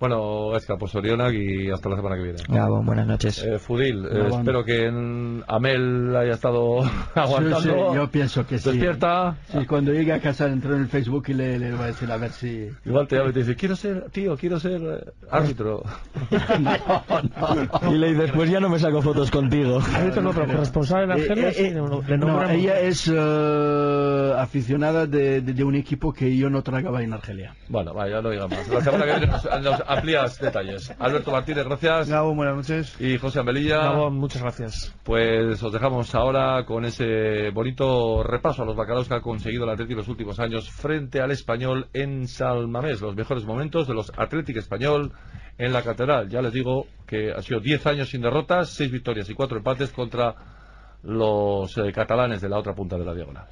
Bueno, 0.00 0.54
Esca, 0.56 0.76
pues 0.76 0.94
Orionak 0.94 1.32
y 1.34 1.72
hasta 1.72 1.88
la 1.88 1.96
semana 1.96 2.14
que 2.14 2.22
viene. 2.22 2.38
Gabón, 2.48 2.86
buenas 2.86 3.04
noches. 3.04 3.42
Eh, 3.42 3.58
Fudil, 3.58 4.06
eh, 4.06 4.28
espero 4.30 4.64
que 4.64 4.86
en 4.86 5.42
Amel 5.48 6.14
haya 6.14 6.34
estado 6.34 6.82
aguantando. 7.16 7.60
Sí, 7.60 7.68
sí, 7.70 7.94
yo 7.96 8.08
pienso 8.08 8.46
que 8.46 8.58
sí. 8.60 8.70
Despierta. 8.70 9.36
Sí, 9.50 9.66
cuando 9.66 9.92
llegue 9.92 10.12
a 10.12 10.20
casa 10.20 10.46
entro 10.46 10.76
en 10.76 10.82
el 10.82 10.88
Facebook 10.88 11.24
y 11.28 11.34
le, 11.34 11.58
le 11.58 11.72
voy 11.72 11.82
a 11.82 11.86
decir 11.86 12.12
a 12.12 12.16
ver 12.16 12.30
si... 12.30 12.70
Igual 12.84 13.08
te 13.08 13.16
llama 13.16 13.30
y 13.30 13.32
te 13.32 13.38
dice, 13.40 13.56
quiero 13.56 13.74
ser, 13.74 14.08
tío, 14.12 14.36
quiero 14.36 14.60
ser 14.60 14.80
eh, 14.80 15.10
árbitro. 15.32 15.82
Y 17.90 17.94
le 17.94 18.12
dices, 18.12 18.30
pues 18.32 18.50
ya 18.50 18.60
no 18.60 18.68
me 18.68 18.78
saco 18.78 19.02
fotos 19.02 19.30
contigo. 19.32 19.80
Árbitro 19.94 20.22
no, 20.22 20.30
pero 20.32 20.46
corresponsal 20.46 21.04
en 21.04 21.10
Argelia, 21.12 21.48
eh, 21.48 21.52
sí, 21.52 21.64
eh, 21.64 22.16
no, 22.18 22.48
ella 22.50 22.80
es 22.80 23.10
eh, 23.12 24.32
aficionada 24.38 25.06
de, 25.06 25.40
de- 25.40 25.52
de 25.54 25.64
un 25.64 25.74
equipo 25.74 26.12
que 26.12 26.36
yo 26.36 26.48
no 26.50 26.62
tragaba 26.62 27.02
en 27.02 27.12
Argelia. 27.12 27.54
Bueno, 27.68 27.94
vaya, 27.94 28.22
no 28.22 28.30
diga 28.30 28.46
más. 28.46 28.68
La 28.68 28.80
semana 28.80 29.04
que 29.04 29.10
viene 29.12 29.26
nos, 29.26 29.44
nos- 29.62 29.87
amplías 29.88 30.38
detalles. 30.38 30.94
Alberto 30.98 31.30
Martínez, 31.30 31.64
gracias. 31.64 32.08
Gabo, 32.08 32.34
buenas 32.34 32.56
noches. 32.56 33.00
Y 33.00 33.18
José 33.18 33.40
Ambelilla. 33.40 33.78
Gabo, 33.78 34.10
muchas 34.10 34.42
gracias. 34.42 34.94
Pues 35.02 35.62
os 35.62 35.72
dejamos 35.72 36.14
ahora 36.14 36.64
con 36.66 36.84
ese 36.84 37.50
bonito 37.50 38.22
repaso 38.22 38.62
a 38.62 38.66
los 38.66 38.76
bacalaos 38.76 39.08
que 39.08 39.14
ha 39.14 39.20
conseguido 39.20 39.64
el 39.64 39.70
Atlético 39.70 39.94
en 39.94 39.98
los 39.98 40.08
últimos 40.08 40.38
años 40.38 40.70
frente 40.70 41.20
al 41.20 41.30
Español 41.30 41.88
en 41.92 42.28
Salmamés. 42.28 43.00
Los 43.00 43.16
mejores 43.16 43.44
momentos 43.44 43.88
de 43.88 43.94
los 43.94 44.12
Atlético 44.16 44.58
Español 44.58 45.12
en 45.56 45.72
la 45.72 45.82
Catedral. 45.82 46.28
Ya 46.28 46.42
les 46.42 46.52
digo 46.52 46.86
que 47.06 47.32
ha 47.32 47.42
sido 47.42 47.60
10 47.60 47.86
años 47.86 48.10
sin 48.10 48.22
derrotas, 48.22 48.70
6 48.70 48.92
victorias 48.92 49.28
y 49.28 49.34
4 49.34 49.58
empates 49.58 49.90
contra 49.90 50.34
los 51.02 51.76
eh, 51.78 51.92
catalanes 51.92 52.40
de 52.40 52.48
la 52.48 52.58
otra 52.58 52.74
punta 52.74 52.96
de 52.96 53.04
la 53.04 53.14
diagonal. 53.14 53.46